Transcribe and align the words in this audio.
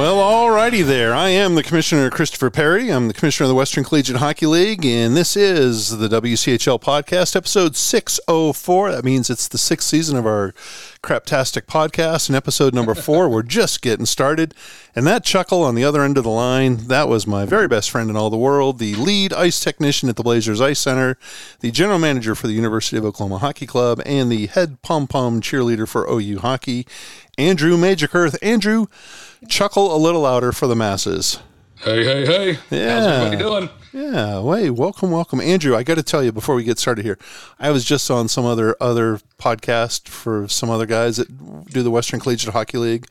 Well, 0.00 0.16
alrighty 0.16 0.82
there. 0.82 1.12
I 1.12 1.28
am 1.28 1.56
the 1.56 1.62
Commissioner 1.62 2.08
Christopher 2.08 2.48
Perry. 2.48 2.88
I'm 2.88 3.08
the 3.08 3.12
Commissioner 3.12 3.44
of 3.44 3.48
the 3.50 3.54
Western 3.54 3.84
Collegiate 3.84 4.16
Hockey 4.16 4.46
League, 4.46 4.86
and 4.86 5.14
this 5.14 5.36
is 5.36 5.98
the 5.98 6.08
WCHL 6.08 6.80
Podcast, 6.80 7.36
episode 7.36 7.76
604. 7.76 8.92
That 8.92 9.04
means 9.04 9.28
it's 9.28 9.46
the 9.46 9.58
sixth 9.58 9.86
season 9.86 10.16
of 10.16 10.24
our 10.24 10.54
Craptastic 11.02 11.62
podcast, 11.62 12.28
and 12.28 12.36
episode 12.36 12.74
number 12.74 12.94
four. 12.94 13.26
We're 13.30 13.42
just 13.42 13.80
getting 13.80 14.04
started. 14.04 14.54
And 14.94 15.06
that 15.06 15.24
chuckle 15.24 15.62
on 15.62 15.74
the 15.74 15.82
other 15.82 16.02
end 16.02 16.18
of 16.18 16.24
the 16.24 16.30
line, 16.30 16.88
that 16.88 17.08
was 17.08 17.26
my 17.26 17.46
very 17.46 17.66
best 17.68 17.90
friend 17.90 18.10
in 18.10 18.16
all 18.16 18.28
the 18.28 18.36
world, 18.36 18.78
the 18.78 18.94
lead 18.96 19.32
ice 19.32 19.60
technician 19.60 20.10
at 20.10 20.16
the 20.16 20.22
Blazers 20.22 20.60
Ice 20.60 20.78
Center, 20.78 21.16
the 21.60 21.70
general 21.70 21.98
manager 21.98 22.34
for 22.34 22.48
the 22.48 22.52
University 22.52 22.98
of 22.98 23.06
Oklahoma 23.06 23.38
Hockey 23.38 23.66
Club, 23.66 24.02
and 24.04 24.30
the 24.30 24.48
head 24.48 24.82
pom 24.82 25.06
pom 25.06 25.40
cheerleader 25.40 25.88
for 25.88 26.06
OU 26.06 26.40
Hockey, 26.40 26.86
Andrew 27.38 27.78
Magerkurth. 27.78 28.36
Andrew, 28.42 28.86
chuckle 29.48 29.96
a 29.96 29.98
little 29.98 30.20
louder 30.20 30.52
for 30.52 30.66
the 30.66 30.76
masses. 30.76 31.38
Hey, 31.76 32.04
hey, 32.04 32.26
hey. 32.26 32.58
Yeah. 32.70 33.00
How's 33.00 33.06
everybody 33.06 33.42
doing? 33.42 33.70
Yeah, 33.92 34.40
wait, 34.40 34.70
welcome, 34.70 35.10
welcome, 35.10 35.40
Andrew. 35.40 35.74
I 35.74 35.82
got 35.82 35.96
to 35.96 36.02
tell 36.04 36.22
you 36.22 36.30
before 36.30 36.54
we 36.54 36.62
get 36.62 36.78
started 36.78 37.04
here, 37.04 37.18
I 37.58 37.70
was 37.70 37.84
just 37.84 38.08
on 38.08 38.28
some 38.28 38.44
other 38.44 38.76
other 38.80 39.18
podcast 39.36 40.08
for 40.08 40.46
some 40.46 40.70
other 40.70 40.86
guys 40.86 41.16
that 41.16 41.66
do 41.66 41.82
the 41.82 41.90
Western 41.90 42.20
Collegiate 42.20 42.52
Hockey 42.52 42.78
League, 42.78 43.06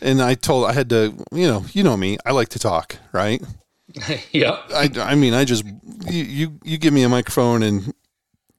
and 0.00 0.20
I 0.20 0.34
told 0.34 0.66
I 0.66 0.72
had 0.72 0.90
to, 0.90 1.14
you 1.30 1.46
know, 1.46 1.64
you 1.72 1.84
know 1.84 1.96
me, 1.96 2.18
I 2.26 2.32
like 2.32 2.48
to 2.48 2.58
talk, 2.58 2.96
right? 3.12 3.40
yeah. 4.32 4.58
I, 4.74 4.90
I 4.98 5.14
mean, 5.14 5.34
I 5.34 5.44
just 5.44 5.64
you, 6.08 6.24
you 6.24 6.58
you 6.64 6.76
give 6.76 6.92
me 6.92 7.04
a 7.04 7.08
microphone 7.08 7.62
and 7.62 7.94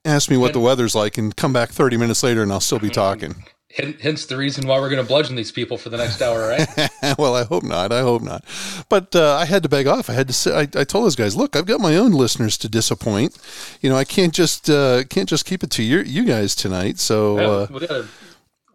ask 0.06 0.30
me 0.30 0.38
what 0.38 0.54
the 0.54 0.60
weather's 0.60 0.94
like, 0.94 1.18
and 1.18 1.36
come 1.36 1.52
back 1.52 1.68
thirty 1.68 1.98
minutes 1.98 2.22
later, 2.22 2.42
and 2.42 2.50
I'll 2.50 2.60
still 2.60 2.78
be 2.78 2.90
talking. 3.04 3.44
Hence 3.74 4.26
the 4.26 4.36
reason 4.36 4.66
why 4.66 4.78
we're 4.78 4.90
going 4.90 5.02
to 5.02 5.08
bludgeon 5.08 5.34
these 5.34 5.50
people 5.50 5.78
for 5.78 5.88
the 5.88 5.96
next 5.96 6.20
hour, 6.20 6.46
right? 6.46 6.90
well, 7.18 7.34
I 7.34 7.44
hope 7.44 7.62
not. 7.62 7.90
I 7.90 8.00
hope 8.00 8.20
not. 8.20 8.44
But 8.90 9.16
uh, 9.16 9.36
I 9.36 9.46
had 9.46 9.62
to 9.62 9.68
beg 9.68 9.86
off. 9.86 10.10
I 10.10 10.12
had 10.12 10.26
to 10.28 10.34
say. 10.34 10.54
I, 10.54 10.60
I, 10.62 10.84
told 10.84 11.06
those 11.06 11.16
guys, 11.16 11.36
look, 11.36 11.56
I've 11.56 11.64
got 11.64 11.80
my 11.80 11.96
own 11.96 12.12
listeners 12.12 12.58
to 12.58 12.68
disappoint. 12.68 13.36
You 13.80 13.88
know, 13.88 13.96
I 13.96 14.04
can't 14.04 14.34
just 14.34 14.68
uh, 14.68 15.04
can't 15.04 15.28
just 15.28 15.46
keep 15.46 15.62
it 15.62 15.70
to 15.70 15.82
you 15.82 16.00
you 16.00 16.24
guys 16.24 16.54
tonight. 16.54 16.98
So 16.98 17.38
uh, 17.38 17.66
we 17.70 17.80
gotta 17.80 18.08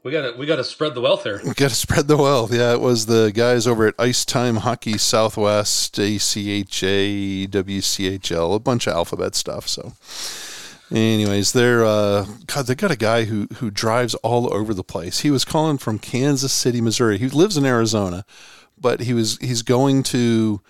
we 0.03 0.11
gotta 0.11 0.35
we 0.35 0.45
gotta 0.47 0.63
spread 0.63 0.95
the 0.95 1.01
wealth 1.01 1.23
here. 1.23 1.41
We 1.43 1.53
gotta 1.55 1.75
spread 1.75 2.07
the 2.07 2.17
wealth. 2.17 2.51
Yeah, 2.51 2.73
it 2.73 2.81
was 2.81 3.05
the 3.05 3.31
guys 3.35 3.67
over 3.67 3.85
at 3.85 3.95
Ice 3.99 4.25
Time 4.25 4.57
Hockey 4.57 4.97
Southwest, 4.97 5.95
ACHA, 5.95 7.47
WCHL, 7.49 8.55
a 8.55 8.59
bunch 8.59 8.87
of 8.87 8.93
alphabet 8.93 9.35
stuff. 9.35 9.67
So. 9.67 9.93
Anyways, 10.91 11.51
they're 11.51 11.85
uh, 11.85 12.25
God. 12.45 12.67
They 12.67 12.75
got 12.75 12.91
a 12.91 12.97
guy 12.97 13.25
who 13.25 13.47
who 13.55 13.69
drives 13.69 14.15
all 14.15 14.53
over 14.53 14.73
the 14.73 14.83
place. 14.83 15.19
He 15.19 15.31
was 15.31 15.43
calling 15.43 15.77
from 15.77 15.99
Kansas 15.99 16.53
City, 16.53 16.79
Missouri. 16.79 17.17
He 17.17 17.27
lives 17.27 17.57
in 17.57 17.65
Arizona, 17.65 18.25
but 18.79 19.01
he 19.01 19.13
was 19.13 19.37
he's 19.39 19.63
going 19.63 20.03
to 20.03 20.61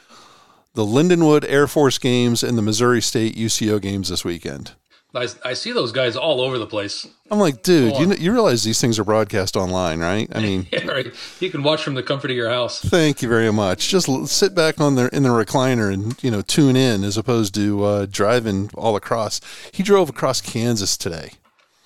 the 0.73 0.85
Lindenwood 0.85 1.45
Air 1.47 1.67
Force 1.67 1.99
games 1.99 2.43
and 2.43 2.57
the 2.57 2.63
Missouri 2.63 3.01
State 3.01 3.35
UCO 3.35 3.79
games 3.79 4.09
this 4.09 4.25
weekend. 4.25 4.73
I, 5.17 5.27
I 5.49 5.53
see 5.53 5.71
those 5.71 5.91
guys 5.91 6.15
all 6.15 6.41
over 6.41 6.57
the 6.57 6.67
place. 6.67 7.07
I'm 7.29 7.39
like, 7.39 7.63
dude, 7.63 7.97
you 7.97 8.05
know, 8.05 8.15
you 8.15 8.31
realize 8.31 8.63
these 8.63 8.79
things 8.79 8.99
are 8.99 9.03
broadcast 9.03 9.55
online, 9.55 9.99
right? 9.99 10.29
I 10.33 10.39
mean, 10.41 10.67
yeah, 10.71 10.85
right. 10.85 11.13
You 11.39 11.49
can 11.49 11.63
watch 11.63 11.83
from 11.83 11.95
the 11.95 12.03
comfort 12.03 12.31
of 12.31 12.37
your 12.37 12.49
house. 12.49 12.79
Thank 12.79 13.21
you 13.21 13.29
very 13.29 13.51
much. 13.51 13.89
Just 13.89 14.07
sit 14.27 14.55
back 14.55 14.79
on 14.79 14.95
the 14.95 15.13
in 15.15 15.23
the 15.23 15.29
recliner 15.29 15.91
and 15.91 16.21
you 16.23 16.31
know 16.31 16.41
tune 16.41 16.75
in 16.75 17.03
as 17.03 17.17
opposed 17.17 17.53
to 17.55 17.83
uh, 17.83 18.05
driving 18.09 18.69
all 18.75 18.95
across. 18.95 19.41
He 19.71 19.83
drove 19.83 20.09
across 20.09 20.41
Kansas 20.41 20.95
today. 20.97 21.31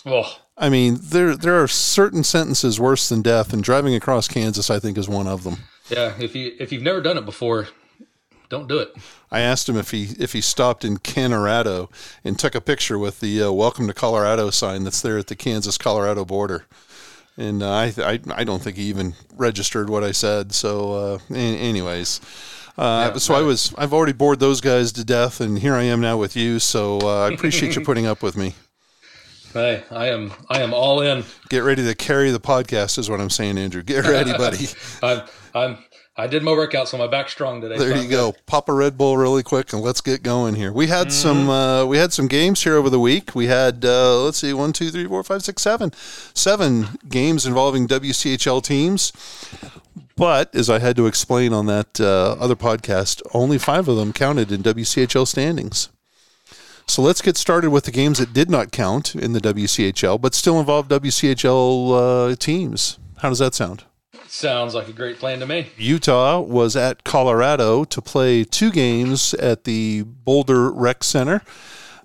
Oh, 0.05 0.37
I 0.57 0.69
mean, 0.69 0.99
there 1.01 1.35
there 1.35 1.61
are 1.61 1.67
certain 1.67 2.23
sentences 2.23 2.79
worse 2.79 3.09
than 3.09 3.21
death, 3.21 3.53
and 3.53 3.63
driving 3.63 3.95
across 3.95 4.27
Kansas, 4.27 4.69
I 4.69 4.79
think, 4.79 4.97
is 4.97 5.09
one 5.09 5.27
of 5.27 5.43
them. 5.43 5.57
Yeah, 5.89 6.13
if 6.19 6.35
you 6.35 6.53
if 6.59 6.71
you've 6.71 6.83
never 6.83 7.01
done 7.01 7.17
it 7.17 7.25
before, 7.25 7.69
don't 8.51 8.67
do 8.67 8.77
it. 8.77 8.93
I 9.31 9.39
asked 9.39 9.67
him 9.67 9.77
if 9.77 9.89
he 9.91 10.09
if 10.19 10.33
he 10.33 10.41
stopped 10.41 10.85
in 10.85 10.97
Colorado 10.97 11.89
and 12.23 12.37
took 12.37 12.53
a 12.53 12.61
picture 12.61 12.99
with 12.99 13.21
the 13.21 13.43
uh, 13.43 13.51
"Welcome 13.51 13.87
to 13.87 13.93
Colorado" 13.93 14.51
sign 14.51 14.83
that's 14.83 15.01
there 15.01 15.17
at 15.17 15.27
the 15.27 15.35
Kansas 15.35 15.77
Colorado 15.77 16.25
border, 16.25 16.65
and 17.37 17.63
uh, 17.63 17.71
I, 17.71 17.93
I 17.97 18.19
I 18.35 18.43
don't 18.43 18.61
think 18.61 18.75
he 18.75 18.83
even 18.83 19.15
registered 19.35 19.89
what 19.89 20.03
I 20.03 20.11
said. 20.11 20.51
So, 20.53 20.93
uh, 21.31 21.33
anyways. 21.33 22.21
Uh, 22.77 23.11
yeah, 23.11 23.17
so 23.17 23.33
right. 23.33 23.41
I 23.41 23.43
was 23.43 23.73
I've 23.77 23.93
already 23.93 24.13
bored 24.13 24.39
those 24.39 24.61
guys 24.61 24.91
to 24.93 25.03
death, 25.03 25.41
and 25.41 25.59
here 25.59 25.75
I 25.75 25.83
am 25.83 25.99
now 25.99 26.17
with 26.17 26.35
you. 26.35 26.59
So 26.59 26.99
uh, 27.01 27.27
I 27.27 27.33
appreciate 27.33 27.75
you 27.75 27.81
putting 27.85 28.05
up 28.05 28.23
with 28.23 28.37
me. 28.37 28.55
Hey, 29.53 29.83
I 29.91 30.07
am 30.07 30.31
I 30.49 30.61
am 30.61 30.73
all 30.73 31.01
in. 31.01 31.25
Get 31.49 31.59
ready 31.59 31.83
to 31.85 31.95
carry 31.95 32.31
the 32.31 32.39
podcast, 32.39 32.97
is 32.97 33.09
what 33.09 33.19
I'm 33.19 33.29
saying, 33.29 33.57
Andrew. 33.57 33.83
Get 33.83 34.05
ready, 34.05 34.31
buddy. 34.31 34.67
I'm 35.03 35.23
I'm 35.53 35.77
I 36.17 36.27
did 36.27 36.43
my 36.43 36.51
workout, 36.51 36.89
so 36.89 36.97
my 36.97 37.07
back's 37.07 37.31
strong 37.31 37.61
today. 37.61 37.77
There 37.77 37.95
you 37.95 38.09
go. 38.09 38.35
Pop 38.45 38.67
a 38.67 38.73
Red 38.73 38.97
Bull 38.97 39.15
really 39.15 39.43
quick, 39.43 39.71
and 39.71 39.81
let's 39.81 40.01
get 40.01 40.23
going 40.23 40.55
here. 40.55 40.73
We 40.73 40.87
had 40.87 41.07
mm-hmm. 41.07 41.09
some 41.09 41.49
uh, 41.49 41.85
we 41.85 41.97
had 41.97 42.11
some 42.11 42.27
games 42.27 42.63
here 42.63 42.75
over 42.75 42.89
the 42.89 42.99
week. 42.99 43.33
We 43.33 43.47
had 43.47 43.85
uh, 43.85 44.21
let's 44.23 44.39
see, 44.39 44.51
one, 44.53 44.73
two, 44.73 44.91
three, 44.91 45.05
four, 45.05 45.23
five, 45.23 45.41
six, 45.41 45.61
seven, 45.61 45.93
seven 46.33 46.89
games 47.07 47.45
involving 47.45 47.87
WCHL 47.87 48.61
teams. 48.61 49.13
But 50.17 50.53
as 50.53 50.69
I 50.69 50.79
had 50.79 50.97
to 50.97 51.07
explain 51.07 51.53
on 51.53 51.65
that 51.67 52.01
uh, 52.01 52.33
other 52.33 52.55
podcast, 52.55 53.21
only 53.33 53.57
five 53.57 53.87
of 53.87 53.95
them 53.95 54.11
counted 54.11 54.51
in 54.51 54.61
WCHL 54.61 55.25
standings. 55.25 55.89
So 56.87 57.01
let's 57.01 57.21
get 57.21 57.37
started 57.37 57.69
with 57.69 57.85
the 57.85 57.91
games 57.91 58.19
that 58.19 58.33
did 58.33 58.49
not 58.49 58.73
count 58.73 59.15
in 59.15 59.31
the 59.31 59.39
WCHL, 59.39 60.19
but 60.19 60.35
still 60.35 60.59
involve 60.59 60.89
WCHL 60.89 62.31
uh, 62.31 62.35
teams. 62.35 62.99
How 63.19 63.29
does 63.29 63.39
that 63.39 63.55
sound? 63.55 63.85
Sounds 64.27 64.73
like 64.73 64.87
a 64.87 64.93
great 64.93 65.19
plan 65.19 65.39
to 65.39 65.47
me. 65.47 65.67
Utah 65.77 66.39
was 66.39 66.75
at 66.75 67.03
Colorado 67.03 67.83
to 67.85 68.01
play 68.01 68.43
two 68.43 68.71
games 68.71 69.33
at 69.35 69.63
the 69.63 70.03
Boulder 70.03 70.71
Rec 70.71 71.03
Center. 71.03 71.41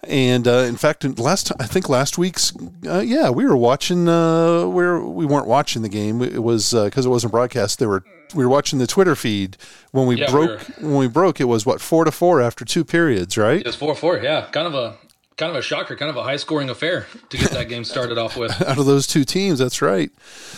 And 0.02 0.46
uh, 0.46 0.64
in 0.68 0.76
fact, 0.76 1.04
last 1.18 1.50
I 1.58 1.66
think 1.66 1.88
last 1.88 2.16
week's 2.16 2.52
uh, 2.86 3.00
yeah 3.00 3.30
we 3.30 3.44
were 3.44 3.56
watching 3.56 4.08
uh, 4.08 4.66
where 4.66 5.00
we 5.00 5.26
weren't 5.26 5.46
watching 5.46 5.82
the 5.82 5.88
game. 5.88 6.22
It 6.22 6.42
was 6.42 6.72
because 6.72 7.06
uh, 7.06 7.08
it 7.08 7.12
wasn't 7.12 7.32
broadcast. 7.32 7.80
They 7.80 7.86
were 7.86 8.04
we 8.34 8.44
were 8.44 8.50
watching 8.50 8.78
the 8.78 8.86
Twitter 8.86 9.16
feed. 9.16 9.56
When 9.90 10.06
we 10.06 10.16
yeah, 10.16 10.30
broke 10.30 10.68
we 10.80 10.86
when 10.86 10.96
we 10.96 11.08
broke 11.08 11.40
it 11.40 11.44
was 11.44 11.66
what 11.66 11.80
four 11.80 12.04
to 12.04 12.12
four 12.12 12.40
after 12.40 12.64
two 12.64 12.84
periods 12.84 13.36
right? 13.36 13.60
It 13.60 13.66
was 13.66 13.74
four 13.74 13.94
four 13.96 14.18
yeah. 14.18 14.46
Kind 14.52 14.68
of 14.68 14.74
a 14.74 14.96
kind 15.36 15.50
of 15.50 15.56
a 15.56 15.62
shocker, 15.62 15.96
kind 15.96 16.10
of 16.10 16.16
a 16.16 16.22
high 16.22 16.36
scoring 16.36 16.70
affair 16.70 17.06
to 17.28 17.36
get 17.36 17.50
that 17.50 17.68
game 17.68 17.84
started 17.84 18.18
off 18.18 18.36
with. 18.36 18.50
Out 18.66 18.78
of 18.78 18.86
those 18.86 19.06
two 19.06 19.24
teams, 19.24 19.58
that's 19.58 19.82
right. 19.82 20.10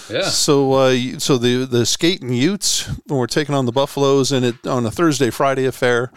Yeah. 0.08 0.22
So, 0.22 0.72
uh, 0.74 1.18
so 1.18 1.38
the 1.38 1.64
the 1.64 1.84
skating 1.84 2.32
Utes 2.32 2.90
were 3.08 3.26
taking 3.26 3.54
on 3.54 3.66
the 3.66 3.72
Buffaloes, 3.72 4.32
and 4.32 4.44
it 4.44 4.66
on 4.66 4.86
a 4.86 4.90
Thursday 4.90 5.30
Friday 5.30 5.66
affair. 5.66 6.12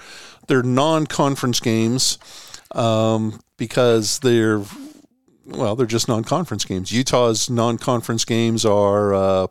They're 0.48 0.64
non 0.64 1.08
conference 1.08 1.60
games 1.60 2.18
um, 2.72 3.42
because 3.58 4.20
they're 4.20 4.62
well, 5.46 5.76
they're 5.76 5.86
just 5.86 6.08
non-conference 6.08 6.66
games. 6.66 6.92
Utah's 6.92 7.50
non-conference 7.50 8.26
games 8.26 8.66
are 8.66 9.14
uh, 9.14 9.48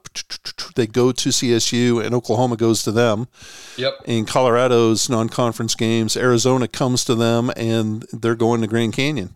they 0.76 0.86
go 0.86 1.12
to 1.12 1.28
CSU 1.30 2.04
and 2.04 2.14
Oklahoma 2.14 2.56
goes 2.56 2.82
to 2.84 2.92
them. 2.92 3.28
Yep. 3.76 3.94
In 4.04 4.24
Colorado's 4.24 5.08
non-conference 5.08 5.74
games, 5.74 6.16
Arizona 6.16 6.68
comes 6.68 7.04
to 7.04 7.14
them 7.14 7.50
and 7.56 8.04
they're 8.12 8.34
going 8.34 8.60
to 8.60 8.66
Grand 8.66 8.92
Canyon. 8.92 9.34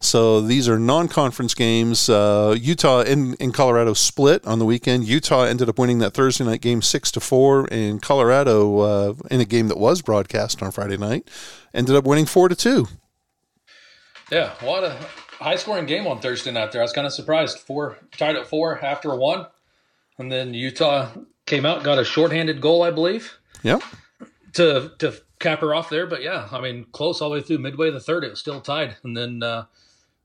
So 0.00 0.40
these 0.40 0.68
are 0.68 0.78
non-conference 0.78 1.54
games. 1.54 2.08
Uh, 2.08 2.56
Utah 2.58 3.00
and, 3.00 3.36
and 3.40 3.52
Colorado 3.52 3.94
split 3.94 4.46
on 4.46 4.60
the 4.60 4.64
weekend. 4.64 5.04
Utah 5.06 5.42
ended 5.42 5.68
up 5.68 5.78
winning 5.78 5.98
that 5.98 6.14
Thursday 6.14 6.44
night 6.44 6.60
game 6.60 6.82
six 6.82 7.10
to 7.12 7.20
four, 7.20 7.66
and 7.72 8.00
Colorado 8.00 8.78
uh, 8.78 9.14
in 9.30 9.40
a 9.40 9.44
game 9.44 9.66
that 9.68 9.78
was 9.78 10.00
broadcast 10.00 10.62
on 10.62 10.70
Friday 10.70 10.96
night 10.96 11.28
ended 11.74 11.96
up 11.96 12.04
winning 12.04 12.26
four 12.26 12.48
to 12.48 12.54
two. 12.54 12.86
Yeah, 14.30 14.52
what 14.60 14.84
a 14.84 14.96
high 15.38 15.56
scoring 15.56 15.86
game 15.86 16.06
on 16.06 16.20
Thursday 16.20 16.50
night 16.50 16.72
there. 16.72 16.80
I 16.80 16.84
was 16.84 16.92
kind 16.92 17.06
of 17.06 17.12
surprised. 17.12 17.58
Four 17.58 17.98
tied 18.16 18.36
at 18.36 18.46
four 18.46 18.82
after 18.84 19.14
one, 19.14 19.46
and 20.18 20.30
then 20.30 20.54
Utah 20.54 21.08
came 21.46 21.64
out 21.64 21.82
got 21.82 21.98
a 21.98 22.04
shorthanded 22.04 22.60
goal, 22.60 22.82
I 22.82 22.90
believe. 22.90 23.38
Yep. 23.62 23.82
To 24.54 24.92
to 24.98 25.14
cap 25.38 25.60
her 25.60 25.74
off 25.74 25.88
there, 25.88 26.06
but 26.06 26.22
yeah, 26.22 26.48
I 26.50 26.60
mean 26.60 26.86
close 26.92 27.20
all 27.20 27.30
the 27.30 27.34
way 27.34 27.42
through 27.42 27.58
midway 27.58 27.90
the 27.90 28.00
third, 28.00 28.24
it 28.24 28.30
was 28.30 28.40
still 28.40 28.60
tied, 28.60 28.96
and 29.02 29.16
then 29.16 29.42
uh, 29.42 29.64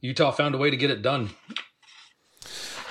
Utah 0.01 0.31
found 0.31 0.55
a 0.55 0.57
way 0.57 0.69
to 0.69 0.77
get 0.77 0.91
it 0.91 1.01
done. 1.01 1.29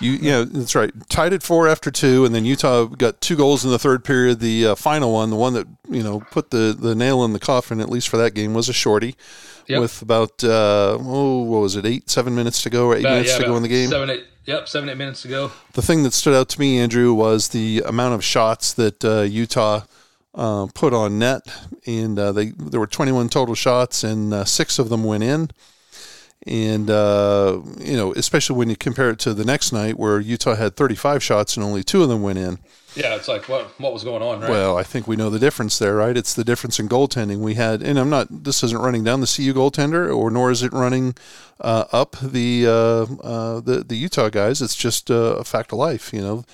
You, 0.02 0.12
yeah, 0.20 0.44
that's 0.46 0.74
right. 0.74 0.90
Tied 1.08 1.32
at 1.32 1.42
four 1.42 1.68
after 1.68 1.90
two, 1.90 2.24
and 2.24 2.34
then 2.34 2.44
Utah 2.44 2.86
got 2.86 3.20
two 3.20 3.36
goals 3.36 3.64
in 3.64 3.70
the 3.70 3.78
third 3.78 4.04
period. 4.04 4.40
The 4.40 4.66
uh, 4.68 4.74
final 4.74 5.12
one, 5.12 5.30
the 5.30 5.36
one 5.36 5.52
that 5.54 5.66
you 5.88 6.02
know 6.02 6.20
put 6.30 6.50
the, 6.50 6.76
the 6.78 6.94
nail 6.94 7.24
in 7.24 7.32
the 7.32 7.38
coffin, 7.40 7.80
at 7.80 7.88
least 7.88 8.08
for 8.08 8.16
that 8.16 8.34
game, 8.34 8.52
was 8.54 8.68
a 8.68 8.72
shorty 8.72 9.14
Yep. 9.68 9.80
with 9.80 10.02
about 10.02 10.42
uh, 10.42 10.98
oh, 11.00 11.42
what 11.42 11.60
was 11.60 11.76
it, 11.76 11.86
eight, 11.86 12.10
seven 12.10 12.34
minutes 12.34 12.62
to 12.64 12.70
go, 12.70 12.88
or 12.88 12.96
eight 12.96 13.00
About- 13.00 13.12
minutes 13.12 13.30
yeah, 13.32 13.38
to 13.38 13.44
go 13.44 13.56
in 13.56 13.62
the 13.62 13.68
game. 13.68 13.88
Seven, 13.88 14.10
eight. 14.10 14.24
Yep, 14.44 14.68
seven, 14.68 14.88
eight 14.88 14.96
minutes 14.96 15.22
to 15.22 15.28
go. 15.28 15.52
The 15.74 15.82
thing 15.82 16.02
that 16.02 16.12
stood 16.12 16.34
out 16.34 16.48
to 16.48 16.58
me, 16.60 16.78
Andrew, 16.80 17.14
was 17.14 17.48
the 17.50 17.84
amount 17.86 18.14
of 18.14 18.24
shots 18.24 18.72
that 18.74 19.04
uh, 19.04 19.20
Utah 19.20 19.82
uh, 20.34 20.66
put 20.74 20.92
on 20.92 21.20
net, 21.20 21.42
and 21.86 22.18
uh, 22.18 22.32
they 22.32 22.46
there 22.46 22.80
were 22.80 22.88
21 22.88 23.28
total 23.28 23.54
shots, 23.54 24.02
and 24.02 24.34
uh, 24.34 24.44
six 24.44 24.80
of 24.80 24.88
them 24.88 25.04
went 25.04 25.22
in. 25.22 25.50
And 26.44 26.90
uh, 26.90 27.60
you 27.78 27.96
know, 27.96 28.12
especially 28.14 28.56
when 28.56 28.68
you 28.68 28.74
compare 28.76 29.10
it 29.10 29.20
to 29.20 29.32
the 29.32 29.44
next 29.44 29.72
night, 29.72 29.96
where 29.96 30.18
Utah 30.18 30.56
had 30.56 30.74
35 30.74 31.22
shots 31.22 31.56
and 31.56 31.64
only 31.64 31.84
two 31.84 32.02
of 32.02 32.08
them 32.08 32.20
went 32.22 32.38
in. 32.38 32.58
Yeah, 32.96 33.14
it's 33.14 33.28
like 33.28 33.48
what 33.48 33.68
what 33.80 33.92
was 33.92 34.02
going 34.04 34.22
on, 34.22 34.40
right? 34.40 34.50
Well, 34.50 34.76
I 34.76 34.82
think 34.82 35.06
we 35.06 35.14
know 35.16 35.30
the 35.30 35.38
difference 35.38 35.78
there, 35.78 35.94
right? 35.94 36.16
It's 36.16 36.34
the 36.34 36.42
difference 36.44 36.78
in 36.80 36.88
goaltending. 36.88 37.38
We 37.38 37.54
had, 37.54 37.80
and 37.80 37.96
I'm 37.98 38.10
not. 38.10 38.26
This 38.44 38.62
isn't 38.64 38.78
running 38.78 39.02
down 39.04 39.20
the 39.20 39.26
CU 39.34 39.54
goaltender, 39.54 40.14
or 40.14 40.30
nor 40.30 40.50
is 40.50 40.62
it 40.64 40.72
running 40.72 41.14
uh, 41.60 41.84
up 41.92 42.16
the 42.20 42.66
uh, 42.66 42.72
uh, 43.24 43.60
the 43.60 43.84
the 43.86 43.96
Utah 43.96 44.28
guys. 44.28 44.60
It's 44.60 44.76
just 44.76 45.10
uh, 45.12 45.36
a 45.38 45.44
fact 45.44 45.72
of 45.72 45.78
life. 45.78 46.12
You 46.12 46.20
know, 46.22 46.44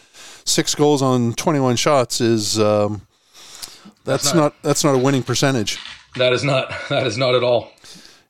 six 0.45 0.75
goals 0.77 1.01
on 1.03 1.33
21 1.33 1.75
shots 1.77 2.21
is 2.21 2.59
um, 2.61 3.07
that's, 4.05 4.25
That's 4.25 4.35
not, 4.35 4.41
not- 4.43 4.63
that's 4.63 4.85
not 4.85 4.95
a 4.95 4.99
winning 4.99 5.23
percentage. 5.25 5.79
that 6.17 6.33
is 6.33 6.45
not 6.45 6.73
that 6.91 7.07
is 7.07 7.17
not 7.19 7.35
at 7.35 7.43
all. 7.43 7.73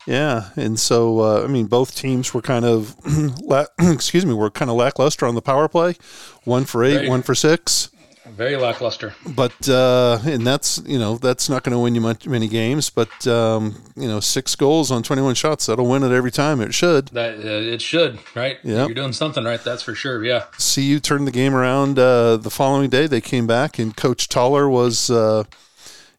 Yeah, 0.09 0.49
and 0.57 0.81
so 0.81 1.21
uh, 1.21 1.45
I 1.45 1.49
mean, 1.49 1.67
both 1.67 1.95
teams 1.95 2.33
were 2.33 2.41
kind 2.41 2.65
of, 2.65 2.97
la- 3.43 3.67
excuse 3.79 4.25
me, 4.25 4.33
were 4.33 4.51
kind 4.51 4.71
of 4.71 4.77
lackluster 4.79 5.27
on 5.27 5.35
the 5.35 5.43
power 5.43 5.69
play, 5.69 5.97
one 6.45 6.65
for 6.65 6.83
eight, 6.83 6.95
Very. 6.95 7.09
one 7.11 7.23
for 7.23 7.35
six. 7.35 7.91
Very 8.27 8.57
lackluster. 8.57 9.15
but 9.35 9.69
uh, 9.69 10.19
and 10.25 10.47
that's 10.47 10.81
you 10.87 10.99
know 10.99 11.17
that's 11.19 11.49
not 11.49 11.63
going 11.65 11.73
to 11.73 11.79
win 11.79 11.95
you 11.95 12.01
much, 12.01 12.27
many 12.27 12.47
games. 12.47 12.89
But 12.89 13.27
um, 13.27 13.83
you 13.97 14.07
know, 14.07 14.21
six 14.21 14.55
goals 14.55 14.91
on 14.91 15.03
twenty-one 15.03 15.35
shots 15.35 15.67
that'll 15.67 15.87
win 15.89 16.03
it 16.05 16.13
every 16.13 16.31
time. 16.31 16.61
It 16.61 16.73
should. 16.73 17.09
That 17.09 17.39
uh, 17.39 17.75
it 17.75 17.83
should, 17.83 18.19
right? 18.35 18.59
Yep. 18.63 18.89
You're 18.89 18.95
doing 18.95 19.13
something 19.13 19.45
right. 19.45 19.63
That's 19.63 19.83
for 19.83 19.95
sure. 19.95 20.25
Yeah. 20.25 20.45
CU 20.59 21.01
turned 21.01 21.27
the 21.27 21.33
game 21.33 21.55
around 21.55 21.99
uh, 21.99 22.37
the 22.37 22.51
following 22.51 22.89
day. 22.91 23.07
They 23.09 23.21
came 23.21 23.47
back, 23.47 23.79
and 23.79 23.97
Coach 23.97 24.29
Toller 24.29 24.69
was 24.69 25.11
uh, 25.11 25.45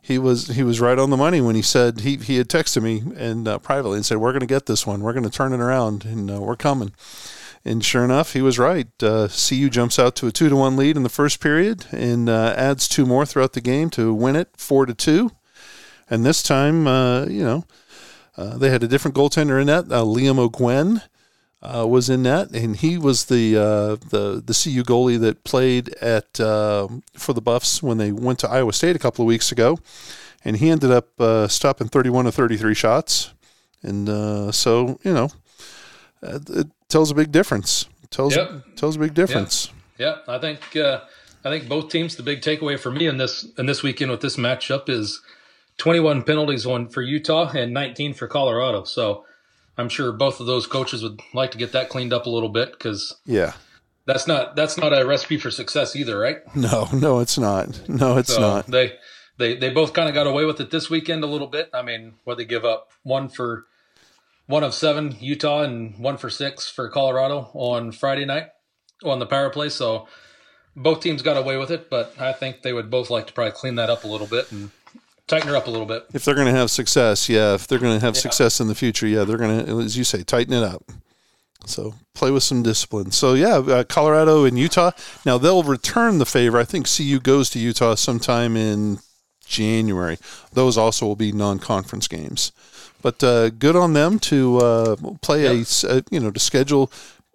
he 0.09 0.17
was 0.17 0.47
he 0.47 0.63
was 0.63 0.81
right 0.81 0.97
on 0.97 1.11
the 1.11 1.17
money 1.17 1.39
when 1.39 1.55
he 1.55 1.61
said 1.61 1.99
he 1.99 2.17
he 2.17 2.37
had 2.37 2.49
texted 2.49 2.81
me 2.81 3.03
and 3.15 3.47
uh, 3.47 3.59
privately 3.59 3.95
and 3.95 4.05
said 4.05 4.17
we're 4.17 4.31
going 4.31 4.39
to 4.41 4.47
get 4.47 4.65
this 4.65 4.85
one. 4.85 5.01
We're 5.01 5.13
going 5.13 5.23
to 5.23 5.29
turn 5.29 5.53
it 5.53 5.59
around, 5.59 6.03
and 6.03 6.31
uh, 6.31 6.41
we're 6.41 6.55
coming. 6.55 6.93
And 7.63 7.85
sure 7.85 8.03
enough, 8.03 8.33
he 8.33 8.41
was 8.41 8.57
right. 8.57 8.87
Uh, 9.03 9.27
CU 9.27 9.69
jumps 9.69 9.99
out 9.99 10.15
to 10.15 10.27
a 10.27 10.31
two 10.31 10.49
to 10.49 10.55
one 10.55 10.75
lead 10.75 10.97
in 10.97 11.03
the 11.03 11.09
first 11.09 11.39
period 11.39 11.85
and 11.91 12.27
uh, 12.27 12.55
adds 12.57 12.87
two 12.87 13.05
more 13.05 13.23
throughout 13.23 13.53
the 13.53 13.61
game 13.61 13.91
to 13.91 14.11
win 14.11 14.35
it 14.35 14.49
four 14.57 14.87
to 14.87 14.95
two. 14.95 15.29
And 16.09 16.25
this 16.25 16.41
time, 16.41 16.87
uh, 16.87 17.25
you 17.25 17.43
know, 17.43 17.65
uh, 18.35 18.57
they 18.57 18.71
had 18.71 18.81
a 18.81 18.87
different 18.87 19.15
goaltender 19.15 19.61
in. 19.61 19.69
Uh, 19.69 19.83
Liam 19.83 20.39
O'Gwen 20.39 21.03
uh, 21.61 21.85
was 21.87 22.09
in 22.09 22.23
net, 22.23 22.51
and 22.51 22.77
he 22.77 22.97
was 22.97 23.25
the 23.25 23.57
uh, 23.57 23.95
the 24.09 24.41
the 24.45 24.53
CU 24.53 24.83
goalie 24.83 25.19
that 25.19 25.43
played 25.43 25.89
at 25.95 26.39
uh, 26.39 26.87
for 27.13 27.33
the 27.33 27.41
Buffs 27.41 27.83
when 27.83 27.97
they 27.97 28.11
went 28.11 28.39
to 28.39 28.49
Iowa 28.49 28.73
State 28.73 28.95
a 28.95 28.99
couple 28.99 29.23
of 29.23 29.27
weeks 29.27 29.51
ago, 29.51 29.77
and 30.45 30.57
he 30.57 30.69
ended 30.69 30.91
up 30.91 31.19
uh, 31.19 31.47
stopping 31.47 31.87
31 31.87 32.27
of 32.27 32.35
33 32.35 32.73
shots, 32.73 33.33
and 33.83 34.07
uh, 34.07 34.51
so 34.51 34.99
you 35.03 35.13
know, 35.13 35.29
uh, 36.23 36.39
it 36.49 36.67
tells 36.87 37.11
a 37.11 37.15
big 37.15 37.31
difference. 37.31 37.87
It 38.03 38.11
tells 38.11 38.35
Yep. 38.35 38.75
tells 38.75 38.95
a 38.95 38.99
big 38.99 39.13
difference. 39.13 39.69
Yeah, 39.97 40.19
I 40.29 40.39
think 40.39 40.77
uh, 40.77 41.01
I 41.43 41.49
think 41.49 41.67
both 41.67 41.89
teams. 41.91 42.15
The 42.15 42.23
big 42.23 42.41
takeaway 42.41 42.79
for 42.79 42.89
me 42.91 43.05
in 43.05 43.17
this 43.17 43.45
in 43.57 43.65
this 43.65 43.83
weekend 43.83 44.11
with 44.11 44.21
this 44.21 44.37
matchup 44.37 44.87
is 44.87 45.21
21 45.77 46.23
penalties 46.23 46.65
on 46.65 46.87
for 46.87 47.01
Utah 47.01 47.51
and 47.53 47.73
19 47.73 48.13
for 48.13 48.27
Colorado. 48.27 48.85
So 48.85 49.25
I'm 49.79 49.89
sure 49.89 50.11
both 50.11 50.39
of 50.39 50.45
those 50.45 50.67
coaches 50.67 51.03
would 51.03 51.21
like 51.33 51.51
to 51.51 51.57
get 51.57 51.71
that 51.73 51.89
cleaned 51.89 52.13
up 52.13 52.25
a 52.25 52.29
little 52.29 52.49
bit 52.49 52.71
because 52.71 53.15
Yeah. 53.25 53.53
that's 54.05 54.27
not 54.27 54.55
that's 54.55 54.77
not 54.77 54.91
a 54.99 55.05
recipe 55.05 55.37
for 55.37 55.51
success 55.51 55.95
either, 55.95 56.17
right? 56.17 56.37
No, 56.55 56.87
no, 56.93 57.19
it's 57.19 57.37
not. 57.37 57.87
No, 57.89 58.17
it's 58.17 58.33
So 58.33 58.41
not. 58.41 58.67
they 58.67 58.93
they 59.37 59.55
they 59.55 59.69
both 59.69 59.93
kind 59.93 60.09
of 60.09 60.15
got 60.15 60.27
away 60.27 60.45
with 60.45 60.59
it 60.59 60.71
this 60.71 60.89
weekend 60.89 61.23
a 61.23 61.27
little 61.27 61.47
bit. 61.47 61.69
I 61.73 61.81
mean, 61.81 62.13
what 62.23 62.37
they 62.37 62.45
give 62.45 62.65
up 62.65 62.89
one 63.03 63.29
for 63.29 63.65
one 64.47 64.63
of 64.63 64.73
seven 64.73 65.15
Utah 65.19 65.61
and 65.61 65.97
one 65.99 66.17
for 66.17 66.29
six 66.29 66.67
for 66.69 66.89
Colorado 66.89 67.49
on 67.53 67.91
Friday 67.91 68.25
night 68.25 68.47
on 69.03 69.19
the 69.19 69.25
power 69.27 69.49
play. 69.51 69.69
So 69.69 70.07
both 70.75 71.01
teams 71.01 71.21
got 71.21 71.37
away 71.37 71.57
with 71.57 71.71
it, 71.71 71.89
but 71.89 72.15
I 72.19 72.33
think 72.33 72.61
they 72.63 72.73
would 72.73 72.89
both 72.89 73.09
like 73.09 73.27
to 73.27 73.33
probably 73.33 73.51
clean 73.51 73.75
that 73.75 73.89
up 73.89 74.03
a 74.03 74.07
little 74.07 74.27
bit 74.27 74.51
and 74.51 74.71
tighten 75.29 75.47
her 75.47 75.55
up 75.55 75.67
a 75.67 75.71
little 75.71 75.85
bit. 75.85 76.05
If 76.13 76.25
they're 76.25 76.35
going 76.35 76.47
to 76.51 76.59
have 76.59 76.69
success, 76.71 77.29
yeah. 77.29 77.53
If 77.55 77.67
they're 77.67 77.79
going 77.79 77.97
to 77.97 78.05
have 78.05 78.17
success 78.17 78.59
in 78.59 78.67
the 78.67 78.75
future, 78.75 79.07
yeah, 79.07 79.23
they're 79.23 79.37
going 79.37 79.65
to, 79.65 79.79
as 79.79 79.97
you 79.97 80.03
say, 80.03 80.23
tighten 80.23 80.53
it 80.53 80.63
up. 80.63 80.83
So 81.65 81.93
play 82.15 82.31
with 82.31 82.43
some 82.43 82.63
discipline. 82.63 83.11
So 83.11 83.33
yeah, 83.33 83.57
uh, 83.57 83.83
Colorado 83.83 84.45
and 84.45 84.57
Utah. 84.57 84.91
Now 85.25 85.37
they'll 85.37 85.63
return 85.63 86.17
the 86.17 86.25
favor. 86.25 86.57
I 86.57 86.63
think 86.63 86.87
CU 86.87 87.19
goes 87.19 87.49
to 87.51 87.59
Utah 87.59 87.95
sometime 87.95 88.55
in 88.55 88.99
January. 89.45 90.17
Those 90.53 90.77
also 90.77 91.05
will 91.05 91.15
be 91.17 91.31
non-conference 91.31 92.07
games. 92.07 92.51
But 93.01 93.23
uh, 93.23 93.49
good 93.49 93.75
on 93.75 93.93
them 93.93 94.19
to 94.19 94.57
uh, 94.57 94.95
play 95.21 95.45
a, 95.45 95.53
Yep. 95.53 95.61
s- 95.61 95.83
uh, 95.83 96.01
you 96.11 96.19
know, 96.19 96.31
to 96.31 96.39
schedule 96.39 96.91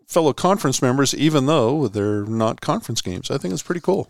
fellow 0.06 0.32
conference 0.32 0.81
members, 0.82 1.14
even 1.14 1.47
though 1.47 1.87
they're 1.88 2.25
not 2.25 2.61
conference 2.61 3.00
games. 3.02 3.31
I 3.31 3.38
think 3.38 3.52
it's 3.52 3.62
pretty 3.62 3.81
cool. 3.81 4.08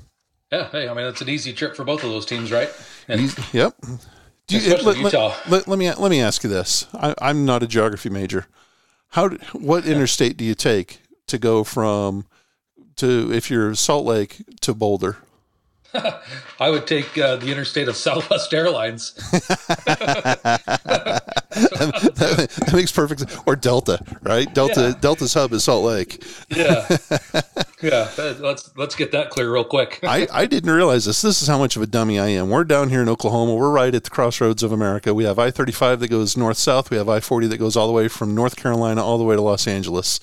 Yeah, 0.52 0.68
hey, 0.70 0.88
I 0.88 0.94
mean 0.94 1.06
it's 1.06 1.20
an 1.20 1.28
easy 1.28 1.52
trip 1.52 1.74
for 1.76 1.84
both 1.84 2.04
of 2.04 2.10
those 2.10 2.26
teams, 2.26 2.52
right? 2.52 2.70
And 3.08 3.34
Yep. 3.52 3.76
Do 4.46 4.56
Especially 4.58 5.02
let, 5.02 5.12
Utah. 5.12 5.34
Let, 5.48 5.66
let 5.66 5.78
me 5.78 5.90
let 5.92 6.10
me 6.10 6.20
ask 6.20 6.44
you 6.44 6.50
this. 6.50 6.86
I, 6.94 7.14
I'm 7.20 7.44
not 7.46 7.62
a 7.62 7.66
geography 7.66 8.10
major. 8.10 8.46
How 9.10 9.30
what 9.52 9.86
interstate 9.86 10.36
do 10.36 10.44
you 10.44 10.54
take 10.54 11.00
to 11.28 11.38
go 11.38 11.64
from 11.64 12.26
to 12.96 13.32
if 13.32 13.50
you're 13.50 13.74
Salt 13.74 14.04
Lake 14.04 14.42
to 14.60 14.74
Boulder? 14.74 15.16
I 16.60 16.70
would 16.70 16.86
take 16.86 17.16
uh, 17.16 17.36
the 17.36 17.50
interstate 17.52 17.88
of 17.88 17.96
Southwest 17.96 18.52
Airlines. 18.52 19.14
that, 19.86 21.22
that 21.54 22.70
makes 22.72 22.90
perfect 22.92 23.20
sense. 23.20 23.36
Or 23.46 23.54
Delta, 23.56 24.00
right? 24.22 24.52
Delta 24.52 24.80
Yeah. 24.80 24.94
Delta's 25.00 25.34
hub 25.34 25.52
is 25.52 25.64
Salt 25.64 25.84
Lake. 25.84 26.24
Yeah, 26.50 26.86
yeah. 27.84 28.10
Let's 28.40 28.76
let's 28.76 28.94
get 28.94 29.12
that 29.12 29.30
clear 29.30 29.52
real 29.52 29.64
quick. 29.64 30.00
I, 30.02 30.26
I 30.32 30.46
didn't 30.46 30.70
realize 30.70 31.04
this. 31.04 31.22
This 31.22 31.42
is 31.42 31.48
how 31.48 31.58
much 31.58 31.76
of 31.76 31.82
a 31.82 31.86
dummy 31.86 32.18
I 32.18 32.28
am. 32.28 32.50
We're 32.50 32.64
down 32.64 32.88
here 32.88 33.02
in 33.02 33.08
Oklahoma. 33.08 33.54
We're 33.54 33.70
right 33.70 33.94
at 33.94 34.04
the 34.04 34.10
crossroads 34.10 34.62
of 34.62 34.72
America. 34.72 35.12
We 35.12 35.24
have 35.24 35.38
I 35.38 35.50
35 35.50 36.00
that 36.00 36.08
goes 36.08 36.36
north 36.36 36.56
south. 36.56 36.90
We 36.90 36.96
have 36.96 37.08
I 37.08 37.20
40 37.20 37.46
that 37.48 37.58
goes 37.58 37.76
all 37.76 37.86
the 37.86 37.92
way 37.92 38.08
from 38.08 38.34
North 38.34 38.56
Carolina 38.56 39.04
all 39.04 39.18
the 39.18 39.24
way 39.24 39.36
to 39.36 39.42
Los 39.42 39.66
Angeles. 39.66 40.20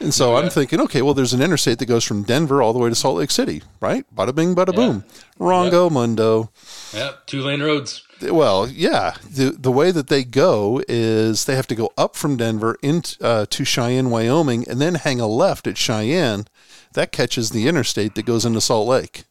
And 0.00 0.12
so 0.12 0.36
I'm 0.36 0.50
thinking, 0.50 0.80
okay, 0.80 1.02
well, 1.02 1.14
there's 1.14 1.32
an 1.32 1.42
interstate 1.42 1.78
that 1.78 1.86
goes 1.86 2.02
from 2.04 2.22
Denver 2.22 2.62
all 2.62 2.72
the 2.72 2.78
way 2.78 2.88
to 2.88 2.94
Salt 2.94 3.18
Lake 3.18 3.30
City, 3.30 3.62
right? 3.80 4.04
Bada 4.14 4.34
bing, 4.34 4.54
bada 4.54 4.74
boom. 4.74 5.04
Rongo, 5.38 5.90
mundo. 5.90 6.50
yeah, 6.92 7.12
two 7.26 7.42
lane 7.42 7.62
roads. 7.62 8.02
Well, 8.20 8.68
yeah. 8.68 9.16
The 9.28 9.50
the 9.50 9.72
way 9.72 9.90
that 9.90 10.08
they 10.08 10.24
go 10.24 10.82
is 10.88 11.44
they 11.44 11.56
have 11.56 11.66
to 11.68 11.74
go 11.74 11.92
up 11.96 12.16
from 12.16 12.36
Denver 12.36 12.76
into 12.82 13.22
uh, 13.24 13.46
to 13.50 13.64
Cheyenne, 13.64 14.10
Wyoming, 14.10 14.68
and 14.68 14.80
then 14.80 14.96
hang 14.96 15.20
a 15.20 15.26
left 15.26 15.66
at 15.66 15.76
Cheyenne. 15.76 16.46
That 16.94 17.12
catches 17.12 17.50
the 17.50 17.66
interstate 17.68 18.14
that 18.14 18.26
goes 18.26 18.44
into 18.44 18.60
Salt 18.60 18.88
Lake. 18.88 19.24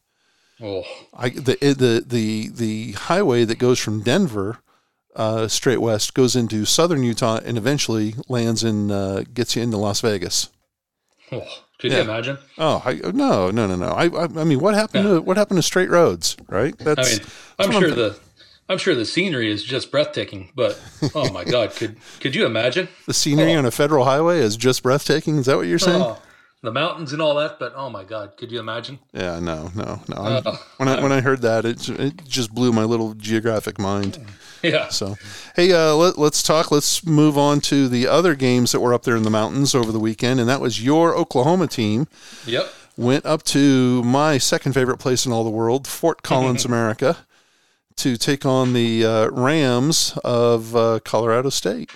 Oh, 0.61 0.83
I 1.13 1.29
the 1.29 1.57
the 1.61 2.03
the 2.05 2.49
the 2.49 2.91
highway 2.93 3.45
that 3.45 3.57
goes 3.57 3.79
from 3.79 4.01
Denver 4.03 4.59
uh, 5.15 5.47
straight 5.47 5.81
west 5.81 6.13
goes 6.13 6.35
into 6.35 6.65
southern 6.65 7.03
Utah 7.03 7.39
and 7.43 7.57
eventually 7.57 8.15
lands 8.29 8.63
in 8.63 8.91
uh, 8.91 9.23
gets 9.33 9.55
you 9.55 9.61
into 9.63 9.77
Las 9.77 10.01
Vegas. 10.01 10.49
oh. 11.31 11.41
could 11.79 11.91
Yeah. 11.91 11.97
you 11.97 12.03
imagine? 12.03 12.37
Oh, 12.59 12.81
I, 12.85 12.93
no, 13.11 13.49
no, 13.49 13.65
no, 13.67 13.75
no. 13.75 13.87
I, 13.87 14.05
I, 14.05 14.23
I 14.25 14.43
mean, 14.43 14.59
what 14.59 14.75
happened 14.75 15.03
to 15.05 15.21
what 15.21 15.35
happened 15.37 15.57
to 15.57 15.63
straight 15.63 15.89
roads? 15.89 16.37
Right? 16.47 16.75
I 16.79 16.85
mean, 16.85 16.95
I'm 16.95 17.01
what 17.03 17.19
I'm 17.59 17.71
sure 17.81 17.91
the 17.91 18.19
I'm 18.69 18.77
sure 18.77 18.93
the 18.95 19.05
scenery 19.05 19.51
is 19.51 19.63
just 19.63 19.91
breathtaking. 19.91 20.51
But 20.55 20.79
oh 21.15 21.31
my 21.33 21.43
God, 21.55 21.71
could 21.75 21.97
could 22.19 22.35
you 22.35 22.45
imagine? 22.45 22.87
the 23.07 23.13
scenery 23.15 23.55
on 23.55 23.65
a 23.65 23.71
federal 23.71 24.05
highway 24.05 24.37
is 24.39 24.55
just 24.57 24.83
breathtaking. 24.83 25.37
Is 25.39 25.47
that 25.47 25.57
what 25.57 25.65
you're 25.67 25.79
saying? 25.79 26.03
Oh, 26.03 26.19
the 26.61 26.71
mountains 26.71 27.13
and 27.13 27.21
all 27.21 27.35
that. 27.35 27.59
But 27.59 27.73
oh 27.75 27.89
my 27.89 28.03
God, 28.03 28.37
could 28.37 28.51
you 28.51 28.59
imagine? 28.59 28.99
Yeah, 29.13 29.39
no, 29.39 29.71
no, 29.75 30.01
no. 30.07 30.15
Uh, 30.15 30.57
when 30.77 30.89
I 30.89 31.01
when 31.01 31.11
I 31.11 31.21
heard 31.21 31.41
that, 31.41 31.65
it 31.65 31.87
it 31.89 32.25
just 32.27 32.53
blew 32.53 32.71
my 32.71 32.83
little 32.83 33.13
geographic 33.13 33.79
mind. 33.79 34.19
Yeah, 34.63 34.89
So, 34.89 35.15
hey, 35.55 35.73
uh, 35.73 35.95
let, 35.95 36.19
let's 36.19 36.43
talk. 36.43 36.69
Let's 36.69 37.03
move 37.03 37.35
on 37.35 37.61
to 37.61 37.87
the 37.87 38.05
other 38.05 38.35
games 38.35 38.71
that 38.73 38.79
were 38.79 38.93
up 38.93 39.01
there 39.01 39.15
in 39.15 39.23
the 39.23 39.31
mountains 39.31 39.73
over 39.73 39.91
the 39.91 39.99
weekend, 39.99 40.39
and 40.39 40.47
that 40.47 40.61
was 40.61 40.83
your 40.83 41.15
Oklahoma 41.15 41.65
team 41.65 42.07
yep. 42.45 42.71
went 42.95 43.25
up 43.25 43.41
to 43.45 44.03
my 44.03 44.37
second 44.37 44.73
favorite 44.73 44.97
place 44.97 45.25
in 45.25 45.31
all 45.31 45.43
the 45.43 45.49
world, 45.49 45.87
Fort 45.87 46.21
Collins, 46.23 46.63
America, 46.63 47.17
to 47.95 48.17
take 48.17 48.45
on 48.45 48.73
the 48.73 49.03
uh, 49.03 49.29
Rams 49.31 50.15
of 50.23 50.75
uh, 50.75 50.99
Colorado 51.03 51.49
State. 51.49 51.89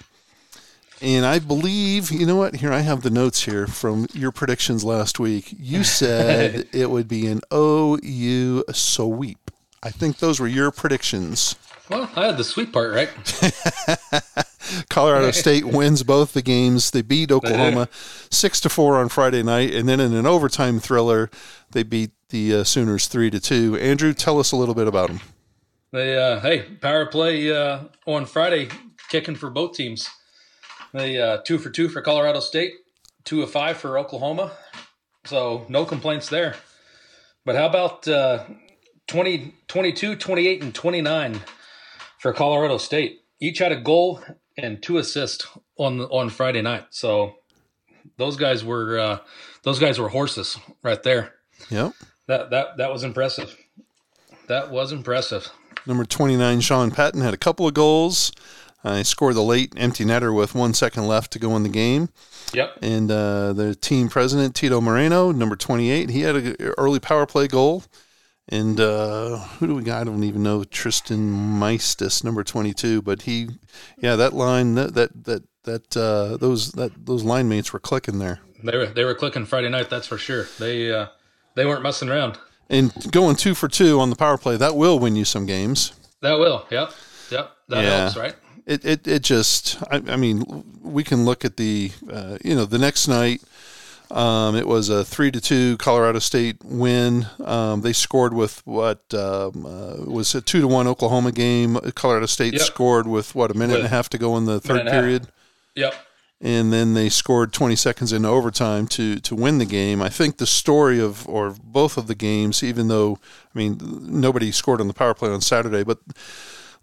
And 1.02 1.26
I 1.26 1.40
believe, 1.40 2.12
you 2.12 2.26
know 2.26 2.38
what? 2.38 2.58
Here, 2.58 2.72
I 2.72 2.80
have 2.80 3.02
the 3.02 3.10
notes 3.10 3.44
here 3.44 3.68
from 3.68 4.08
your 4.14 4.32
predictions 4.32 4.84
last 4.84 5.20
week. 5.20 5.54
You 5.58 5.84
said 5.86 6.68
it 6.72 6.90
would 6.90 7.08
be 7.08 7.28
an 7.28 7.42
OU 7.54 8.64
sweep. 8.72 9.52
I 9.84 9.92
think 9.92 10.18
those 10.18 10.40
were 10.40 10.48
your 10.48 10.72
predictions. 10.72 11.56
Well, 11.90 12.10
I 12.16 12.26
had 12.26 12.38
the 12.38 12.44
sweet 12.44 12.74
part 12.74 12.94
right. 12.94 13.10
Colorado 14.90 15.32
State 15.32 15.66
wins 15.66 16.04
both 16.04 16.34
the 16.34 16.42
games. 16.42 16.92
They 16.92 17.04
beat 17.04 17.32
Oklahoma 17.32 17.88
six 18.32 18.60
to 18.62 18.70
four 18.70 18.98
on 18.98 19.10
Friday 19.10 19.44
night, 19.44 19.74
and 19.74 19.88
then 19.88 20.00
in 20.00 20.14
an 20.14 20.26
overtime 20.26 20.80
thriller, 20.80 21.30
they 21.72 21.84
beat 21.84 22.12
the 22.30 22.56
uh, 22.56 22.64
Sooners 22.64 23.08
three 23.08 23.30
to 23.30 23.40
two. 23.40 23.78
Andrew, 23.78 24.14
tell 24.14 24.40
us 24.40 24.52
a 24.52 24.56
little 24.56 24.74
bit 24.74 24.88
about 24.88 25.10
them. 25.10 25.20
They 25.92 26.18
uh, 26.18 26.40
hey 26.40 26.64
power 26.64 27.06
play 27.06 27.56
uh, 27.56 27.82
on 28.08 28.26
Friday, 28.26 28.70
kicking 29.10 29.36
for 29.36 29.52
both 29.52 29.74
teams. 29.74 30.10
They 30.96 31.20
uh, 31.20 31.40
two 31.46 31.58
for 31.58 31.70
two 31.70 31.90
for 31.90 32.02
Colorado 32.02 32.40
State, 32.40 32.74
two 33.26 33.44
of 33.44 33.52
five 33.52 33.76
for 33.76 34.00
Oklahoma. 34.00 34.54
So 35.26 35.66
no 35.68 35.84
complaints 35.84 36.30
there. 36.30 36.56
But 37.44 37.56
how 37.56 37.66
about 37.66 38.08
uh, 38.08 38.46
20, 39.08 39.54
22, 39.68 40.16
28, 40.16 40.64
and 40.64 40.74
29 40.74 41.42
for 42.20 42.32
Colorado 42.32 42.78
State? 42.78 43.20
Each 43.42 43.60
had 43.60 43.74
a 43.74 43.82
goal 43.82 44.22
and 44.58 44.82
two 44.82 44.98
assists 44.98 45.46
on 45.78 46.00
on 46.00 46.30
Friday 46.30 46.62
night. 46.62 46.86
So 46.92 47.36
those 48.18 48.38
guys 48.38 48.64
were 48.64 48.98
uh, 48.98 49.18
those 49.64 49.80
guys 49.80 50.00
were 50.00 50.08
horses 50.08 50.58
right 50.82 51.04
there. 51.04 51.34
Yep. 51.72 51.92
That 52.28 52.52
that 52.52 52.78
that 52.78 52.90
was 52.90 53.04
impressive. 53.04 53.58
That 54.48 54.72
was 54.72 54.94
impressive. 54.94 55.52
Number 55.86 56.06
29, 56.06 56.62
Sean 56.62 56.90
Patton, 56.90 57.22
had 57.22 57.34
a 57.34 57.38
couple 57.38 57.68
of 57.68 57.74
goals. 57.74 58.32
Uh, 58.86 58.98
he 58.98 59.04
scored 59.04 59.36
the 59.36 59.42
late 59.42 59.74
empty 59.76 60.06
netter 60.06 60.34
with 60.34 60.54
one 60.54 60.74
second 60.76 61.08
left 61.08 61.32
to 61.32 61.40
go 61.40 61.56
in 61.56 61.64
the 61.64 61.70
game. 61.70 62.10
Yep. 62.54 62.78
And 62.84 63.10
uh, 63.10 63.52
the 63.54 63.74
team 63.74 64.10
president, 64.10 64.54
Tito 64.54 64.80
Moreno, 64.80 65.32
number 65.32 65.56
28, 65.56 66.12
he 66.12 66.22
had 66.22 66.36
an 66.36 66.56
early 66.78 67.00
power 67.00 67.26
play 67.26 67.48
goal. 67.48 67.84
And 68.48 68.80
uh, 68.80 69.40
who 69.58 69.66
do 69.66 69.74
we 69.74 69.82
got? 69.82 70.02
I 70.02 70.04
don't 70.04 70.24
even 70.24 70.44
know. 70.44 70.64
Tristan 70.64 71.34
Meistis, 71.60 72.24
number 72.24 72.44
22. 72.44 73.02
But 73.02 73.24
he, 73.24 73.50
yeah, 73.98 74.16
that 74.16 74.34
line, 74.34 74.76
that, 74.76 74.94
that, 74.94 75.24
that, 75.26 75.44
that 75.64 75.98
uh, 75.98 76.38
those 76.38 76.74
that 76.74 76.92
those 77.08 77.24
line 77.24 77.50
mates 77.50 77.74
were 77.74 77.80
clicking 77.80 78.20
there. 78.20 78.40
They 78.64 78.78
were 78.78 78.86
they 78.86 79.04
were 79.04 79.16
clicking 79.16 79.48
Friday 79.48 79.70
night, 79.70 79.90
that's 79.90 80.06
for 80.06 80.20
sure. 80.20 80.48
They 80.60 80.92
uh, 80.92 81.08
they 81.56 81.66
weren't 81.66 81.82
messing 81.82 82.08
around. 82.08 82.38
And 82.70 82.94
going 83.12 83.36
two 83.36 83.56
for 83.56 83.68
two 83.68 84.00
on 84.00 84.12
the 84.12 84.16
power 84.16 84.38
play, 84.38 84.58
that 84.58 84.76
will 84.76 85.00
win 85.00 85.16
you 85.16 85.26
some 85.26 85.48
games. 85.48 85.94
That 86.22 86.38
will. 86.38 86.68
Yep. 86.70 86.92
Yep. 87.32 87.52
That 87.70 87.84
Yeah. 87.84 88.00
helps, 88.02 88.16
right? 88.16 88.36
It 88.66 88.84
it, 88.86 89.08
it 89.08 89.22
just 89.24 89.82
I, 89.92 90.02
I 90.08 90.16
mean 90.16 90.64
we 90.82 91.04
can 91.04 91.26
look 91.26 91.46
at 91.46 91.58
the 91.58 91.92
uh, 92.12 92.38
you 92.44 92.56
know 92.56 92.66
the 92.66 92.80
next 92.80 93.08
night. 93.08 93.42
Um, 94.12 94.56
it 94.56 94.68
was 94.68 94.90
a 94.90 95.04
three 95.04 95.32
to 95.32 95.42
two 95.42 95.78
Colorado 95.78 96.20
State 96.20 96.58
win. 96.64 97.26
Um, 97.44 97.82
they 97.82 97.92
scored 97.94 98.34
with 98.36 98.62
what 98.66 99.02
um, 99.16 99.66
uh, 99.66 99.96
was 100.06 100.36
a 100.36 100.42
two 100.42 100.62
to 100.62 100.68
one 100.68 100.86
Oklahoma 100.88 101.32
game. 101.32 101.78
Colorado 101.96 102.28
State 102.28 102.54
Yep. 102.54 102.62
scored 102.62 103.08
with 103.08 103.34
what 103.34 103.50
a 103.50 103.56
minute 103.56 103.78
and 103.78 103.86
a 103.86 103.90
half 103.90 104.08
to 104.10 104.18
go 104.20 104.38
in 104.38 104.46
the 104.46 104.60
third 104.60 104.82
and 104.82 104.90
period. 104.90 105.28
Yep. 105.76 105.94
and 106.40 106.72
then 106.72 106.94
they 106.94 107.10
scored 107.10 107.52
20 107.52 107.76
seconds 107.76 108.14
into 108.14 108.30
overtime 108.30 108.86
to 108.88 109.18
to 109.20 109.36
win 109.36 109.58
the 109.58 109.66
game. 109.66 110.02
I 110.04 110.10
think 110.10 110.38
the 110.38 110.46
story 110.46 111.00
of 111.00 111.28
or 111.28 111.56
both 111.64 111.98
of 111.98 112.06
the 112.06 112.16
games, 112.16 112.62
even 112.64 112.88
though 112.88 113.18
I 113.54 113.58
mean 113.58 113.80
nobody 113.82 114.52
scored 114.52 114.82
on 114.82 114.88
the 114.88 114.94
power 114.94 115.16
play 115.16 115.30
on 115.32 115.42
Saturday, 115.42 115.84
but 115.84 115.98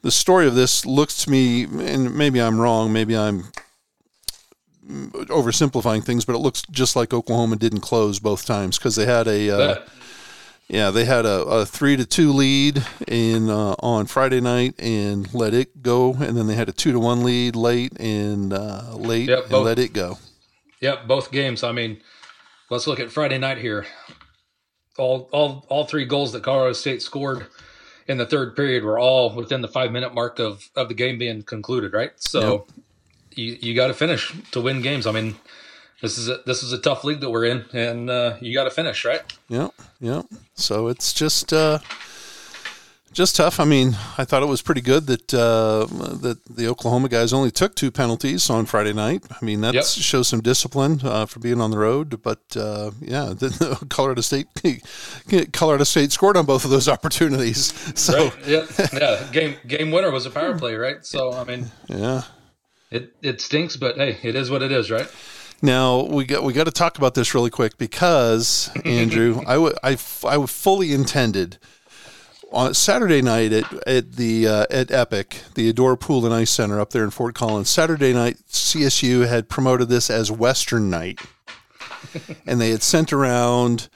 the 0.02 0.11
story 0.11 0.47
of 0.47 0.54
this 0.54 0.85
looks 0.85 1.25
to 1.25 1.30
me, 1.30 1.64
and 1.64 2.14
maybe 2.14 2.40
I'm 2.40 2.61
wrong, 2.61 2.92
maybe 2.92 3.16
I'm 3.16 3.44
oversimplifying 4.87 6.04
things, 6.04 6.25
but 6.25 6.35
it 6.35 6.38
looks 6.38 6.62
just 6.71 6.97
like 6.97 7.14
Oklahoma 7.14 7.56
didn't 7.56 7.80
close 7.80 8.18
both 8.18 8.44
times 8.44 8.78
because 8.78 8.97
they 8.97 9.06
had 9.06 9.28
a 9.28 9.50
uh, 9.50 9.87
yeah, 10.68 10.90
they 10.90 11.04
had 11.04 11.25
a, 11.25 11.42
a 11.42 11.66
three 11.66 11.97
to 11.97 12.04
two 12.04 12.32
lead 12.32 12.85
in 13.06 13.49
uh, 13.49 13.75
on 13.78 14.06
Friday 14.06 14.40
night 14.40 14.75
and 14.78 15.32
let 15.35 15.54
it 15.54 15.82
go, 15.82 16.14
and 16.14 16.37
then 16.37 16.47
they 16.47 16.54
had 16.54 16.68
a 16.68 16.73
two 16.73 16.92
to 16.92 16.99
one 16.99 17.23
lead 17.23 17.54
late 17.54 17.99
and 18.00 18.52
uh, 18.52 18.94
late 18.94 19.28
Yep, 19.28 19.50
and 19.50 19.64
let 19.64 19.78
it 19.78 19.92
go. 19.92 20.18
Yep, 20.80 21.06
both 21.06 21.30
games. 21.30 21.62
I 21.62 21.73
mean, 21.73 22.00
let's 22.71 22.87
look 22.87 23.00
at 23.00 23.12
Friday 23.12 23.38
night 23.38 23.59
here. 23.59 23.87
All 24.99 25.28
all 25.32 25.64
all 25.68 25.85
three 25.85 26.04
goals 26.04 26.32
that 26.32 26.42
Colorado 26.42 26.73
State 26.73 27.02
scored 27.02 27.47
in 28.12 28.19
the 28.19 28.26
third 28.26 28.54
period 28.54 28.85
were 28.85 28.99
all 28.99 29.35
within 29.35 29.62
the 29.62 29.69
five 29.69 29.90
minute 29.90 30.14
mark 30.14 30.38
of, 30.38 30.71
of 30.76 30.88
the 30.88 30.95
game 30.95 31.19
being 31.19 31.42
concluded, 31.42 31.92
right? 31.92 32.12
So 32.16 32.66
you, 33.35 33.57
you 33.61 33.75
got 33.75 33.88
to 33.88 33.95
finish 33.95 34.33
to 34.52 34.61
win 34.61 34.83
games. 34.83 35.07
I 35.07 35.12
mean, 35.12 35.35
this 36.00 36.19
is 36.19 36.28
a, 36.28 36.38
this 36.47 36.62
is 36.62 36.73
a 36.73 36.78
tough 36.78 37.04
league 37.04 37.21
that 37.21 37.31
we're 37.31 37.47
in, 37.47 37.64
and 37.73 38.11
uh, 38.11 38.37
you 38.40 38.54
got 38.54 38.64
to 38.64 38.71
finish, 38.71 39.04
right? 39.04 39.23
Yeah, 39.49 39.69
yeah. 40.00 40.23
So 40.54 40.88
it's 40.88 41.12
just 41.12 41.52
uh, 41.52 41.78
just 43.12 43.37
tough. 43.37 43.61
I 43.61 43.64
mean, 43.64 43.97
I 44.19 44.25
thought 44.25 44.42
it 44.42 44.49
was 44.49 44.62
pretty 44.62 44.81
good 44.81 45.07
that 45.07 45.33
uh, 45.35 45.87
that 46.16 46.38
the 46.49 46.69
Oklahoma 46.69 47.09
guys 47.09 47.33
only 47.33 47.50
took 47.50 47.75
two 47.75 47.90
penalties 47.90 48.49
on 48.50 48.66
Friday 48.66 48.92
night. 48.92 49.23
I 49.31 49.45
mean, 49.45 49.61
that 49.62 49.75
Yep. 49.75 49.85
shows 49.85 50.28
some 50.28 50.40
discipline 50.40 51.00
uh, 51.04 51.26
for 51.26 51.38
being 51.40 51.61
on 51.61 51.71
the 51.71 51.78
road. 51.78 52.23
But 52.23 52.40
uh, 52.57 52.90
yeah, 53.00 53.26
the, 53.38 53.85
Colorado 53.88 54.21
State 54.23 54.49
Colorado 55.52 55.85
State 55.85 56.12
scored 56.12 56.37
on 56.37 56.47
both 56.47 56.64
of 56.64 56.71
those 56.71 56.88
opportunities. 56.97 57.73
So 57.99 58.25
Right? 58.26 58.47
Yeah, 58.47 58.66
yeah. 58.92 59.28
Game 59.33 59.57
game 59.66 59.90
winner 59.90 60.11
was 60.11 60.26
a 60.26 60.31
power 60.31 60.57
play, 60.59 60.75
right? 60.75 61.04
So 61.04 61.33
I 61.33 61.45
mean, 61.45 61.71
yeah. 61.88 62.23
it 62.90 63.14
it 63.23 63.40
stinks, 63.40 63.76
but 63.76 63.97
hey, 63.97 64.19
it 64.23 64.35
is 64.35 64.50
what 64.50 64.62
it 64.62 64.73
is, 64.73 64.90
right? 64.90 65.09
Now 65.64 66.02
we 66.02 66.25
got 66.25 66.42
we 66.42 66.52
got 66.52 66.64
to 66.64 66.73
talk 66.73 66.99
about 66.99 67.14
this 67.14 67.35
really 67.35 67.50
quick 67.50 67.78
because 67.78 68.69
Andrew, 68.85 69.42
I 69.47 69.59
would 69.59 69.75
I, 69.83 69.92
f- 69.92 70.25
I 70.25 70.45
fully 70.47 70.92
intended 70.92 71.59
on 72.52 72.75
Saturday 72.75 73.23
night 73.23 73.52
at 73.52 73.88
at 73.88 74.12
the 74.12 74.47
uh, 74.47 74.66
at 74.71 74.90
Epic, 74.90 75.42
the 75.54 75.73
Edora 75.73 75.99
Pool 75.99 76.25
and 76.25 76.35
Ice 76.35 76.50
Center 76.50 76.80
up 76.80 76.90
there 76.90 77.04
in 77.04 77.11
Fort 77.11 77.35
Collins. 77.35 77.71
Saturday 77.71 78.12
night, 78.12 78.38
CSU 78.49 79.26
had 79.26 79.49
promoted 79.49 79.88
this 79.88 80.11
as 80.11 80.30
Western 80.30 80.90
Night, 80.90 81.21
and 82.47 82.61
they 82.61 82.71
had 82.71 82.82
sent 82.82 83.12
around 83.12 83.88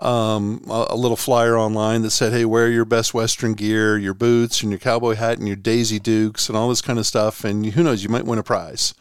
um, 0.00 0.62
a, 0.68 0.88
a 0.90 0.96
little 0.96 1.16
flyer 1.16 1.58
online 1.58 2.02
that 2.02 2.10
said, 2.10 2.32
"Hey, 2.32 2.44
wear 2.44 2.70
your 2.70 2.84
best 2.84 3.14
Western 3.14 3.54
gear, 3.54 3.98
your 3.98 4.14
boots, 4.14 4.62
and 4.62 4.70
your 4.70 4.78
cowboy 4.78 5.14
hat, 5.14 5.38
and 5.38 5.46
your 5.46 5.56
Daisy 5.56 5.98
Dukes, 5.98 6.48
and 6.48 6.56
all 6.56 6.68
this 6.68 6.82
kind 6.82 6.98
of 6.98 7.06
stuff. 7.06 7.44
And 7.44 7.66
who 7.66 7.82
knows, 7.82 8.02
you 8.02 8.08
might 8.08 8.26
win 8.26 8.38
a 8.38 8.42
prize." 8.42 8.94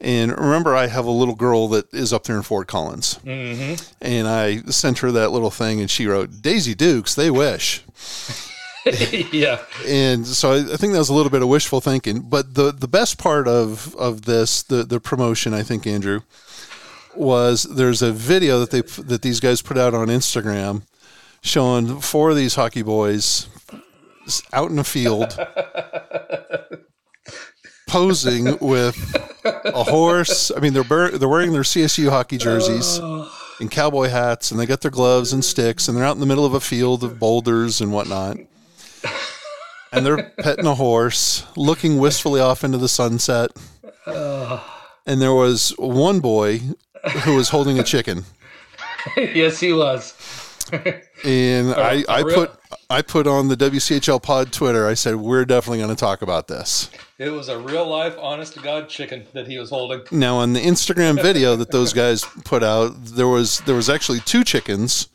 And 0.00 0.30
remember, 0.30 0.74
I 0.74 0.88
have 0.88 1.06
a 1.06 1.10
little 1.10 1.34
girl 1.34 1.68
that 1.68 1.92
is 1.94 2.12
up 2.12 2.24
there 2.24 2.36
in 2.36 2.42
Fort 2.42 2.68
Collins, 2.68 3.18
mm-hmm. 3.24 3.82
and 4.02 4.28
I 4.28 4.58
sent 4.70 4.98
her 4.98 5.10
that 5.12 5.30
little 5.30 5.50
thing, 5.50 5.80
and 5.80 5.90
she 5.90 6.06
wrote, 6.06 6.42
"Daisy 6.42 6.74
Dukes, 6.74 7.14
they 7.14 7.30
wish." 7.30 7.82
yeah, 9.32 9.62
and 9.86 10.26
so 10.26 10.52
I, 10.52 10.74
I 10.74 10.76
think 10.76 10.92
that 10.92 10.98
was 10.98 11.08
a 11.08 11.14
little 11.14 11.30
bit 11.30 11.40
of 11.40 11.48
wishful 11.48 11.80
thinking. 11.80 12.20
But 12.20 12.54
the 12.54 12.72
the 12.72 12.88
best 12.88 13.16
part 13.16 13.48
of 13.48 13.96
of 13.96 14.22
this, 14.26 14.62
the 14.62 14.84
the 14.84 15.00
promotion, 15.00 15.54
I 15.54 15.62
think, 15.62 15.86
Andrew, 15.86 16.20
was 17.14 17.62
there's 17.62 18.02
a 18.02 18.12
video 18.12 18.60
that 18.60 18.70
they 18.70 18.82
that 19.04 19.22
these 19.22 19.40
guys 19.40 19.62
put 19.62 19.78
out 19.78 19.94
on 19.94 20.08
Instagram 20.08 20.82
showing 21.40 22.00
four 22.00 22.30
of 22.30 22.36
these 22.36 22.56
hockey 22.56 22.82
boys 22.82 23.48
out 24.52 24.70
in 24.70 24.78
a 24.78 24.84
field 24.84 25.38
posing 27.86 28.58
with 28.58 28.96
a 29.44 29.84
horse. 29.84 30.50
I 30.56 30.60
mean, 30.60 30.72
they're 30.72 30.84
bur- 30.84 31.16
they're 31.16 31.28
wearing 31.28 31.52
their 31.52 31.62
CSU 31.62 32.08
hockey 32.10 32.36
jerseys 32.38 32.98
and 33.60 33.70
cowboy 33.70 34.08
hats, 34.08 34.50
and 34.50 34.60
they 34.60 34.66
got 34.66 34.80
their 34.80 34.90
gloves 34.90 35.32
and 35.32 35.44
sticks, 35.44 35.88
and 35.88 35.96
they're 35.96 36.04
out 36.04 36.14
in 36.16 36.20
the 36.20 36.26
middle 36.26 36.44
of 36.44 36.54
a 36.54 36.60
field 36.60 37.02
of 37.04 37.18
boulders 37.18 37.80
and 37.80 37.92
whatnot. 37.92 38.36
And 39.92 40.04
they're 40.04 40.30
petting 40.40 40.66
a 40.66 40.74
horse, 40.74 41.44
looking 41.56 41.98
wistfully 41.98 42.40
off 42.40 42.64
into 42.64 42.76
the 42.78 42.88
sunset. 42.88 43.50
And 44.06 45.22
there 45.22 45.32
was 45.32 45.70
one 45.78 46.20
boy 46.20 46.60
who 47.22 47.36
was 47.36 47.48
holding 47.50 47.78
a 47.78 47.84
chicken, 47.84 48.24
yes, 49.16 49.60
he 49.60 49.72
was. 49.72 50.14
and 51.24 51.72
I, 51.72 52.04
I 52.08 52.22
put 52.22 52.52
I 52.88 53.02
put 53.02 53.26
on 53.26 53.48
the 53.48 53.56
WCHL 53.56 54.22
Pod 54.22 54.52
Twitter. 54.52 54.86
I 54.86 54.94
said 54.94 55.16
we're 55.16 55.44
definitely 55.44 55.78
going 55.78 55.90
to 55.90 55.96
talk 55.96 56.22
about 56.22 56.48
this. 56.48 56.90
It 57.18 57.30
was 57.30 57.48
a 57.48 57.58
real 57.58 57.86
life, 57.86 58.14
honest 58.18 58.54
to 58.54 58.60
God 58.60 58.88
chicken 58.88 59.26
that 59.32 59.46
he 59.48 59.58
was 59.58 59.70
holding. 59.70 60.02
Now 60.12 60.36
on 60.36 60.52
the 60.52 60.60
Instagram 60.60 61.20
video 61.20 61.56
that 61.56 61.70
those 61.70 61.92
guys 61.92 62.24
put 62.44 62.62
out, 62.62 62.92
there 63.04 63.28
was 63.28 63.60
there 63.60 63.74
was 63.74 63.88
actually 63.88 64.20
two 64.20 64.44
chickens. 64.44 65.08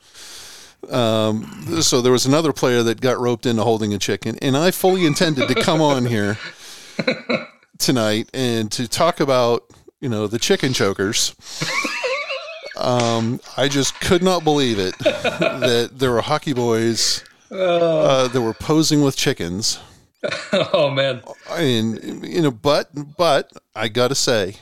Um, 0.90 1.80
so 1.80 2.00
there 2.00 2.10
was 2.10 2.26
another 2.26 2.52
player 2.52 2.82
that 2.82 3.00
got 3.00 3.20
roped 3.20 3.46
into 3.46 3.62
holding 3.62 3.94
a 3.94 3.98
chicken, 3.98 4.36
and 4.42 4.56
I 4.56 4.72
fully 4.72 5.06
intended 5.06 5.46
to 5.48 5.54
come 5.62 5.80
on 5.80 6.06
here 6.06 6.38
tonight 7.78 8.28
and 8.34 8.70
to 8.72 8.88
talk 8.88 9.20
about 9.20 9.64
you 10.00 10.08
know 10.08 10.26
the 10.26 10.40
chicken 10.40 10.72
chokers. 10.72 11.36
Um, 12.82 13.40
I 13.56 13.68
just 13.68 14.00
could 14.00 14.22
not 14.22 14.42
believe 14.44 14.78
it 14.78 14.98
that 14.98 15.90
there 15.94 16.10
were 16.10 16.20
hockey 16.20 16.52
boys 16.52 17.22
uh, 17.50 18.28
that 18.28 18.40
were 18.40 18.54
posing 18.54 19.02
with 19.02 19.16
chickens 19.16 19.78
Oh 20.52 20.90
man, 20.90 21.22
and 21.50 22.24
you 22.26 22.42
know 22.42 22.50
but 22.50 22.90
but 23.16 23.50
i 23.74 23.88
gotta 23.88 24.14
say 24.14 24.56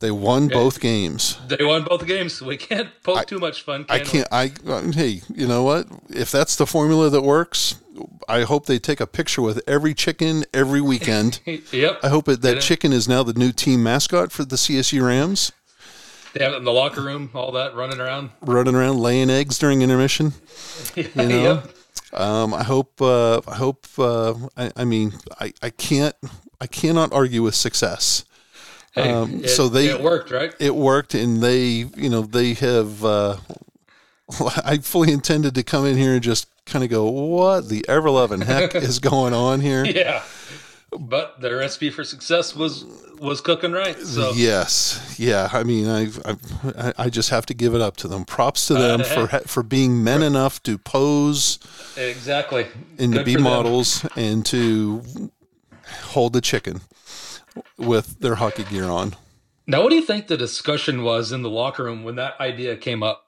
They 0.00 0.10
won 0.10 0.48
both 0.48 0.78
games. 0.80 1.38
They 1.48 1.64
won 1.64 1.82
both 1.82 2.06
games. 2.06 2.40
We 2.40 2.56
can't 2.56 2.88
poke 3.02 3.26
too 3.26 3.40
much 3.40 3.62
fun. 3.62 3.84
I 3.88 3.98
can 3.98 4.04
we? 4.04 4.10
can't. 4.10 4.28
I 4.30 4.52
uh, 4.70 4.92
hey, 4.92 5.22
you 5.34 5.46
know 5.48 5.64
what? 5.64 5.88
If 6.08 6.30
that's 6.30 6.54
the 6.54 6.66
formula 6.66 7.10
that 7.10 7.22
works, 7.22 7.74
I 8.28 8.42
hope 8.42 8.66
they 8.66 8.78
take 8.78 9.00
a 9.00 9.06
picture 9.08 9.42
with 9.42 9.60
every 9.66 9.94
chicken 9.94 10.44
every 10.54 10.80
weekend. 10.80 11.40
Yep. 11.72 12.00
I 12.04 12.08
hope 12.08 12.28
it, 12.28 12.42
that 12.42 12.60
chicken 12.60 12.92
is 12.92 13.08
now 13.08 13.24
the 13.24 13.34
new 13.34 13.50
team 13.52 13.82
mascot 13.82 14.30
for 14.30 14.44
the 14.44 14.56
CSU 14.56 15.02
Rams, 15.04 15.50
It 16.40 16.54
in 16.54 16.64
the 16.64 16.72
locker 16.72 17.00
room, 17.02 17.30
all 17.34 17.52
that 17.52 17.74
running 17.74 18.00
around. 18.00 18.30
running 18.42 18.74
around 18.74 18.98
laying 19.00 19.30
eggs 19.30 19.58
during 19.58 19.82
intermission. 19.82 20.32
You 20.96 21.08
know, 21.14 21.62
Yep. 22.12 22.20
um, 22.20 22.54
I 22.54 22.62
hope. 22.62 23.00
Uh, 23.02 23.40
I 23.46 23.54
hope. 23.56 23.86
Uh, 23.98 24.34
I, 24.56 24.70
I 24.76 24.84
mean, 24.84 25.12
I, 25.40 25.52
I 25.62 25.70
can't. 25.70 26.14
I 26.60 26.66
cannot 26.66 27.12
argue 27.12 27.42
with 27.42 27.54
success. 27.54 28.24
Hey, 28.92 29.10
Um, 29.12 29.44
it, 29.44 29.48
so 29.48 29.68
they- 29.68 29.88
it 29.88 30.00
worked, 30.02 30.30
right? 30.30 30.52
It 30.58 30.74
worked, 30.74 31.14
and 31.14 31.42
they, 31.42 31.86
you 31.96 32.08
know, 32.08 32.22
they 32.22 32.54
have. 32.54 33.04
Uh, 33.04 33.36
I 34.64 34.78
fully 34.78 35.12
intended 35.12 35.54
to 35.56 35.62
come 35.62 35.86
in 35.86 35.96
here 35.96 36.14
and 36.14 36.22
just 36.22 36.48
kind 36.66 36.84
of 36.84 36.90
go, 36.90 37.04
"What 37.08 37.68
the 37.68 37.84
ever 37.88 38.10
loving 38.10 38.40
heck 38.42 38.74
is 38.88 38.98
going 38.98 39.34
on 39.34 39.60
here?" 39.60 39.84
Yeah. 39.84 40.22
But 40.90 41.40
the 41.40 41.54
recipe 41.54 41.90
for 41.90 42.02
success 42.02 42.56
was 42.56 42.84
was 43.18 43.40
cooking 43.40 43.72
right. 43.72 43.98
So 43.98 44.32
Yes, 44.34 45.16
yeah. 45.18 45.48
I 45.52 45.62
mean, 45.62 45.86
I, 45.88 46.08
I, 46.78 46.92
I 46.96 47.10
just 47.10 47.30
have 47.30 47.44
to 47.46 47.54
give 47.54 47.74
it 47.74 47.80
up 47.80 47.96
to 47.98 48.08
them. 48.08 48.24
Props 48.24 48.66
to 48.68 48.74
them 48.74 49.00
Uh, 49.02 49.04
for 49.04 49.26
ha- 49.26 49.40
for 49.46 49.62
being 49.62 50.02
men 50.02 50.22
enough 50.22 50.62
to 50.62 50.78
pose 50.78 51.58
exactly. 51.96 52.66
and 52.98 53.12
to 53.12 53.22
be 53.22 53.34
for 53.34 53.38
them. 53.38 53.44
models 53.44 54.06
and 54.16 54.46
to 54.46 55.30
hold 56.04 56.32
the 56.32 56.40
chicken 56.40 56.80
with 57.76 58.18
their 58.20 58.36
hockey 58.36 58.64
gear 58.64 58.84
on. 58.84 59.14
Now, 59.66 59.82
what 59.82 59.90
do 59.90 59.96
you 59.96 60.02
think 60.02 60.28
the 60.28 60.38
discussion 60.38 61.02
was 61.02 61.32
in 61.32 61.42
the 61.42 61.50
locker 61.50 61.84
room 61.84 62.02
when 62.02 62.16
that 62.16 62.40
idea 62.40 62.76
came 62.76 63.02
up? 63.02 63.26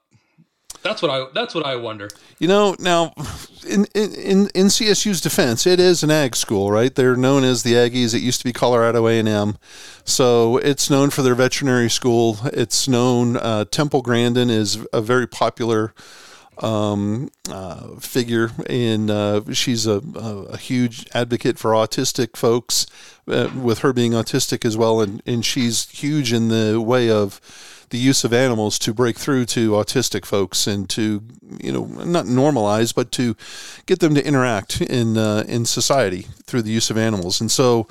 That's 0.83 1.01
what 1.01 1.11
I. 1.11 1.25
That's 1.33 1.53
what 1.53 1.65
I 1.65 1.75
wonder. 1.75 2.09
You 2.39 2.47
know, 2.47 2.75
now 2.79 3.13
in, 3.67 3.85
in 3.93 4.49
in 4.55 4.67
CSU's 4.67 5.21
defense, 5.21 5.67
it 5.67 5.79
is 5.79 6.01
an 6.01 6.09
ag 6.09 6.35
school, 6.35 6.71
right? 6.71 6.93
They're 6.93 7.15
known 7.15 7.43
as 7.43 7.63
the 7.63 7.73
Aggies. 7.73 8.15
It 8.15 8.21
used 8.21 8.39
to 8.41 8.45
be 8.45 8.53
Colorado 8.53 9.07
A 9.07 9.19
and 9.19 9.27
M, 9.27 9.57
so 10.03 10.57
it's 10.57 10.89
known 10.89 11.11
for 11.11 11.21
their 11.21 11.35
veterinary 11.35 11.89
school. 11.89 12.39
It's 12.45 12.87
known 12.87 13.37
uh, 13.37 13.65
Temple 13.65 14.01
Grandin 14.01 14.49
is 14.49 14.85
a 14.91 15.01
very 15.01 15.27
popular 15.27 15.93
um, 16.61 17.29
uh, 17.49 17.95
figure, 17.99 18.51
and 18.67 19.09
uh, 19.09 19.41
she's 19.53 19.87
a, 19.87 20.01
a, 20.15 20.57
huge 20.57 21.07
advocate 21.13 21.57
for 21.57 21.71
autistic 21.71 22.35
folks, 22.35 22.85
uh, 23.27 23.49
with 23.55 23.79
her 23.79 23.93
being 23.93 24.11
autistic 24.11 24.63
as 24.63 24.77
well, 24.77 25.01
and, 25.01 25.23
and 25.25 25.43
she's 25.43 25.89
huge 25.89 26.31
in 26.31 26.49
the 26.49 26.79
way 26.79 27.09
of 27.09 27.41
the 27.91 27.97
use 27.97 28.23
of 28.23 28.33
animals 28.33 28.79
to 28.79 28.93
break 28.93 29.17
through 29.17 29.45
to 29.45 29.71
autistic 29.71 30.25
folks 30.25 30.67
and 30.67 30.89
to 30.89 31.21
you 31.61 31.71
know 31.71 31.85
not 31.85 32.25
normalize, 32.25 32.93
but 32.93 33.11
to 33.13 33.35
get 33.85 33.99
them 33.99 34.15
to 34.15 34.25
interact 34.25 34.81
in 34.81 35.17
uh, 35.17 35.43
in 35.47 35.65
society 35.65 36.27
through 36.45 36.63
the 36.63 36.71
use 36.71 36.89
of 36.89 36.97
animals, 36.97 37.39
and 37.39 37.51
so. 37.51 37.87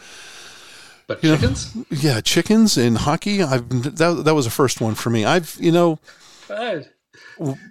But 1.06 1.22
know, 1.24 1.36
chickens. 1.36 1.76
Yeah, 1.90 2.20
chickens 2.20 2.76
and 2.76 2.98
hockey. 2.98 3.42
I've 3.42 3.68
that, 3.68 4.22
that 4.24 4.34
was 4.34 4.44
the 4.44 4.50
first 4.50 4.80
one 4.80 4.94
for 4.94 5.10
me. 5.10 5.24
I've 5.24 5.56
you 5.58 5.72
know 5.72 5.98
Eh, 6.50 6.82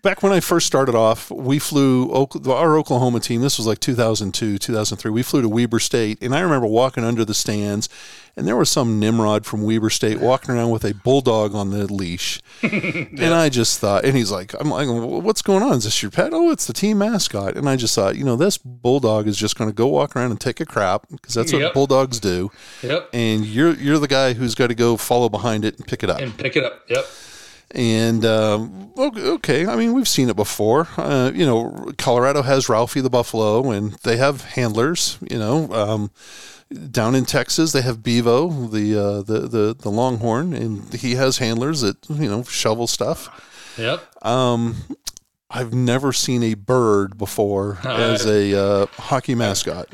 back 0.04 0.24
when 0.24 0.32
I 0.32 0.40
first 0.40 0.66
started 0.68 0.96
off, 0.96 1.30
we 1.32 1.60
flew 1.60 2.12
our 2.12 2.78
Oklahoma 2.78 3.20
team. 3.20 3.42
This 3.42 3.58
was 3.58 3.68
like 3.68 3.80
2002, 3.80 4.58
2003. 4.58 5.12
We 5.12 5.24
flew 5.24 5.42
to 5.42 5.50
Weber 5.50 5.80
State, 5.80 6.18
and 6.22 6.34
I 6.36 6.40
remember 6.40 6.68
walking 6.68 7.04
under 7.04 7.24
the 7.24 7.34
stands, 7.34 7.88
and 8.36 8.48
there 8.48 8.56
was 8.56 8.70
some 8.70 9.00
Nimrod 9.00 9.46
from 9.46 9.64
Weber 9.64 9.90
State 9.90 10.20
walking 10.20 10.56
around 10.56 10.72
with 10.72 10.84
a 10.86 10.94
bulldog 10.94 11.54
on 11.56 11.70
the 11.72 11.92
leash, 11.92 12.42
and 12.64 13.20
I 13.34 13.50
just 13.50 13.80
thought, 13.80 14.06
and 14.06 14.16
he's 14.18 14.32
like, 14.32 14.54
"I'm 14.60 14.70
like, 14.72 14.88
what's 14.90 15.42
going 15.42 15.62
on? 15.64 15.74
Is 15.74 15.84
this 15.84 16.02
your 16.02 16.12
pet? 16.12 16.32
Oh, 16.34 16.50
it's 16.52 16.66
the 16.66 16.74
team 16.74 16.98
mascot." 17.00 17.56
And 17.56 17.70
I 17.70 17.76
just 17.76 17.94
thought, 17.96 18.16
you 18.16 18.24
know, 18.24 18.36
this 18.36 18.58
bulldog 18.58 19.28
is 19.28 19.38
just 19.38 19.58
going 19.58 19.70
to 19.70 19.76
go 19.76 19.88
walk 19.88 20.16
around 20.16 20.32
and 20.32 20.40
take 20.42 20.60
a 20.60 20.66
crap 20.66 21.08
because 21.10 21.34
that's 21.34 21.54
what 21.54 21.62
Yep. 21.62 21.74
bulldogs 21.74 22.20
do, 22.20 22.50
Yep. 22.82 23.10
and 23.14 23.46
you're 23.46 23.74
you're 23.76 24.00
the 24.00 24.08
guy 24.08 24.34
who's 24.34 24.56
got 24.56 24.68
to 24.68 24.76
go 24.76 24.98
follow 24.98 25.30
behind 25.30 25.64
it 25.66 25.78
and 25.78 25.86
pick 25.86 26.04
it 26.04 26.10
up. 26.10 26.20
And 26.20 26.36
pick 26.38 26.56
it 26.56 26.64
up. 26.64 26.82
Yep. 26.88 27.06
And 27.72 28.26
um, 28.26 28.92
okay, 28.98 29.66
I 29.68 29.76
mean 29.76 29.94
we've 29.94 30.08
seen 30.08 30.30
it 30.30 30.36
before. 30.36 30.88
Uh, 30.98 31.32
you 31.34 31.46
know, 31.46 31.92
Colorado 31.98 32.42
has 32.42 32.68
Ralphie 32.68 33.02
the 33.02 33.10
Buffalo, 33.10 33.72
and 33.72 33.94
they 34.04 34.18
have 34.18 34.44
handlers. 34.44 35.18
You 35.30 35.38
know, 35.38 35.72
um, 35.72 36.12
down 36.92 37.14
in 37.14 37.26
Texas 37.26 37.72
they 37.72 37.82
have 37.82 38.02
Bevo 38.02 38.50
the 38.68 38.96
uh, 38.96 39.22
the 39.22 39.42
the 39.48 39.76
the 39.80 39.90
Longhorn, 39.90 40.54
and 40.54 40.92
he 40.94 41.16
has 41.16 41.38
handlers 41.38 41.82
that 41.82 41.98
you 42.10 42.30
know 42.30 42.44
shovel 42.44 42.88
stuff. 42.88 43.30
Yep. 43.78 44.04
I've 45.52 45.74
never 45.74 46.14
seen 46.14 46.44
a 46.44 46.54
bird 46.54 47.18
before 47.18 47.80
as 47.84 48.26
a 48.26 48.58
uh, 48.58 48.86
hockey 48.88 49.36
mascot. 49.36 49.90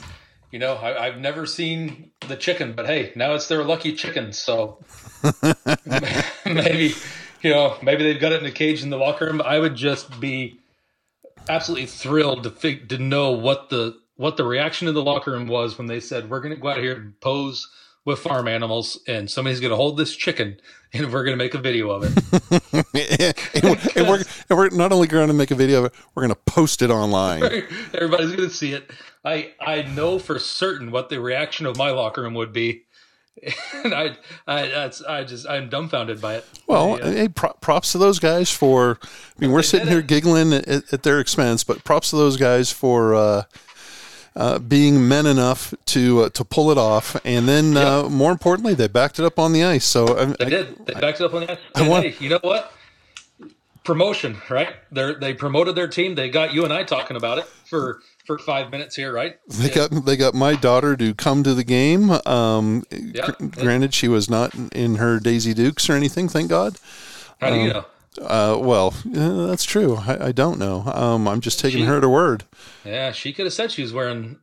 You 0.52 0.60
know, 0.60 0.76
I, 0.76 1.08
I've 1.08 1.18
never 1.18 1.46
seen 1.46 2.12
the 2.28 2.36
chicken, 2.36 2.74
but 2.74 2.86
hey, 2.86 3.12
now 3.16 3.34
it's 3.34 3.48
their 3.48 3.64
lucky 3.64 3.94
chicken. 3.94 4.34
So 4.34 4.84
maybe, 6.46 6.94
you 7.46 7.52
know, 7.52 7.78
maybe 7.84 8.04
they've 8.04 8.20
got 8.20 8.32
it 8.32 8.42
in 8.42 8.48
a 8.48 8.52
cage 8.52 8.82
in 8.82 8.90
the 8.90 8.98
locker 8.98 9.26
room. 9.26 9.40
I 9.40 9.60
would 9.60 9.76
just 9.76 10.20
be 10.20 10.60
absolutely 11.48 11.86
thrilled 11.86 12.42
to 12.42 12.50
fig- 12.50 12.90
to 12.90 12.98
know 12.98 13.34
what 13.34 13.70
the 13.70 14.00
what 14.16 14.36
the 14.36 14.44
reaction 14.44 14.88
in 14.88 14.96
the 14.96 15.04
locker 15.04 15.30
room 15.30 15.48
was 15.48 15.78
when 15.78 15.86
they 15.86 16.00
said 16.00 16.28
we're 16.28 16.40
going 16.40 16.56
to 16.56 16.60
go 16.60 16.70
out 16.70 16.80
here 16.80 16.96
and 16.96 17.20
pose 17.22 17.70
with 18.04 18.18
farm 18.18 18.48
animals, 18.48 19.00
and 19.08 19.30
somebody's 19.30 19.60
going 19.60 19.70
to 19.70 19.76
hold 19.76 19.96
this 19.96 20.16
chicken, 20.16 20.60
and 20.94 21.14
we're 21.14 21.24
going 21.24 21.38
to 21.38 21.44
make 21.44 21.54
a 21.54 21.60
video 21.60 21.92
of 21.92 22.04
it. 22.04 22.84
and, 23.54 23.64
we're, 23.64 23.92
and, 23.96 24.08
we're, 24.08 24.24
and 24.50 24.58
we're 24.58 24.70
not 24.70 24.92
only 24.92 25.06
going 25.06 25.28
to 25.28 25.34
make 25.34 25.52
a 25.52 25.56
video 25.56 25.80
of 25.80 25.86
it, 25.86 25.94
we're 26.16 26.24
going 26.24 26.34
to 26.34 26.52
post 26.52 26.82
it 26.82 26.90
online. 26.90 27.44
Everybody's 27.94 28.36
going 28.36 28.50
to 28.50 28.56
see 28.56 28.74
it. 28.74 28.90
I 29.24 29.54
I 29.62 29.84
know 29.84 30.18
for 30.18 30.40
certain 30.40 30.90
what 30.90 31.10
the 31.10 31.22
reaction 31.22 31.68
of 31.68 31.78
my 31.78 31.92
locker 31.92 32.24
room 32.24 32.34
would 32.34 32.54
be. 32.54 32.85
And 33.84 33.94
I, 33.94 34.16
I, 34.48 34.68
that's, 34.68 35.02
I 35.04 35.24
just, 35.24 35.48
I'm 35.48 35.70
dumbfounded 35.70 36.22
by 36.22 36.36
it. 36.36 36.46
Well, 36.68 36.96
I, 36.96 37.00
uh, 37.00 37.12
hey, 37.12 37.28
pro- 37.30 37.54
props 37.54 37.92
to 37.92 37.98
those 37.98 38.20
guys 38.20 38.50
for. 38.50 39.00
I 39.04 39.08
mean, 39.42 39.52
we're 39.52 39.62
sitting 39.64 39.88
here 39.88 40.00
it. 40.00 40.08
giggling 40.08 40.54
at, 40.54 40.68
at 40.94 41.04
their 41.04 41.20
expense, 41.20 41.64
but 41.64 41.84
props 41.84 42.10
to 42.12 42.16
those 42.16 42.38
guys 42.38 42.72
for 42.72 43.14
uh, 43.14 43.44
uh, 44.36 44.60
being 44.60 45.08
men 45.08 45.26
enough 45.26 45.74
to 45.88 46.22
uh, 46.24 46.30
to 46.30 46.44
pull 46.46 46.72
it 46.72 46.78
off, 46.78 47.16
and 47.26 47.48
then 47.48 47.78
uh, 47.78 48.10
more 48.10 48.32
importantly, 48.32 48.74
they 48.74 48.88
backed 48.88 49.20
it 49.20 49.26
up 49.26 49.38
on 49.40 49.54
the 49.54 49.64
ice. 49.64 49.86
So 49.86 50.18
I, 50.18 50.26
they 50.26 50.46
I- 50.46 50.50
did. 50.50 50.86
They 50.86 50.94
backed 50.94 51.22
it 51.22 51.26
up 51.26 51.34
on 51.34 51.42
the 51.42 51.52
ice. 51.52 51.60
I 51.76 51.80
And 51.82 51.90
want- 51.90 52.06
hey, 52.06 52.16
you 52.20 52.30
know 52.30 52.40
what? 52.42 52.72
Promotion, 53.84 54.42
right? 54.50 54.76
They 54.92 55.14
they 55.14 55.34
promoted 55.36 55.76
their 55.76 55.88
team. 55.88 56.16
They 56.16 56.30
got 56.30 56.54
you 56.54 56.64
and 56.64 56.74
I 56.74 56.84
talking 56.84 57.16
about 57.18 57.38
it 57.38 57.46
for 57.46 58.02
for 58.26 58.38
five 58.38 58.72
minutes 58.72 58.96
here, 58.96 59.14
right? 59.14 59.38
they 59.48 59.70
got 59.70 59.92
they 60.06 60.18
got 60.18 60.34
my 60.34 60.56
daughter 60.56 60.96
to 60.98 61.14
come 61.14 61.44
to 61.44 61.54
the 61.54 61.64
game. 61.64 62.12
Um, 62.26 62.84
Yeah. 62.92 63.32
gr- 63.38 63.46
granted, 63.48 63.94
she 63.94 64.08
was 64.08 64.30
not 64.30 64.54
in 64.74 64.96
her 64.96 65.20
Daisy 65.20 65.54
Dukes 65.54 65.90
or 65.90 65.94
anything. 65.94 66.28
Thank 66.30 66.50
God. 66.50 66.78
How 67.40 67.50
do 67.52 67.58
you 67.60 67.74
know? 67.74 67.86
Uh, 68.22 68.58
well, 68.60 68.94
yeah, 69.04 69.46
that's 69.48 69.66
true. 69.66 69.98
I, 69.98 70.28
I 70.28 70.32
don't 70.32 70.58
know. 70.58 70.84
Um, 70.86 71.28
I'm 71.28 71.42
just 71.42 71.60
taking 71.60 71.82
She- 71.82 71.86
her 71.86 72.00
to 72.00 72.08
word. 72.10 72.46
Yeah, 72.86 73.12
she 73.12 73.34
could 73.34 73.46
have 73.46 73.54
said 73.54 73.72
she 73.72 73.82
was 73.82 73.92
wearing 73.94 74.38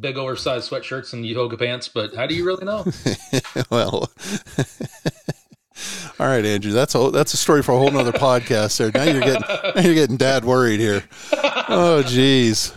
big 0.00 0.16
oversized 0.16 0.70
sweatshirts 0.70 1.12
and 1.12 1.26
yoga 1.26 1.56
pants, 1.56 1.88
but 1.88 2.14
how 2.14 2.26
do 2.26 2.34
you 2.34 2.44
really 2.46 2.64
know? 2.64 2.86
well 3.70 4.08
all 6.20 6.26
right 6.26 6.44
andrew 6.44 6.72
that's 6.72 6.94
a 6.94 7.10
that's 7.10 7.32
a 7.32 7.36
story 7.38 7.62
for 7.62 7.72
a 7.72 7.78
whole 7.78 7.90
nother 7.90 8.12
podcast 8.28 8.76
there 8.76 8.90
now 8.92 9.10
you're 9.10 9.22
getting 9.22 9.42
now 9.74 9.80
you're 9.80 9.94
getting 9.94 10.16
dad 10.18 10.44
worried 10.44 10.78
here 10.78 11.02
oh 11.68 12.02
geez 12.06 12.74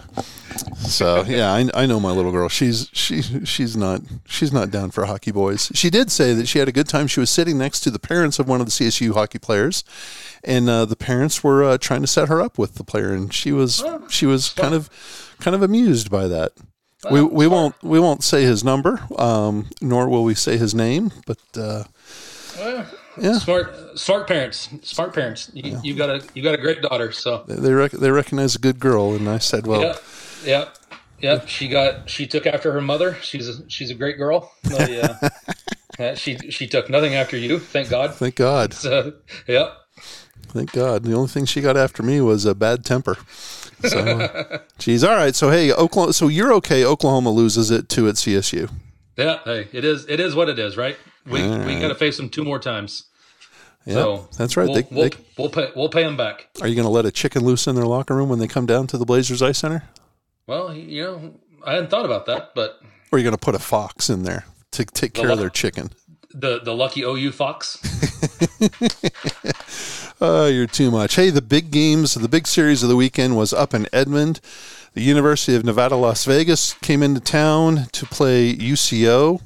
so 0.78 1.24
yeah 1.28 1.52
I, 1.54 1.70
I 1.74 1.86
know 1.86 2.00
my 2.00 2.12
little 2.12 2.32
girl 2.32 2.50
she's 2.50 2.90
she 2.94 3.22
she's 3.22 3.76
not 3.78 4.02
she's 4.26 4.52
not 4.52 4.70
down 4.72 4.92
for 4.92 5.06
hockey 5.06 5.32
boys 5.32 5.72
she 5.74 5.90
did 5.90 6.12
say 6.12 6.34
that 6.34 6.48
she 6.48 6.60
had 6.60 6.68
a 6.68 6.72
good 6.72 6.88
time 6.88 7.08
she 7.08 7.20
was 7.20 7.30
sitting 7.30 7.58
next 7.58 7.82
to 7.82 7.92
the 7.92 8.00
parents 8.00 8.40
of 8.40 8.48
one 8.48 8.60
of 8.62 8.66
the 8.68 8.72
csu 8.72 9.14
hockey 9.14 9.40
players 9.40 9.84
and 10.44 10.70
uh, 10.70 10.86
the 10.86 10.96
parents 10.96 11.44
were 11.44 11.64
uh, 11.64 11.78
trying 11.78 12.02
to 12.02 12.08
set 12.08 12.28
her 12.28 12.42
up 12.42 12.58
with 12.58 12.76
the 12.76 12.84
player 12.84 13.14
and 13.14 13.34
she 13.34 13.52
was 13.52 13.84
she 14.10 14.26
was 14.26 14.50
kind 14.50 14.74
of 14.74 14.90
kind 15.40 15.56
of 15.56 15.62
amused 15.62 16.10
by 16.12 16.28
that 16.28 16.52
we, 17.12 17.22
we 17.22 17.48
won't 17.48 17.76
we 17.84 18.00
won't 18.00 18.24
say 18.24 18.44
his 18.44 18.64
number, 18.64 19.02
um, 19.18 19.68
nor 19.82 20.08
will 20.08 20.24
we 20.24 20.36
say 20.36 20.56
his 20.56 20.74
name. 20.74 21.12
But 21.26 21.38
uh, 21.58 21.84
Yeah. 23.18 23.38
smart, 23.40 24.00
smart 24.00 24.26
parents, 24.26 24.70
smart 24.84 25.14
parents. 25.14 25.52
You, 25.54 25.80
you 25.84 25.96
got 25.96 26.10
a 26.10 26.24
you 26.34 26.42
got 26.42 26.54
a 26.54 26.58
great 26.58 26.82
daughter, 26.82 27.12
so 27.12 27.44
they 27.46 27.74
rec- 27.74 27.92
they 27.92 28.10
recognize 28.10 28.56
a 28.56 28.60
good 28.60 28.80
girl, 28.80 29.14
and 29.16 29.28
I 29.30 29.38
said, 29.40 29.68
well, 29.68 29.82
Yep, 29.82 30.04
yep, 30.46 30.78
yep. 31.20 31.48
She 31.48 31.68
got 31.68 32.10
she 32.10 32.28
took 32.28 32.46
after 32.46 32.72
her 32.72 32.82
mother. 32.82 33.16
She's 33.22 33.48
a, 33.50 33.70
she's 33.70 33.90
a 33.90 33.94
great 33.96 34.18
girl. 34.18 34.52
I, 34.72 35.18
uh, 35.22 35.30
uh, 36.04 36.16
she 36.16 36.38
she 36.52 36.68
took 36.68 36.90
nothing 36.90 37.16
after 37.16 37.38
you. 37.38 37.60
Thank 37.60 37.90
God. 37.90 38.14
thank 38.16 38.36
God, 38.36 38.74
So, 38.74 39.14
yep. 39.48 39.78
thank 40.48 40.72
God. 40.72 41.04
The 41.04 41.14
only 41.14 41.28
thing 41.30 41.46
she 41.46 41.62
got 41.62 41.78
after 41.78 42.04
me 42.04 42.22
was 42.22 42.46
a 42.46 42.56
bad 42.56 42.84
temper. 42.86 43.18
So, 43.84 44.60
geez, 44.80 45.04
all 45.04 45.16
right. 45.16 45.36
So 45.36 45.50
hey, 45.50 45.72
Oklahoma. 45.72 46.14
So 46.14 46.28
you're 46.28 46.54
okay. 46.54 46.86
Oklahoma 46.86 47.30
loses 47.32 47.70
it 47.72 47.90
to 47.90 48.08
at 48.08 48.16
CSU. 48.16 48.72
Yeah. 49.18 49.40
Hey, 49.44 49.68
it 49.72 49.84
is 49.86 50.06
it 50.10 50.20
is 50.20 50.36
what 50.36 50.50
it 50.50 50.58
is, 50.60 50.78
right? 50.78 50.98
We 51.26 51.42
we 51.42 51.80
got 51.80 51.88
to 51.90 51.96
face 51.96 52.18
them 52.18 52.30
two 52.30 52.44
more 52.44 52.60
times. 52.60 53.04
Yeah, 53.86 53.94
so 53.96 54.30
that's 54.38 54.56
right. 54.56 54.66
We'll, 54.68 54.76
They- 54.76 54.88
we'll, 54.92 55.10
they- 55.10 55.18
we'll 55.38 55.50
pay 55.50 55.72
we'll 55.76 55.90
pay 55.90 56.04
them 56.04 56.16
back. 56.16 56.48
Are 56.62 56.68
you 56.70 56.76
going 56.76 56.86
to 56.86 56.90
let 56.92 57.06
a 57.06 57.12
chicken 57.12 57.44
loose 57.44 57.68
in 57.68 57.76
their 57.76 57.86
locker 57.86 58.16
room 58.16 58.30
when 58.30 58.40
they 58.40 58.48
come 58.48 58.66
down 58.66 58.88
to 58.88 58.98
the 58.98 59.04
Blazers 59.06 59.42
Ice 59.42 59.58
Center? 59.58 59.84
Well, 60.48 60.74
you 60.74 61.04
know, 61.04 61.34
I 61.66 61.74
hadn't 61.74 61.90
thought 61.90 62.06
about 62.06 62.26
that, 62.28 62.54
but 62.56 62.80
Or 63.12 63.16
are 63.16 63.20
you 63.20 63.24
going 63.24 63.36
to 63.36 63.38
put 63.38 63.56
a 63.56 63.60
fox 63.60 64.10
in 64.10 64.24
there 64.24 64.46
to 64.72 64.86
take 64.86 65.14
care 65.14 65.30
of 65.30 65.40
their 65.40 65.50
chicken? 65.50 65.92
the 66.36 66.60
the 66.60 66.74
lucky 66.74 67.02
OU 67.04 67.32
Fox. 67.32 67.78
Oh, 70.22 70.46
you're 70.46 70.68
too 70.68 70.90
much. 70.90 71.16
Hey, 71.16 71.32
the 71.32 71.42
big 71.42 71.70
games, 71.70 72.14
the 72.14 72.30
big 72.30 72.48
series 72.48 72.82
of 72.82 72.88
the 72.88 72.96
weekend 72.96 73.36
was 73.36 73.52
up 73.52 73.74
in 73.74 73.88
Edmond. 73.92 74.40
The 74.94 75.02
University 75.02 75.54
of 75.54 75.66
Nevada, 75.66 75.98
Las 75.98 76.24
Vegas 76.24 76.76
came 76.76 77.04
into 77.04 77.20
town 77.20 77.88
to 77.92 78.06
play 78.06 78.56
UCO. 78.56 79.42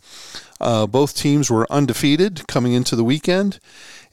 Uh, 0.62 0.86
both 0.86 1.16
teams 1.16 1.50
were 1.50 1.66
undefeated 1.72 2.48
coming 2.48 2.74
into 2.74 2.96
the 2.96 3.04
weekend. 3.04 3.60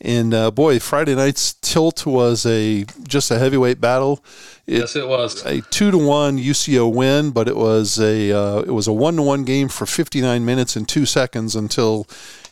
And 0.00 0.34
uh, 0.34 0.50
boy, 0.50 0.80
Friday 0.80 1.14
night's 1.14 1.54
tilt 1.54 2.04
was 2.04 2.44
a 2.44 2.84
just 3.06 3.30
a 3.30 3.38
heavyweight 3.38 3.80
battle. 3.80 4.22
It, 4.66 4.78
yes, 4.80 4.96
it 4.96 5.08
was. 5.08 5.44
a 5.46 5.60
two 5.62 5.90
to 5.90 5.98
one 5.98 6.38
UCO 6.38 6.92
win, 6.92 7.30
but 7.30 7.48
it 7.48 7.56
was 7.56 7.98
a 7.98 8.32
uh, 8.32 8.58
it 8.60 8.70
was 8.72 8.86
a 8.86 8.92
one 8.92 9.16
to 9.16 9.22
one 9.22 9.44
game 9.44 9.68
for 9.68 9.86
59 9.86 10.44
minutes 10.44 10.76
and 10.76 10.88
two 10.88 11.06
seconds 11.06 11.54
until 11.56 12.04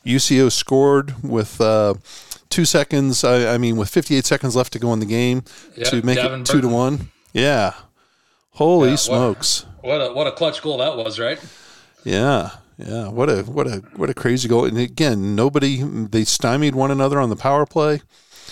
UCO 0.07 0.51
scored 0.51 1.23
with 1.23 1.61
uh, 1.61 1.95
two 2.49 2.65
seconds. 2.65 3.23
I, 3.25 3.55
I 3.55 3.59
mean, 3.59 3.77
with 3.77 3.89
58 3.91 4.25
seconds 4.25 4.57
left 4.57 4.73
to 4.75 4.79
go 4.79 4.93
in 4.93 5.01
the 5.01 5.07
game 5.07 5.45
Yeah, 5.77 5.85
to 5.91 6.03
make 6.03 6.19
it 6.19 6.47
two 6.47 6.61
to 6.61 6.69
one. 6.69 7.11
Yeah, 7.33 7.75
holy 8.53 8.89
Yeah, 8.89 8.93
what- 8.93 8.99
smokes! 9.01 9.67
What 9.83 9.99
a 10.01 10.13
what 10.15 10.27
a 10.29 10.33
clutch 10.33 10.63
goal 10.63 10.79
that 10.79 10.97
was, 10.97 11.19
right? 11.19 11.41
Yeah, 12.05 12.51
yeah. 12.85 13.09
What 13.09 13.29
a 13.29 13.43
what 13.43 13.67
a 13.67 13.83
what 13.97 14.11
a 14.11 14.15
crazy 14.15 14.49
goal! 14.49 14.65
And 14.65 14.79
again, 14.79 15.35
nobody 15.35 15.83
they 15.83 16.25
stymied 16.25 16.75
one 16.75 16.91
another 16.91 17.21
on 17.21 17.31
the 17.31 17.37
power 17.37 17.67
play. 17.67 18.03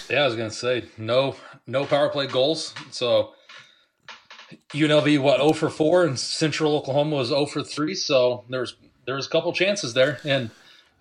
Yeah, 0.08 0.22
I 0.22 0.26
was 0.26 0.36
gonna 0.36 0.50
say 0.50 0.84
no 0.98 1.36
no 1.66 1.84
power 1.84 2.08
play 2.08 2.26
goals. 2.26 2.74
So 2.90 3.34
UNLV 4.74 5.20
what 5.20 5.38
0 5.38 5.52
for 5.52 5.70
4 5.70 6.06
and 6.06 6.18
Central 6.18 6.76
Oklahoma 6.76 7.16
was 7.16 7.28
0 7.28 7.46
for 7.46 7.62
3. 7.62 7.94
So 7.94 8.44
there's 8.48 8.76
there's 9.06 9.26
a 9.26 9.30
couple 9.30 9.52
chances 9.52 9.94
there. 9.94 10.18
And 10.24 10.50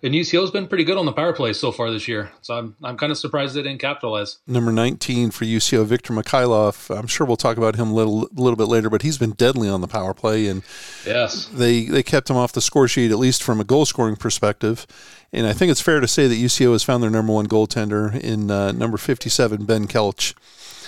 and 0.02 0.14
UCO's 0.14 0.50
been 0.50 0.66
pretty 0.66 0.84
good 0.84 0.96
on 0.96 1.04
the 1.06 1.12
power 1.12 1.32
play 1.32 1.52
so 1.52 1.70
far 1.72 1.90
this 1.90 2.08
year. 2.08 2.30
So 2.42 2.54
I'm 2.56 2.76
I'm 2.82 2.96
kind 2.96 3.12
of 3.12 3.18
surprised 3.18 3.54
they 3.54 3.62
didn't 3.62 3.80
capitalize. 3.80 4.38
number 4.46 4.72
19 4.72 5.30
for 5.30 5.44
UCO, 5.44 5.84
Victor 5.84 6.12
Mikhailov. 6.12 6.96
I'm 6.96 7.06
sure 7.06 7.26
we'll 7.26 7.36
talk 7.36 7.56
about 7.56 7.76
him 7.76 7.88
a 7.90 7.94
little, 7.94 8.28
little 8.32 8.56
bit 8.56 8.68
later, 8.68 8.88
but 8.90 9.02
he's 9.02 9.18
been 9.18 9.32
deadly 9.32 9.68
on 9.68 9.80
the 9.80 9.88
power 9.88 10.14
play, 10.14 10.46
and 10.46 10.62
Yes. 11.06 11.46
they, 11.52 11.84
they 11.84 12.02
kept 12.02 12.30
him 12.30 12.36
off 12.36 12.52
the 12.52 12.60
score 12.60 12.88
sheet, 12.88 13.10
at 13.10 13.18
least 13.18 13.42
from 13.42 13.60
a 13.60 13.64
goal 13.64 13.84
scoring 13.86 14.16
perspective. 14.16 14.86
And 15.32 15.46
I 15.46 15.52
think 15.52 15.70
it's 15.70 15.80
fair 15.80 16.00
to 16.00 16.08
say 16.08 16.26
that 16.26 16.34
UCO 16.34 16.72
has 16.72 16.82
found 16.82 17.02
their 17.02 17.10
number 17.10 17.32
one 17.32 17.46
goaltender 17.46 18.18
in 18.18 18.50
uh, 18.50 18.72
number 18.72 18.96
57, 18.96 19.64
Ben 19.64 19.86
Kelch. 19.86 20.34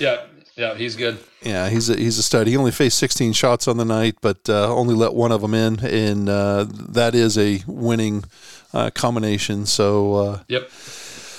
Yeah. 0.01 0.23
Yeah, 0.57 0.75
he's 0.75 0.97
good. 0.97 1.19
Yeah, 1.41 1.71
he's 1.71 1.89
a, 1.89 1.97
he's 1.97 2.19
a 2.19 2.23
stud. 2.23 2.47
He 2.47 2.59
only 2.59 2.73
faced 2.73 2.99
16 2.99 3.33
shots 3.33 3.67
on 3.67 3.79
the 3.79 3.87
night, 3.87 4.17
but 4.21 4.47
uh, 4.51 4.71
only 4.75 4.95
let 4.95 5.15
one 5.15 5.33
of 5.33 5.41
them 5.41 5.55
in, 5.55 5.81
and 5.81 6.29
uh, 6.29 6.67
that 6.69 7.15
is 7.15 7.39
a 7.39 7.63
winning 7.67 8.25
uh, 8.73 8.91
combination. 8.91 9.67
So 9.67 10.15
uh, 10.15 10.43
Yep. 10.49 10.71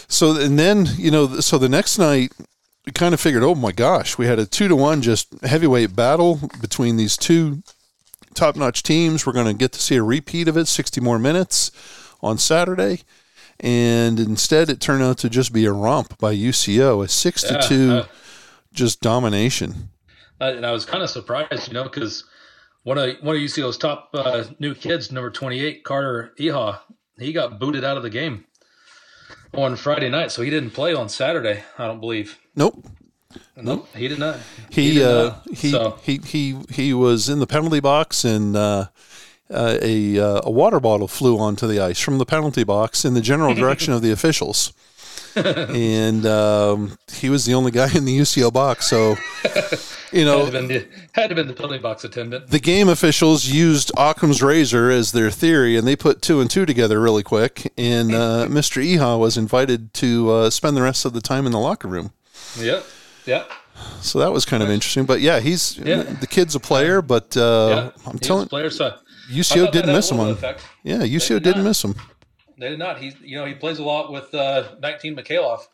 so 0.08 0.40
and 0.40 0.58
then 0.60 0.88
you 0.98 1.12
know, 1.12 1.40
so 1.40 1.58
the 1.58 1.70
next 1.70 1.98
night 1.98 2.32
we 2.86 2.92
kind 2.92 3.14
of 3.14 3.20
figured, 3.20 3.44
oh 3.44 3.56
my 3.56 3.72
gosh, 3.72 4.18
we 4.18 4.26
had 4.26 4.40
a 4.40 4.46
two 4.46 4.68
to 4.68 4.76
one 4.76 5.02
just 5.02 5.34
heavyweight 5.44 5.96
battle 5.96 6.40
between 6.62 6.98
these 6.98 7.16
two 7.18 7.64
top 8.34 8.56
notch 8.56 8.84
teams. 8.84 9.26
We're 9.26 9.34
going 9.34 9.46
to 9.48 9.54
get 9.54 9.72
to 9.74 9.80
see 9.82 9.96
a 9.96 10.04
repeat 10.04 10.48
of 10.48 10.58
it, 10.58 10.68
sixty 10.68 11.00
more 11.02 11.18
minutes 11.20 11.72
on 12.22 12.38
Saturday, 12.38 13.02
and 13.60 14.20
instead 14.20 14.70
it 14.70 14.80
turned 14.80 15.04
out 15.04 15.18
to 15.20 15.30
just 15.30 15.54
be 15.54 15.66
a 15.66 15.72
romp 15.72 16.18
by 16.20 16.36
UCO, 16.36 17.04
a 17.04 17.08
six 17.08 17.42
to 17.44 17.62
two, 17.62 17.92
uh, 17.92 18.06
just 18.74 19.02
domination. 19.02 19.90
Uh, 20.42 20.54
and 20.56 20.66
I 20.66 20.72
was 20.72 20.84
kind 20.86 21.04
of 21.04 21.10
surprised, 21.10 21.68
you 21.68 21.74
know, 21.74 21.84
because 21.84 22.26
one 22.84 22.98
of 22.98 23.16
one 23.22 23.36
of 23.38 23.42
UCO's 23.42 23.78
top 23.78 24.10
uh, 24.14 24.44
new 24.60 24.76
kids, 24.76 25.12
number 25.12 25.30
28, 25.30 25.84
Carter 25.86 26.34
Eha, 26.38 26.80
he 27.18 27.34
got 27.34 27.60
booted 27.60 27.84
out 27.84 27.98
of 27.98 28.04
the 28.04 28.10
game 28.10 28.46
on 29.54 29.76
Friday 29.76 30.10
night, 30.10 30.32
so 30.32 30.42
he 30.42 30.50
didn't 30.50 30.72
play 30.72 30.94
on 30.94 31.10
Saturday. 31.10 31.64
I 31.78 31.88
don't 31.88 32.00
believe. 32.00 32.40
Nope. 32.56 32.86
Nope, 33.56 33.88
he 33.96 34.08
did 34.08 34.20
not. 34.20 34.40
He 34.70 34.96
did 34.96 35.04
uh, 35.04 35.24
not. 35.24 35.58
he, 35.58 35.72
so 35.72 36.00
he 36.04 36.20
he 36.24 36.60
he 36.70 36.94
was 36.94 37.30
in 37.30 37.40
the 37.40 37.48
penalty 37.48 37.80
box 37.80 38.24
and 38.24 38.56
uh, 38.56 38.88
uh, 39.50 39.78
a 39.82 40.20
uh, 40.20 40.42
a 40.44 40.52
water 40.52 40.80
bottle 40.80 41.08
flew 41.08 41.40
onto 41.40 41.68
the 41.68 41.80
ice 41.80 42.00
from 42.00 42.18
the 42.18 42.26
penalty 42.26 42.64
box 42.64 43.06
in 43.06 43.14
the 43.14 43.22
general 43.22 43.54
direction 43.56 43.94
of 43.94 44.02
the 44.02 44.12
officials. 44.12 44.74
and 45.36 46.26
um, 46.26 46.98
he 47.12 47.30
was 47.30 47.46
the 47.46 47.54
only 47.54 47.72
guy 47.72 47.90
in 47.96 48.06
the 48.06 48.18
UCO 48.20 48.52
box, 48.52 48.88
so 48.88 49.16
you 50.12 50.20
had 50.20 50.26
know 50.26 50.46
to 50.46 50.52
been 50.52 50.68
the 50.68 50.88
had 51.14 51.30
to 51.30 51.36
been 51.36 51.48
the 51.48 51.54
penalty 51.54 51.80
box 51.80 52.04
attendant. 52.04 52.48
the 52.50 52.60
game 52.60 52.88
officials 52.90 53.46
used 53.48 53.92
Occam's 53.98 54.42
razor 54.44 54.90
as 54.92 55.12
their 55.12 55.32
theory, 55.32 55.76
and 55.78 55.88
they 55.88 55.96
put 55.96 56.22
two 56.22 56.40
and 56.42 56.50
two 56.50 56.66
together 56.66 57.00
really 57.02 57.24
quick. 57.24 57.72
And 57.78 58.14
uh, 58.14 58.46
Mr. 58.50 58.84
Eha 58.84 59.18
was 59.20 59.38
invited 59.38 59.94
to 59.96 60.32
uh, 60.32 60.50
spend 60.50 60.78
the 60.78 60.82
rest 60.82 61.06
of 61.06 61.14
the 61.14 61.22
time 61.22 61.46
in 61.46 61.52
the 61.52 61.60
locker 61.60 61.88
room. 61.88 62.12
Yep. 62.60 62.86
Yep. 63.26 63.52
So 64.02 64.20
that 64.20 64.32
was 64.32 64.46
kind 64.46 64.62
of 64.62 64.70
interesting. 64.70 65.06
But 65.06 65.22
yeah, 65.22 65.40
he's 65.40 65.78
Yeah. 65.78 66.04
the 66.04 66.28
kid's 66.28 66.56
a 66.56 66.60
player, 66.60 67.02
but 67.02 67.36
uh, 67.36 67.92
Yeah. 67.96 68.08
I'm 68.10 68.20
telling 68.20 68.48
player, 68.48 68.70
so 68.70 68.94
UCO 69.32 69.72
didn't 69.72 69.94
miss 69.94 70.12
him 70.12 70.20
on. 70.20 70.30
effect. 70.32 70.62
Yeah, 70.84 70.98
UCO 71.00 71.36
did 71.36 71.44
didn't 71.44 71.64
not. 71.64 71.70
miss 71.70 71.84
him. 71.84 71.96
They 72.64 72.70
did 72.70 72.80
not. 72.80 72.98
He, 73.00 73.14
you 73.22 73.38
know, 73.38 73.44
he 73.44 73.56
plays 73.56 73.78
a 73.78 73.84
lot 73.84 74.10
with 74.10 74.34
uh, 74.34 74.76
19 74.82 75.18
Mikhailov. 75.18 75.68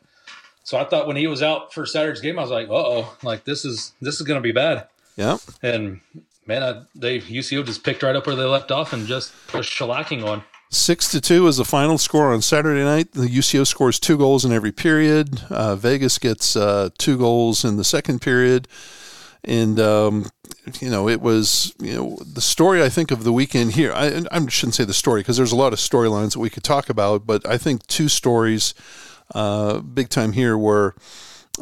So 0.64 0.76
I 0.76 0.86
thought 0.86 1.06
when 1.06 1.18
he 1.18 1.28
was 1.28 1.44
out 1.44 1.72
for 1.72 1.86
Saturday's 1.86 2.20
game, 2.20 2.40
I 2.40 2.42
was 2.42 2.50
like, 2.50 2.68
"Uh 2.68 2.74
oh, 2.74 3.18
like 3.22 3.44
this 3.44 3.64
is 3.64 3.92
this 4.02 4.16
is 4.20 4.24
going 4.26 4.40
to 4.40 4.44
be 4.44 4.52
bad." 4.52 4.88
Yeah, 5.16 5.38
And 5.62 6.02
man, 6.48 6.64
I, 6.64 6.82
they 6.96 7.20
UCO 7.20 7.64
just 7.64 7.84
picked 7.84 8.02
right 8.02 8.16
up 8.16 8.26
where 8.26 8.36
they 8.36 8.44
left 8.44 8.72
off 8.72 8.92
and 8.92 9.06
just 9.06 9.32
was 9.54 9.68
shellacking 9.68 10.26
on. 10.26 10.44
six 10.72 11.12
to 11.12 11.22
two 11.22 11.46
is 11.46 11.58
the 11.58 11.66
final 11.66 12.00
score 12.00 12.34
on 12.34 12.42
Saturday 12.42 12.84
night. 12.84 13.12
The 13.12 13.28
UCO 13.28 13.68
scores 13.68 14.00
two 14.00 14.18
goals 14.18 14.44
in 14.44 14.52
every 14.52 14.72
period. 14.72 15.44
Uh, 15.52 15.76
Vegas 15.76 16.18
gets 16.18 16.56
uh, 16.56 16.90
two 16.98 17.20
goals 17.20 17.64
in 17.64 17.78
the 17.78 17.84
second 17.84 18.20
period, 18.24 18.68
and 19.44 19.80
um, 19.80 20.30
you 20.80 20.90
know 20.90 21.08
it 21.10 21.22
was 21.22 21.74
you 21.80 21.94
know 21.96 22.18
the 22.34 22.42
story 22.42 22.84
I 22.84 22.90
think 22.90 23.12
of 23.12 23.24
the 23.24 23.34
weekend 23.34 23.74
here. 23.74 23.92
I, 23.94 24.24
I 24.32 24.46
shouldn't 24.48 24.76
say 24.76 24.84
the 24.86 24.94
story 24.94 25.22
because 25.22 25.38
there's 25.38 25.52
a 25.52 25.56
lot 25.56 25.74
of 25.74 25.80
storylines 25.80 26.34
that 26.34 26.40
we 26.40 26.50
could 26.50 26.64
talk 26.64 26.90
about, 26.90 27.26
but 27.26 27.48
I 27.48 27.58
think 27.58 27.86
two 27.88 28.08
stories, 28.10 28.74
uh, 29.36 29.80
big 29.80 30.10
time 30.10 30.34
here 30.34 30.58
were. 30.58 30.96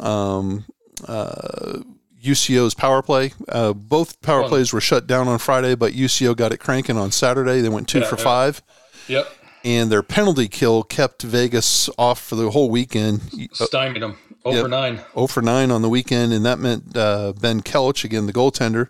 Um, 0.00 0.64
uh, 1.06 1.80
UCO's 2.22 2.74
power 2.74 3.00
play. 3.00 3.32
Uh, 3.48 3.72
both 3.72 4.20
power 4.22 4.48
plays 4.48 4.72
were 4.72 4.80
shut 4.80 5.06
down 5.06 5.28
on 5.28 5.38
Friday, 5.38 5.76
but 5.76 5.92
UCO 5.92 6.36
got 6.36 6.52
it 6.52 6.58
cranking 6.58 6.96
on 6.98 7.12
Saturday. 7.12 7.60
They 7.60 7.68
went 7.68 7.88
two 7.88 8.00
Yeah, 8.00 8.08
for 8.08 8.16
yeah. 8.16 8.24
five, 8.24 8.62
Yep, 9.06 9.32
and 9.64 9.90
their 9.90 10.02
penalty 10.02 10.48
kill 10.48 10.82
kept 10.82 11.22
Vegas 11.22 11.88
off 11.98 12.20
for 12.20 12.36
the 12.36 12.50
whole 12.50 12.70
weekend. 12.70 13.20
stymied 13.52 14.02
them. 14.02 14.16
Over 14.44 14.58
Yep. 14.60 14.70
nine. 14.70 15.00
0 15.14 15.26
for 15.26 15.42
9 15.42 15.70
on 15.70 15.82
the 15.82 15.88
weekend, 15.88 16.32
and 16.32 16.46
that 16.46 16.58
meant 16.58 16.96
uh, 16.96 17.32
Ben 17.38 17.60
Kelch, 17.60 18.04
again, 18.04 18.26
the 18.26 18.32
goaltender, 18.32 18.88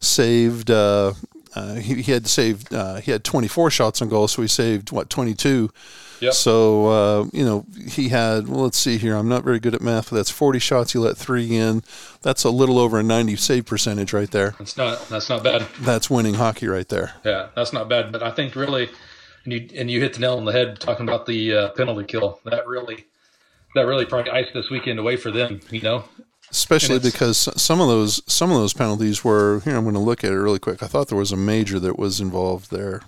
saved. 0.00 0.70
Uh, 0.70 1.12
uh, 1.54 1.74
he, 1.74 2.02
he 2.02 2.12
had 2.12 2.24
to 2.24 2.30
save. 2.30 2.72
Uh, 2.72 2.96
he 2.96 3.10
had 3.10 3.22
24 3.24 3.70
shots 3.70 4.00
on 4.02 4.08
goal, 4.08 4.28
so 4.28 4.42
he 4.42 4.48
saved 4.48 4.92
what 4.92 5.10
22. 5.10 5.70
Yep. 6.20 6.32
So 6.32 6.86
uh, 6.86 7.24
you 7.32 7.44
know 7.44 7.66
he 7.88 8.08
had. 8.08 8.48
Well, 8.48 8.62
let's 8.62 8.78
see 8.78 8.98
here. 8.98 9.14
I'm 9.16 9.28
not 9.28 9.42
very 9.44 9.58
good 9.60 9.74
at 9.74 9.82
math, 9.82 10.10
but 10.10 10.16
that's 10.16 10.30
40 10.30 10.58
shots. 10.58 10.92
He 10.92 10.98
let 10.98 11.16
three 11.16 11.54
in. 11.56 11.82
That's 12.22 12.44
a 12.44 12.50
little 12.50 12.78
over 12.78 12.98
a 12.98 13.02
90 13.02 13.36
save 13.36 13.66
percentage 13.66 14.12
right 14.12 14.30
there. 14.30 14.54
That's 14.58 14.76
not 14.76 15.08
that's 15.08 15.28
not 15.28 15.42
bad. 15.42 15.66
That's 15.80 16.08
winning 16.08 16.34
hockey 16.34 16.66
right 16.68 16.88
there. 16.88 17.12
Yeah, 17.24 17.48
that's 17.54 17.72
not 17.72 17.88
bad. 17.88 18.10
But 18.12 18.22
I 18.22 18.30
think 18.30 18.54
really, 18.56 18.88
and 19.44 19.52
you 19.52 19.68
and 19.76 19.90
you 19.90 20.00
hit 20.00 20.14
the 20.14 20.20
nail 20.20 20.36
on 20.36 20.44
the 20.44 20.52
head 20.52 20.80
talking 20.80 21.06
about 21.08 21.26
the 21.26 21.54
uh, 21.54 21.68
penalty 21.70 22.04
kill. 22.04 22.40
That 22.44 22.66
really, 22.66 23.06
that 23.74 23.82
really 23.82 24.06
probably 24.06 24.30
iced 24.32 24.54
this 24.54 24.70
weekend 24.70 24.98
away 24.98 25.16
for 25.16 25.30
them. 25.30 25.60
You 25.70 25.80
know. 25.80 26.04
especially 26.50 26.98
because 26.98 27.48
some 27.60 27.80
of 27.80 27.88
those 27.88 28.22
some 28.32 28.50
of 28.50 28.56
those 28.56 28.72
penalties 28.72 29.24
were 29.24 29.60
here. 29.60 29.76
I'm 29.76 29.84
going 29.84 29.94
to 29.94 30.00
look 30.00 30.24
at 30.24 30.32
it 30.32 30.36
really 30.36 30.58
quick. 30.58 30.82
I 30.82 30.86
thought 30.86 31.08
there 31.08 31.18
was 31.18 31.32
a 31.32 31.36
major 31.36 31.78
that 31.80 31.98
was 31.98 32.20
involved 32.20 32.70
there. 32.70 33.02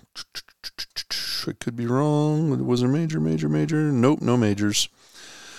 I 1.46 1.52
could 1.52 1.76
be 1.76 1.86
wrong. 1.86 2.66
Was 2.66 2.80
there 2.80 2.90
major, 2.90 3.20
major, 3.20 3.48
major? 3.48 3.76
Nope, 3.92 4.20
no 4.20 4.36
majors. 4.36 4.88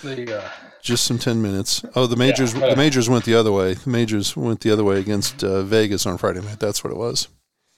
The 0.04 0.40
uh, 0.40 0.50
Just 0.82 1.06
some 1.06 1.18
ten 1.18 1.42
minutes. 1.42 1.84
Oh, 1.96 2.08
the 2.08 2.18
majors. 2.18 2.54
Yeah. 2.54 2.72
The 2.72 2.76
majors 2.76 3.10
went 3.10 3.26
the 3.26 3.36
other 3.36 3.52
way. 3.52 3.76
The 3.76 3.90
majors 3.90 4.36
went 4.36 4.60
the 4.62 4.72
other 4.72 4.84
way 4.84 5.00
against 5.00 5.44
uh, 5.44 5.64
Vegas 5.64 6.06
on 6.06 6.18
Friday 6.18 6.42
night. 6.42 6.60
That's 6.60 6.84
what 6.84 6.92
it 6.92 6.98
was. 6.98 7.30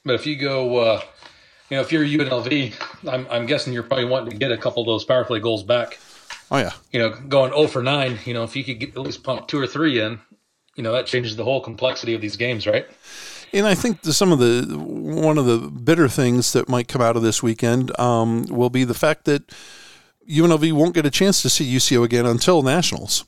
But 0.04 0.16
if 0.16 0.26
you 0.26 0.38
go, 0.38 0.78
uh, 0.78 1.02
you 1.70 1.78
know, 1.78 1.82
if 1.82 1.92
you're 1.92 2.04
UNLV, 2.04 3.10
I'm, 3.10 3.28
I'm 3.30 3.46
guessing 3.46 3.74
you're 3.74 3.84
probably 3.84 4.06
wanting 4.06 4.32
to 4.32 4.38
get 4.38 4.52
a 4.52 4.58
couple 4.58 4.82
of 4.82 4.88
those 4.88 5.06
power 5.06 5.24
play 5.24 5.40
goals 5.40 5.64
back. 5.64 6.00
Oh 6.52 6.58
yeah, 6.58 6.72
You 6.92 7.00
know, 7.00 7.10
going 7.12 7.52
0 7.52 7.68
for 7.68 7.84
9, 7.84 8.20
you 8.26 8.34
know, 8.34 8.44
if 8.44 8.56
you 8.56 8.64
could 8.64 8.80
get 8.80 8.90
at 8.90 9.02
least 9.02 9.24
pump 9.24 9.48
two 9.48 9.60
or 9.60 9.68
three 9.68 10.02
in, 10.02 10.20
you 10.76 10.82
know, 10.82 10.92
that 10.94 11.06
changes 11.06 11.36
the 11.36 11.44
whole 11.44 11.62
complexity 11.62 12.16
of 12.16 12.22
these 12.22 12.38
games, 12.38 12.66
right? 12.66 12.88
And 13.54 13.68
I 13.68 13.76
think 13.76 14.02
the, 14.02 14.14
some 14.14 14.32
of 14.32 14.40
the 14.40 14.78
one 14.78 15.38
of 15.38 15.46
the 15.46 15.58
bitter 15.58 16.08
things 16.08 16.54
that 16.54 16.70
might 16.70 16.88
come 16.88 17.02
out 17.02 17.16
of 17.16 17.22
this 17.22 17.44
weekend 17.44 17.98
um, 18.00 18.46
will 18.46 18.70
be 18.70 18.84
the 18.84 18.94
fact 18.94 19.26
that 19.26 19.44
UNLV 20.30 20.72
won't 20.74 20.94
get 20.94 21.06
a 21.06 21.12
chance 21.12 21.42
to 21.42 21.50
see 21.50 21.72
UCO 21.72 22.04
again 22.04 22.26
until 22.26 22.62
nationals. 22.62 23.26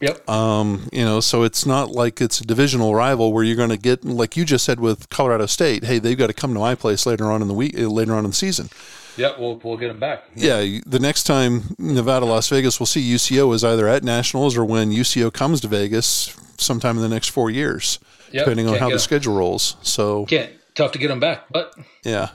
Yep. 0.00 0.28
Um, 0.28 0.88
you 0.92 1.04
know, 1.04 1.20
so 1.20 1.42
it's 1.44 1.64
not 1.64 1.90
like 1.90 2.20
it's 2.20 2.40
a 2.40 2.44
divisional 2.44 2.94
rival 2.94 3.32
where 3.32 3.42
you're 3.44 3.56
going 3.56 3.70
to 3.70 3.76
get, 3.78 4.04
like 4.04 4.36
you 4.36 4.44
just 4.44 4.64
said 4.64 4.78
with 4.80 5.08
Colorado 5.08 5.46
State, 5.46 5.84
hey, 5.84 5.98
they've 5.98 6.18
got 6.18 6.26
to 6.26 6.34
come 6.34 6.52
to 6.52 6.60
my 6.60 6.74
place 6.74 7.06
later 7.06 7.30
on 7.30 7.40
in 7.40 7.48
the 7.48 7.54
week, 7.54 7.78
uh, 7.78 7.82
later 7.88 8.12
on 8.14 8.24
in 8.24 8.30
the 8.30 8.36
season. 8.36 8.68
Yep, 9.16 9.38
we'll 9.38 9.60
we'll 9.62 9.76
get 9.76 9.88
them 9.88 10.00
back. 10.00 10.24
Yeah, 10.34 10.80
the 10.84 10.98
next 10.98 11.22
time 11.22 11.76
Nevada, 11.78 12.26
Las 12.26 12.48
Vegas 12.48 12.80
will 12.80 12.86
see 12.86 13.00
UCO 13.14 13.54
is 13.54 13.62
either 13.62 13.86
at 13.88 14.02
nationals 14.02 14.56
or 14.56 14.64
when 14.64 14.90
UCO 14.90 15.32
comes 15.32 15.60
to 15.60 15.68
Vegas 15.68 16.36
sometime 16.58 16.96
in 16.96 17.02
the 17.02 17.08
next 17.08 17.28
four 17.28 17.48
years, 17.48 18.00
Yep, 18.32 18.44
depending 18.44 18.66
on 18.66 18.72
can't 18.72 18.80
how 18.82 18.88
the 18.88 18.94
get- 18.96 19.00
schedule 19.02 19.36
rolls. 19.36 19.76
So 19.82 20.26
Can't 20.26 20.50
tough 20.74 20.90
to 20.92 20.98
get 20.98 21.08
them 21.08 21.20
back, 21.20 21.44
but 21.48 21.74
yeah, 22.02 22.30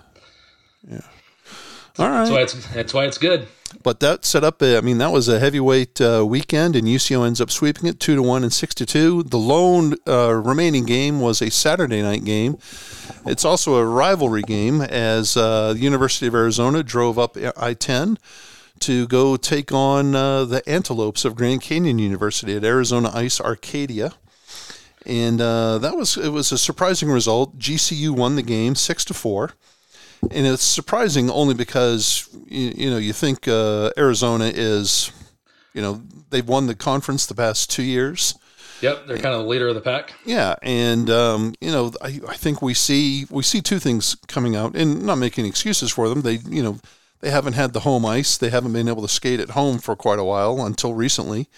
yeah. 0.90 1.02
All 2.00 2.08
right. 2.10 2.20
that's 2.20 2.32
why 2.32 2.42
it's 2.44 2.74
that's 2.74 2.94
why 2.94 3.06
it's 3.06 3.18
good. 3.18 3.46
But 3.84 4.00
that 4.00 4.26
set 4.26 4.44
up. 4.44 4.62
A, 4.62 4.78
I 4.78 4.82
mean, 4.82 4.98
that 4.98 5.12
was 5.12 5.28
a 5.28 5.40
heavyweight 5.40 6.02
uh, 6.02 6.26
weekend, 6.26 6.76
and 6.76 6.88
UCO 6.88 7.26
ends 7.26 7.40
up 7.40 7.52
sweeping 7.52 7.88
it 7.88 8.00
two 8.00 8.16
to 8.16 8.22
one 8.22 8.44
and 8.44 8.52
six 8.52 8.74
to 8.76 8.86
two. 8.86 9.24
The 9.24 9.38
lone 9.38 9.96
uh, 10.08 10.34
remaining 10.34 10.86
game 10.86 11.20
was 11.20 11.42
a 11.42 11.52
Saturday 11.52 12.02
night 12.02 12.26
game. 12.26 12.58
It's 13.26 13.46
also 13.46 13.76
a 13.76 13.86
rivalry 13.86 14.42
game 14.42 14.82
as 14.82 15.38
uh, 15.38 15.74
the 15.74 15.80
University 15.80 16.28
of 16.28 16.36
Arizona 16.36 16.84
drove 16.84 17.20
up 17.20 17.38
I 17.58 17.74
ten 17.74 18.18
to 18.80 19.08
go 19.08 19.36
take 19.36 19.72
on 19.72 20.16
uh, 20.16 20.46
the 20.46 20.68
Antelopes 20.68 21.26
of 21.26 21.36
Grand 21.36 21.62
Canyon 21.62 22.00
University 22.00 22.56
at 22.56 22.64
Arizona 22.64 23.12
Ice 23.14 23.40
Arcadia. 23.42 24.14
And 25.06 25.42
uh, 25.42 25.78
that 25.80 25.96
was 25.96 26.18
it 26.18 26.30
was 26.30 26.52
a 26.52 26.58
surprising 26.58 27.10
result. 27.10 27.58
GCU 27.58 28.12
won 28.12 28.36
the 28.36 28.42
game 28.42 28.76
six 28.76 29.06
to 29.06 29.14
four 29.14 29.54
and 30.22 30.46
it's 30.46 30.64
surprising 30.64 31.30
only 31.30 31.54
because 31.54 32.28
you, 32.48 32.74
you 32.76 32.90
know 32.90 32.98
you 32.98 33.14
think 33.14 33.48
uh, 33.48 33.92
Arizona 33.98 34.52
is, 34.54 35.12
you 35.74 35.82
know, 35.82 36.02
they've 36.30 36.48
won 36.48 36.68
the 36.68 36.76
conference 36.76 37.26
the 37.26 37.36
past 37.36 37.70
two 37.70 37.84
years. 37.84 38.36
Yep, 38.82 39.08
they're 39.08 39.18
kind 39.18 39.36
of 39.36 39.42
the 39.42 39.48
leader 39.48 39.68
of 39.68 39.76
the 39.76 39.82
pack. 39.82 40.14
Yeah, 40.26 40.56
and 40.62 41.10
um, 41.10 41.54
you 41.60 41.72
know, 41.72 41.92
I, 42.02 42.20
I 42.28 42.36
think 42.36 42.62
we 42.62 42.74
see 42.74 43.26
we 43.30 43.44
see 43.44 43.62
two 43.62 43.80
things 43.80 44.16
coming 44.28 44.56
out, 44.56 44.76
and 44.76 45.04
not 45.04 45.18
making 45.18 45.46
excuses 45.46 45.92
for 45.92 46.08
them. 46.08 46.22
They, 46.22 46.36
you 46.36 46.64
know, 46.64 46.80
they 47.20 47.30
haven't 47.30 47.54
had 47.54 47.74
the 47.74 47.82
home 47.82 48.06
ice. 48.06 48.38
They 48.38 48.50
haven't 48.50 48.74
been 48.74 48.88
able 48.88 49.02
to 49.02 49.10
skate 49.10 49.42
at 49.42 49.52
home 49.52 49.80
for 49.80 49.96
quite 49.96 50.20
a 50.20 50.24
while 50.24 50.66
until 50.66 50.94
recently, 50.94 51.50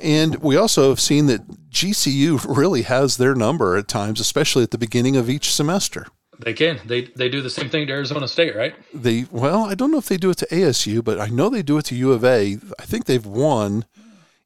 and 0.00 0.36
we 0.36 0.56
also 0.56 0.88
have 0.88 1.00
seen 1.00 1.26
that 1.26 1.70
GCU 1.70 2.44
really 2.56 2.82
has 2.82 3.18
their 3.18 3.34
number 3.34 3.76
at 3.76 3.88
times, 3.88 4.20
especially 4.20 4.62
at 4.62 4.70
the 4.70 4.78
beginning 4.78 5.16
of 5.16 5.28
each 5.28 5.52
semester. 5.52 6.06
They 6.40 6.52
can. 6.52 6.80
They 6.84 7.02
they 7.02 7.28
do 7.28 7.40
the 7.42 7.50
same 7.50 7.68
thing 7.70 7.86
to 7.86 7.92
Arizona 7.92 8.26
State, 8.28 8.56
right? 8.56 8.74
they 8.92 9.26
well 9.30 9.64
i 9.64 9.74
don't 9.74 9.90
know 9.90 9.98
if 9.98 10.06
they 10.08 10.16
do 10.16 10.30
it 10.30 10.36
to 10.38 10.46
asu 10.46 11.02
but 11.02 11.20
i 11.20 11.26
know 11.26 11.48
they 11.48 11.62
do 11.62 11.78
it 11.78 11.84
to 11.86 11.94
u 11.94 12.12
of 12.12 12.24
a 12.24 12.56
i 12.78 12.84
think 12.84 13.04
they've 13.06 13.26
won 13.26 13.84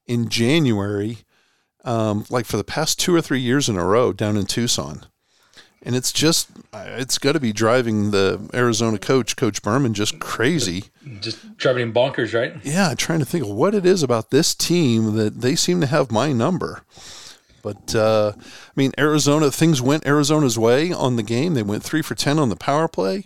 in 0.07 0.29
january 0.29 1.18
um, 1.85 2.24
like 2.29 2.44
for 2.46 2.57
the 2.57 2.64
past 2.64 2.98
two 2.98 3.14
or 3.14 3.20
three 3.22 3.40
years 3.40 3.68
in 3.68 3.77
a 3.77 3.85
row 3.85 4.12
down 4.12 4.37
in 4.37 4.46
tucson 4.46 5.05
and 5.83 5.94
it's 5.94 6.12
just 6.12 6.48
it's 6.74 7.18
got 7.18 7.33
to 7.33 7.40
be 7.40 7.53
driving 7.53 8.11
the 8.11 8.48
arizona 8.55 8.98
coach 8.98 9.37
coach 9.37 9.62
berman 9.62 9.94
just 9.94 10.18
crazy 10.18 10.85
Just 11.20 11.57
driving 11.57 11.83
him 11.83 11.92
bonkers, 11.94 12.35
right? 12.35 12.55
yeah 12.64 12.94
trying 12.96 13.20
to 13.20 13.24
think 13.27 13.44
of 13.44 13.51
what 13.51 13.74
it 13.74 13.85
is 13.87 14.03
about 14.03 14.31
this 14.31 14.55
team 14.55 15.14
that 15.16 15.40
they 15.40 15.55
seem 15.55 15.81
to 15.81 15.87
have 15.87 16.11
my 16.11 16.33
number 16.33 16.83
but 17.68 17.94
uh, 17.94 18.33
I 18.35 18.70
mean, 18.76 18.92
Arizona 18.96 19.50
things 19.50 19.83
went 19.83 20.07
Arizona's 20.07 20.59
way 20.59 20.90
on 20.90 21.16
the 21.16 21.22
game. 21.22 21.52
They 21.52 21.62
went 21.62 21.83
three 21.83 22.00
for 22.00 22.14
ten 22.14 22.38
on 22.38 22.48
the 22.48 22.57
power 22.57 22.88
play. 22.88 23.24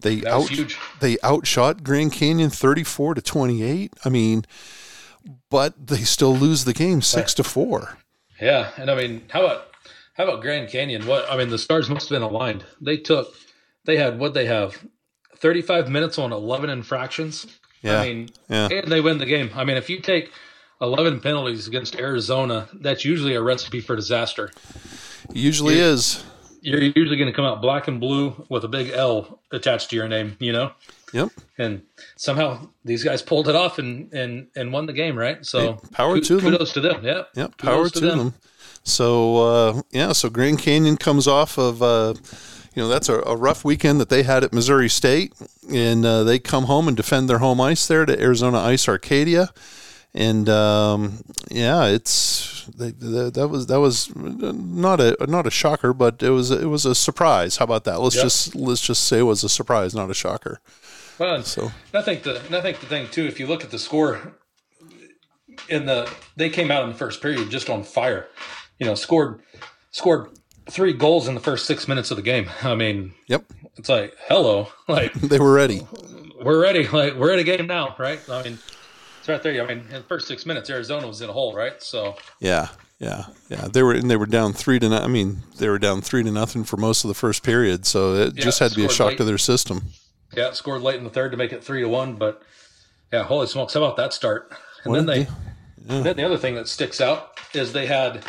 They 0.00 0.26
out 0.26 0.48
huge. 0.48 0.76
they 0.98 1.16
outshot 1.22 1.84
Grand 1.84 2.10
Canyon 2.10 2.50
thirty 2.50 2.82
four 2.82 3.14
to 3.14 3.22
twenty 3.22 3.62
eight. 3.62 3.92
I 4.04 4.08
mean, 4.08 4.46
but 5.48 5.86
they 5.86 5.98
still 5.98 6.34
lose 6.34 6.64
the 6.64 6.72
game 6.72 7.02
six 7.02 7.34
to 7.34 7.44
four. 7.44 7.98
Yeah, 8.40 8.70
and 8.76 8.90
I 8.90 8.96
mean, 8.96 9.22
how 9.30 9.44
about 9.44 9.68
how 10.14 10.24
about 10.24 10.42
Grand 10.42 10.70
Canyon? 10.70 11.06
What 11.06 11.30
I 11.30 11.36
mean, 11.36 11.50
the 11.50 11.58
stars 11.58 11.88
must 11.88 12.08
have 12.08 12.16
been 12.16 12.28
aligned. 12.28 12.64
They 12.80 12.96
took, 12.96 13.32
they 13.84 13.96
had 13.96 14.18
what 14.18 14.34
they 14.34 14.46
have, 14.46 14.84
thirty 15.36 15.62
five 15.62 15.88
minutes 15.88 16.18
on 16.18 16.32
eleven 16.32 16.68
infractions. 16.68 17.46
Yeah, 17.80 18.00
I 18.00 18.08
mean, 18.08 18.30
yeah. 18.48 18.68
and 18.72 18.90
they 18.90 19.00
win 19.00 19.18
the 19.18 19.26
game. 19.26 19.50
I 19.54 19.62
mean, 19.62 19.76
if 19.76 19.88
you 19.88 20.00
take 20.00 20.32
eleven 20.80 21.20
penalties 21.20 21.66
against 21.68 21.96
Arizona, 21.96 22.68
that's 22.74 23.04
usually 23.04 23.34
a 23.34 23.42
recipe 23.42 23.80
for 23.80 23.96
disaster. 23.96 24.50
Usually 25.32 25.78
is. 25.78 26.24
You're 26.60 26.80
usually 26.82 27.16
going 27.16 27.26
to 27.30 27.32
come 27.32 27.44
out 27.44 27.60
black 27.60 27.88
and 27.88 28.00
blue 28.00 28.46
with 28.48 28.64
a 28.64 28.68
big 28.68 28.90
L 28.90 29.40
attached 29.52 29.90
to 29.90 29.96
your 29.96 30.08
name, 30.08 30.36
you 30.40 30.52
know. 30.52 30.72
Yep. 31.12 31.28
And 31.58 31.82
somehow 32.16 32.68
these 32.84 33.04
guys 33.04 33.20
pulled 33.22 33.48
it 33.48 33.54
off 33.54 33.78
and 33.78 34.12
and 34.12 34.48
and 34.56 34.72
won 34.72 34.86
the 34.86 34.92
game, 34.92 35.16
right? 35.16 35.44
So 35.44 35.60
Hey, 35.74 35.78
power 35.92 36.20
to 36.20 36.36
them. 36.36 36.52
kudos 36.52 36.72
to 36.72 36.80
them. 36.80 37.04
Yeah. 37.04 37.22
Yep, 37.34 37.58
Kudos 37.58 37.74
power 37.74 37.88
to 37.90 38.00
them. 38.00 38.34
So 38.82 39.36
uh, 39.36 39.82
yeah, 39.92 40.12
so 40.12 40.28
Grand 40.28 40.58
Canyon 40.58 40.96
comes 40.96 41.26
off 41.28 41.58
of 41.58 41.82
uh, 41.82 42.14
you 42.74 42.82
know 42.82 42.88
that's 42.88 43.08
a, 43.08 43.20
a 43.20 43.36
rough 43.36 43.64
weekend 43.64 44.00
that 44.00 44.08
they 44.08 44.22
had 44.24 44.42
at 44.42 44.52
Missouri 44.52 44.88
State, 44.88 45.32
and 45.72 46.04
uh, 46.04 46.24
they 46.24 46.38
come 46.38 46.64
home 46.64 46.88
and 46.88 46.96
defend 46.96 47.28
their 47.28 47.38
home 47.38 47.60
ice 47.60 47.86
there 47.86 48.04
to 48.06 48.20
Arizona 48.20 48.58
Ice 48.58 48.88
Arcadia, 48.88 49.50
and 50.14 50.48
um, 50.48 51.22
yeah, 51.50 51.86
it's 51.86 52.64
they, 52.76 52.90
they, 52.92 53.30
that 53.30 53.48
was 53.48 53.66
that 53.66 53.80
was 53.80 54.14
not 54.14 55.00
a 55.00 55.16
not 55.26 55.46
a 55.46 55.50
shocker, 55.50 55.92
but 55.92 56.22
it 56.22 56.30
was 56.30 56.50
it 56.50 56.66
was 56.66 56.86
a 56.86 56.94
surprise. 56.94 57.56
How 57.58 57.64
about 57.64 57.84
that? 57.84 58.00
Let's 58.00 58.14
Yep. 58.16 58.24
just 58.24 58.54
let's 58.54 58.80
just 58.80 59.04
say 59.04 59.18
it 59.18 59.22
was 59.22 59.42
a 59.44 59.48
surprise, 59.48 59.94
not 59.94 60.10
a 60.10 60.14
shocker. 60.14 60.60
Well, 61.18 61.42
So 61.42 61.70
I 61.92 62.02
think 62.02 62.22
the 62.22 62.36
I 62.50 62.60
think 62.60 62.80
the 62.80 62.86
thing 62.86 63.08
too, 63.08 63.26
if 63.26 63.38
you 63.40 63.46
look 63.46 63.64
at 63.64 63.70
the 63.70 63.78
score 63.78 64.34
in 65.68 65.86
the 65.86 66.10
they 66.36 66.50
came 66.50 66.70
out 66.70 66.84
in 66.84 66.90
the 66.90 66.96
first 66.96 67.20
period 67.22 67.50
just 67.50 67.70
on 67.70 67.82
fire. 67.82 68.28
You 68.78 68.86
know, 68.86 68.94
scored 68.94 69.40
scored 69.90 70.30
three 70.68 70.92
goals 70.92 71.28
in 71.28 71.34
the 71.34 71.40
first 71.40 71.66
six 71.66 71.86
minutes 71.86 72.10
of 72.10 72.16
the 72.16 72.22
game. 72.22 72.50
I 72.62 72.74
mean, 72.74 73.14
yep, 73.28 73.44
it's 73.76 73.88
like 73.88 74.14
hello, 74.28 74.68
like 74.88 75.12
they 75.14 75.38
were 75.38 75.52
ready. 75.52 75.86
we're 76.42 76.60
ready, 76.60 76.86
like 76.88 77.14
we're 77.14 77.32
in 77.32 77.38
a 77.38 77.44
game 77.44 77.66
now, 77.66 77.94
right? 77.98 78.18
I 78.28 78.42
mean, 78.42 78.58
it's 79.24 79.28
right 79.30 79.42
there. 79.42 79.62
I 79.64 79.66
mean, 79.66 79.84
in 79.86 79.94
the 79.94 80.00
first 80.02 80.28
six 80.28 80.44
minutes, 80.44 80.68
Arizona 80.68 81.06
was 81.06 81.22
in 81.22 81.30
a 81.30 81.32
hole, 81.32 81.54
right? 81.54 81.82
So 81.82 82.16
Yeah, 82.40 82.68
yeah, 82.98 83.24
yeah. 83.48 83.68
They 83.72 83.82
were 83.82 83.94
and 83.94 84.10
they 84.10 84.16
were 84.16 84.26
down 84.26 84.52
three 84.52 84.78
to. 84.78 84.88
no- 84.90 84.98
I 84.98 85.06
mean, 85.06 85.38
they 85.58 85.68
were 85.70 85.78
down 85.78 86.02
three 86.02 86.22
to 86.22 86.30
nothing 86.30 86.64
for 86.64 86.76
most 86.76 87.04
of 87.04 87.08
the 87.08 87.14
first 87.14 87.42
period. 87.42 87.86
So 87.86 88.14
it 88.14 88.34
just 88.34 88.58
had 88.58 88.70
to 88.72 88.76
be 88.76 88.84
a 88.84 88.90
shock 88.90 89.08
late. 89.08 89.16
to 89.18 89.24
their 89.24 89.38
system. 89.38 89.84
yeah, 90.36 90.52
scored 90.52 90.82
late 90.82 90.96
in 90.96 91.04
the 91.04 91.10
third 91.10 91.30
to 91.30 91.38
make 91.38 91.52
it 91.54 91.64
three 91.64 91.80
to 91.80 91.88
one. 91.88 92.16
But 92.16 92.42
yeah, 93.12 93.22
holy 93.24 93.46
smokes, 93.46 93.72
how 93.74 93.82
about 93.82 93.96
that 93.96 94.12
start? 94.12 94.52
And 94.84 94.94
then 94.94 95.06
they 95.06 95.26
then 95.78 96.16
the 96.16 96.24
other 96.24 96.36
thing 96.38 96.54
that 96.56 96.68
sticks 96.68 97.00
out 97.00 97.38
is 97.54 97.72
they 97.72 97.86
had 97.86 98.24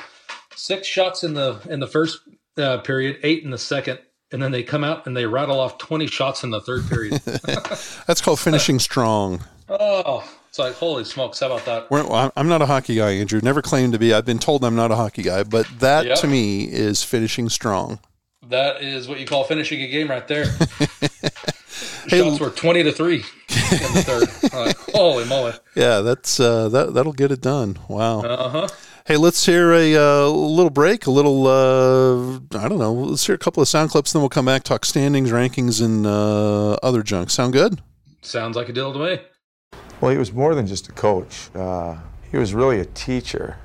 six 0.56 0.88
shots 0.88 1.24
in 1.26 1.34
the 1.34 1.60
in 1.70 1.82
the 1.82 1.88
first 1.88 2.20
uh, 2.58 2.78
period, 2.78 3.18
eight 3.24 3.44
in 3.44 3.50
the 3.52 3.58
second, 3.58 4.00
and 4.32 4.42
then 4.42 4.52
they 4.52 4.64
come 4.64 4.86
out 4.86 5.06
and 5.08 5.16
they 5.18 5.26
rattle 5.26 5.60
off 5.60 5.78
twenty 5.78 6.08
shots 6.08 6.44
in 6.46 6.52
the 6.52 6.62
third 6.62 6.88
period. 6.88 7.14
That's 8.08 8.22
called 8.22 8.40
finishing 8.40 8.80
strong. 8.92 9.44
oh, 9.68 10.24
it's 10.56 10.60
like 10.60 10.76
holy 10.76 11.04
smokes! 11.04 11.42
How 11.42 11.48
about 11.48 11.66
that? 11.66 11.92
Well, 11.92 12.32
I'm- 12.34 12.48
not 12.48 12.62
a 12.62 12.66
hockey 12.66 12.96
guy, 12.96 13.12
Andrew. 13.12 13.42
Never 13.44 13.62
claimed 13.62 13.92
to 13.92 14.00
be. 14.00 14.14
I've 14.14 14.24
been 14.24 14.40
told 14.40 14.64
I'm 14.64 14.76
not 14.76 14.90
a 14.90 14.96
hockey 14.96 15.22
guy, 15.22 15.44
but 15.44 15.68
that 15.80 16.06
Yep. 16.06 16.20
to 16.20 16.28
me 16.28 16.64
is 16.64 17.04
finishing 17.04 17.50
strong. 17.50 18.00
That 18.48 18.82
is 18.82 19.10
what 19.10 19.20
you 19.20 19.26
call 19.26 19.44
finishing 19.44 19.82
a 19.82 19.88
game 19.88 20.10
right 20.10 20.28
there. 20.28 20.46
Hey, 22.08 22.22
Shots 22.22 22.40
were 22.40 22.52
twenty 22.52 22.84
to 22.84 22.92
three 22.92 23.16
in 23.16 23.22
the 23.50 24.04
third. 24.06 24.54
Like, 24.54 24.78
holy 24.94 25.26
moly! 25.26 25.54
Yeah, 25.76 26.00
that's 26.02 26.40
uh, 26.40 26.70
that 26.70 26.94
that'll 26.94 27.12
get 27.14 27.32
it 27.32 27.42
done. 27.42 27.78
Wow. 27.90 28.22
Uh 28.22 28.50
huh. 28.50 28.68
Hey, 29.06 29.18
let's 29.18 29.46
hear 29.46 29.74
a 29.74 29.96
uh, 29.96 30.28
little 30.30 30.70
break, 30.70 31.06
a 31.08 31.12
little 31.12 31.48
uh, 31.48 32.36
I 32.58 32.70
don't 32.70 32.78
know. 32.78 32.94
Let's 32.94 33.26
hear 33.26 33.36
a 33.36 33.40
couple 33.40 33.62
of 33.62 33.68
sound 33.68 33.90
clips, 33.90 34.14
then 34.14 34.22
we'll 34.22 34.30
come 34.30 34.46
back 34.46 34.64
talk 34.64 34.86
standings, 34.86 35.32
rankings, 35.32 35.84
and 35.84 36.08
uh, 36.08 36.74
other 36.84 37.04
junk. 37.04 37.30
Sound 37.32 37.52
good? 37.52 37.82
Sounds 38.22 38.56
like 38.56 38.70
a 38.70 38.74
deal 38.74 38.94
to 38.94 39.00
me. 39.00 39.20
Well, 40.02 40.12
he 40.12 40.18
was 40.18 40.34
more 40.34 40.56
than 40.56 40.68
just 40.68 40.90
a 40.90 40.92
coach. 40.92 41.50
Uh, 41.56 41.96
he 42.32 42.38
was 42.38 42.54
really 42.54 42.80
a 42.80 42.86
teacher. 42.86 43.58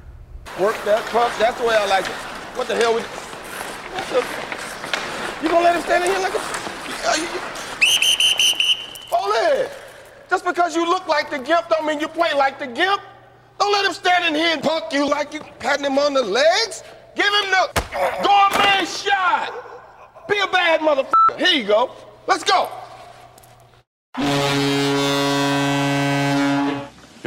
Work 0.61 0.77
that 0.85 1.05
pump. 1.07 1.33
That's 1.39 1.59
the 1.61 1.67
way 1.67 1.77
I 1.77 1.87
like 1.87 2.07
it. 2.07 2.13
What 2.57 2.67
the 2.67 2.75
hell? 2.77 2.95
We, 2.95 3.03
what 3.03 4.07
the, 4.09 5.43
you 5.43 5.49
gonna 5.49 5.65
let 5.65 5.77
him 5.77 5.83
stand 5.83 6.05
in 6.05 6.11
here 6.11 6.21
like 6.21 6.35
a? 6.35 6.41
Are 7.09 7.17
you, 7.17 7.27
it. 9.33 9.71
Just 10.29 10.45
because 10.45 10.77
you 10.77 10.89
look 10.89 11.07
like 11.09 11.31
the 11.31 11.39
gimp 11.39 11.69
don't 11.69 11.87
mean 11.87 12.01
you 12.01 12.09
play 12.09 12.33
like 12.35 12.59
the 12.59 12.67
gimp. 12.67 13.01
Don't 13.59 13.73
let 13.73 13.85
him 13.85 13.93
stand 13.93 14.25
in 14.25 14.35
here 14.35 14.53
and 14.53 14.63
punk 14.63 14.93
you 14.93 15.09
like 15.09 15.35
you 15.35 15.41
patting 15.59 15.85
him 15.85 15.99
on 15.99 16.15
the 16.15 16.23
legs. 16.23 16.83
Give 17.15 17.27
him 17.27 17.51
the 17.51 17.83
go 18.23 18.59
man 18.59 18.87
shot. 18.87 19.53
Be 20.29 20.39
a 20.39 20.47
bad 20.47 20.81
motherfucker. 20.81 21.39
Here 21.39 21.61
you 21.61 21.67
go. 21.67 21.91
Let's 22.27 22.45
go. 22.45 22.71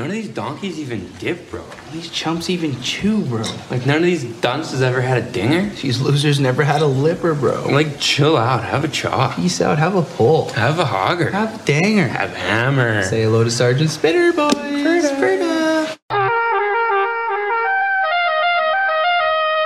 Don't 0.03 0.09
of 0.09 0.17
these 0.17 0.35
donkeys 0.35 0.79
even 0.81 1.09
dip, 1.17 1.49
bro. 1.49 1.63
These 1.93 2.09
chumps 2.09 2.49
even 2.49 2.81
chew, 2.81 3.23
bro. 3.23 3.43
Like, 3.71 3.85
none 3.85 3.95
of 3.95 4.03
these 4.03 4.25
dunces 4.41 4.81
ever 4.81 4.99
had 4.99 5.23
a 5.23 5.31
dinger. 5.31 5.69
These 5.75 6.01
losers 6.01 6.41
never 6.41 6.61
had 6.61 6.81
a 6.81 6.85
lipper, 6.85 7.33
bro. 7.33 7.69
Like, 7.69 8.01
chill 8.01 8.35
out. 8.35 8.65
Have 8.65 8.83
a 8.83 8.89
chop. 8.89 9.37
Peace 9.37 9.61
out. 9.61 9.77
Have 9.77 9.95
a 9.95 10.01
pull. 10.01 10.49
Have 10.49 10.77
a 10.77 10.83
hogger. 10.83 11.31
Have 11.31 11.61
a 11.61 11.65
danger. 11.65 12.05
Have 12.05 12.33
a 12.33 12.37
hammer. 12.37 13.03
Say 13.03 13.23
hello 13.23 13.45
to 13.45 13.49
Sergeant 13.49 13.89
Spitter, 13.89 14.33
boys. 14.33 14.51
Ferda. 14.53 15.97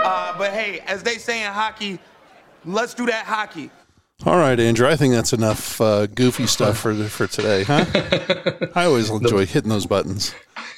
Uh, 0.04 0.38
but 0.38 0.52
hey, 0.52 0.82
as 0.86 1.02
they 1.02 1.18
say 1.18 1.44
in 1.44 1.52
hockey, 1.52 1.98
let's 2.64 2.94
do 2.94 3.08
that 3.08 3.26
hockey. 3.26 3.72
All 4.26 4.38
right, 4.38 4.60
Andrew. 4.60 4.88
I 4.88 4.96
think 4.96 5.14
that's 5.14 5.32
enough 5.32 5.80
uh, 5.80 6.08
goofy 6.08 6.48
stuff 6.48 6.80
for 6.80 6.96
for 7.04 7.28
today, 7.28 7.64
huh? 7.64 7.86
I 8.76 8.86
always 8.86 9.12
enjoy 9.12 9.46
hitting 9.46 9.70
those 9.70 9.86
buttons. 9.86 10.34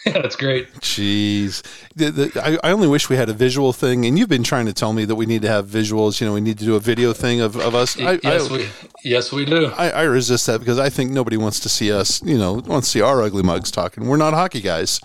Yeah, 0.06 0.22
that's 0.22 0.36
great. 0.36 0.72
Jeez, 0.76 1.62
the, 1.96 2.12
the, 2.12 2.42
I, 2.64 2.70
I 2.70 2.72
only 2.72 2.88
wish 2.88 3.10
we 3.10 3.16
had 3.16 3.30
a 3.30 3.34
visual 3.34 3.72
thing. 3.72 4.06
And 4.06 4.20
you've 4.20 4.30
been 4.30 4.44
trying 4.44 4.66
to 4.66 4.74
tell 4.74 4.92
me 4.92 5.06
that 5.06 5.16
we 5.16 5.26
need 5.26 5.42
to 5.44 5.48
have 5.48 5.68
visuals. 5.68 6.20
You 6.20 6.28
know, 6.28 6.34
we 6.34 6.42
need 6.42 6.58
to 6.60 6.66
do 6.66 6.76
a 6.76 6.80
video 6.82 7.14
thing 7.14 7.40
of, 7.40 7.56
of 7.56 7.76
us. 7.76 7.98
I, 8.00 8.20
yes, 8.24 8.50
I, 8.50 8.54
we 8.54 8.70
yes 9.06 9.32
we 9.32 9.46
do. 9.46 9.68
I, 9.68 9.90
I 9.90 10.04
resist 10.04 10.46
that 10.48 10.60
because 10.60 10.78
I 10.78 10.90
think 10.90 11.12
nobody 11.12 11.38
wants 11.38 11.62
to 11.62 11.70
see 11.70 11.94
us. 11.94 12.22
You 12.24 12.38
know, 12.38 12.54
wants 12.54 12.88
to 12.88 12.92
see 12.92 13.02
our 13.02 13.22
ugly 13.22 13.44
mugs 13.44 13.72
talking. 13.72 14.06
We're 14.08 14.18
not 14.18 14.34
hockey 14.34 14.62
guys. 14.62 15.00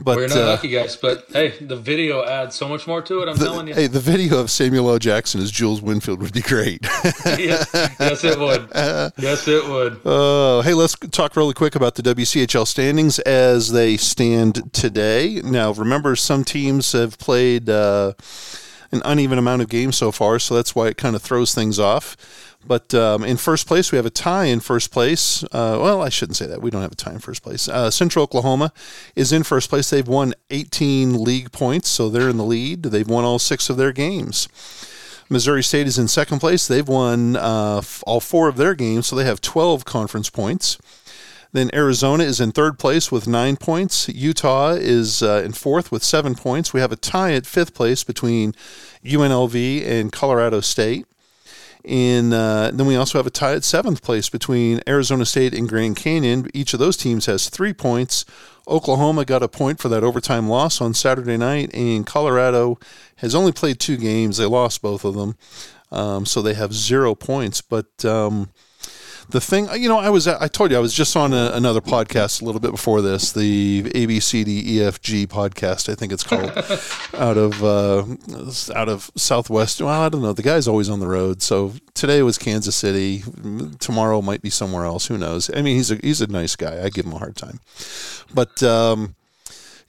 But 0.00 0.16
We're 0.16 0.28
not 0.28 0.38
uh, 0.38 0.56
hockey 0.56 0.68
guys, 0.68 0.96
but 0.96 1.24
hey, 1.32 1.58
the 1.60 1.76
video 1.76 2.24
adds 2.24 2.54
so 2.54 2.68
much 2.68 2.86
more 2.86 3.02
to 3.02 3.22
it. 3.22 3.28
I'm 3.28 3.36
the- 3.36 3.44
telling 3.44 3.66
you. 3.68 3.74
hey, 3.74 3.86
the 3.88 4.00
video 4.00 4.38
of 4.38 4.50
Samuel 4.50 4.88
L. 4.90 4.98
Jackson 4.98 5.40
as 5.40 5.50
Jules 5.50 5.82
Winfield 5.82 6.20
would 6.22 6.32
be 6.32 6.40
great. 6.40 6.80
yes, 7.24 7.68
yes, 7.98 8.24
it 8.24 8.38
would. 8.38 8.68
Yes, 9.18 9.48
it 9.48 9.68
would. 9.68 10.00
Uh, 10.06 10.62
hey, 10.62 10.74
let's 10.74 10.94
talk 11.10 11.34
really 11.36 11.54
quick 11.54 11.74
about 11.74 11.96
the 11.96 12.02
WCHL 12.02 12.66
standings 12.66 13.18
as 13.20 13.72
they 13.72 13.96
stand 13.96 14.72
today. 14.72 15.40
Now, 15.44 15.72
remember, 15.72 16.14
some 16.16 16.44
teams 16.44 16.92
have 16.92 17.18
played 17.18 17.68
uh, 17.68 18.12
an 18.92 19.02
uneven 19.04 19.38
amount 19.38 19.62
of 19.62 19.68
games 19.68 19.96
so 19.96 20.12
far, 20.12 20.38
so 20.38 20.54
that's 20.54 20.74
why 20.74 20.86
it 20.88 20.96
kind 20.96 21.16
of 21.16 21.22
throws 21.22 21.54
things 21.54 21.78
off. 21.78 22.16
But 22.68 22.92
um, 22.92 23.24
in 23.24 23.38
first 23.38 23.66
place, 23.66 23.90
we 23.90 23.96
have 23.96 24.04
a 24.04 24.10
tie 24.10 24.44
in 24.44 24.60
first 24.60 24.90
place. 24.92 25.42
Uh, 25.44 25.78
well, 25.80 26.02
I 26.02 26.10
shouldn't 26.10 26.36
say 26.36 26.46
that. 26.46 26.60
We 26.60 26.70
don't 26.70 26.82
have 26.82 26.92
a 26.92 26.96
tie 26.96 27.12
in 27.12 27.18
first 27.18 27.42
place. 27.42 27.66
Uh, 27.66 27.90
Central 27.90 28.22
Oklahoma 28.22 28.74
is 29.16 29.32
in 29.32 29.42
first 29.42 29.70
place. 29.70 29.88
They've 29.88 30.06
won 30.06 30.34
18 30.50 31.24
league 31.24 31.50
points, 31.50 31.88
so 31.88 32.10
they're 32.10 32.28
in 32.28 32.36
the 32.36 32.44
lead. 32.44 32.82
They've 32.82 33.08
won 33.08 33.24
all 33.24 33.38
six 33.38 33.70
of 33.70 33.78
their 33.78 33.92
games. 33.92 34.48
Missouri 35.30 35.62
State 35.62 35.86
is 35.86 35.98
in 35.98 36.08
second 36.08 36.40
place. 36.40 36.68
They've 36.68 36.86
won 36.86 37.36
uh, 37.36 37.78
f- 37.78 38.04
all 38.06 38.20
four 38.20 38.48
of 38.48 38.56
their 38.56 38.74
games, 38.74 39.06
so 39.06 39.16
they 39.16 39.24
have 39.24 39.40
12 39.40 39.86
conference 39.86 40.28
points. 40.28 40.76
Then 41.52 41.70
Arizona 41.72 42.24
is 42.24 42.38
in 42.38 42.52
third 42.52 42.78
place 42.78 43.10
with 43.10 43.26
nine 43.26 43.56
points. 43.56 44.10
Utah 44.10 44.72
is 44.72 45.22
uh, 45.22 45.42
in 45.42 45.52
fourth 45.52 45.90
with 45.90 46.04
seven 46.04 46.34
points. 46.34 46.74
We 46.74 46.80
have 46.80 46.92
a 46.92 46.96
tie 46.96 47.32
at 47.32 47.46
fifth 47.46 47.72
place 47.72 48.04
between 48.04 48.52
UNLV 49.02 49.86
and 49.86 50.12
Colorado 50.12 50.60
State. 50.60 51.06
In 51.84 52.32
uh, 52.32 52.70
then 52.72 52.86
we 52.86 52.96
also 52.96 53.18
have 53.18 53.26
a 53.26 53.30
tie 53.30 53.54
at 53.54 53.64
seventh 53.64 54.02
place 54.02 54.28
between 54.28 54.80
Arizona 54.86 55.24
State 55.24 55.54
and 55.54 55.68
Grand 55.68 55.96
Canyon. 55.96 56.48
Each 56.52 56.72
of 56.72 56.80
those 56.80 56.96
teams 56.96 57.26
has 57.26 57.48
three 57.48 57.72
points. 57.72 58.24
Oklahoma 58.66 59.24
got 59.24 59.42
a 59.42 59.48
point 59.48 59.80
for 59.80 59.88
that 59.88 60.04
overtime 60.04 60.48
loss 60.48 60.80
on 60.80 60.92
Saturday 60.92 61.36
night, 61.36 61.72
and 61.72 62.06
Colorado 62.06 62.78
has 63.16 63.34
only 63.34 63.52
played 63.52 63.78
two 63.78 63.96
games. 63.96 64.36
They 64.36 64.44
lost 64.44 64.82
both 64.82 65.04
of 65.04 65.14
them, 65.14 65.36
um, 65.90 66.26
so 66.26 66.42
they 66.42 66.54
have 66.54 66.74
zero 66.74 67.14
points. 67.14 67.62
But 67.62 68.04
um, 68.04 68.50
the 69.30 69.40
thing, 69.40 69.68
you 69.74 69.88
know, 69.88 69.98
I 69.98 70.08
was 70.08 70.26
I 70.26 70.48
told 70.48 70.70
you 70.70 70.76
I 70.76 70.80
was 70.80 70.94
just 70.94 71.16
on 71.16 71.32
a, 71.34 71.50
another 71.52 71.80
podcast 71.80 72.40
a 72.40 72.44
little 72.44 72.60
bit 72.60 72.70
before 72.70 73.02
this, 73.02 73.32
the 73.32 73.82
ABCDEFG 73.82 75.26
podcast, 75.26 75.90
I 75.90 75.94
think 75.94 76.12
it's 76.12 76.22
called, 76.22 76.50
out 77.20 77.36
of 77.36 77.62
uh, 77.62 78.04
out 78.74 78.88
of 78.88 79.10
Southwest. 79.16 79.82
Well, 79.82 80.00
I 80.00 80.08
don't 80.08 80.22
know. 80.22 80.32
The 80.32 80.42
guy's 80.42 80.66
always 80.66 80.88
on 80.88 81.00
the 81.00 81.08
road. 81.08 81.42
So 81.42 81.74
today 81.94 82.22
was 82.22 82.38
Kansas 82.38 82.74
City. 82.74 83.22
Tomorrow 83.78 84.22
might 84.22 84.40
be 84.40 84.50
somewhere 84.50 84.84
else. 84.84 85.06
Who 85.06 85.18
knows? 85.18 85.50
I 85.54 85.62
mean, 85.62 85.76
he's 85.76 85.90
a 85.90 85.96
he's 85.96 86.20
a 86.20 86.26
nice 86.26 86.56
guy. 86.56 86.82
I 86.82 86.88
give 86.88 87.04
him 87.04 87.12
a 87.12 87.18
hard 87.18 87.36
time, 87.36 87.60
but. 88.32 88.62
Um, 88.62 89.14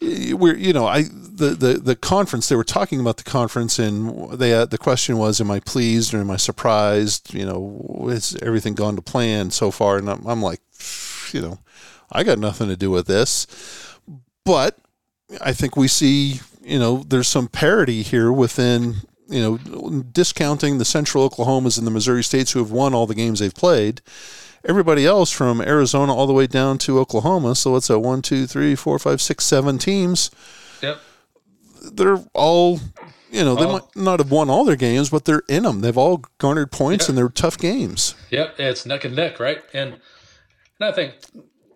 we're 0.01 0.55
you 0.55 0.73
know 0.73 0.85
I 0.85 1.03
the, 1.03 1.55
the 1.57 1.73
the 1.73 1.95
conference 1.95 2.47
they 2.47 2.55
were 2.55 2.63
talking 2.63 2.99
about 2.99 3.17
the 3.17 3.23
conference 3.23 3.79
and 3.79 4.31
they 4.31 4.53
uh, 4.53 4.65
the 4.65 4.77
question 4.77 5.17
was 5.17 5.41
am 5.41 5.51
I 5.51 5.59
pleased 5.59 6.13
or 6.13 6.19
am 6.19 6.31
I 6.31 6.37
surprised? 6.37 7.33
You 7.33 7.45
know 7.45 8.07
has 8.09 8.37
everything 8.41 8.75
gone 8.75 8.95
to 8.95 9.01
plan 9.01 9.51
so 9.51 9.71
far? 9.71 9.97
And 9.97 10.09
I'm, 10.09 10.25
I'm 10.25 10.41
like 10.41 10.61
you 11.33 11.41
know 11.41 11.59
I 12.11 12.23
got 12.23 12.39
nothing 12.39 12.69
to 12.69 12.77
do 12.77 12.89
with 12.89 13.07
this. 13.07 13.45
But 14.45 14.77
I 15.41 15.53
think 15.53 15.75
we 15.75 15.87
see 15.87 16.39
you 16.61 16.79
know 16.79 17.03
there's 17.07 17.27
some 17.27 17.47
parity 17.47 18.01
here 18.01 18.31
within 18.31 18.95
you 19.27 19.41
know 19.41 20.01
discounting 20.01 20.77
the 20.77 20.85
Central 20.85 21.29
Oklahomas 21.29 21.77
and 21.77 21.85
the 21.85 21.91
Missouri 21.91 22.23
states 22.23 22.53
who 22.53 22.59
have 22.59 22.71
won 22.71 22.93
all 22.93 23.05
the 23.05 23.15
games 23.15 23.39
they've 23.39 23.53
played 23.53 24.01
everybody 24.65 25.05
else 25.05 25.31
from 25.31 25.61
Arizona 25.61 26.13
all 26.13 26.27
the 26.27 26.33
way 26.33 26.47
down 26.47 26.77
to 26.79 26.99
Oklahoma. 26.99 27.55
So 27.55 27.75
it's 27.75 27.89
a 27.89 27.99
one, 27.99 28.21
two, 28.21 28.45
three, 28.47 28.75
four, 28.75 28.97
five, 28.99 29.21
six, 29.21 29.45
seven 29.45 29.77
teams. 29.77 30.31
Yep. 30.81 30.99
They're 31.93 32.17
all, 32.33 32.79
you 33.31 33.43
know, 33.43 33.55
they 33.55 33.63
All- 33.65 33.71
might 33.73 33.95
not 33.95 34.19
have 34.19 34.31
won 34.31 34.49
all 34.49 34.65
their 34.65 34.75
games, 34.75 35.09
but 35.09 35.25
they're 35.25 35.43
in 35.47 35.63
them. 35.63 35.81
They've 35.81 35.97
all 35.97 36.23
garnered 36.37 36.71
points 36.71 37.07
and 37.09 37.17
they're 37.17 37.29
tough 37.29 37.57
games. 37.57 38.15
Yep, 38.31 38.55
it's 38.59 38.85
neck 38.85 39.05
and 39.05 39.15
neck, 39.15 39.39
right? 39.39 39.59
And 39.73 39.93
and 39.93 40.89
I 40.89 40.91
think 40.91 41.13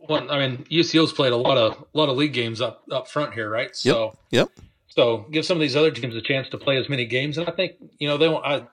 one, 0.07 0.29
I 0.29 0.39
mean, 0.45 0.65
UCO's 0.65 1.13
played 1.13 1.31
a 1.33 1.37
lot 1.37 1.57
of 1.57 1.73
a 1.93 1.97
lot 1.97 2.09
of 2.09 2.17
league 2.17 2.33
games 2.33 2.59
up 2.61 2.83
up 2.91 3.07
front 3.07 3.33
here, 3.33 3.49
right? 3.49 3.75
So 3.75 4.17
Yep. 4.31 4.49
so 4.89 5.25
give 5.31 5.45
some 5.45 5.57
of 5.57 5.61
these 5.61 5.75
other 5.75 5.91
teams 5.91 6.15
a 6.15 6.21
chance 6.21 6.49
to 6.49 6.57
play 6.57 6.77
as 6.77 6.89
many 6.89 7.05
games, 7.05 7.37
and 7.37 7.47
I 7.47 7.51
think 7.51 7.73
you 7.99 8.07
know 8.07 8.17
they 8.17 8.27
won't. 8.27 8.45
I 8.45 8.67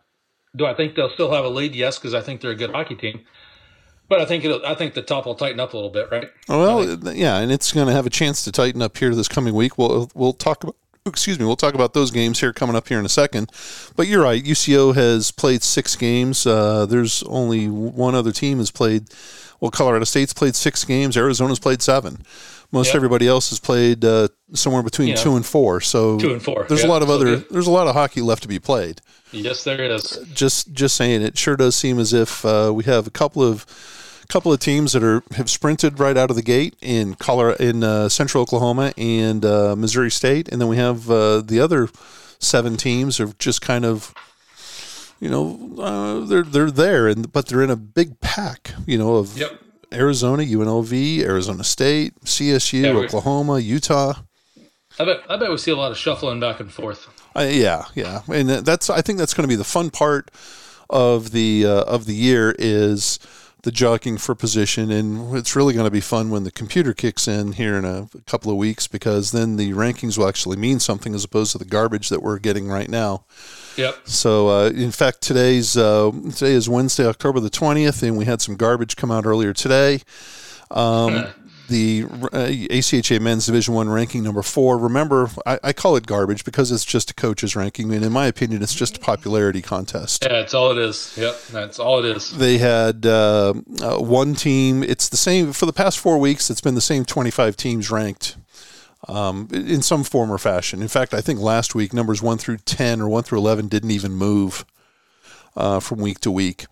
do 0.57 0.67
I 0.67 0.75
think 0.75 0.97
they'll 0.97 1.11
still 1.11 1.33
have 1.33 1.45
a 1.45 1.49
lead? 1.49 1.75
Yes, 1.77 1.97
because 1.99 2.13
I 2.15 2.21
think 2.21 2.41
they're 2.41 2.51
a 2.51 2.57
good 2.57 2.71
hockey 2.71 2.97
team. 2.97 3.21
But 4.11 4.21
I 4.21 4.25
think 4.27 4.45
it'll, 4.45 4.67
I 4.67 4.75
think 4.75 4.93
the 4.95 5.03
top 5.03 5.25
will 5.25 5.37
tighten 5.37 5.61
up 5.61 5.73
a 5.73 5.77
little 5.77 5.89
bit, 5.91 6.11
right? 6.11 6.29
Well, 6.49 6.85
yeah, 7.15 7.39
and 7.39 7.51
it's 7.53 7.73
going 7.73 7.87
to 7.87 7.93
have 7.93 8.07
a 8.07 8.11
chance 8.11 8.43
to 8.45 8.51
tighten 8.53 8.83
up 8.83 8.99
here 8.99 9.15
this 9.15 9.29
coming 9.29 9.55
week. 9.55 9.79
We'll 9.79 10.11
we'll 10.15 10.33
talk 10.35 10.65
about 10.65 10.75
excuse 11.07 11.39
me, 11.39 11.45
we'll 11.47 11.57
talk 11.57 11.75
about 11.75 11.95
those 11.95 12.11
games 12.11 12.41
here 12.41 12.53
coming 12.53 12.75
up 12.77 12.89
here 12.89 12.99
in 12.99 13.07
a 13.07 13.09
second. 13.09 13.51
But 13.97 14.07
you're 14.09 14.23
right, 14.23 14.43
UCO 14.43 14.95
has 14.97 15.31
played 15.31 15.63
six 15.63 15.95
games. 15.97 16.45
Uh, 16.47 16.87
there's 16.87 17.23
only 17.23 17.69
one 17.69 18.15
other 18.17 18.33
team 18.33 18.59
has 18.59 18.71
played. 18.73 19.09
Well, 19.61 19.71
Colorado 19.71 20.05
State's 20.05 20.33
played 20.33 20.57
six 20.57 20.85
games. 20.85 21.17
Arizona's 21.17 21.59
played 21.61 21.81
seven. 21.81 22.25
Most 22.73 22.89
Yep. 22.89 22.97
everybody 22.97 23.29
else 23.29 23.51
has 23.51 23.59
played 23.61 24.05
uh, 24.05 24.29
somewhere 24.55 24.83
between 24.83 25.09
Yeah. 25.09 25.17
two 25.17 25.37
and 25.37 25.45
four. 25.47 25.81
So 25.81 26.19
Two 26.19 26.33
and 26.33 26.43
four, 26.43 26.67
There's 26.69 26.83
a 26.85 26.89
lot 26.89 27.03
of 27.03 27.11
other. 27.11 27.25
good. 27.37 27.47
There's 27.51 27.67
a 27.67 27.71
lot 27.71 27.87
of 27.87 27.95
hockey 27.95 28.21
left 28.23 28.43
to 28.43 28.49
be 28.49 28.59
played. 28.59 29.01
Yes, 29.33 29.63
there 29.65 29.81
is. 29.83 30.19
Just 30.35 30.73
just 30.73 30.97
saying, 30.97 31.23
it 31.23 31.39
sure 31.39 31.57
does 31.57 31.77
seem 31.77 31.99
as 32.01 32.13
if 32.13 32.45
uh, 32.45 32.73
we 32.75 32.85
have 32.85 33.07
a 33.07 33.11
couple 33.11 33.43
of 33.43 33.65
couple 34.31 34.53
of 34.53 34.61
teams 34.61 34.93
that 34.93 35.03
are 35.03 35.23
have 35.35 35.51
sprinted 35.51 35.99
right 35.99 36.17
out 36.17 36.31
of 36.31 36.37
the 36.37 36.43
gate 36.43 36.75
in 36.81 37.15
Colorado, 37.17 37.63
in 37.63 37.83
uh, 37.85 38.09
Central 38.09 38.43
Oklahoma 38.43 38.93
and 38.97 39.45
uh, 39.45 39.75
Missouri 39.77 40.11
State, 40.11 40.49
and 40.49 40.61
then 40.61 40.69
we 40.69 40.77
have 40.77 41.11
uh, 41.11 41.41
the 41.41 41.61
other 41.61 41.89
seven 42.39 42.77
teams 42.77 43.19
are 43.21 43.33
just 43.39 43.61
kind 43.61 43.85
of, 43.85 44.15
you 45.21 45.29
know, 45.29 45.75
uh, 45.79 46.21
they're 46.27 46.43
they're 46.45 46.71
there, 46.71 47.09
and 47.09 47.33
but 47.33 47.47
they're 47.47 47.63
in 47.63 47.71
a 47.71 47.77
big 47.77 48.21
pack, 48.21 48.73
you 48.87 48.97
know, 48.97 49.17
of 49.17 49.37
Yep. 49.37 49.61
Arizona, 49.93 50.45
UNLV, 50.45 51.21
Arizona 51.25 51.65
State, 51.65 52.15
CSU, 52.25 52.83
Yeah, 52.83 52.93
Oklahoma, 52.93 53.59
Utah. 53.59 54.15
I 54.99 55.05
bet 55.05 55.21
I 55.29 55.37
bet 55.37 55.51
we 55.51 55.57
see 55.57 55.73
a 55.73 55.77
lot 55.77 55.91
of 55.91 55.99
shuffling 55.99 56.39
back 56.41 56.61
and 56.61 56.73
forth. 56.73 57.09
Uh, 57.35 57.49
yeah, 57.51 57.85
yeah, 57.95 58.23
and 58.33 58.49
that's 58.49 58.89
I 58.91 59.03
think 59.03 59.19
that's 59.19 59.35
going 59.35 59.45
to 59.45 59.49
be 59.49 59.57
the 59.57 59.65
fun 59.65 59.91
part 59.91 60.31
of 60.89 61.31
the 61.33 61.67
uh, 61.67 61.83
of 61.85 62.07
the 62.07 62.15
year 62.15 62.55
is 62.59 63.19
the 63.63 63.71
jockeying 63.71 64.19
for 64.19 64.35
position, 64.35 64.91
and 64.91 65.35
it's 65.37 65.55
really 65.55 65.75
going 65.75 65.85
to 65.85 65.91
be 65.91 66.01
fun 66.01 66.31
when 66.31 66.45
the 66.45 66.51
computer 66.51 66.95
kicks 66.95 67.29
in 67.29 67.53
here 67.53 67.77
in 67.77 67.85
a 67.85 68.09
couple 68.27 68.51
of 68.51 68.57
weeks 68.57 68.87
because 68.87 69.33
then 69.33 69.57
the 69.57 69.73
rankings 69.73 70.17
will 70.17 70.29
actually 70.29 70.57
mean 70.57 70.81
something 70.81 71.15
as 71.15 71.25
opposed 71.25 71.53
to 71.53 71.59
the 71.59 71.65
garbage 71.65 72.09
that 72.09 72.23
we're 72.23 72.39
getting 72.39 72.69
right 72.69 72.89
now. 72.89 73.25
Yep. 73.77 73.97
So, 74.05 74.49
uh, 74.49 74.71
in 74.71 74.91
fact, 74.91 75.21
today's 75.21 75.77
uh, 75.77 76.11
today 76.35 76.53
is 76.53 76.69
Wednesday, 76.69 77.07
October 77.07 77.41
the 77.41 77.51
twentieth, 77.51 78.03
and 78.03 78.17
we 78.17 78.25
had 78.25 78.41
some 78.41 78.57
garbage 78.57 78.97
come 78.97 79.11
out 79.11 79.27
earlier 79.27 79.53
today. 79.53 80.01
Um, 80.71 81.27
the 81.71 82.05
uh, 82.35 82.53
ACHA 82.71 83.19
Men's 83.21 83.47
Division 83.47 83.73
One 83.73 83.89
ranking 83.89 84.23
number 84.23 84.43
four. 84.43 84.77
Remember, 84.77 85.31
I, 85.47 85.59
I 85.65 85.73
call 85.73 85.97
it 85.97 86.07
garbage 86.07 86.45
because 86.45 86.71
it's 86.71 86.85
just 86.85 87.11
a 87.11 87.15
coach's 87.15 87.57
ranking, 87.57 87.91
and 87.95 88.05
in 88.05 88.13
my 88.13 88.27
opinion, 88.27 88.63
it's 88.63 88.75
just 88.75 88.99
a 88.99 89.01
popularity 89.01 89.63
contest. 89.63 90.27
Yeah, 90.29 90.41
it's 90.41 90.53
all 90.53 90.71
it 90.73 90.79
is. 90.79 91.17
Yep, 91.17 91.41
that's 91.51 91.79
all 91.79 92.05
it 92.05 92.17
is. 92.17 92.37
They 92.37 92.59
had 92.59 93.07
uh, 93.07 93.55
uh, 93.81 93.97
one 93.99 94.35
team. 94.35 94.83
It's 94.83 95.09
the 95.09 95.17
same 95.17 95.55
for 95.55 95.65
the 95.65 95.73
past 95.73 95.99
four 95.99 96.19
weeks. 96.19 96.51
It's 96.51 96.61
been 96.61 96.75
the 96.75 96.83
same 96.83 97.07
twenty-five 97.07 97.57
teams 97.57 97.91
ranked 97.91 98.37
um, 99.09 99.49
in 99.53 99.81
some 99.83 100.05
form 100.05 100.31
or 100.31 100.39
fashion. 100.39 100.83
In 100.83 100.89
fact, 100.89 101.15
I 101.15 101.23
think 101.23 101.41
last 101.41 101.75
week 101.75 101.95
numbers 101.95 102.21
one 102.21 102.37
through 102.37 102.59
ten 102.59 103.01
or 103.01 103.09
one 103.09 103.23
through 103.23 103.39
eleven 103.39 103.69
didn't 103.69 103.93
even 103.93 104.13
move. 104.13 104.67
uh, 105.57 105.81
from 105.81 105.99
week 105.99 106.21
to 106.21 106.31
week. 106.31 106.67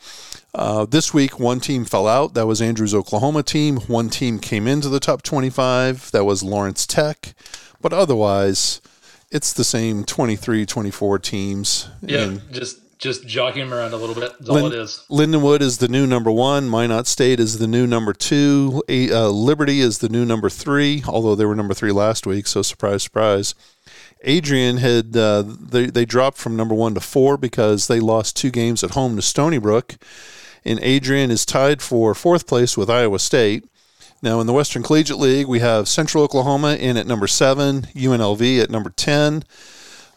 Uh, 0.54 0.86
this 0.86 1.12
week, 1.12 1.38
one 1.38 1.60
team 1.60 1.84
fell 1.84 2.06
out. 2.06 2.34
That 2.34 2.46
was 2.46 2.60
Andrew's 2.62 2.94
Oklahoma 2.94 3.42
team. 3.42 3.76
One 3.82 4.08
team 4.08 4.38
came 4.38 4.66
into 4.66 4.88
the 4.88 5.00
top 5.00 5.22
25. 5.22 6.10
That 6.12 6.24
was 6.24 6.42
Lawrence 6.42 6.86
Tech. 6.86 7.34
But 7.80 7.92
otherwise, 7.92 8.80
it's 9.30 9.52
the 9.52 9.64
same 9.64 10.04
23, 10.04 10.66
24 10.66 11.18
teams. 11.18 11.88
Yeah, 12.02 12.22
And 12.22 12.52
just 12.52 12.80
just 12.98 13.28
jockeying 13.28 13.68
them 13.68 13.78
around 13.78 13.92
a 13.92 13.96
little 13.96 14.14
bit. 14.14 14.32
That's 14.38 14.50
all 14.50 14.66
it 14.66 14.74
is. 14.74 15.04
Lindenwood 15.08 15.60
is 15.60 15.78
the 15.78 15.86
new 15.86 16.04
number 16.04 16.32
one. 16.32 16.68
Minot 16.68 17.06
State 17.06 17.38
is 17.38 17.58
the 17.58 17.68
new 17.68 17.86
number 17.86 18.12
two. 18.12 18.82
A- 18.88 19.12
uh, 19.12 19.28
Liberty 19.28 19.80
is 19.80 19.98
the 19.98 20.08
new 20.08 20.24
number 20.24 20.50
three, 20.50 21.04
although 21.06 21.36
they 21.36 21.44
were 21.44 21.54
number 21.54 21.74
three 21.74 21.92
last 21.92 22.26
week. 22.26 22.48
So 22.48 22.60
surprise, 22.62 23.04
surprise. 23.04 23.54
Adrian 24.24 24.78
had 24.78 25.16
uh, 25.16 25.44
they 25.46 25.86
they 25.86 26.04
dropped 26.04 26.38
from 26.38 26.56
number 26.56 26.74
one 26.74 26.94
to 26.94 27.00
four 27.00 27.36
because 27.36 27.86
they 27.86 28.00
lost 28.00 28.36
two 28.36 28.50
games 28.50 28.82
at 28.82 28.90
home 28.90 29.14
to 29.14 29.22
Stony 29.22 29.58
Brook, 29.58 29.94
and 30.68 30.78
Adrian 30.82 31.30
is 31.30 31.44
tied 31.46 31.82
for 31.82 32.14
fourth 32.14 32.46
place 32.46 32.76
with 32.76 32.90
Iowa 32.90 33.18
State. 33.18 33.64
Now 34.22 34.40
in 34.40 34.46
the 34.46 34.52
Western 34.52 34.82
Collegiate 34.82 35.18
League, 35.18 35.46
we 35.46 35.60
have 35.60 35.88
Central 35.88 36.22
Oklahoma 36.24 36.74
in 36.74 36.96
at 36.96 37.06
number 37.06 37.26
seven, 37.26 37.82
UNLV 37.94 38.62
at 38.62 38.70
number 38.70 38.90
ten. 38.90 39.44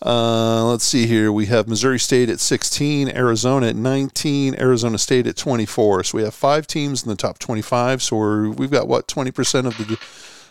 Uh, 0.04 0.66
let's 0.66 0.84
see 0.84 1.06
here. 1.06 1.32
We 1.32 1.46
have 1.46 1.68
Missouri 1.68 2.00
State 2.00 2.28
at 2.30 2.40
16, 2.40 3.10
Arizona 3.10 3.68
at 3.68 3.76
19, 3.76 4.56
Arizona 4.60 4.98
State 4.98 5.28
at 5.28 5.38
24. 5.38 6.06
So 6.06 6.18
we 6.18 6.24
have 6.24 6.34
five 6.34 6.66
teams 6.66 7.04
in 7.04 7.10
the 7.10 7.16
top 7.16 7.38
25. 7.38 8.02
So 8.02 8.18
we're, 8.18 8.50
we've 8.50 8.72
got 8.72 8.88
what 8.88 9.08
20% 9.08 9.68
of 9.68 9.78
the 9.78 10.00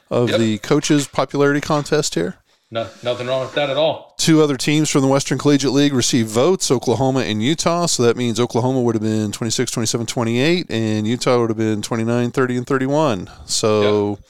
of 0.09 0.29
Yep. 0.31 0.39
the 0.39 0.59
coaches 0.59 1.07
popularity 1.09 1.61
contest 1.61 2.15
here. 2.15 2.37
No, 2.73 2.89
nothing 3.03 3.27
wrong 3.27 3.41
with 3.41 3.55
that 3.55 3.69
at 3.69 3.77
all. 3.77 4.15
Two 4.17 4.43
other 4.43 4.57
teams 4.57 4.89
from 4.89 5.03
the 5.03 5.09
Western 5.09 5.39
Collegiate 5.39 5.73
League 5.73 5.93
received 5.93 6.29
votes, 6.29 6.71
Oklahoma 6.71 7.21
and 7.21 7.43
Utah. 7.43 7.87
So 7.87 8.05
that 8.05 8.17
means 8.17 8.39
Oklahoma 8.39 8.81
would 8.81 8.95
have 8.95 9.03
been 9.03 9.33
26, 9.33 9.73
27, 9.73 10.07
28, 10.07 10.71
and 10.71 11.07
Utah 11.07 11.41
would 11.41 11.51
have 11.51 11.57
been 11.57 11.83
29, 11.83 12.31
30, 12.31 12.57
and 12.57 12.67
31. 12.67 13.31
So 13.47 14.21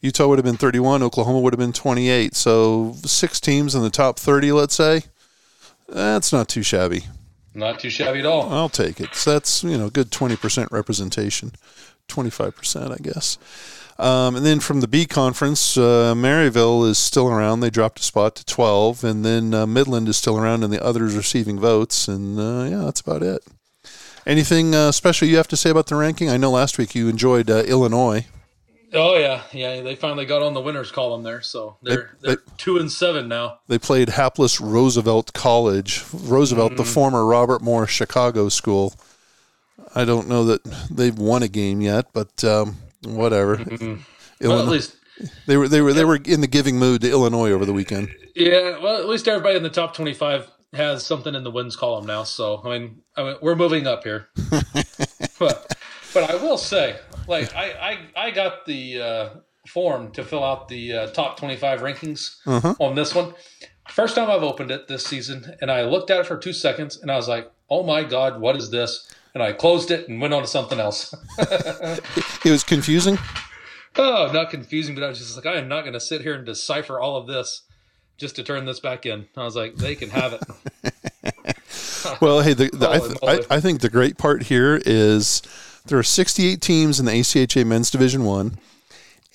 Utah 0.00 0.28
would 0.28 0.38
have 0.38 0.44
been 0.44 0.56
31, 0.56 1.02
Oklahoma 1.02 1.40
would 1.40 1.52
have 1.52 1.58
been 1.58 1.72
28. 1.72 2.36
So 2.36 2.94
six 3.04 3.40
teams 3.40 3.74
in 3.74 3.82
the 3.82 3.90
top 3.90 4.20
30, 4.20 4.52
let's 4.52 4.74
say. 4.74 5.02
That's 5.88 6.32
not 6.32 6.48
too 6.48 6.62
shabby. 6.62 7.06
Not 7.54 7.80
too 7.80 7.90
shabby 7.90 8.20
at 8.20 8.26
all. 8.26 8.48
I'll 8.52 8.68
take 8.68 9.00
it. 9.00 9.16
So 9.16 9.32
that's, 9.32 9.64
you 9.64 9.76
know, 9.76 9.90
good 9.90 10.10
20% 10.10 10.70
representation. 10.70 11.52
25%, 12.06 12.92
I 12.92 12.96
guess. 13.02 13.36
Um, 14.00 14.34
and 14.36 14.46
then 14.46 14.60
from 14.60 14.80
the 14.80 14.88
B 14.88 15.04
conference, 15.04 15.76
uh, 15.76 16.14
Maryville 16.16 16.88
is 16.88 16.96
still 16.98 17.28
around. 17.28 17.60
They 17.60 17.70
dropped 17.70 18.00
a 18.00 18.02
spot 18.02 18.34
to 18.36 18.44
12. 18.46 19.04
And 19.04 19.24
then 19.24 19.52
uh, 19.52 19.66
Midland 19.66 20.08
is 20.08 20.16
still 20.16 20.38
around, 20.38 20.64
and 20.64 20.72
the 20.72 20.82
others 20.82 21.14
receiving 21.14 21.58
votes. 21.60 22.08
And 22.08 22.38
uh, 22.38 22.64
yeah, 22.70 22.84
that's 22.84 23.00
about 23.00 23.22
it. 23.22 23.42
Anything 24.26 24.74
uh, 24.74 24.92
special 24.92 25.28
you 25.28 25.36
have 25.36 25.48
to 25.48 25.56
say 25.56 25.70
about 25.70 25.86
the 25.86 25.96
ranking? 25.96 26.30
I 26.30 26.36
know 26.36 26.50
last 26.50 26.78
week 26.78 26.94
you 26.94 27.08
enjoyed 27.08 27.50
uh, 27.50 27.62
Illinois. 27.64 28.26
Oh 28.92 29.16
yeah, 29.16 29.42
yeah. 29.52 29.82
They 29.82 29.94
finally 29.94 30.26
got 30.26 30.42
on 30.42 30.52
the 30.52 30.60
winners 30.60 30.90
column 30.90 31.22
there, 31.22 31.40
so 31.42 31.76
they're 31.82 32.10
They- 32.22 32.28
they're 32.28 32.42
two 32.58 32.76
and 32.78 32.90
seven 32.90 33.28
now. 33.28 33.60
They 33.68 33.78
played 33.78 34.08
hapless 34.08 34.60
Roosevelt 34.60 35.32
College. 35.32 36.04
Roosevelt, 36.12 36.76
the 36.76 36.84
former 36.84 37.24
Robert 37.24 37.62
Moore 37.62 37.86
Chicago 37.86 38.48
school. 38.48 38.94
I 39.94 40.04
don't 40.04 40.28
know 40.28 40.44
that 40.44 40.64
they've 40.90 41.16
won 41.16 41.42
a 41.44 41.48
game 41.48 41.80
yet, 41.80 42.06
but 42.12 42.42
um, 42.44 42.76
whatever. 43.04 43.58
Well, 44.42 44.58
at 44.60 44.68
least 44.68 44.96
They 45.46 45.58
were 45.58 45.68
they 45.68 45.82
were 45.82 45.92
they 45.92 46.04
were 46.04 46.16
in 46.16 46.40
the 46.40 46.46
giving 46.46 46.78
mood 46.78 47.02
to 47.02 47.10
Illinois 47.10 47.50
over 47.50 47.66
the 47.66 47.74
weekend. 47.74 48.08
yeah. 48.34 48.78
Well, 48.78 48.96
at 48.96 49.06
least 49.06 49.28
everybody 49.28 49.56
in 49.56 49.62
the 49.62 49.68
top 49.68 49.94
twenty-five 49.94 50.50
has 50.72 51.04
something 51.04 51.34
in 51.34 51.44
the 51.44 51.50
wins 51.50 51.76
column 51.76 52.06
now. 52.06 52.22
So 52.22 52.62
I 52.64 52.78
mean, 52.78 53.02
I 53.18 53.22
mean, 53.24 53.36
we're 53.42 53.54
moving 53.54 53.86
up 53.86 54.02
here. 54.02 54.28
but 55.38 55.76
but 56.14 56.30
I 56.30 56.36
will 56.36 56.56
say, 56.56 56.96
like 57.28 57.54
I 57.54 57.98
I, 58.16 58.26
I 58.28 58.30
got 58.30 58.64
the 58.64 59.00
uh, 59.00 59.28
form 59.66 60.10
to 60.12 60.24
fill 60.24 60.42
out 60.42 60.68
the 60.68 60.92
uh, 60.94 61.06
top 61.08 61.36
twenty-five 61.38 61.80
rankings 61.80 62.36
on 62.80 62.94
this 62.94 63.14
one. 63.14 63.34
First 63.90 64.14
time 64.14 64.30
I've 64.30 64.42
opened 64.42 64.70
it 64.70 64.88
this 64.88 65.04
season, 65.04 65.54
and 65.60 65.70
I 65.70 65.82
looked 65.82 66.10
at 66.10 66.20
it 66.20 66.26
for 66.26 66.38
two 66.38 66.52
seconds, 66.54 66.96
and 66.96 67.10
I 67.10 67.16
was 67.16 67.28
like, 67.28 67.50
"Oh 67.68 67.82
my 67.82 68.04
god, 68.04 68.40
what 68.40 68.56
is 68.56 68.70
this?" 68.70 69.12
And 69.34 69.42
I 69.42 69.52
closed 69.52 69.90
it 69.90 70.08
and 70.08 70.20
went 70.20 70.34
on 70.34 70.42
to 70.42 70.48
something 70.48 70.80
else. 70.80 71.14
It 72.42 72.50
was 72.50 72.64
confusing. 72.64 73.18
Oh, 73.96 74.30
not 74.32 74.48
confusing, 74.50 74.94
but 74.94 75.04
I 75.04 75.08
was 75.08 75.18
just 75.18 75.36
like, 75.36 75.44
I 75.46 75.58
am 75.58 75.68
not 75.68 75.82
going 75.82 75.92
to 75.92 76.00
sit 76.00 76.22
here 76.22 76.34
and 76.34 76.46
decipher 76.46 76.98
all 76.98 77.16
of 77.16 77.26
this 77.26 77.62
just 78.16 78.36
to 78.36 78.42
turn 78.42 78.64
this 78.64 78.80
back 78.80 79.04
in. 79.04 79.26
I 79.36 79.44
was 79.44 79.54
like, 79.56 79.76
they 79.76 79.94
can 79.94 80.10
have 80.10 80.32
it. 80.34 80.42
Well, 82.20 82.40
hey, 82.40 82.54
the, 82.54 82.70
the, 82.72 82.88
I, 82.90 82.98
th- 82.98 83.18
I, 83.50 83.56
I 83.56 83.60
think 83.60 83.80
the 83.82 83.90
great 83.90 84.16
part 84.16 84.44
here 84.44 84.80
is 84.86 85.42
there 85.86 85.98
are 85.98 86.02
68 86.02 86.60
teams 86.62 86.98
in 86.98 87.04
the 87.04 87.12
ACHA 87.12 87.66
Men's 87.66 87.90
Division 87.90 88.24
One, 88.24 88.58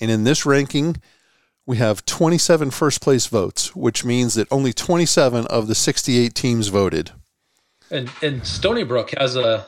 and 0.00 0.10
in 0.10 0.24
this 0.24 0.44
ranking, 0.44 0.96
we 1.64 1.76
have 1.76 2.04
27 2.06 2.72
first 2.72 3.00
place 3.00 3.26
votes, 3.28 3.74
which 3.76 4.04
means 4.04 4.34
that 4.34 4.48
only 4.50 4.72
27 4.72 5.46
of 5.46 5.68
the 5.68 5.76
68 5.76 6.34
teams 6.34 6.66
voted. 6.68 7.12
and 7.90 8.10
and 8.20 8.44
Stony 8.44 8.82
Brook 8.82 9.14
has 9.16 9.36
a 9.36 9.66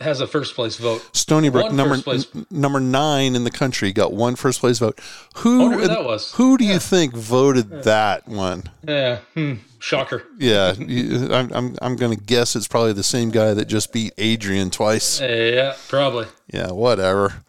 has 0.00 0.20
a 0.20 0.26
first 0.26 0.54
place 0.54 0.76
vote. 0.76 1.08
Stony 1.16 1.48
Brook, 1.48 1.66
One 1.66 1.76
number 1.76 1.96
n- 2.10 2.46
number 2.50 2.80
nine 2.80 3.34
in 3.36 3.44
the 3.44 3.50
country, 3.50 3.92
got 3.92 4.12
one 4.12 4.36
first 4.36 4.60
place 4.60 4.78
vote. 4.78 4.98
Who 5.36 5.72
who 5.72 5.86
that 5.88 6.04
was. 6.04 6.32
Who 6.34 6.56
do 6.58 6.64
you 6.64 6.78
think 6.78 7.14
voted 7.14 7.84
that 7.84 8.26
one? 8.28 8.64
Yeah, 8.86 9.18
hmm, 9.34 9.54
shocker. 9.78 10.24
Yeah, 10.38 10.74
I'm 10.78 11.52
I'm 11.52 11.76
I'm 11.80 11.96
going 11.96 12.16
to 12.16 12.24
guess 12.24 12.56
it's 12.56 12.68
probably 12.68 12.92
the 12.92 13.02
same 13.02 13.30
guy 13.30 13.54
that 13.54 13.66
just 13.66 13.92
beat 13.92 14.12
Adrian 14.18 14.70
twice. 14.70 15.20
Yeah, 15.20 15.74
probably. 15.88 16.26
Yeah, 16.52 16.72
whatever. 16.72 17.42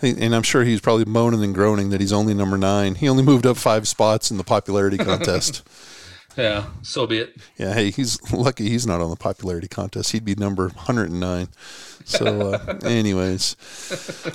And 0.00 0.32
I'm 0.32 0.44
sure 0.44 0.62
he's 0.62 0.80
probably 0.80 1.06
moaning 1.06 1.42
and 1.42 1.52
groaning 1.52 1.90
that 1.90 2.00
he's 2.00 2.12
only 2.12 2.32
number 2.32 2.56
nine. 2.56 2.94
He 2.94 3.08
only 3.08 3.24
moved 3.24 3.44
up 3.46 3.56
five 3.56 3.88
spots 3.88 4.30
in 4.30 4.36
the 4.36 4.44
popularity 4.44 4.96
contest. 4.98 5.66
Yeah, 6.38 6.66
so 6.82 7.06
be 7.06 7.18
it. 7.18 7.36
yeah, 7.58 7.74
hey, 7.74 7.90
he's 7.90 8.20
lucky 8.32 8.68
he's 8.68 8.86
not 8.86 9.00
on 9.00 9.10
the 9.10 9.16
popularity 9.16 9.68
contest. 9.68 10.12
He'd 10.12 10.24
be 10.24 10.36
number 10.36 10.68
109. 10.68 11.48
So, 12.04 12.52
uh, 12.52 12.78
anyways, 12.84 13.56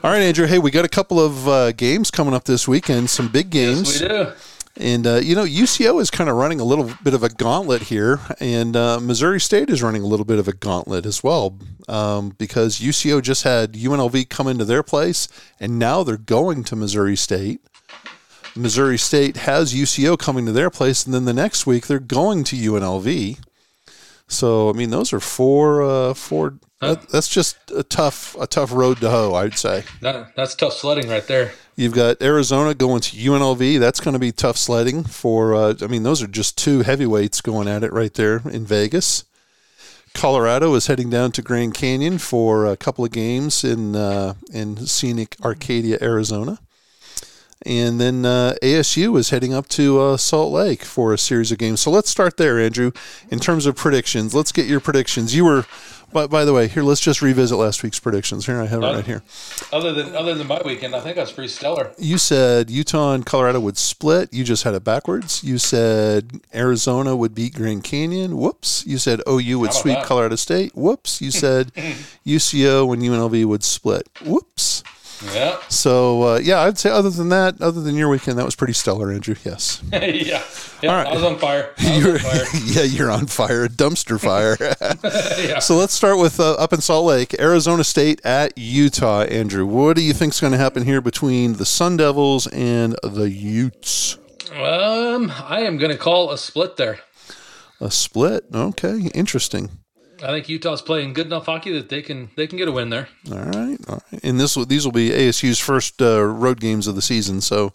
all 0.03 0.11
right, 0.11 0.21
Andrew. 0.21 0.45
Hey, 0.45 0.59
we 0.59 0.69
got 0.69 0.85
a 0.85 0.89
couple 0.89 1.19
of 1.19 1.47
uh, 1.47 1.71
games 1.71 2.11
coming 2.11 2.33
up 2.33 2.43
this 2.43 2.67
weekend. 2.67 3.09
Some 3.09 3.29
big 3.29 3.49
games. 3.49 3.99
Yes, 3.99 4.01
we 4.01 4.07
do. 4.09 4.31
And, 4.75 5.05
uh, 5.05 5.15
you 5.17 5.35
know, 5.35 5.45
UCO 5.45 6.01
is 6.01 6.09
kind 6.09 6.29
of 6.29 6.35
running 6.35 6.59
a 6.59 6.63
little 6.63 6.91
bit 7.03 7.13
of 7.13 7.21
a 7.21 7.29
gauntlet 7.29 7.83
here, 7.83 8.19
and 8.39 8.75
uh, 8.75 8.99
Missouri 8.99 9.39
State 9.39 9.69
is 9.69 9.83
running 9.83 10.01
a 10.01 10.07
little 10.07 10.25
bit 10.25 10.39
of 10.39 10.47
a 10.47 10.53
gauntlet 10.53 11.05
as 11.05 11.23
well 11.23 11.59
um, 11.87 12.29
because 12.39 12.79
UCO 12.79 13.21
just 13.21 13.43
had 13.43 13.73
UNLV 13.73 14.29
come 14.29 14.47
into 14.47 14.65
their 14.65 14.81
place, 14.81 15.27
and 15.59 15.77
now 15.77 16.03
they're 16.03 16.17
going 16.17 16.63
to 16.65 16.75
Missouri 16.75 17.15
State. 17.15 17.61
Missouri 18.55 18.97
State 18.97 19.37
has 19.37 19.73
UCO 19.73 20.17
coming 20.17 20.45
to 20.45 20.51
their 20.51 20.69
place, 20.69 21.05
and 21.05 21.13
then 21.13 21.25
the 21.25 21.33
next 21.33 21.65
week 21.65 21.87
they're 21.87 21.99
going 21.99 22.43
to 22.45 22.55
UNLV. 22.55 23.39
So, 24.27 24.69
I 24.69 24.73
mean, 24.73 24.89
those 24.89 25.13
are 25.13 25.19
four, 25.19 25.83
uh, 25.83 26.13
four. 26.13 26.55
That, 26.81 27.09
that's 27.09 27.27
just 27.27 27.57
a 27.71 27.83
tough, 27.83 28.35
a 28.39 28.47
tough 28.47 28.71
road 28.71 28.99
to 29.01 29.09
hoe, 29.09 29.33
I'd 29.35 29.57
say. 29.57 29.83
That, 30.01 30.35
that's 30.35 30.55
tough 30.55 30.73
sledding 30.73 31.09
right 31.09 31.25
there. 31.27 31.53
You've 31.75 31.93
got 31.93 32.21
Arizona 32.21 32.73
going 32.73 33.01
to 33.01 33.17
UNLV. 33.17 33.79
That's 33.79 33.99
going 33.99 34.13
to 34.13 34.19
be 34.19 34.31
tough 34.31 34.57
sledding 34.57 35.03
for. 35.03 35.55
Uh, 35.55 35.75
I 35.81 35.87
mean, 35.87 36.03
those 36.03 36.21
are 36.21 36.27
just 36.27 36.57
two 36.57 36.81
heavyweights 36.81 37.41
going 37.41 37.67
at 37.67 37.83
it 37.83 37.93
right 37.93 38.13
there 38.13 38.41
in 38.49 38.65
Vegas. 38.65 39.23
Colorado 40.13 40.75
is 40.75 40.87
heading 40.87 41.09
down 41.09 41.31
to 41.31 41.41
Grand 41.41 41.73
Canyon 41.73 42.19
for 42.19 42.67
a 42.67 42.77
couple 42.77 43.03
of 43.03 43.11
games 43.11 43.63
in 43.63 43.95
uh, 43.95 44.35
in 44.51 44.85
scenic 44.85 45.35
Arcadia, 45.43 45.97
Arizona, 46.01 46.59
and 47.65 47.99
then 47.99 48.25
uh, 48.25 48.55
ASU 48.61 49.17
is 49.17 49.29
heading 49.29 49.53
up 49.53 49.67
to 49.69 49.99
uh, 49.99 50.17
Salt 50.17 50.51
Lake 50.51 50.83
for 50.83 51.13
a 51.13 51.17
series 51.17 51.51
of 51.51 51.57
games. 51.57 51.81
So 51.81 51.91
let's 51.91 52.09
start 52.09 52.37
there, 52.37 52.59
Andrew. 52.59 52.91
In 53.29 53.39
terms 53.39 53.65
of 53.65 53.75
predictions, 53.75 54.33
let's 54.33 54.51
get 54.51 54.65
your 54.67 54.79
predictions. 54.79 55.35
You 55.35 55.45
were, 55.45 55.65
by, 56.11 56.27
by 56.27 56.45
the 56.45 56.53
way, 56.53 56.67
here. 56.67 56.83
Let's 56.83 57.01
just 57.01 57.21
revisit 57.21 57.57
last 57.57 57.83
week's 57.83 57.99
predictions. 57.99 58.45
Here 58.45 58.59
I 58.61 58.65
have 58.65 58.83
it 58.83 58.85
right 58.85 59.05
here. 59.05 59.23
Other 59.71 59.93
than 59.93 60.15
other 60.15 60.35
than 60.35 60.47
my 60.47 60.61
weekend, 60.63 60.95
I 60.95 60.99
think 60.99 61.15
that's 61.15 61.31
pretty 61.31 61.49
stellar. 61.49 61.91
You 61.97 62.17
said 62.17 62.69
Utah 62.69 63.13
and 63.13 63.25
Colorado 63.25 63.59
would 63.59 63.77
split. 63.77 64.33
You 64.33 64.43
just 64.43 64.63
had 64.63 64.73
it 64.73 64.83
backwards. 64.83 65.43
You 65.43 65.57
said 65.57 66.41
Arizona 66.53 67.15
would 67.15 67.33
beat 67.33 67.55
Grand 67.55 67.83
Canyon. 67.83 68.37
Whoops. 68.37 68.85
You 68.85 68.97
said 68.97 69.21
OU 69.27 69.59
would 69.59 69.73
sweep 69.73 69.95
that? 69.95 70.05
Colorado 70.05 70.35
State. 70.35 70.75
Whoops. 70.75 71.21
You 71.21 71.31
said 71.31 71.73
UCO 72.25 72.93
and 72.93 73.01
UNLV 73.01 73.45
would 73.45 73.63
split. 73.63 74.07
Whoops. 74.23 74.83
Yeah, 75.31 75.59
So 75.69 76.23
uh, 76.23 76.39
yeah, 76.43 76.61
I'd 76.61 76.77
say 76.77 76.89
other 76.89 77.09
than 77.09 77.29
that, 77.29 77.61
other 77.61 77.81
than 77.81 77.95
your 77.95 78.09
weekend, 78.09 78.37
that 78.37 78.45
was 78.45 78.55
pretty 78.55 78.73
stellar, 78.73 79.11
Andrew. 79.11 79.35
Yes. 79.43 79.81
yeah, 79.91 80.05
yeah. 80.81 80.89
All 80.89 80.95
right. 80.95 81.07
I 81.07 81.13
was 81.13 81.23
on 81.23 81.39
fire. 81.39 81.71
Was 81.77 81.99
You're, 82.03 82.13
on 82.13 82.19
fire. 82.19 82.45
yeah, 82.65 82.83
you're 82.83 83.11
on 83.11 83.27
fire, 83.27 83.67
dumpster 83.67 84.19
fire. 84.19 84.57
Yeah. 85.39 85.59
So 85.59 85.75
let's 85.75 85.93
start 85.93 86.17
with 86.17 86.39
uh, 86.39 86.53
up 86.53 86.73
in 86.73 86.81
Salt 86.81 87.05
Lake, 87.05 87.39
Arizona 87.39 87.83
State 87.83 88.19
at 88.25 88.57
Utah. 88.57 89.21
Andrew, 89.23 89.65
what 89.65 89.95
do 89.95 90.01
you 90.01 90.13
think's 90.13 90.39
going 90.39 90.51
to 90.53 90.59
happen 90.59 90.83
here 90.83 91.01
between 91.01 91.53
the 91.53 91.65
Sun 91.65 91.97
Devils 91.97 92.47
and 92.47 92.95
the 93.03 93.29
Utes? 93.29 94.17
Um, 94.51 95.31
I 95.43 95.61
am 95.61 95.77
going 95.77 95.91
to 95.91 95.97
call 95.97 96.31
a 96.31 96.37
split 96.37 96.77
there. 96.77 96.99
A 97.79 97.89
split. 97.89 98.45
Okay, 98.53 99.09
interesting. 99.13 99.69
I 100.23 100.27
think 100.27 100.47
Utah's 100.49 100.81
playing 100.81 101.13
good 101.13 101.27
enough 101.27 101.45
hockey 101.45 101.71
that 101.73 101.89
they 101.89 102.01
can 102.01 102.29
they 102.35 102.47
can 102.47 102.57
get 102.57 102.67
a 102.67 102.71
win 102.71 102.89
there. 102.89 103.09
All 103.31 103.37
right, 103.37 103.77
all 103.87 104.01
right. 104.11 104.23
And 104.23 104.39
this 104.39 104.55
will 104.55 104.65
these 104.65 104.85
will 104.85 104.91
be 104.93 105.09
ASU's 105.09 105.59
first 105.59 106.01
uh, 106.01 106.23
road 106.23 106.59
games 106.59 106.87
of 106.87 106.95
the 106.95 107.01
season, 107.01 107.41
so 107.41 107.73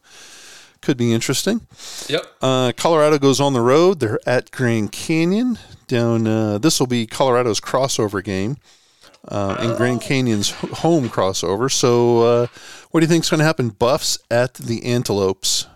could 0.81 0.97
be 0.97 1.13
interesting. 1.13 1.67
Yep. 2.09 2.23
Uh, 2.41 2.73
Colorado 2.77 3.19
goes 3.19 3.41
on 3.41 3.53
the 3.53 3.61
road. 3.61 4.01
They're 4.01 4.21
at 4.27 4.51
Grand 4.51 4.93
Canyon. 4.93 5.59
Down. 5.87 6.27
Uh, 6.27 6.59
this 6.59 6.81
will 6.81 6.87
be 6.87 7.07
Colorado's 7.07 7.61
crossover 7.61 8.23
game. 8.23 8.57
Uh, 9.27 9.57
and 9.59 9.77
Grand 9.77 10.01
Canyon's 10.01 10.51
home 10.51 11.09
crossover. 11.09 11.71
So, 11.71 12.23
uh, 12.23 12.47
what 12.91 13.01
do 13.01 13.05
you 13.05 13.09
think 13.09 13.25
is 13.25 13.31
going 13.31 13.41
to 13.41 13.45
happen? 13.45 13.71
Buffs 13.71 14.19
at 14.31 14.55
the 14.55 14.85
Antelopes. 14.87 15.67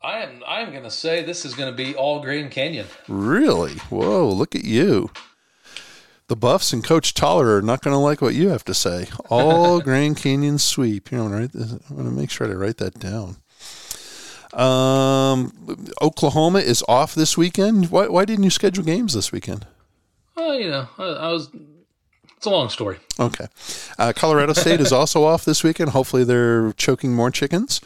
I 0.00 0.18
am 0.18 0.42
I 0.46 0.60
am 0.60 0.70
gonna 0.70 0.90
say 0.90 1.22
this 1.22 1.46
is 1.46 1.54
gonna 1.54 1.72
be 1.72 1.94
all 1.94 2.20
Grand 2.20 2.50
Canyon. 2.50 2.86
Really? 3.08 3.76
Whoa! 3.88 4.28
Look 4.28 4.54
at 4.54 4.62
you. 4.62 5.10
The 6.26 6.36
Buffs 6.36 6.72
and 6.72 6.82
Coach 6.82 7.12
Toller 7.12 7.58
are 7.58 7.62
not 7.62 7.82
going 7.82 7.92
to 7.92 7.98
like 7.98 8.22
what 8.22 8.34
you 8.34 8.48
have 8.48 8.64
to 8.64 8.74
say. 8.74 9.08
All 9.28 9.80
Grand 9.82 10.16
Canyon 10.16 10.58
sweep. 10.58 11.10
Here, 11.10 11.20
I'm 11.20 11.30
going 11.30 11.48
to. 11.50 11.80
I'm 11.88 11.96
going 11.96 12.08
to 12.08 12.14
make 12.14 12.30
sure 12.30 12.46
to 12.46 12.56
write 12.56 12.78
that 12.78 12.98
down. 12.98 13.36
Um, 14.54 15.52
Oklahoma 16.00 16.60
is 16.60 16.82
off 16.88 17.14
this 17.14 17.36
weekend. 17.36 17.90
Why, 17.90 18.06
why 18.06 18.24
didn't 18.24 18.44
you 18.44 18.50
schedule 18.50 18.84
games 18.84 19.12
this 19.12 19.32
weekend? 19.32 19.66
Well, 20.36 20.58
you 20.58 20.70
know, 20.70 20.88
I, 20.96 21.04
I 21.04 21.28
was. 21.28 21.50
It's 22.44 22.50
a 22.50 22.50
long 22.50 22.68
story. 22.68 22.98
Okay. 23.18 23.46
Uh, 23.98 24.12
Colorado 24.14 24.52
State 24.52 24.78
is 24.78 24.92
also 24.92 25.24
off 25.24 25.46
this 25.46 25.64
weekend. 25.64 25.88
Hopefully, 25.92 26.24
they're 26.24 26.74
choking 26.74 27.14
more 27.14 27.30
chickens. 27.30 27.80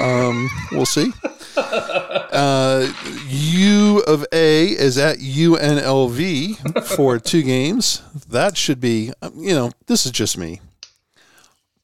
Um, 0.00 0.50
we'll 0.72 0.84
see. 0.84 1.12
Uh, 1.56 2.92
U 3.28 4.02
of 4.08 4.26
A 4.32 4.66
is 4.66 4.98
at 4.98 5.18
UNLV 5.18 6.86
for 6.96 7.20
two 7.20 7.44
games. 7.44 8.02
That 8.28 8.56
should 8.56 8.80
be, 8.80 9.12
you 9.36 9.54
know, 9.54 9.70
this 9.86 10.06
is 10.06 10.10
just 10.10 10.36
me. 10.36 10.60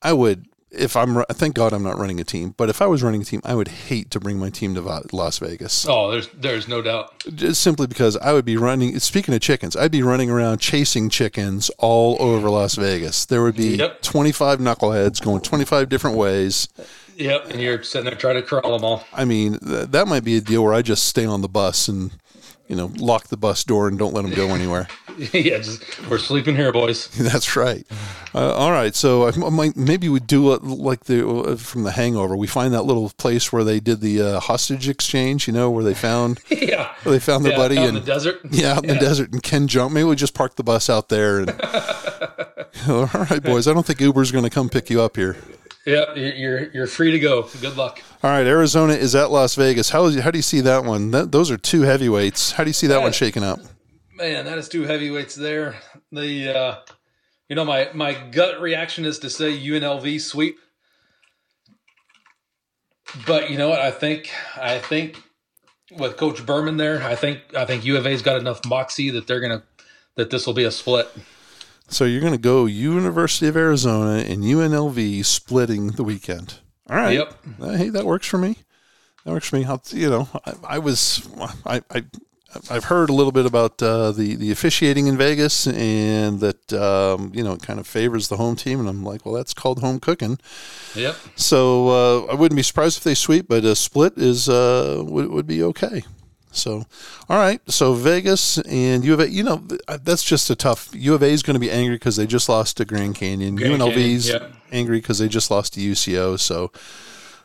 I 0.03 0.13
would, 0.13 0.47
if 0.79 0.97
I'm, 0.97 1.23
thank 1.31 1.55
God 1.55 1.73
I'm 1.73 1.83
not 1.83 1.99
running 1.99 2.21
a 2.21 2.25
team, 2.25 2.55
but 2.57 2.69
if 2.69 2.81
I 2.83 2.87
was 2.87 3.03
running 3.03 3.23
a 3.23 3.25
team, 3.25 3.41
I 3.45 3.55
would 3.55 3.69
hate 3.69 4.11
to 4.13 4.21
bring 4.21 4.39
my 4.39 4.51
team 4.51 4.75
to 4.75 4.81
Las 5.13 5.39
Vegas. 5.39 5.87
Oh, 5.89 6.11
there's 6.11 6.29
there's 6.29 6.69
no 6.69 6.83
doubt. 6.83 7.25
Just 7.35 7.63
simply 7.63 7.87
because 7.87 8.17
I 8.19 8.33
would 8.33 8.45
be 8.45 8.57
running. 8.57 8.99
Speaking 9.01 9.35
of 9.35 9.41
chickens, 9.41 9.77
I'd 9.77 9.91
be 9.93 10.03
running 10.03 10.31
around 10.31 10.59
chasing 10.59 11.09
chickens 11.09 11.71
all 11.79 12.17
over 12.21 12.49
Las 12.51 12.75
Vegas. 12.77 13.25
There 13.27 13.43
would 13.43 13.57
be 13.57 13.77
Yep. 13.77 14.03
25 14.03 14.59
knuckleheads 14.61 15.23
going 15.23 15.41
25 15.41 15.89
different 15.89 16.17
ways. 16.17 16.69
Yep, 17.17 17.51
and 17.51 17.61
you're 17.63 17.83
sitting 17.83 18.05
there 18.05 18.15
trying 18.15 18.35
to 18.37 18.43
corral 18.43 18.73
them 18.73 18.85
all. 18.85 19.05
I 19.13 19.25
mean, 19.25 19.59
th- 19.59 19.89
that 19.89 20.07
might 20.07 20.23
be 20.25 20.37
a 20.37 20.41
deal 20.41 20.63
where 20.63 20.75
I 20.75 20.83
just 20.83 21.05
stay 21.07 21.25
on 21.25 21.41
the 21.41 21.49
bus 21.49 21.89
and, 21.89 22.11
you 22.69 22.77
know, 22.77 22.91
lock 22.97 23.29
the 23.29 23.37
bus 23.37 23.65
door 23.65 23.89
and 23.89 23.99
don't 23.99 24.13
let 24.13 24.23
them 24.23 24.33
go 24.33 24.49
anywhere. 24.55 24.89
yeah, 25.33 25.59
just 25.59 25.83
we're 26.11 26.19
sleeping 26.19 26.57
here, 26.57 26.73
boys. 26.73 27.09
That's 27.19 27.57
right. 27.57 27.87
Uh, 28.35 28.55
all 28.55 28.71
right, 28.71 28.95
so 28.95 29.29
I 29.29 29.51
might 29.51 29.77
maybe 29.77 30.09
we 30.09 30.21
do 30.21 30.53
it 30.53 30.63
like 30.63 31.05
the 31.05 31.27
uh, 31.27 31.57
from 31.57 31.85
the 31.85 31.93
Hangover. 31.93 32.37
We 32.37 32.47
find 32.47 32.75
that 32.75 32.83
little 32.83 33.11
place 33.11 33.53
where 33.53 33.65
they 33.65 33.81
did 33.81 34.01
the 34.01 34.21
uh, 34.21 34.41
hostage 34.41 34.89
exchange. 34.89 35.47
You 35.47 35.55
know, 35.55 35.71
where 35.71 35.85
they 35.85 35.95
found 35.95 36.41
yeah, 36.51 36.95
where 37.03 37.13
they 37.13 37.21
found 37.21 37.45
their 37.45 37.53
yeah, 37.53 37.59
buddy 37.59 37.77
in 37.79 37.95
the 37.95 38.01
desert. 38.01 38.41
Yeah, 38.51 38.75
out 38.75 38.85
in 38.85 38.95
the 38.95 39.01
desert 39.01 39.33
and 39.33 39.43
Ken 39.43 39.69
jump. 39.69 39.93
Maybe 39.93 40.05
we 40.05 40.17
just 40.17 40.35
park 40.35 40.57
the 40.57 40.65
bus 40.65 40.91
out 40.91 41.09
there 41.09 41.41
and. 41.41 41.51
All 42.89 43.07
right, 43.07 43.43
boys. 43.43 43.67
I 43.67 43.73
don't 43.73 43.87
think 43.87 44.01
Uber's 44.01 44.31
going 44.31 44.45
to 44.45 44.51
come 44.51 44.69
pick 44.69 44.91
you 44.91 45.01
up 45.01 45.17
here. 45.17 45.37
Yep, 45.87 46.17
you're 46.17 46.71
you're- 46.73 46.87
free 46.87 47.13
to 47.13 47.19
go. 47.21 47.43
Good 47.61 47.77
luck. 47.77 48.03
All 48.23 48.31
right, 48.31 48.47
Arizona 48.47 48.95
is 48.95 49.15
at 49.15 49.31
Las 49.31 49.55
Vegas. 49.55 49.91
How 49.91 50.05
is 50.07 50.19
how 50.19 50.33
do 50.33 50.39
you 50.39 50.43
see 50.43 50.61
that 50.63 50.85
one? 50.85 51.13
That, 51.13 51.31
those 51.31 51.49
are 51.51 51.57
two 51.57 51.83
heavyweights. 51.83 52.53
How 52.53 52.65
do 52.65 52.71
you 52.71 52.75
see 52.75 52.89
that 52.89 53.01
one 53.01 53.13
shaking 53.13 53.45
up? 53.45 53.61
Man, 54.13 54.47
that 54.47 54.59
is 54.59 54.69
two 54.69 54.83
heavyweights 54.83 55.37
there. 55.37 55.77
The 56.11 56.49
uh, 56.49 56.77
you 57.49 57.55
know 57.55 57.65
my 57.65 57.89
my 57.95 58.15
gut 58.15 58.61
reaction 58.61 59.05
is 59.05 59.21
to 59.21 59.31
say 59.31 59.57
UNLV 59.57 60.21
sweep, 60.21 60.59
but 63.25 63.51
you 63.51 63.57
know 63.57 63.69
what? 63.69 63.81
I 63.81 63.93
think 63.93 64.31
I 64.57 64.79
think 64.79 65.23
with 65.97 66.17
Coach 66.17 66.45
Berman 66.45 66.79
there, 66.79 67.01
I 67.03 67.15
think 67.15 67.41
I 67.57 67.65
think 67.65 67.85
U 67.85 67.97
of 67.97 68.07
A's 68.09 68.23
got 68.23 68.41
enough 68.41 68.61
moxie 68.67 69.11
that 69.11 69.29
they're 69.29 69.41
gonna 69.41 69.63
that 70.17 70.31
this 70.31 70.47
will 70.47 70.55
be 70.55 70.65
a 70.65 70.73
split. 70.73 71.09
So 71.89 72.05
you're 72.05 72.21
going 72.21 72.33
to 72.33 72.39
go 72.39 72.67
University 72.67 73.47
of 73.47 73.57
Arizona 73.57 74.25
and 74.25 74.43
UNLV 74.43 75.25
splitting 75.25 75.89
the 75.93 76.05
weekend. 76.05 76.61
All 76.89 76.97
right. 76.97 77.15
Yep. 77.15 77.35
Uh, 77.61 77.71
hey, 77.77 77.89
that 77.91 78.05
works 78.05 78.27
for 78.27 78.39
me. 78.39 78.59
That 79.25 79.33
works 79.33 79.49
for 79.49 79.57
me. 79.57 79.65
I'll, 79.65 79.83
you 79.91 80.11
know, 80.11 80.29
I, 80.45 80.53
I 80.65 80.79
was, 80.79 81.29
I, 81.65 81.83
I, 81.91 82.05
I've 82.71 82.85
heard 82.85 83.11
a 83.11 83.13
little 83.13 83.33
bit 83.33 83.47
about 83.47 83.83
uh, 83.83 84.13
the 84.13 84.37
the 84.37 84.51
officiating 84.51 85.07
in 85.07 85.17
Vegas, 85.17 85.67
and 85.67 86.41
that 86.41 86.73
um, 86.73 87.33
you 87.35 87.43
know 87.43 87.53
it 87.53 87.63
kind 87.63 87.79
of 87.79 87.87
favors 87.87 88.29
the 88.29 88.37
home 88.37 88.57
team, 88.57 88.81
and 88.81 88.89
I'm 88.89 89.05
like, 89.05 89.25
well, 89.27 89.35
that's 89.35 89.55
called 89.55 89.81
home 89.81 90.01
cooking. 90.01 90.39
Yep. 90.95 91.17
So 91.35 91.89
uh, 91.89 92.33
I 92.33 92.35
wouldn't 92.35 92.57
be 92.57 92.63
surprised 92.63 92.99
if 92.99 93.05
they 93.05 93.15
sweep, 93.15 93.49
but 93.49 93.65
a 93.65 93.77
split 93.77 94.15
is 94.17 94.49
uh, 94.49 95.03
would, 95.05 95.29
would 95.29 95.47
be 95.47 95.63
okay. 95.65 96.05
So, 96.57 96.85
all 97.29 97.39
right. 97.39 97.61
So 97.71 97.95
Vegas 97.95 98.59
and 98.59 99.05
U 99.05 99.15
of 99.15 99.21
A, 99.21 99.31
you 99.31 99.43
know, 99.43 99.57
that's 100.03 100.23
just 100.23 100.51
a 100.51 100.57
tough. 100.57 100.91
U 100.95 101.15
of 101.15 101.23
A 101.23 101.27
is 101.27 101.43
going 101.43 101.55
to 101.55 101.61
be 101.61 101.71
angry 101.71 101.97
because 101.97 102.17
they 102.17 102.27
just 102.27 102.49
lost 102.49 102.79
to 102.79 102.85
Grand 102.85 103.15
Canyon. 103.15 103.57
Grand 103.57 103.81
UNLV's 103.81 104.31
Canyon, 104.31 104.57
angry 104.73 104.99
because 104.99 105.19
they 105.19 105.29
just 105.29 105.51
lost 105.51 105.75
to 105.75 105.81
UCO. 105.81 106.39
So 106.39 106.73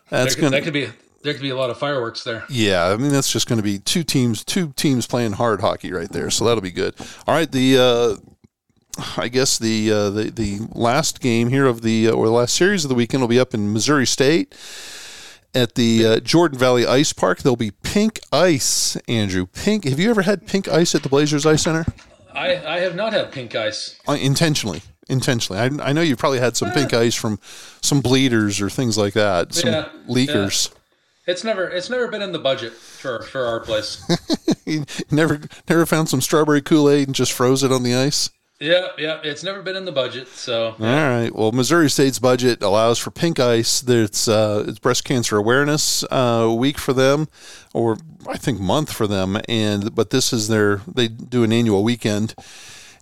that's 0.09 0.35
going 0.35 0.51
that 0.51 0.59
to. 0.59 0.63
could 0.63 0.73
be 0.73 0.89
there 1.23 1.33
could 1.33 1.41
be 1.41 1.49
a 1.49 1.55
lot 1.55 1.69
of 1.69 1.77
fireworks 1.77 2.23
there. 2.23 2.43
Yeah, 2.49 2.85
I 2.85 2.97
mean 2.97 3.11
that's 3.11 3.31
just 3.31 3.47
going 3.47 3.57
to 3.57 3.63
be 3.63 3.79
two 3.79 4.03
teams, 4.03 4.43
two 4.43 4.73
teams 4.75 5.05
playing 5.07 5.33
hard 5.33 5.61
hockey 5.61 5.91
right 5.91 6.11
there. 6.11 6.29
So 6.29 6.45
that'll 6.45 6.61
be 6.61 6.71
good. 6.71 6.95
All 7.27 7.35
right, 7.35 7.51
the 7.51 7.77
uh, 8.97 9.01
I 9.17 9.27
guess 9.27 9.57
the 9.57 9.91
uh, 9.91 10.09
the 10.09 10.23
the 10.31 10.67
last 10.71 11.21
game 11.21 11.49
here 11.49 11.65
of 11.65 11.81
the 11.81 12.07
uh, 12.07 12.11
or 12.11 12.25
the 12.25 12.31
last 12.31 12.55
series 12.55 12.83
of 12.85 12.89
the 12.89 12.95
weekend 12.95 13.21
will 13.21 13.27
be 13.27 13.39
up 13.39 13.53
in 13.53 13.71
Missouri 13.71 14.07
State 14.07 14.55
at 15.53 15.75
the 15.75 16.05
uh, 16.05 16.19
Jordan 16.19 16.57
Valley 16.57 16.85
Ice 16.85 17.13
Park. 17.13 17.39
There'll 17.39 17.55
be 17.55 17.71
pink 17.71 18.19
ice, 18.31 18.95
Andrew. 19.07 19.45
Pink. 19.47 19.85
Have 19.85 19.99
you 19.99 20.09
ever 20.09 20.21
had 20.23 20.47
pink 20.47 20.67
ice 20.67 20.95
at 20.95 21.03
the 21.03 21.09
Blazers 21.09 21.45
Ice 21.45 21.63
Center? 21.63 21.85
I 22.33 22.55
I 22.65 22.79
have 22.79 22.95
not 22.95 23.13
had 23.13 23.31
pink 23.31 23.55
ice. 23.55 23.99
Uh, 24.07 24.13
intentionally. 24.13 24.81
Intentionally, 25.09 25.59
I, 25.59 25.89
I 25.89 25.91
know 25.91 26.01
you've 26.01 26.19
probably 26.19 26.39
had 26.39 26.55
some 26.55 26.71
pink 26.71 26.93
ice 26.93 27.15
from 27.15 27.39
some 27.81 27.99
bleeders 27.99 28.61
or 28.61 28.69
things 28.69 28.97
like 28.97 29.13
that, 29.15 29.53
some 29.53 29.71
Yeah, 29.73 29.89
leakers. 30.07 30.71
It's 31.27 31.43
never 31.43 31.67
it's 31.67 31.89
never 31.89 32.07
been 32.07 32.21
in 32.21 32.31
the 32.31 32.39
budget 32.39 32.71
for 32.73 33.21
for 33.23 33.45
our 33.45 33.59
place. 33.59 34.01
Never 35.11 35.41
never 35.67 35.85
found 35.85 36.07
some 36.07 36.21
strawberry 36.21 36.61
Kool 36.61 36.89
Aid 36.89 37.09
and 37.09 37.15
just 37.15 37.33
froze 37.33 37.61
it 37.63 37.71
on 37.73 37.83
the 37.83 37.93
ice. 37.93 38.29
Yeah, 38.61 38.87
yeah. 38.97 39.19
It's 39.23 39.43
never 39.43 39.61
been 39.61 39.75
in 39.75 39.85
the 39.85 39.91
budget. 39.91 40.27
So 40.27 40.75
All 40.79 40.85
right. 40.85 41.29
Well, 41.33 41.51
Missouri 41.51 41.89
State's 41.89 42.19
budget 42.19 42.61
allows 42.61 42.99
for 42.99 43.11
pink 43.11 43.39
ice. 43.39 43.83
It's 43.85 44.27
uh, 44.27 44.65
it's 44.67 44.79
breast 44.79 45.03
cancer 45.03 45.37
awareness 45.37 46.03
uh, 46.11 46.53
week 46.55 46.77
for 46.77 46.93
them, 46.93 47.27
or 47.73 47.97
I 48.27 48.37
think 48.37 48.59
month 48.59 48.93
for 48.93 49.07
them. 49.07 49.41
And 49.49 49.93
but 49.95 50.11
this 50.11 50.31
is 50.31 50.47
their 50.47 50.81
they 50.87 51.07
do 51.07 51.43
an 51.43 51.51
annual 51.51 51.83
weekend, 51.83 52.35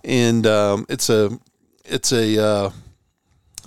and 0.02 0.46
um, 0.46 0.86
it's 0.88 1.10
a 1.10 1.38
it's 1.84 2.10
a 2.10 2.42
uh, 2.42 2.70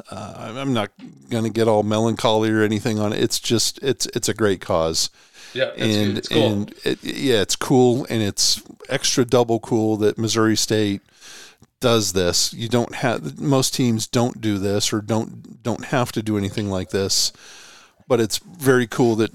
uh, 0.09 0.53
I'm 0.57 0.73
not 0.73 0.91
going 1.29 1.43
to 1.43 1.51
get 1.51 1.67
all 1.67 1.83
melancholy 1.83 2.49
or 2.49 2.63
anything 2.63 2.99
on 2.99 3.13
it. 3.13 3.21
It's 3.21 3.39
just 3.39 3.77
it's 3.83 4.07
it's 4.07 4.27
a 4.27 4.33
great 4.33 4.61
cause 4.61 5.09
yeah, 5.53 5.71
and 5.77 6.17
it's 6.17 6.27
cool. 6.27 6.51
and 6.51 6.73
it, 6.83 7.03
yeah, 7.03 7.41
it's 7.41 7.55
cool, 7.55 8.05
and 8.09 8.21
it's 8.21 8.61
extra 8.89 9.23
double 9.23 9.59
cool 9.59 9.97
that 9.97 10.17
Missouri 10.17 10.57
State 10.57 11.01
does 11.79 12.13
this. 12.13 12.53
You 12.53 12.69
don't 12.69 12.95
have 12.95 13.39
most 13.39 13.73
teams 13.73 14.07
don't 14.07 14.39
do 14.41 14.57
this 14.57 14.93
or 14.93 15.01
don't 15.01 15.61
don't 15.63 15.85
have 15.85 16.11
to 16.13 16.21
do 16.23 16.37
anything 16.37 16.69
like 16.69 16.89
this, 16.91 17.31
but 18.07 18.19
it's 18.19 18.37
very 18.37 18.87
cool 18.87 19.15
that 19.17 19.31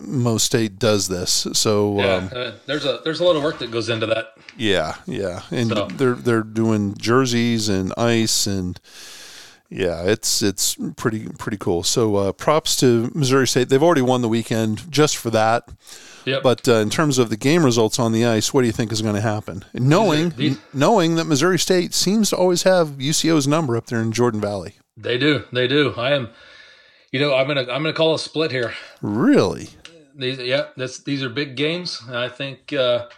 Mo 0.00 0.36
State 0.38 0.78
does 0.78 1.08
this. 1.08 1.46
So 1.52 1.98
yeah, 1.98 2.14
um, 2.14 2.30
uh, 2.34 2.50
there's 2.66 2.84
a 2.84 3.00
there's 3.04 3.20
a 3.20 3.24
lot 3.24 3.36
of 3.36 3.42
work 3.42 3.58
that 3.60 3.70
goes 3.70 3.88
into 3.88 4.06
that. 4.06 4.34
yeah, 4.56 4.96
yeah, 5.06 5.42
and 5.50 5.68
So- 5.70 5.86
they're 5.88 6.14
they're 6.14 6.42
doing 6.42 6.96
jerseys 6.96 7.68
and 7.68 7.92
ice 7.96 8.46
and 8.46 8.80
yeah, 9.74 10.02
it's 10.04 10.42
it's 10.42 10.76
pretty 10.96 11.28
pretty 11.38 11.56
cool. 11.56 11.82
So 11.82 12.16
uh, 12.16 12.32
props 12.32 12.76
to 12.76 13.10
Missouri 13.14 13.46
State. 13.48 13.68
They've 13.68 13.82
already 13.82 14.02
won 14.02 14.20
the 14.22 14.28
weekend 14.28 14.90
just 14.90 15.16
for 15.16 15.30
that. 15.30 15.68
Yep. 16.24 16.42
But 16.42 16.68
uh, 16.68 16.74
in 16.74 16.90
terms 16.90 17.18
of 17.18 17.30
the 17.30 17.36
game 17.36 17.64
results 17.64 17.98
on 17.98 18.12
the 18.12 18.24
ice, 18.24 18.54
what 18.54 18.60
do 18.60 18.66
you 18.68 18.72
think 18.72 18.92
is 18.92 19.02
going 19.02 19.16
to 19.16 19.20
happen? 19.20 19.64
Knowing 19.74 20.30
these- 20.30 20.58
knowing 20.72 21.16
that 21.16 21.24
Missouri 21.24 21.58
State 21.58 21.94
seems 21.94 22.30
to 22.30 22.36
always 22.36 22.62
have 22.62 22.90
UCO's 22.90 23.48
number 23.48 23.76
up 23.76 23.86
there 23.86 24.00
in 24.00 24.12
Jordan 24.12 24.40
Valley. 24.40 24.74
they 24.96 25.18
do, 25.18 25.44
they 25.52 25.66
do. 25.66 25.94
I 25.96 26.12
am, 26.12 26.28
you 27.10 27.18
know, 27.18 27.34
I'm 27.34 27.46
gonna 27.48 27.62
I'm 27.62 27.82
gonna 27.82 27.92
call 27.92 28.14
a 28.14 28.18
split 28.20 28.50
here. 28.52 28.72
Really? 29.00 29.70
These 30.14 30.38
yeah, 30.38 30.66
this, 30.76 30.98
these 31.00 31.22
are 31.24 31.28
big 31.30 31.56
games. 31.56 32.00
I 32.10 32.28
think 32.28 32.72
uh, 32.72 33.08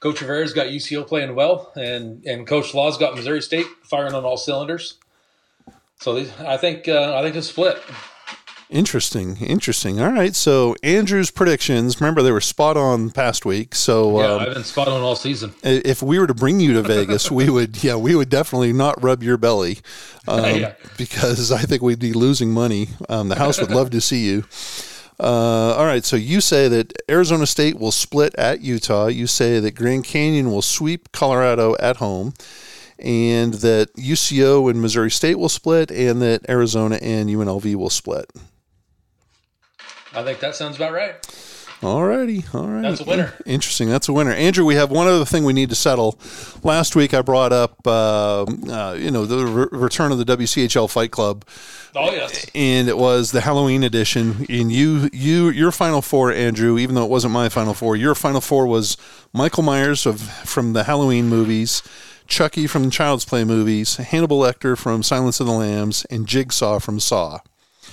Coach 0.00 0.20
Rivera's 0.20 0.52
got 0.54 0.68
UCO 0.68 1.06
playing 1.06 1.34
well, 1.34 1.72
and 1.76 2.24
and 2.24 2.46
Coach 2.46 2.72
Law's 2.72 2.96
got 2.96 3.14
Missouri 3.16 3.42
State 3.42 3.66
firing 3.82 4.14
on 4.14 4.24
all 4.24 4.36
cylinders. 4.36 4.98
So 6.04 6.18
I 6.46 6.58
think 6.58 6.86
uh, 6.86 7.16
I 7.16 7.22
think 7.22 7.34
a 7.34 7.40
split. 7.40 7.82
Interesting, 8.68 9.38
interesting. 9.38 10.02
All 10.02 10.12
right, 10.12 10.34
so 10.34 10.76
Andrew's 10.82 11.30
predictions. 11.30 11.98
Remember, 11.98 12.20
they 12.20 12.30
were 12.30 12.42
spot 12.42 12.76
on 12.76 13.08
past 13.10 13.46
week. 13.46 13.74
So 13.74 14.20
Yeah, 14.20 14.32
um, 14.32 14.40
I've 14.40 14.54
been 14.54 14.64
spot 14.64 14.86
on 14.88 15.00
all 15.00 15.16
season. 15.16 15.54
if 15.62 16.02
we 16.02 16.18
were 16.18 16.26
to 16.26 16.34
bring 16.34 16.60
you 16.60 16.74
to 16.74 16.82
Vegas, 16.82 17.30
we 17.30 17.48
would, 17.48 17.82
yeah, 17.84 17.96
we 17.96 18.14
would 18.14 18.28
definitely 18.28 18.74
not 18.74 19.02
rub 19.02 19.22
your 19.22 19.38
belly, 19.38 19.78
um, 20.28 20.44
Yeah. 20.60 20.74
because 20.98 21.50
I 21.52 21.62
think 21.62 21.80
we'd 21.80 21.98
be 22.00 22.12
losing 22.12 22.52
money. 22.52 22.88
Um, 23.08 23.30
the 23.30 23.36
house 23.36 23.58
would 23.58 23.70
love 23.70 23.88
to 23.90 24.00
see 24.02 24.26
you. 24.26 24.44
Uh, 25.18 25.74
all 25.76 25.86
right, 25.86 26.04
so 26.04 26.16
you 26.16 26.42
say 26.42 26.68
that 26.68 26.92
Arizona 27.08 27.46
State 27.46 27.78
will 27.78 27.92
split 27.92 28.34
at 28.36 28.60
Utah. 28.60 29.06
You 29.06 29.26
say 29.26 29.58
that 29.58 29.70
Grand 29.72 30.04
Canyon 30.04 30.50
will 30.50 30.62
sweep 30.62 31.12
Colorado 31.12 31.76
at 31.80 31.96
home, 31.96 32.34
and 32.98 33.54
that 33.54 33.92
UCO 33.96 34.70
and 34.70 34.80
Missouri 34.80 35.10
State 35.10 35.38
will 35.38 35.48
split, 35.48 35.90
and 35.90 36.20
that 36.22 36.48
Arizona 36.48 36.96
and 37.02 37.28
UNLV 37.28 37.74
will 37.76 37.90
split. 37.90 38.30
I 40.12 40.22
think 40.22 40.38
that 40.40 40.54
sounds 40.54 40.76
about 40.76 40.92
right. 40.92 41.14
All 41.82 42.04
righty, 42.04 42.44
all 42.54 42.66
right. 42.68 42.80
That's 42.82 43.00
a 43.00 43.04
winner. 43.04 43.34
Interesting. 43.44 43.90
That's 43.90 44.08
a 44.08 44.12
winner. 44.12 44.30
Andrew, 44.30 44.64
we 44.64 44.76
have 44.76 44.90
one 44.90 45.06
other 45.06 45.26
thing 45.26 45.44
we 45.44 45.52
need 45.52 45.68
to 45.68 45.74
settle. 45.74 46.18
Last 46.62 46.96
week 46.96 47.12
I 47.12 47.20
brought 47.20 47.52
up, 47.52 47.76
uh, 47.86 48.44
uh, 48.44 48.96
you 48.98 49.10
know, 49.10 49.26
the 49.26 49.44
re- 49.44 49.66
return 49.70 50.10
of 50.10 50.16
the 50.16 50.24
WCHL 50.24 50.88
Fight 50.88 51.10
Club, 51.10 51.44
Oh 51.94 52.10
yes. 52.10 52.46
and 52.54 52.88
it 52.88 52.96
was 52.96 53.32
the 53.32 53.42
Halloween 53.42 53.82
edition. 53.82 54.46
And 54.48 54.72
you, 54.72 55.10
you, 55.12 55.50
your 55.50 55.72
final 55.72 56.00
four, 56.00 56.32
Andrew, 56.32 56.78
even 56.78 56.94
though 56.94 57.04
it 57.04 57.10
wasn't 57.10 57.34
my 57.34 57.50
final 57.50 57.74
four, 57.74 57.96
your 57.96 58.14
final 58.14 58.40
four 58.40 58.66
was 58.66 58.96
Michael 59.34 59.64
Myers 59.64 60.06
of 60.06 60.22
from 60.22 60.72
the 60.72 60.84
Halloween 60.84 61.28
movies. 61.28 61.82
Chucky 62.26 62.66
from 62.66 62.84
the 62.84 62.90
Child's 62.90 63.24
Play 63.24 63.44
movies, 63.44 63.96
Hannibal 63.96 64.40
Lecter 64.40 64.76
from 64.76 65.02
Silence 65.02 65.40
of 65.40 65.46
the 65.46 65.52
Lambs, 65.52 66.04
and 66.10 66.26
Jigsaw 66.26 66.78
from 66.78 67.00
Saw. 67.00 67.40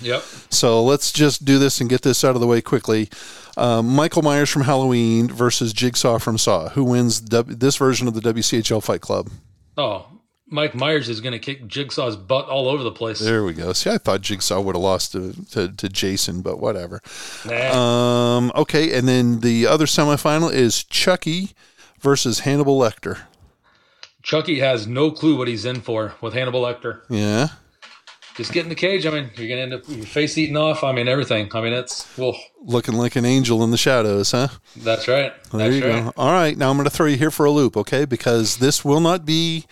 Yep. 0.01 0.23
So 0.49 0.83
let's 0.83 1.11
just 1.11 1.45
do 1.45 1.59
this 1.59 1.79
and 1.79 1.89
get 1.89 2.01
this 2.01 2.23
out 2.23 2.35
of 2.35 2.41
the 2.41 2.47
way 2.47 2.61
quickly. 2.61 3.09
Uh, 3.57 3.81
Michael 3.81 4.21
Myers 4.21 4.49
from 4.49 4.63
Halloween 4.63 5.27
versus 5.27 5.73
Jigsaw 5.73 6.17
from 6.17 6.37
Saw. 6.37 6.69
Who 6.69 6.83
wins 6.83 7.19
w- 7.21 7.55
this 7.55 7.77
version 7.77 8.07
of 8.07 8.13
the 8.13 8.21
WCHL 8.21 8.83
Fight 8.83 9.01
Club? 9.01 9.29
Oh, 9.77 10.07
Mike 10.47 10.75
Myers 10.75 11.07
is 11.07 11.21
going 11.21 11.31
to 11.31 11.39
kick 11.39 11.65
Jigsaw's 11.67 12.17
butt 12.17 12.47
all 12.47 12.67
over 12.67 12.83
the 12.83 12.91
place. 12.91 13.19
There 13.19 13.43
we 13.43 13.53
go. 13.53 13.71
See, 13.71 13.89
I 13.89 13.97
thought 13.97 14.21
Jigsaw 14.21 14.59
would 14.61 14.75
have 14.75 14.83
lost 14.83 15.13
to, 15.13 15.33
to, 15.51 15.69
to 15.69 15.89
Jason, 15.89 16.41
but 16.41 16.59
whatever. 16.59 17.01
Nah. 17.45 18.37
Um, 18.37 18.51
okay, 18.55 18.97
and 18.97 19.07
then 19.07 19.39
the 19.39 19.65
other 19.65 19.85
semifinal 19.85 20.51
is 20.51 20.83
Chucky 20.83 21.51
versus 21.99 22.39
Hannibal 22.39 22.77
Lecter. 22.77 23.21
Chucky 24.23 24.59
has 24.59 24.87
no 24.87 25.11
clue 25.11 25.37
what 25.37 25.47
he's 25.47 25.65
in 25.65 25.81
for 25.81 26.13
with 26.21 26.33
Hannibal 26.33 26.61
Lecter. 26.61 27.01
Yeah. 27.09 27.49
Just 28.35 28.53
get 28.53 28.63
in 28.63 28.69
the 28.69 28.75
cage. 28.75 29.05
I 29.05 29.09
mean, 29.09 29.29
you're 29.35 29.47
going 29.47 29.57
to 29.57 29.61
end 29.61 29.73
up 29.73 29.83
your 29.87 30.05
face 30.05 30.37
eaten 30.37 30.55
off. 30.55 30.83
I 30.83 30.93
mean, 30.93 31.07
everything. 31.07 31.49
I 31.53 31.61
mean, 31.61 31.73
it's 31.73 32.07
well. 32.17 32.37
Looking 32.63 32.93
like 32.93 33.15
an 33.15 33.25
angel 33.25 33.63
in 33.63 33.71
the 33.71 33.77
shadows, 33.77 34.31
huh? 34.31 34.47
That's 34.77 35.07
right. 35.07 35.33
There 35.51 35.69
That's 35.69 35.75
you 35.75 35.85
right. 35.85 36.03
go. 36.05 36.13
All 36.15 36.31
right, 36.31 36.57
now 36.57 36.69
I'm 36.69 36.77
going 36.77 36.85
to 36.85 36.91
throw 36.91 37.07
you 37.07 37.17
here 37.17 37.31
for 37.31 37.45
a 37.45 37.51
loop, 37.51 37.75
okay? 37.75 38.05
Because 38.05 38.57
this 38.57 38.85
will 38.85 39.01
not 39.01 39.25
be 39.25 39.65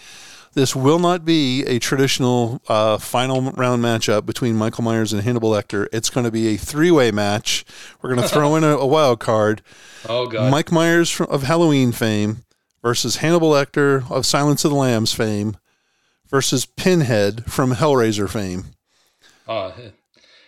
this 0.53 0.75
will 0.75 0.99
not 0.99 1.23
be 1.25 1.63
a 1.65 1.79
traditional 1.79 2.61
uh, 2.67 2.97
final 2.97 3.51
round 3.51 3.83
matchup 3.83 4.25
between 4.25 4.55
Michael 4.55 4.83
Myers 4.83 5.13
and 5.13 5.21
Hannibal 5.21 5.51
Lecter. 5.51 5.87
It's 5.93 6.09
going 6.09 6.25
to 6.25 6.31
be 6.31 6.53
a 6.53 6.57
three 6.57 6.91
way 6.91 7.11
match. 7.11 7.63
We're 8.01 8.13
going 8.13 8.27
to 8.27 8.27
throw 8.27 8.55
in 8.57 8.63
a, 8.63 8.75
a 8.75 8.85
wild 8.85 9.19
card. 9.19 9.61
Oh 10.07 10.27
god. 10.27 10.51
Mike 10.51 10.71
Myers 10.71 11.09
from, 11.09 11.27
of 11.27 11.43
Halloween 11.43 11.91
fame 11.91 12.43
versus 12.81 13.17
Hannibal 13.17 13.51
Lecter 13.51 14.09
of 14.11 14.25
Silence 14.25 14.63
of 14.65 14.71
the 14.71 14.77
Lambs 14.77 15.13
fame 15.13 15.57
versus 16.27 16.65
Pinhead 16.65 17.45
from 17.51 17.73
Hellraiser 17.75 18.29
fame. 18.29 18.65
Oh, 19.47 19.73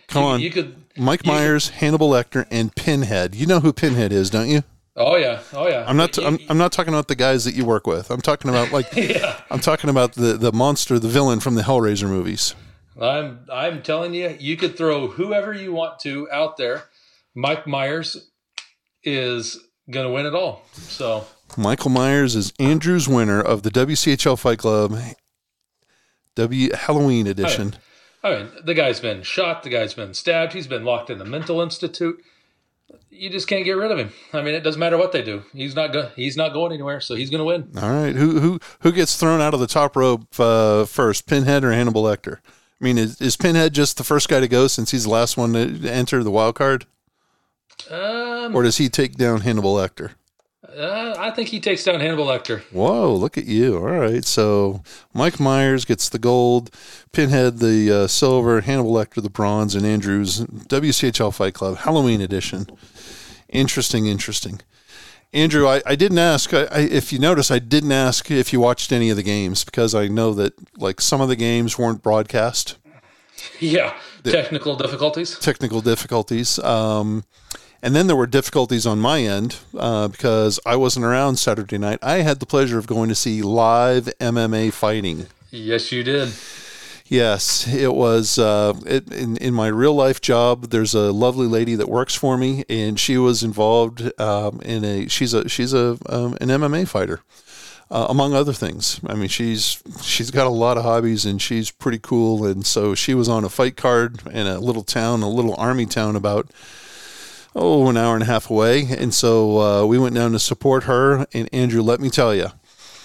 Come 0.08 0.22
you, 0.22 0.28
on, 0.28 0.40
You 0.40 0.50
could. 0.50 0.76
Mike 0.96 1.20
you 1.20 1.30
could- 1.30 1.36
Myers, 1.38 1.68
Hannibal 1.70 2.10
Lecter, 2.10 2.46
and 2.50 2.74
Pinhead. 2.74 3.34
You 3.34 3.46
know 3.46 3.60
who 3.60 3.72
Pinhead 3.72 4.12
is, 4.12 4.30
don't 4.30 4.48
you? 4.48 4.62
Oh 4.94 5.16
yeah. 5.16 5.40
Oh 5.54 5.66
yeah. 5.68 5.84
I'm 5.88 5.96
not. 5.96 6.16
You- 6.18 6.24
I'm, 6.26 6.38
I'm 6.50 6.58
not 6.58 6.70
talking 6.70 6.92
about 6.92 7.08
the 7.08 7.14
guys 7.14 7.44
that 7.46 7.54
you 7.54 7.64
work 7.64 7.86
with. 7.86 8.10
I'm 8.10 8.20
talking 8.20 8.50
about 8.50 8.72
like. 8.72 8.86
I'm 9.50 9.60
talking 9.60 9.88
about 9.88 10.12
the 10.12 10.34
the 10.36 10.52
monster, 10.52 10.98
the 10.98 11.08
villain 11.08 11.40
from 11.40 11.54
the 11.54 11.62
Hellraiser 11.62 12.08
movies. 12.08 12.54
I'm 13.00 13.40
I'm 13.50 13.82
telling 13.82 14.12
you, 14.12 14.36
you 14.38 14.58
could 14.58 14.76
throw 14.76 15.08
whoever 15.08 15.54
you 15.54 15.72
want 15.72 15.98
to 16.00 16.30
out 16.30 16.58
there. 16.58 16.84
Mike 17.34 17.66
Myers 17.66 18.28
is 19.02 19.58
going 19.90 20.06
to 20.06 20.12
win 20.12 20.26
it 20.26 20.34
all. 20.34 20.62
So 20.74 21.26
Michael 21.56 21.90
Myers 21.90 22.34
is 22.36 22.52
Andrew's 22.58 23.08
winner 23.08 23.40
of 23.40 23.62
the 23.62 23.70
WCHL 23.70 24.38
Fight 24.38 24.58
Club 24.58 24.96
W 26.36 26.70
Halloween 26.74 27.26
edition. 27.26 27.74
I 28.24 28.30
mean, 28.36 28.48
the 28.64 28.74
guy's 28.74 29.00
been 29.00 29.22
shot. 29.22 29.62
The 29.62 29.68
guy's 29.70 29.94
been 29.94 30.14
stabbed. 30.14 30.52
He's 30.52 30.66
been 30.66 30.84
locked 30.84 31.10
in 31.10 31.18
the 31.18 31.24
mental 31.24 31.60
institute. 31.60 32.22
You 33.10 33.30
just 33.30 33.48
can't 33.48 33.64
get 33.64 33.72
rid 33.72 33.90
of 33.90 33.98
him. 33.98 34.12
I 34.32 34.42
mean, 34.42 34.54
it 34.54 34.60
doesn't 34.60 34.78
matter 34.80 34.96
what 34.96 35.12
they 35.12 35.22
do. 35.22 35.42
He's 35.52 35.74
not 35.74 35.92
go- 35.92 36.10
He's 36.16 36.36
not 36.36 36.52
going 36.52 36.72
anywhere. 36.72 37.00
So 37.00 37.14
he's 37.14 37.30
going 37.30 37.40
to 37.40 37.44
win. 37.44 37.70
All 37.82 37.90
right, 37.90 38.14
who 38.14 38.40
who 38.40 38.60
who 38.80 38.92
gets 38.92 39.16
thrown 39.16 39.40
out 39.40 39.54
of 39.54 39.60
the 39.60 39.66
top 39.66 39.96
rope 39.96 40.26
uh, 40.38 40.84
first, 40.86 41.26
Pinhead 41.26 41.64
or 41.64 41.72
Hannibal 41.72 42.02
Lecter? 42.04 42.38
I 42.80 42.84
mean, 42.84 42.98
is, 42.98 43.20
is 43.20 43.36
Pinhead 43.36 43.74
just 43.74 43.96
the 43.96 44.04
first 44.04 44.28
guy 44.28 44.40
to 44.40 44.48
go 44.48 44.66
since 44.66 44.90
he's 44.90 45.04
the 45.04 45.10
last 45.10 45.36
one 45.36 45.52
to 45.52 45.88
enter 45.90 46.22
the 46.24 46.30
wild 46.32 46.54
card, 46.56 46.86
Um, 47.90 48.54
or 48.56 48.62
does 48.62 48.78
he 48.78 48.88
take 48.88 49.14
down 49.16 49.42
Hannibal 49.42 49.74
Lecter? 49.76 50.12
Uh, 50.76 51.14
I 51.18 51.30
think 51.30 51.48
he 51.48 51.60
takes 51.60 51.84
down 51.84 52.00
Hannibal 52.00 52.26
Lecter. 52.26 52.60
Whoa, 52.72 53.14
look 53.14 53.36
at 53.38 53.46
you. 53.46 53.76
All 53.76 53.82
right. 53.82 54.24
So 54.24 54.82
Mike 55.12 55.38
Myers 55.40 55.84
gets 55.84 56.08
the 56.08 56.18
gold, 56.18 56.70
Pinhead 57.12 57.58
the 57.58 57.90
uh, 57.92 58.06
silver, 58.06 58.60
Hannibal 58.60 58.92
Lecter 58.92 59.22
the 59.22 59.30
bronze, 59.30 59.74
and 59.74 59.84
Andrews 59.86 60.40
WCHL 60.40 61.34
Fight 61.34 61.54
Club 61.54 61.78
Halloween 61.78 62.20
edition. 62.20 62.66
Interesting, 63.48 64.06
interesting. 64.06 64.60
Andrew, 65.34 65.66
I, 65.66 65.80
I 65.86 65.94
didn't 65.94 66.18
ask. 66.18 66.52
I, 66.52 66.64
I, 66.64 66.78
if 66.80 67.12
you 67.12 67.18
notice, 67.18 67.50
I 67.50 67.58
didn't 67.58 67.92
ask 67.92 68.30
if 68.30 68.52
you 68.52 68.60
watched 68.60 68.92
any 68.92 69.08
of 69.10 69.16
the 69.16 69.22
games 69.22 69.64
because 69.64 69.94
I 69.94 70.08
know 70.08 70.34
that 70.34 70.52
like 70.78 71.00
some 71.00 71.20
of 71.20 71.28
the 71.28 71.36
games 71.36 71.78
weren't 71.78 72.02
broadcast, 72.02 72.76
Yeah, 73.60 73.94
technical 74.24 74.76
difficulties. 74.76 75.38
technical 75.38 75.80
difficulties. 75.80 76.58
Um, 76.58 77.24
and 77.82 77.96
then 77.96 78.06
there 78.06 78.16
were 78.16 78.28
difficulties 78.28 78.86
on 78.86 79.00
my 79.00 79.20
end 79.22 79.56
uh, 79.76 80.08
because 80.08 80.60
I 80.64 80.76
wasn't 80.76 81.04
around 81.04 81.36
Saturday 81.36 81.78
night. 81.78 81.98
I 82.00 82.18
had 82.18 82.38
the 82.38 82.46
pleasure 82.46 82.78
of 82.78 82.86
going 82.86 83.08
to 83.08 83.14
see 83.14 83.42
live 83.42 84.04
MMA 84.20 84.72
fighting. 84.72 85.26
Yes, 85.50 85.90
you 85.90 86.04
did. 86.04 86.32
Yes, 87.06 87.68
it 87.68 87.92
was 87.92 88.38
uh, 88.38 88.72
it, 88.86 89.12
in 89.12 89.36
in 89.36 89.52
my 89.52 89.66
real 89.66 89.94
life 89.94 90.20
job. 90.20 90.70
There's 90.70 90.94
a 90.94 91.12
lovely 91.12 91.46
lady 91.46 91.74
that 91.74 91.88
works 91.88 92.14
for 92.14 92.38
me, 92.38 92.64
and 92.70 92.98
she 92.98 93.18
was 93.18 93.42
involved 93.42 94.18
um, 94.18 94.62
in 94.62 94.82
a. 94.84 95.08
She's 95.08 95.34
a 95.34 95.46
she's 95.48 95.74
a 95.74 95.98
um, 96.08 96.38
an 96.40 96.48
MMA 96.48 96.88
fighter, 96.88 97.20
uh, 97.90 98.06
among 98.08 98.32
other 98.32 98.54
things. 98.54 98.98
I 99.06 99.14
mean, 99.14 99.28
she's 99.28 99.82
she's 100.00 100.30
got 100.30 100.46
a 100.46 100.50
lot 100.50 100.78
of 100.78 100.84
hobbies, 100.84 101.26
and 101.26 101.42
she's 101.42 101.70
pretty 101.70 101.98
cool. 101.98 102.46
And 102.46 102.64
so 102.64 102.94
she 102.94 103.12
was 103.12 103.28
on 103.28 103.44
a 103.44 103.50
fight 103.50 103.76
card 103.76 104.26
in 104.28 104.46
a 104.46 104.58
little 104.58 104.84
town, 104.84 105.22
a 105.22 105.28
little 105.28 105.54
army 105.58 105.84
town, 105.84 106.16
about 106.16 106.50
oh 107.54 107.88
an 107.88 107.96
hour 107.96 108.14
and 108.14 108.22
a 108.22 108.26
half 108.26 108.50
away. 108.50 108.86
And 108.86 109.12
so 109.12 109.60
uh, 109.60 109.86
we 109.86 109.98
went 109.98 110.14
down 110.14 110.32
to 110.32 110.38
support 110.38 110.84
her. 110.84 111.26
And 111.32 111.48
Andrew, 111.52 111.82
let 111.82 112.00
me 112.00 112.10
tell 112.10 112.34
you. 112.34 112.48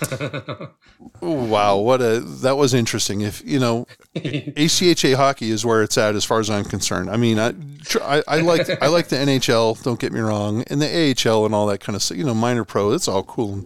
Wow, 1.21 1.77
what 1.77 2.01
a 2.01 2.19
that 2.19 2.57
was 2.57 2.73
interesting. 2.73 3.21
If 3.21 3.43
you 3.45 3.59
know, 3.59 3.87
ACHA 4.15 5.15
hockey 5.15 5.51
is 5.51 5.65
where 5.65 5.83
it's 5.83 5.97
at 5.97 6.15
as 6.15 6.25
far 6.25 6.39
as 6.39 6.49
I'm 6.49 6.65
concerned. 6.65 7.09
I 7.09 7.17
mean, 7.17 7.39
I 7.39 7.53
I, 8.01 8.23
I 8.27 8.41
like 8.41 8.81
I 8.81 8.87
like 8.87 9.07
the 9.07 9.15
NHL. 9.15 9.81
Don't 9.83 9.99
get 9.99 10.11
me 10.11 10.19
wrong, 10.19 10.63
and 10.67 10.81
the 10.81 10.87
AHL 10.87 11.45
and 11.45 11.53
all 11.53 11.67
that 11.67 11.79
kind 11.79 11.95
of 11.95 12.01
stuff. 12.01 12.17
You 12.17 12.23
know, 12.23 12.33
minor 12.33 12.63
pro, 12.63 12.91
it's 12.91 13.07
all 13.07 13.23
cool, 13.23 13.65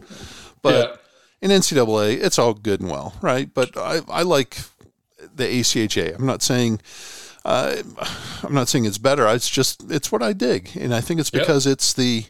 but 0.61 1.01
in 1.41 1.51
NCAA, 1.51 2.21
it's 2.21 2.37
all 2.37 2.53
good 2.53 2.81
and 2.81 2.89
well, 2.89 3.13
right? 3.21 3.53
But 3.53 3.77
I 3.77 4.01
I 4.09 4.23
like 4.23 4.57
the 5.33 5.45
ACHA. 5.45 6.15
I'm 6.15 6.25
not 6.25 6.41
saying. 6.41 6.81
Uh, 7.43 7.77
I'm 8.43 8.53
not 8.53 8.67
saying 8.69 8.85
it's 8.85 8.97
better. 8.97 9.27
It's 9.27 9.49
just 9.49 9.89
it's 9.91 10.11
what 10.11 10.21
I 10.21 10.33
dig, 10.33 10.69
and 10.79 10.93
I 10.93 11.01
think 11.01 11.19
it's 11.19 11.31
Yep. 11.33 11.41
because 11.43 11.65
it's 11.67 11.93
the 11.93 12.25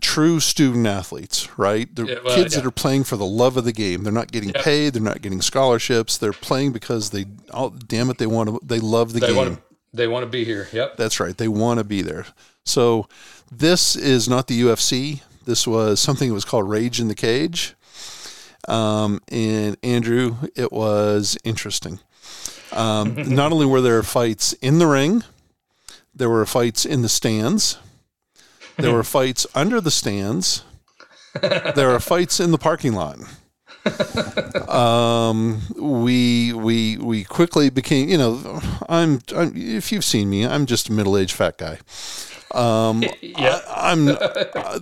true 0.00 0.40
student 0.40 0.86
athletes, 0.86 1.48
right? 1.58 1.94
The 1.94 2.04
Yeah, 2.06 2.14
well, 2.24 2.34
kids 2.34 2.54
yeah. 2.54 2.60
that 2.60 2.66
are 2.68 2.70
playing 2.70 3.04
for 3.04 3.16
the 3.16 3.24
love 3.26 3.56
of 3.56 3.64
the 3.64 3.72
game. 3.72 4.02
They're 4.02 4.12
not 4.12 4.30
getting 4.32 4.50
Yep. 4.50 4.62
paid. 4.64 4.92
They're 4.92 5.02
not 5.02 5.22
getting 5.22 5.40
scholarships. 5.40 6.18
They're 6.18 6.32
playing 6.32 6.72
because 6.72 7.10
they, 7.10 7.26
oh, 7.52 7.70
damn 7.70 8.10
it, 8.10 8.18
they 8.18 8.26
want 8.26 8.48
to. 8.50 8.60
They 8.64 8.78
love 8.80 9.12
the 9.14 9.20
They 9.20 9.28
game. 9.28 9.36
want 9.36 9.56
to. 9.56 9.62
They 9.92 10.06
want 10.06 10.22
to 10.24 10.30
be 10.30 10.44
here. 10.44 10.68
Yep. 10.72 10.96
That's 10.96 11.18
right. 11.18 11.36
They 11.36 11.48
want 11.48 11.78
to 11.78 11.84
be 11.84 12.00
there. 12.02 12.26
So 12.64 13.08
this 13.50 13.96
is 13.96 14.28
not 14.28 14.46
the 14.46 14.60
UFC. 14.62 15.22
This 15.46 15.66
was 15.66 15.98
something 15.98 16.28
that 16.28 16.34
was 16.34 16.44
called 16.44 16.68
Rage 16.68 17.00
in 17.00 17.08
the 17.08 17.14
Cage. 17.14 17.74
Um, 18.68 19.20
and 19.32 19.76
Andrew, 19.82 20.36
it 20.54 20.70
was 20.72 21.36
interesting. 21.42 21.98
Um, 22.72 23.34
not 23.34 23.52
only 23.52 23.66
were 23.66 23.80
there 23.80 24.02
fights 24.02 24.52
in 24.54 24.78
the 24.78 24.86
ring, 24.86 25.24
there 26.14 26.30
were 26.30 26.46
fights 26.46 26.84
in 26.84 27.02
the 27.02 27.08
stands, 27.08 27.78
there 28.76 28.92
were 28.92 29.04
fights 29.04 29.46
under 29.54 29.80
the 29.80 29.90
stands, 29.90 30.64
there 31.40 31.90
are 31.90 32.00
fights 32.00 32.40
in 32.40 32.50
the 32.50 32.58
parking 32.58 32.92
lot. 32.92 33.18
um, 34.68 35.60
we 35.76 36.52
we 36.52 36.98
we 36.98 37.24
quickly 37.24 37.70
became. 37.70 38.08
You 38.08 38.18
know, 38.18 38.60
I'm, 38.88 39.20
I'm 39.34 39.52
if 39.56 39.90
you've 39.90 40.04
seen 40.04 40.28
me, 40.28 40.46
I'm 40.46 40.66
just 40.66 40.90
a 40.90 40.92
middle 40.92 41.16
aged 41.16 41.32
fat 41.32 41.56
guy. 41.56 41.78
Um, 42.52 43.02
yeah. 43.20 43.60
I, 43.68 43.92
am 43.92 44.06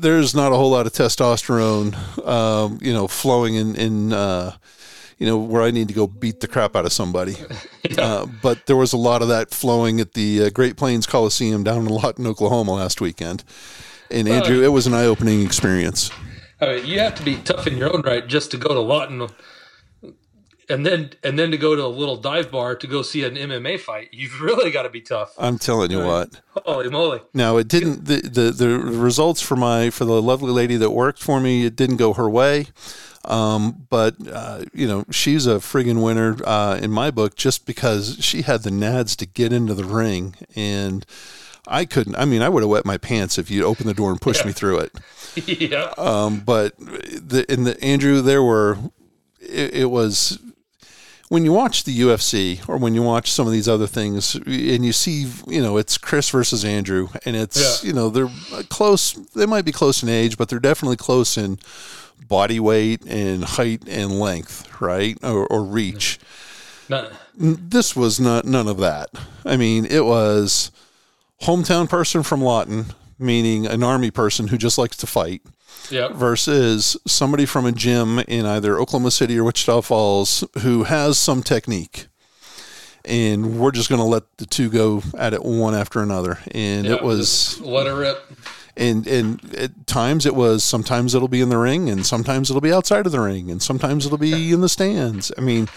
there's 0.01 0.35
not 0.35 0.53
a 0.53 0.57
whole 0.57 0.71
lot 0.71 0.87
of 0.87 0.93
testosterone, 0.93 1.95
um, 2.27 2.79
you 2.83 2.93
know, 2.93 3.07
flowing 3.07 3.55
in 3.55 3.77
in 3.77 4.13
uh, 4.13 4.57
you 5.19 5.27
know 5.27 5.37
where 5.37 5.63
I 5.63 5.71
need 5.71 5.89
to 5.89 5.95
go 5.95 6.07
beat 6.07 6.41
the 6.41 6.49
crap 6.49 6.77
out 6.77 6.87
of 6.87 6.93
somebody. 6.93 7.37
uh, 7.99 8.27
but 8.43 8.67
there 8.67 8.77
was 8.77 8.93
a 8.93 8.97
lot 8.97 9.21
of 9.23 9.29
that 9.29 9.51
flowing 9.51 10.01
at 10.01 10.15
the 10.15 10.45
uh, 10.45 10.51
Great 10.51 10.77
Plains 10.77 11.07
Coliseum 11.07 11.65
down 11.65 11.79
in 11.79 11.87
Lawton, 11.87 12.27
Oklahoma 12.27 12.73
last 12.73 13.01
weekend. 13.01 13.45
And 14.11 14.29
Andrew, 14.29 14.63
it 14.63 14.69
was 14.69 14.87
an 14.87 14.95
eye 14.95 15.05
opening 15.05 15.45
experience. 15.45 16.11
I 16.61 16.67
mean, 16.67 16.87
you 16.87 16.99
have 17.01 17.15
to 17.17 17.23
be 17.23 17.37
tough 17.37 17.67
in 17.67 17.77
your 17.77 17.95
own 17.95 18.03
right 18.03 18.27
just 18.27 18.51
to 18.53 18.57
go 18.57 18.73
to 18.73 18.81
Lawton, 18.81 19.29
and 20.69 20.85
then 20.85 21.11
and 21.23 21.39
then 21.39 21.51
to 21.51 21.57
go 21.57 21.77
to 21.77 21.85
a 21.85 21.89
little 21.89 22.17
dive 22.17 22.51
bar 22.51 22.75
to 22.77 22.87
go 22.87 23.03
see 23.03 23.25
an 23.25 23.35
MMA 23.35 23.79
fight. 23.79 24.09
You've 24.13 24.41
really 24.41 24.71
got 24.71 24.83
to 24.83 24.91
be 24.91 25.01
tough. 25.01 25.35
I'm 25.39 25.59
telling 25.59 25.91
you 25.91 26.01
what. 26.01 26.41
Holy 26.65 26.89
moly! 26.91 27.21
Now 27.35 27.59
it 27.59 27.69
didn't. 27.69 28.07
The, 28.07 28.21
the 28.23 28.51
the 28.51 28.79
results 28.79 29.41
for 29.41 29.57
my 29.57 29.91
for 29.91 30.05
the 30.05 30.21
lovely 30.23 30.53
lady 30.53 30.77
that 30.77 30.91
worked 30.91 31.23
for 31.23 31.39
me, 31.41 31.65
it 31.65 31.77
didn't 31.77 31.97
go 31.97 32.13
her 32.15 32.29
way. 32.29 32.69
Um, 33.25 33.87
but 33.91 34.15
uh, 34.33 34.65
you 34.73 34.87
know, 34.87 35.05
she's 35.11 35.47
a 35.47 35.57
friggin' 35.57 36.03
winner 36.03 36.37
uh, 36.45 36.79
in 36.81 36.91
my 36.91 37.11
book 37.11 37.37
just 37.37 37.67
because 37.67 38.19
she 38.21 38.43
had 38.43 38.63
the 38.63 38.71
nads 38.71 39.17
to 39.17 39.27
get 39.27 39.53
into 39.53 39.75
the 39.75 39.85
ring, 39.85 40.35
and 40.57 41.05
I 41.67 41.85
couldn't. 41.85 42.17
I 42.17 42.25
mean, 42.25 42.41
I 42.43 42.49
would 42.49 42.63
have 42.63 42.71
wet 42.71 42.87
my 42.87 42.97
pants 42.97 43.37
if 43.39 43.51
you'd 43.51 43.65
opened 43.65 43.89
the 43.89 43.95
door 43.95 44.11
and 44.11 44.21
pushed 44.21 44.41
Yeah. 44.43 44.47
me 44.47 44.53
through 44.53 44.79
it. 44.79 44.93
yeah. 45.61 45.93
Um, 45.99 46.41
but 46.41 46.75
the 46.79 47.45
in 47.53 47.65
the 47.65 47.83
Andrew, 47.85 48.23
there 48.23 48.43
were 48.43 48.79
it, 49.41 49.75
it 49.75 49.91
was 49.91 50.39
when 51.29 51.45
you 51.45 51.53
watch 51.53 51.85
the 51.85 52.01
UFC 52.01 52.67
or 52.67 52.79
when 52.79 52.95
you 52.95 53.03
watch 53.03 53.31
some 53.31 53.47
of 53.47 53.53
these 53.53 53.69
other 53.69 53.87
things 53.87 54.35
and 54.35 54.87
you 54.87 54.93
see, 54.93 55.27
you 55.47 55.61
know, 55.61 55.77
it's 55.77 55.99
Chris 55.99 56.31
versus 56.31 56.65
Andrew 56.65 57.09
and 57.27 57.37
it's, 57.37 57.83
Yeah. 57.85 57.89
you 57.89 57.93
know, 57.95 58.09
they're 58.09 58.31
close. 58.71 59.13
They 59.13 59.45
might 59.45 59.67
be 59.67 59.73
close 59.73 60.03
in 60.03 60.09
age, 60.09 60.39
but 60.39 60.49
they're 60.49 60.59
definitely 60.59 60.97
close 60.97 61.37
in 61.37 61.59
body 62.27 62.59
weight 62.61 63.05
and 63.07 63.45
height 63.45 63.83
and 63.89 64.19
length, 64.19 64.81
right? 64.81 65.17
Or, 65.23 65.47
or 65.47 65.63
reach. 65.63 66.19
This 67.37 67.95
was 67.95 68.19
not 68.19 68.45
none 68.45 68.67
of 68.67 68.79
that. 68.79 69.11
I 69.45 69.57
mean, 69.57 69.85
it 69.85 70.05
was 70.05 70.71
hometown 71.43 71.89
person 71.89 72.23
from 72.23 72.43
Lawton, 72.43 72.87
meaning 73.19 73.67
an 73.67 73.83
army 73.83 74.11
person 74.11 74.49
who 74.49 74.59
just 74.59 74.79
likes 74.79 74.97
to 74.99 75.07
fight 75.07 75.43
yeah. 75.91 76.09
versus 76.09 76.97
somebody 77.07 77.47
from 77.47 77.67
a 77.67 77.73
gym 77.73 78.19
in 78.21 78.47
either 78.47 78.79
Oklahoma 78.79 79.11
City 79.11 79.39
or 79.39 79.45
Wichita 79.45 79.83
Falls 79.83 80.45
who 80.63 80.85
has 80.85 81.19
some 81.19 81.43
technique. 81.43 82.07
And 83.05 83.59
we're 83.59 83.71
just 83.71 83.89
going 83.89 84.01
to 84.01 84.07
let 84.07 84.37
the 84.37 84.45
two 84.45 84.69
go 84.69 85.03
at 85.17 85.33
it 85.33 85.43
one 85.43 85.75
after 85.75 86.03
another. 86.03 86.39
And 86.51 86.87
yeah, 86.87 86.95
it 86.95 87.03
was, 87.03 87.59
let 87.61 87.87
her 87.87 87.95
rip. 87.95 88.23
And 88.79 89.07
and 89.07 89.55
at 89.55 89.87
times 89.87 90.25
it 90.25 90.35
was. 90.35 90.63
Sometimes 90.63 91.15
it'll 91.15 91.29
be 91.29 91.41
in 91.41 91.49
the 91.49 91.59
ring, 91.59 91.91
and 91.91 92.07
sometimes 92.07 92.49
it'll 92.49 92.61
be 92.61 92.73
outside 92.73 93.07
of 93.07 93.13
the 93.13 93.21
ring, 93.21 93.51
and 93.51 93.61
sometimes 93.61 94.07
it'll 94.07 94.19
be 94.19 94.53
in 94.53 94.61
the 94.61 94.69
stands. 94.69 95.33
I 95.37 95.41
mean, 95.41 95.69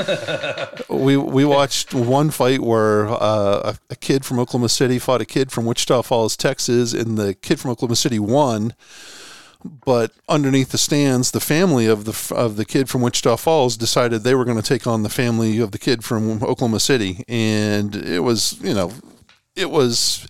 we 0.90 1.18
we 1.18 1.44
watched 1.44 1.94
one 1.94 2.30
fight 2.30 2.62
where 2.62 3.08
uh, 3.10 3.74
a, 3.74 3.78
a 3.90 3.96
kid 3.96 4.24
from 4.24 4.40
Oklahoma 4.40 4.70
City 4.70 5.00
fought 5.00 5.22
a 5.22 5.26
kid 5.26 5.52
from 5.52 5.66
Wichita 5.66 6.04
Falls, 6.04 6.38
Texas, 6.38 6.94
and 6.94 7.18
the 7.18 7.34
kid 7.34 7.60
from 7.60 7.72
Oklahoma 7.72 7.96
City 7.96 8.20
won. 8.20 8.74
But 9.64 10.12
underneath 10.28 10.72
the 10.72 10.78
stands, 10.78 11.32
the 11.32 11.40
family 11.40 11.86
of 11.88 12.06
the 12.06 12.36
of 12.36 12.56
the 12.56 12.66
kid 12.66 12.90
from 12.90 13.02
Wichita 13.02 13.36
Falls 13.38 13.78
decided 13.78 14.24
they 14.24 14.36
were 14.36 14.46
going 14.46 14.62
to 14.62 14.68
take 14.68 14.88
on 14.88 15.04
the 15.04 15.10
family 15.10 15.60
of 15.60 15.72
the 15.72 15.78
kid 15.80 16.04
from 16.04 16.44
Oklahoma 16.44 16.80
City, 16.80 17.24
and 17.28 17.96
it 17.96 18.20
was 18.20 18.60
you 18.62 18.74
know, 18.74 18.92
it 19.56 19.70
was 19.70 20.28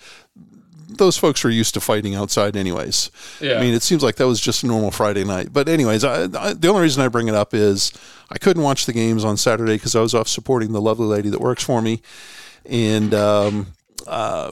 those 0.97 1.17
folks 1.17 1.43
were 1.43 1.49
used 1.49 1.73
to 1.73 1.79
fighting 1.79 2.15
outside 2.15 2.55
anyways. 2.55 3.11
Yeah. 3.39 3.57
I 3.57 3.61
mean, 3.61 3.73
it 3.73 3.83
seems 3.83 4.03
like 4.03 4.15
that 4.15 4.27
was 4.27 4.39
just 4.39 4.63
a 4.63 4.67
normal 4.67 4.91
Friday 4.91 5.23
night. 5.23 5.51
But 5.51 5.67
anyways, 5.67 6.03
I, 6.03 6.23
I, 6.23 6.53
the 6.53 6.67
only 6.67 6.81
reason 6.81 7.03
I 7.03 7.07
bring 7.07 7.27
it 7.27 7.35
up 7.35 7.53
is 7.53 7.91
I 8.29 8.37
couldn't 8.37 8.63
watch 8.63 8.85
the 8.85 8.93
games 8.93 9.23
on 9.23 9.37
Saturday 9.37 9.75
because 9.75 9.95
I 9.95 10.01
was 10.01 10.13
off 10.13 10.27
supporting 10.27 10.71
the 10.71 10.81
lovely 10.81 11.07
lady 11.07 11.29
that 11.29 11.41
works 11.41 11.63
for 11.63 11.81
me, 11.81 12.01
and 12.65 13.13
um, 13.13 13.67
uh, 14.07 14.51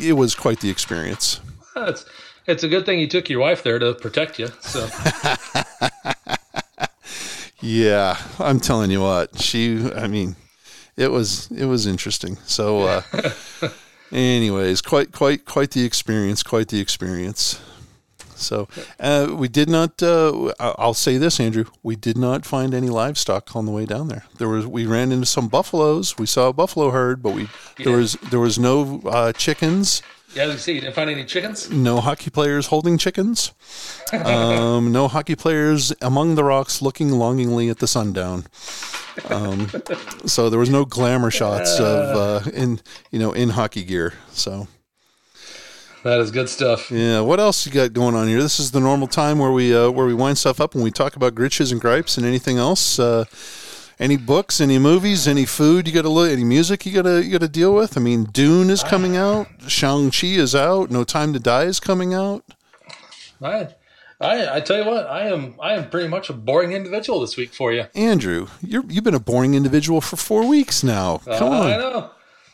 it 0.00 0.14
was 0.14 0.34
quite 0.34 0.60
the 0.60 0.70
experience. 0.70 1.40
It's 1.76 2.06
it's 2.46 2.62
a 2.62 2.68
good 2.68 2.86
thing 2.86 3.00
you 3.00 3.08
took 3.08 3.28
your 3.28 3.40
wife 3.40 3.62
there 3.62 3.78
to 3.78 3.94
protect 3.94 4.38
you. 4.38 4.48
So 4.60 4.88
Yeah, 7.60 8.16
I'm 8.38 8.60
telling 8.60 8.90
you 8.90 9.00
what. 9.00 9.40
She, 9.40 9.90
I 9.92 10.06
mean, 10.06 10.36
it 10.96 11.10
was 11.10 11.50
it 11.50 11.64
was 11.64 11.86
interesting. 11.86 12.36
So, 12.44 12.82
uh, 12.82 13.02
anyways, 14.12 14.82
quite 14.82 15.12
quite 15.12 15.44
quite 15.44 15.70
the 15.70 15.84
experience. 15.84 16.42
Quite 16.42 16.68
the 16.68 16.80
experience. 16.80 17.60
So, 18.36 18.68
uh, 19.00 19.28
we 19.34 19.48
did 19.48 19.68
not. 19.68 20.02
Uh, 20.02 20.52
I'll 20.60 20.94
say 20.94 21.16
this, 21.16 21.40
Andrew. 21.40 21.64
We 21.82 21.96
did 21.96 22.18
not 22.18 22.44
find 22.44 22.74
any 22.74 22.88
livestock 22.88 23.56
on 23.56 23.64
the 23.64 23.72
way 23.72 23.86
down 23.86 24.08
there. 24.08 24.24
There 24.36 24.48
was. 24.48 24.66
We 24.66 24.86
ran 24.86 25.10
into 25.10 25.26
some 25.26 25.48
buffaloes. 25.48 26.18
We 26.18 26.26
saw 26.26 26.48
a 26.48 26.52
buffalo 26.52 26.90
herd, 26.90 27.22
but 27.22 27.32
we 27.32 27.48
there 27.82 27.96
was 27.96 28.12
there 28.30 28.40
was 28.40 28.58
no 28.58 29.00
uh, 29.06 29.32
chickens. 29.32 30.02
Yeah, 30.36 30.44
as 30.44 30.52
you 30.52 30.58
see, 30.58 30.72
you 30.74 30.80
didn't 30.82 30.94
find 30.94 31.08
any 31.10 31.24
chickens. 31.24 31.70
No 31.70 32.00
hockey 32.00 32.30
players 32.30 32.66
holding 32.66 32.98
chickens. 32.98 33.52
Um, 34.12 34.92
no 34.92 35.08
hockey 35.08 35.34
players 35.34 35.92
among 36.02 36.34
the 36.34 36.44
rocks 36.44 36.80
looking 36.82 37.10
longingly 37.12 37.68
at 37.70 37.78
the 37.78 37.86
sundown. 37.88 38.44
Um, 39.30 39.68
so 40.26 40.50
there 40.50 40.58
was 40.60 40.68
no 40.70 40.84
glamour 40.84 41.30
shots 41.30 41.80
of 41.80 42.44
uh, 42.46 42.50
in 42.50 42.80
you 43.10 43.18
know 43.18 43.32
in 43.32 43.48
hockey 43.50 43.82
gear. 43.82 44.12
So 44.30 44.68
That 46.04 46.20
is 46.20 46.30
good 46.30 46.48
stuff. 46.48 46.90
yeah, 46.90 47.20
what 47.20 47.40
else 47.40 47.66
you 47.66 47.72
got 47.72 47.92
going 47.94 48.14
on 48.14 48.28
here? 48.28 48.42
This 48.42 48.60
is 48.60 48.70
the 48.70 48.80
normal 48.80 49.08
time 49.08 49.38
where 49.38 49.52
we 49.52 49.74
uh, 49.74 49.90
where 49.90 50.06
we 50.06 50.14
wind 50.14 50.36
stuff 50.38 50.60
up 50.60 50.74
and 50.74 50.84
we 50.84 50.90
talk 50.90 51.16
about 51.16 51.34
gritches 51.34 51.72
and 51.72 51.80
gripes 51.80 52.18
and 52.18 52.26
anything 52.26 52.58
else. 52.58 52.98
Uh, 52.98 53.24
any 53.98 54.16
books, 54.16 54.60
any 54.60 54.78
movies, 54.78 55.26
any 55.26 55.44
food 55.46 55.86
you 55.88 55.94
got 55.94 56.02
to 56.02 56.08
look, 56.08 56.30
any 56.30 56.44
music 56.44 56.84
you 56.86 56.92
got 56.92 57.02
to 57.08 57.24
you 57.24 57.32
got 57.32 57.40
to 57.40 57.48
deal 57.48 57.74
with. 57.74 57.96
I 57.96 58.00
mean, 58.00 58.24
Dune 58.24 58.70
is 58.70 58.82
coming 58.82 59.16
out, 59.16 59.48
Shang 59.68 60.10
Chi 60.10 60.28
is 60.28 60.54
out, 60.54 60.90
No 60.90 61.04
Time 61.04 61.32
to 61.32 61.38
Die 61.38 61.62
is 61.64 61.80
coming 61.80 62.12
out. 62.14 62.44
I, 63.42 63.68
I, 64.20 64.56
I 64.56 64.60
tell 64.60 64.78
you 64.82 64.90
what, 64.90 65.06
I 65.06 65.28
am, 65.28 65.54
I 65.60 65.74
am 65.74 65.90
pretty 65.90 66.08
much 66.08 66.30
a 66.30 66.32
boring 66.32 66.72
individual 66.72 67.20
this 67.20 67.36
week 67.36 67.52
for 67.52 67.72
you. 67.72 67.84
Andrew, 67.94 68.46
you're, 68.62 68.84
you've 68.88 69.04
been 69.04 69.14
a 69.14 69.20
boring 69.20 69.54
individual 69.54 70.00
for 70.00 70.16
four 70.16 70.46
weeks 70.46 70.82
now. 70.82 71.18
Come 71.18 71.52
Uh, 71.52 71.56
on. 71.60 71.66
I 71.66 71.76
know, 71.76 72.10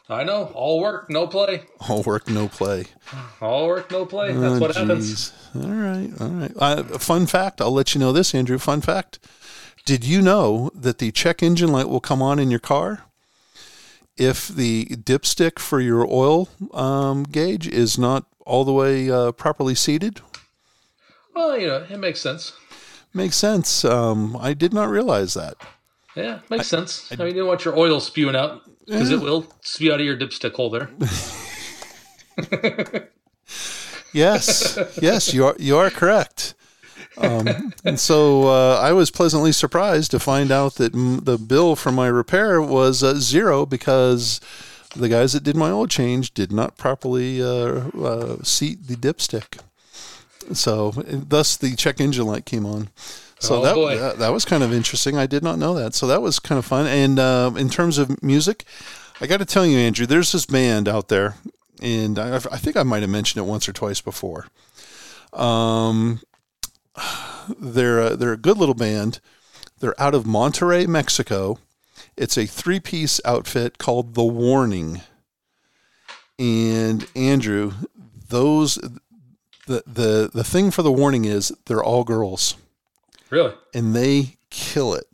I 0.08 0.24
know. 0.24 0.44
All 0.54 0.80
work, 0.80 1.08
no 1.08 1.26
play. 1.28 1.62
All 1.88 2.02
work, 2.02 2.28
no 2.28 2.48
play. 2.48 2.86
All 3.40 3.68
work, 3.68 3.90
no 3.92 4.04
play. 4.06 4.32
That's 4.32 4.56
Oh, 4.56 4.58
what 4.58 4.74
happens. 4.76 5.32
All 5.54 5.62
right, 5.62 6.10
all 6.20 6.28
right. 6.28 6.52
Uh, 6.56 6.82
fun 6.98 7.26
fact, 7.26 7.60
I'll 7.60 7.70
let 7.72 7.94
you 7.94 8.00
know 8.00 8.10
this, 8.12 8.34
Andrew. 8.34 8.58
Fun 8.58 8.80
fact. 8.80 9.20
Did 9.84 10.04
you 10.04 10.22
know 10.22 10.70
that 10.74 10.98
the 10.98 11.10
check 11.10 11.42
engine 11.42 11.72
light 11.72 11.88
will 11.88 12.00
come 12.00 12.22
on 12.22 12.38
in 12.38 12.50
your 12.50 12.60
car 12.60 13.02
if 14.16 14.48
the 14.48 14.86
dipstick 14.86 15.58
for 15.58 15.80
your 15.80 16.06
oil 16.08 16.48
um, 16.72 17.24
gauge 17.24 17.66
is 17.66 17.98
not 17.98 18.26
all 18.46 18.64
the 18.64 18.72
way 18.72 19.10
uh, 19.10 19.32
properly 19.32 19.74
seated? 19.74 20.20
Well, 21.34 21.58
you 21.58 21.66
know, 21.66 21.86
it 21.88 21.98
makes 21.98 22.20
sense. 22.20 22.52
Makes 23.14 23.36
sense. 23.36 23.84
Um, 23.84 24.36
I 24.38 24.54
did 24.54 24.72
not 24.72 24.88
realize 24.88 25.34
that. 25.34 25.56
Yeah, 26.14 26.40
makes 26.50 26.68
sense. 26.68 27.10
I, 27.10 27.16
mean, 27.16 27.28
you 27.28 27.34
don't 27.34 27.48
want 27.48 27.64
your 27.64 27.76
oil 27.76 27.98
spewing 27.98 28.36
out 28.36 28.62
because 28.86 29.10
it 29.10 29.20
will 29.20 29.46
spew 29.62 29.92
out 29.92 30.00
of 30.00 30.06
your 30.06 30.16
dipstick 30.16 30.52
hole 30.52 30.70
there. 30.70 30.90
Yes, 34.12 34.78
yes, 35.00 35.32
you 35.32 35.46
are 35.46 35.56
you 35.58 35.78
are 35.78 35.88
correct. 35.88 36.54
Um, 37.18 37.72
and 37.84 38.00
so 38.00 38.48
uh, 38.48 38.78
I 38.80 38.92
was 38.92 39.10
pleasantly 39.10 39.52
surprised 39.52 40.10
to 40.12 40.18
find 40.18 40.50
out 40.50 40.76
that 40.76 40.94
m- 40.94 41.20
the 41.20 41.36
bill 41.38 41.76
for 41.76 41.92
my 41.92 42.06
repair 42.06 42.60
was 42.60 43.02
uh, 43.02 43.14
zero 43.16 43.66
because 43.66 44.40
the 44.96 45.08
guys 45.08 45.32
that 45.34 45.42
did 45.42 45.56
my 45.56 45.70
oil 45.70 45.86
change 45.86 46.32
did 46.34 46.52
not 46.52 46.76
properly 46.78 47.42
uh, 47.42 47.88
uh, 48.00 48.42
seat 48.42 48.86
the 48.86 48.94
dipstick. 48.96 49.58
So 50.52 50.90
thus 50.90 51.56
the 51.56 51.76
check 51.76 52.00
engine 52.00 52.26
light 52.26 52.46
came 52.46 52.66
on. 52.66 52.88
So 53.38 53.56
Oh, 53.56 53.62
that, 53.62 54.00
that 54.00 54.18
that 54.18 54.32
was 54.32 54.44
kind 54.44 54.62
of 54.62 54.72
interesting. 54.72 55.16
I 55.16 55.26
did 55.26 55.42
not 55.42 55.58
know 55.58 55.74
that. 55.74 55.94
So 55.94 56.06
that 56.06 56.22
was 56.22 56.38
kind 56.38 56.58
of 56.58 56.64
fun. 56.64 56.86
And 56.86 57.18
uh, 57.18 57.52
in 57.56 57.68
terms 57.68 57.98
of 57.98 58.22
music, 58.22 58.64
I 59.20 59.26
got 59.26 59.38
to 59.38 59.44
tell 59.44 59.66
you, 59.66 59.78
Andrew, 59.78 60.06
there's 60.06 60.32
this 60.32 60.46
band 60.46 60.88
out 60.88 61.08
there, 61.08 61.36
and 61.80 62.18
I, 62.18 62.36
I 62.36 62.58
think 62.58 62.76
I 62.76 62.82
might 62.82 63.02
have 63.02 63.10
mentioned 63.10 63.44
it 63.44 63.48
once 63.48 63.68
or 63.68 63.72
twice 63.72 64.00
before. 64.00 64.46
Um, 65.32 66.20
they're 67.58 68.00
a, 68.00 68.16
they're 68.16 68.32
a 68.32 68.38
good 68.38 68.58
little 68.58 68.74
band. 68.74 69.20
They're 69.80 70.00
out 70.00 70.14
of 70.14 70.24
Monterrey, 70.24 70.86
Mexico. 70.86 71.58
It's 72.16 72.36
a 72.36 72.46
three 72.46 72.80
piece 72.80 73.20
outfit 73.24 73.78
called 73.78 74.14
The 74.14 74.24
Warning. 74.24 75.00
And 76.38 77.06
Andrew, 77.14 77.72
those 78.28 78.76
the 79.66 79.82
the 79.86 80.30
the 80.32 80.44
thing 80.44 80.70
for 80.70 80.82
The 80.82 80.92
Warning 80.92 81.24
is 81.24 81.52
they're 81.66 81.82
all 81.82 82.04
girls. 82.04 82.56
Really? 83.30 83.54
and 83.72 83.96
they 83.96 84.36
kill 84.50 84.92
it. 84.92 85.06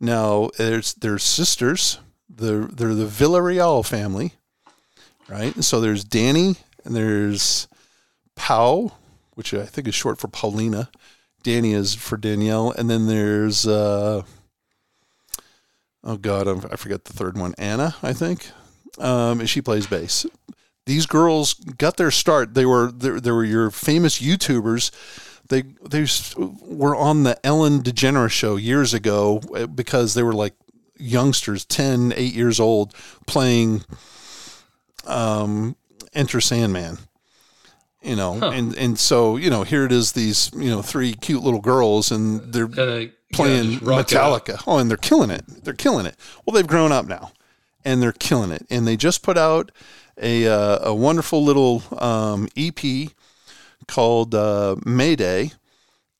Now 0.00 0.50
there's 0.56 0.94
their 0.94 1.18
sisters. 1.18 1.98
They're 2.28 2.66
they're 2.66 2.94
the 2.94 3.06
Villarreal 3.06 3.84
family, 3.84 4.34
right? 5.28 5.52
And 5.54 5.64
so 5.64 5.80
there's 5.80 6.04
Danny 6.04 6.54
and 6.84 6.94
there's 6.94 7.66
Pau, 8.36 8.92
which 9.38 9.54
I 9.54 9.64
think 9.66 9.86
is 9.86 9.94
short 9.94 10.18
for 10.18 10.26
Paulina. 10.26 10.90
Danny 11.44 11.72
is 11.72 11.94
for 11.94 12.16
Danielle, 12.16 12.72
and 12.72 12.90
then 12.90 13.06
there's 13.06 13.68
uh, 13.68 14.22
oh 16.02 16.16
god, 16.16 16.48
I'm, 16.48 16.66
I 16.72 16.74
forget 16.74 17.04
the 17.04 17.12
third 17.12 17.38
one. 17.38 17.54
Anna, 17.56 17.94
I 18.02 18.12
think. 18.12 18.50
Um, 18.98 19.38
and 19.38 19.48
she 19.48 19.62
plays 19.62 19.86
bass. 19.86 20.26
These 20.86 21.06
girls 21.06 21.54
got 21.54 21.98
their 21.98 22.10
start. 22.10 22.54
They 22.54 22.66
were 22.66 22.90
they, 22.90 23.30
were 23.30 23.44
your 23.44 23.70
famous 23.70 24.20
YouTubers 24.20 24.90
they 25.50 25.62
they 25.88 26.04
were 26.36 26.96
on 26.96 27.22
the 27.22 27.38
Ellen 27.46 27.80
DeGeneres 27.84 28.32
show 28.32 28.56
years 28.56 28.92
ago 28.92 29.40
uh, 29.54 29.68
because 29.68 30.14
they 30.14 30.24
were 30.24 30.34
like 30.34 30.54
youngsters 30.98 31.64
10 31.64 32.12
8 32.16 32.34
years 32.34 32.58
old 32.58 32.92
playing 33.24 33.84
um 35.06 35.76
enter 36.12 36.40
sandman 36.40 36.98
you 38.02 38.14
know 38.14 38.34
and 38.34 38.76
and 38.76 38.98
so 38.98 39.36
you 39.36 39.50
know 39.50 39.64
here 39.64 39.84
it 39.84 39.92
is 39.92 40.12
these 40.12 40.50
you 40.54 40.70
know 40.70 40.82
three 40.82 41.14
cute 41.14 41.42
little 41.42 41.60
girls 41.60 42.12
and 42.12 42.52
they're 42.52 42.66
they 42.66 43.12
playing 43.32 43.72
yeah. 43.72 43.78
Metallica. 43.78 44.62
Oh, 44.66 44.78
and 44.78 44.90
they're 44.90 44.96
killing 44.96 45.30
it. 45.30 45.44
They're 45.64 45.74
killing 45.74 46.06
it. 46.06 46.16
Well, 46.44 46.54
they've 46.54 46.66
grown 46.66 46.92
up 46.92 47.06
now, 47.06 47.32
and 47.84 48.02
they're 48.02 48.12
killing 48.12 48.50
it. 48.50 48.66
And 48.70 48.86
they 48.86 48.96
just 48.96 49.22
put 49.22 49.36
out 49.36 49.70
a 50.20 50.46
uh, 50.46 50.78
a 50.82 50.94
wonderful 50.94 51.42
little 51.42 51.82
um, 51.98 52.48
EP 52.56 53.10
called 53.86 54.34
uh, 54.34 54.76
Mayday, 54.84 55.52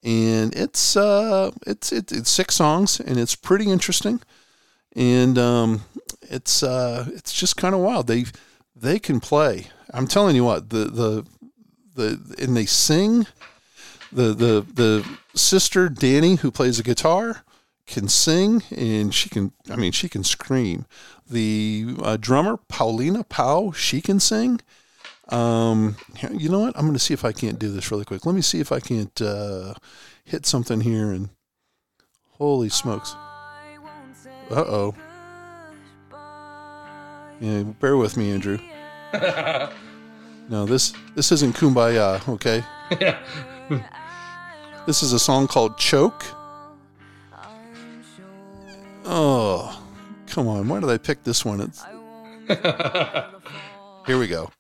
and 0.03 0.55
it's 0.55 0.97
uh, 0.97 1.51
it's 1.66 1.93
it, 1.93 2.12
it's 2.12 2.31
six 2.31 2.55
songs, 2.55 3.01
and 3.01 3.18
it's 3.18 3.35
pretty 3.35 3.70
interesting. 3.70 4.20
And 4.97 5.39
um, 5.39 5.83
it's 6.22 6.62
uh, 6.62 7.07
it's 7.14 7.33
just 7.33 7.57
kind 7.57 7.74
of 7.74 7.81
wild. 7.81 8.07
They 8.07 8.26
they 8.74 8.99
can 8.99 9.20
play. 9.20 9.68
I'm 9.93 10.07
telling 10.07 10.37
you 10.37 10.45
what 10.45 10.70
the 10.70 10.85
the 10.85 11.26
the 11.99 12.35
and 12.39 12.57
they 12.57 12.67
sing 12.67 13.27
the 14.11 14.33
the 14.33 14.67
the 14.73 15.07
sister 15.35 15.89
Danny 15.89 16.37
who 16.37 16.51
plays 16.51 16.79
the 16.79 16.83
guitar 16.83 17.43
can 17.87 18.09
sing 18.09 18.63
and 18.71 19.15
she 19.15 19.29
can 19.29 19.53
I 19.71 19.77
mean 19.77 19.93
she 19.93 20.09
can 20.09 20.25
scream. 20.25 20.87
The 21.29 21.95
uh, 22.03 22.17
drummer 22.17 22.57
Paulina 22.57 23.25
Pau 23.25 23.73
she 23.73 24.01
can 24.01 24.21
sing. 24.21 24.61
Um, 25.29 25.97
you 26.33 26.49
know 26.49 26.61
what? 26.61 26.75
I'm 26.75 26.87
going 26.87 26.95
to 26.95 26.99
see 26.99 27.13
if 27.13 27.23
I 27.23 27.33
can't 27.33 27.59
do 27.59 27.71
this 27.71 27.91
really 27.91 28.07
quick. 28.07 28.25
Let 28.25 28.35
me 28.35 28.41
see 28.41 28.61
if 28.61 28.73
I 28.73 28.81
can't 28.81 29.21
uh, 29.21 29.75
hit 30.25 30.47
something 30.47 30.81
here 30.81 31.13
and 31.13 31.29
holy 32.39 32.71
smokes. 32.71 33.15
Uh 34.51 34.65
oh. 34.67 34.95
Yeah, 37.41 37.63
bear 37.79 37.97
with 37.97 38.17
me, 38.17 38.33
Andrew. 38.33 38.59
No, 40.49 40.65
this 40.65 40.95
this 41.15 41.31
isn't 41.31 41.55
Kumbaya, 41.55 42.27
okay? 42.29 42.65
yeah. 43.01 43.19
This 44.87 45.03
is 45.03 45.13
a 45.13 45.19
song 45.19 45.47
called 45.47 45.77
Choke. 45.77 46.25
Oh, 49.05 49.83
come 50.27 50.49
on. 50.49 50.67
Why 50.69 50.81
did 50.81 50.89
I 50.89 50.97
pick 50.97 51.23
this 51.25 51.45
one? 51.45 51.61
It's... 51.61 51.85
Here 54.07 54.19
we 54.19 54.27
go. 54.27 54.51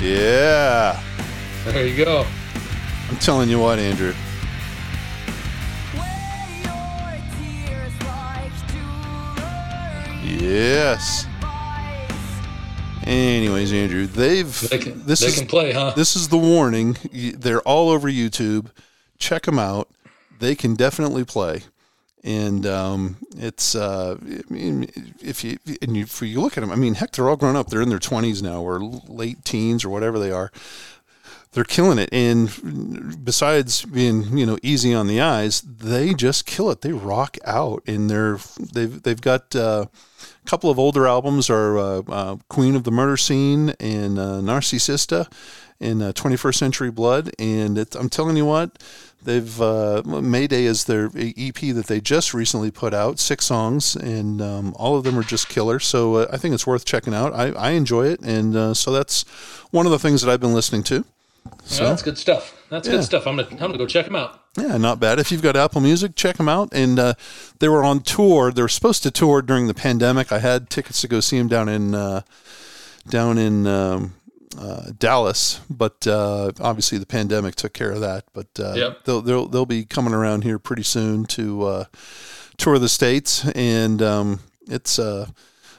Yeah. 0.00 1.02
There 1.64 1.86
you 1.86 2.04
go. 2.04 2.26
I'm 3.08 3.16
telling 3.16 3.48
you 3.48 3.58
what, 3.58 3.80
Andrew. 3.80 4.14
Yes. 10.26 11.26
Anyways, 13.04 13.72
Andrew, 13.72 14.06
they've 14.06 14.68
They 14.68 14.78
can, 14.78 15.06
this 15.06 15.20
they 15.20 15.26
is 15.28 15.38
can 15.38 15.46
play, 15.46 15.72
huh? 15.72 15.92
this 15.94 16.16
is 16.16 16.28
the 16.28 16.36
warning. 16.38 16.96
They're 17.12 17.60
all 17.60 17.90
over 17.90 18.08
YouTube. 18.10 18.70
Check 19.18 19.42
them 19.44 19.58
out. 19.60 19.88
They 20.40 20.56
can 20.56 20.74
definitely 20.74 21.24
play, 21.24 21.62
and 22.24 22.66
um, 22.66 23.16
it's 23.36 23.74
uh, 23.74 24.16
I 24.20 24.52
mean, 24.52 24.90
if 25.22 25.44
you 25.44 25.58
and 25.80 25.96
you, 25.96 26.02
if 26.02 26.20
you 26.20 26.40
look 26.40 26.58
at 26.58 26.60
them, 26.60 26.70
I 26.72 26.74
mean, 26.74 26.94
heck, 26.94 27.12
they're 27.12 27.28
all 27.28 27.36
grown 27.36 27.56
up. 27.56 27.68
They're 27.68 27.80
in 27.80 27.88
their 27.88 27.98
twenties 28.00 28.42
now, 28.42 28.60
or 28.60 28.80
late 28.80 29.44
teens, 29.44 29.84
or 29.84 29.88
whatever 29.88 30.18
they 30.18 30.32
are. 30.32 30.50
They're 31.56 31.64
killing 31.64 31.98
it, 31.98 32.10
and 32.12 33.24
besides 33.24 33.86
being 33.86 34.36
you 34.36 34.44
know 34.44 34.58
easy 34.62 34.92
on 34.92 35.06
the 35.06 35.22
eyes, 35.22 35.62
they 35.62 36.12
just 36.12 36.44
kill 36.44 36.70
it. 36.70 36.82
They 36.82 36.92
rock 36.92 37.38
out, 37.46 37.82
and 37.86 38.10
they're 38.10 38.36
they've 38.60 39.02
they've 39.02 39.20
got. 39.20 39.56
Uh, 39.56 39.86
a 40.20 40.48
couple 40.48 40.68
of 40.68 40.78
older 40.78 41.06
albums 41.06 41.48
are 41.48 41.78
uh, 41.78 42.02
uh, 42.08 42.36
Queen 42.50 42.76
of 42.76 42.84
the 42.84 42.90
Murder 42.90 43.16
Scene 43.16 43.70
and 43.80 44.18
uh, 44.18 44.40
Narcisista 44.42 45.32
in 45.80 46.02
uh, 46.02 46.12
21st 46.12 46.54
Century 46.54 46.90
Blood. 46.90 47.30
And 47.38 47.78
it's, 47.78 47.96
I'm 47.96 48.10
telling 48.10 48.36
you 48.36 48.44
what, 48.44 48.78
they've 49.22 49.60
uh, 49.60 50.02
Mayday 50.04 50.64
is 50.64 50.84
their 50.84 51.06
EP 51.16 51.54
that 51.54 51.86
they 51.86 52.02
just 52.02 52.34
recently 52.34 52.70
put 52.70 52.92
out, 52.92 53.18
six 53.18 53.46
songs, 53.46 53.96
and 53.96 54.42
um, 54.42 54.74
all 54.78 54.96
of 54.96 55.04
them 55.04 55.18
are 55.18 55.24
just 55.24 55.48
killer. 55.48 55.80
So 55.80 56.28
I 56.28 56.36
think 56.36 56.54
it's 56.54 56.66
worth 56.66 56.84
checking 56.84 57.14
out. 57.14 57.32
I, 57.32 57.52
I 57.52 57.70
enjoy 57.70 58.08
it, 58.08 58.20
and 58.20 58.76
so 58.76 58.92
that's 58.92 59.22
one 59.70 59.86
of 59.86 59.92
the 59.92 59.98
things 59.98 60.20
that 60.20 60.30
I've 60.30 60.40
been 60.40 60.54
listening 60.54 60.82
to. 60.84 61.04
So 61.64 61.82
Yeah, 61.84 61.90
that's 61.90 62.02
good 62.02 62.18
stuff. 62.18 62.54
That's 62.70 62.86
Yeah. 62.88 62.94
good 62.96 63.04
stuff. 63.04 63.26
I'm 63.26 63.36
gonna 63.36 63.48
I'm 63.50 63.56
gonna 63.58 63.78
go 63.78 63.86
check 63.86 64.06
them 64.06 64.16
out. 64.16 64.40
yeah, 64.58 64.76
not 64.76 64.98
bad. 65.00 65.18
If 65.18 65.30
you've 65.32 65.42
got 65.42 65.56
Apple 65.56 65.80
Music, 65.80 66.14
check 66.16 66.36
them 66.36 66.48
out. 66.48 66.68
And 66.72 66.98
uh, 66.98 67.14
they 67.58 67.68
were 67.68 67.84
on 67.84 68.00
tour. 68.00 68.50
They 68.52 68.62
were 68.62 68.68
supposed 68.68 69.02
to 69.04 69.10
tour 69.10 69.42
during 69.42 69.66
the 69.66 69.74
pandemic. 69.74 70.32
I 70.32 70.38
had 70.38 70.68
tickets 70.70 71.00
to 71.02 71.08
go 71.08 71.20
see 71.20 71.38
them 71.38 71.48
down 71.48 71.68
in 71.68 71.94
uh, 71.94 72.22
down 73.08 73.38
in 73.38 73.66
um, 73.66 74.14
uh, 74.58 74.90
Dallas, 74.98 75.60
but 75.70 76.06
uh, 76.06 76.52
obviously 76.60 76.98
the 76.98 77.06
pandemic 77.06 77.54
took 77.56 77.72
care 77.72 77.92
of 77.92 78.00
that. 78.00 78.24
But 78.32 78.48
uh, 78.58 78.72
Yep. 78.74 79.04
they'll, 79.04 79.20
they'll 79.22 79.46
they'll 79.48 79.66
be 79.66 79.84
coming 79.84 80.14
around 80.14 80.42
here 80.44 80.58
pretty 80.58 80.82
soon 80.82 81.24
to 81.26 81.62
uh, 81.64 81.84
tour 82.56 82.78
the 82.78 82.88
states, 82.88 83.46
and 83.54 84.00
um, 84.02 84.40
it's. 84.68 84.98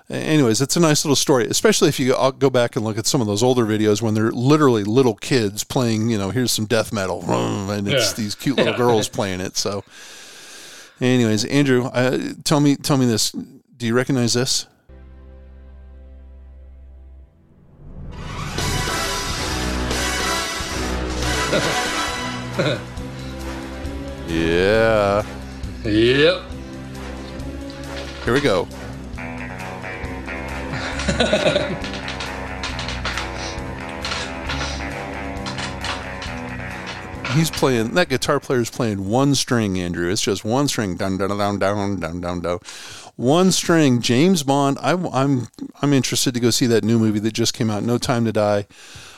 Anyways, 0.09 0.61
it's 0.61 0.77
a 0.77 0.79
nice 0.79 1.03
little 1.03 1.17
story, 1.17 1.47
especially 1.47 1.89
if 1.89 1.99
you 1.99 2.15
go, 2.39 2.49
back 2.49 2.77
and 2.77 2.85
look 2.85 2.97
at 2.97 3.05
some 3.05 3.19
of 3.19 3.27
those 3.27 3.43
older 3.43 3.65
videos 3.65 4.01
when 4.01 4.13
they're 4.13 4.31
literally 4.31 4.85
little 4.85 5.15
kids 5.15 5.65
playing, 5.65 6.09
you 6.09 6.17
know, 6.17 6.29
here's 6.29 6.51
some 6.51 6.65
death 6.65 6.93
metal, 6.93 7.23
and 7.29 7.87
it's 7.89 8.11
Yeah. 8.11 8.23
these 8.23 8.33
cute 8.33 8.55
little 8.57 8.73
girls 8.77 9.09
playing 9.09 9.41
it. 9.41 9.57
So, 9.57 9.83
anyways, 11.01 11.43
Andrew, 11.45 11.87
uh, 11.87 12.19
tell 12.45 12.61
me, 12.61 12.77
tell 12.77 12.97
me 12.97 13.05
this. 13.05 13.31
Do 13.31 13.85
you 13.85 13.93
recognize 13.93 14.33
this? 14.33 14.65
yeah. 24.27 25.23
Yep. 25.83 26.41
Here 28.25 28.33
we 28.33 28.41
go. 28.41 28.67
He's 37.33 37.51
playing 37.51 37.93
that 37.93 38.09
guitar 38.09 38.39
player 38.39 38.61
is 38.61 38.69
playing 38.69 39.07
one 39.07 39.35
string, 39.35 39.79
Andrew. 39.79 40.09
It's 40.09 40.21
just 40.21 40.43
one 40.43 40.67
string, 40.67 40.95
down, 40.95 41.17
down, 41.17 41.29
down, 41.29 41.59
down, 41.59 41.99
down, 41.99 42.21
down, 42.21 42.41
down. 42.41 42.59
One 43.15 43.51
string. 43.51 44.01
James 44.01 44.43
Bond. 44.43 44.77
I, 44.81 44.93
I'm 45.13 45.47
I'm 45.81 45.93
interested 45.93 46.33
to 46.33 46.39
go 46.39 46.49
see 46.49 46.65
that 46.67 46.83
new 46.83 46.99
movie 46.99 47.19
that 47.19 47.33
just 47.33 47.53
came 47.53 47.69
out, 47.69 47.83
No 47.83 47.97
Time 47.97 48.25
to 48.25 48.33
Die. 48.33 48.65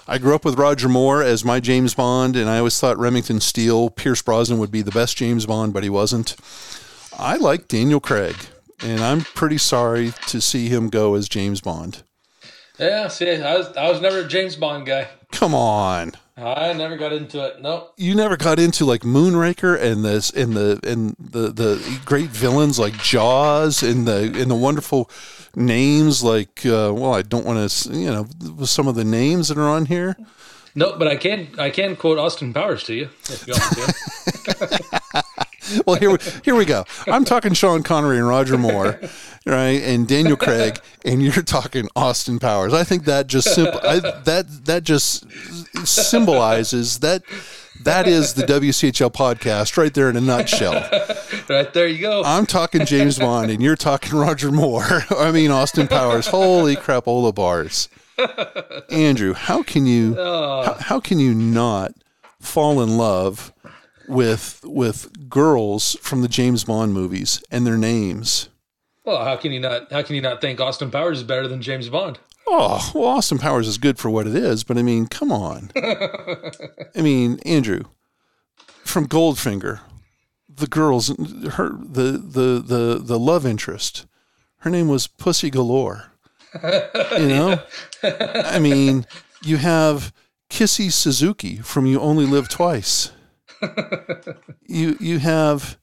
I 0.07 0.17
grew 0.17 0.35
up 0.35 0.43
with 0.43 0.57
Roger 0.57 0.89
Moore 0.89 1.23
as 1.23 1.45
my 1.45 1.59
James 1.59 1.93
Bond, 1.93 2.35
and 2.35 2.49
I 2.49 2.57
always 2.57 2.79
thought 2.79 2.97
Remington 2.97 3.39
Steele, 3.39 3.89
Pierce 3.89 4.21
Brosnan 4.21 4.59
would 4.59 4.71
be 4.71 4.81
the 4.81 4.91
best 4.91 5.17
James 5.17 5.45
Bond, 5.45 5.71
but 5.71 5.83
he 5.83 5.89
wasn't. 5.89 6.35
I 7.17 7.35
like 7.35 7.67
Daniel 7.67 7.99
Craig, 7.99 8.35
and 8.81 9.01
I'm 9.01 9.21
pretty 9.21 9.57
sorry 9.57 10.13
to 10.27 10.41
see 10.41 10.69
him 10.69 10.89
go 10.89 11.15
as 11.15 11.29
James 11.29 11.61
Bond. 11.61 12.03
Yeah. 12.77 13.07
See, 13.09 13.29
I 13.29 13.57
was 13.57 13.75
I 13.75 13.89
was 13.89 14.01
never 14.01 14.19
a 14.19 14.27
James 14.27 14.55
Bond 14.55 14.85
guy. 14.85 15.09
Come 15.31 15.53
on. 15.53 16.13
I 16.37 16.71
never 16.73 16.95
got 16.95 17.11
into 17.11 17.45
it. 17.45 17.61
Nope. 17.61 17.93
You 17.97 18.15
never 18.15 18.37
got 18.37 18.59
into 18.59 18.85
like 18.85 19.01
Moonraker 19.01 19.79
and 19.79 20.05
this 20.05 20.29
and 20.29 20.53
the 20.53 20.79
and 20.83 21.15
the 21.19 21.51
the 21.51 21.99
great 22.05 22.29
villains 22.29 22.79
like 22.79 22.97
Jaws 22.97 23.83
and 23.83 24.07
the 24.07 24.31
and 24.39 24.49
the 24.49 24.55
wonderful 24.55 25.09
names 25.55 26.23
like 26.23 26.65
uh, 26.65 26.93
well 26.95 27.13
I 27.13 27.23
don't 27.23 27.45
want 27.45 27.69
to 27.69 27.93
you 27.93 28.09
know 28.09 28.27
some 28.65 28.87
of 28.87 28.95
the 28.95 29.03
names 29.03 29.49
that 29.49 29.57
are 29.57 29.67
on 29.67 29.87
here. 29.87 30.15
Nope. 30.75 30.97
But 30.97 31.09
I 31.09 31.17
can 31.17 31.49
I 31.57 31.69
can 31.71 31.95
quote 31.97 32.17
Austin 32.17 32.53
Powers 32.53 32.83
to 32.83 32.93
you 32.93 33.09
if 33.23 33.45
you 33.45 33.53
want 33.53 34.73
to. 34.73 35.23
well, 35.85 35.95
here, 35.95 36.11
we- 36.11 36.17
here 36.43 36.55
we 36.55 36.65
go. 36.65 36.85
I'm 37.07 37.25
talking 37.25 37.53
Sean 37.53 37.83
Connery 37.83 38.17
and 38.17 38.27
Roger 38.27 38.57
Moore, 38.57 38.99
right, 39.45 39.81
and 39.81 40.07
Daniel 40.07 40.37
Craig, 40.37 40.79
and 41.05 41.21
you're 41.21 41.43
talking 41.43 41.87
Austin 41.95 42.39
Powers. 42.39 42.73
I 42.73 42.83
think 42.83 43.05
that 43.05 43.27
just 43.27 43.53
simple 43.53 43.79
I, 43.83 43.99
that 43.99 44.65
that 44.65 44.83
just 44.83 45.25
symbolizes 45.85 46.99
that 46.99 47.23
that 47.83 48.07
is 48.07 48.33
the 48.33 48.43
WCHL 48.43 49.11
podcast 49.11 49.77
right 49.77 49.93
there 49.93 50.09
in 50.09 50.17
a 50.17 50.21
nutshell. 50.21 50.73
Right 51.49 51.73
there 51.73 51.87
you 51.87 51.99
go. 51.99 52.23
I'm 52.23 52.45
talking 52.45 52.85
James 52.85 53.17
Bond, 53.17 53.51
and 53.51 53.61
you're 53.61 53.75
talking 53.75 54.17
Roger 54.17 54.51
Moore. 54.51 55.03
I 55.11 55.31
mean 55.31 55.51
Austin 55.51 55.87
Powers. 55.87 56.27
Holy 56.27 56.75
crap, 56.75 57.07
Ola 57.07 57.33
bars. 57.33 57.89
Andrew, 58.89 59.33
how 59.33 59.63
can 59.63 59.85
you 59.85 60.15
oh. 60.17 60.63
how, 60.63 60.73
how 60.73 60.99
can 60.99 61.19
you 61.19 61.33
not 61.33 61.93
fall 62.39 62.81
in 62.81 62.97
love 62.97 63.53
with 64.09 64.61
with 64.63 65.29
girls 65.29 65.95
from 66.01 66.21
the 66.21 66.27
James 66.27 66.63
Bond 66.63 66.93
movies 66.93 67.43
and 67.51 67.65
their 67.65 67.77
names? 67.77 68.49
well, 69.09 69.23
how 69.23 69.35
can 69.35 69.51
you 69.51 69.59
not? 69.59 69.91
How 69.91 70.03
can 70.03 70.15
you 70.15 70.21
not 70.21 70.41
think 70.41 70.59
Austin 70.59 70.91
Powers 70.91 71.19
is 71.19 71.23
better 71.23 71.47
than 71.47 71.61
James 71.61 71.89
Bond? 71.89 72.19
Oh, 72.47 72.91
well, 72.95 73.05
Austin 73.05 73.37
Powers 73.37 73.67
is 73.67 73.77
good 73.77 73.99
for 73.99 74.09
what 74.09 74.27
it 74.27 74.35
is, 74.35 74.63
but 74.63 74.77
I 74.77 74.81
mean, 74.81 75.07
come 75.07 75.31
on. 75.31 75.71
I 75.75 77.01
mean, 77.01 77.39
Andrew, 77.45 77.83
from 78.83 79.07
Goldfinger, 79.07 79.81
the 80.47 80.65
girls, 80.65 81.09
her, 81.09 81.69
the, 81.69 82.17
the, 82.17 82.63
the, 82.65 83.01
the 83.03 83.19
love 83.19 83.45
interest, 83.45 84.07
her 84.59 84.69
name 84.71 84.87
was 84.87 85.05
Pussy 85.05 85.51
Galore. 85.51 86.11
You 86.63 87.27
know? 87.27 87.59
I 88.03 88.57
mean, 88.57 89.05
you 89.43 89.57
have 89.57 90.11
Kissy 90.49 90.91
Suzuki 90.91 91.57
from 91.57 91.85
You 91.85 91.99
Only 91.99 92.25
Live 92.25 92.49
Twice. 92.49 93.11
You, 94.71 94.97
you 94.99 95.17
have, 95.17 95.79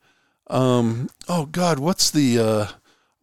um, 0.46 1.10
oh 1.28 1.46
God, 1.46 1.80
what's 1.80 2.08
the, 2.08 2.38
uh, 2.38 2.66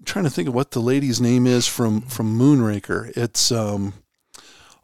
I'm 0.04 0.06
trying 0.06 0.26
to 0.26 0.30
think 0.30 0.50
of 0.50 0.54
what 0.54 0.72
the 0.72 0.82
lady's 0.82 1.22
name 1.22 1.48
is 1.48 1.66
from 1.66 2.02
from 2.02 2.38
Moonraker. 2.38 3.16
It's 3.16 3.54
um 3.54 3.94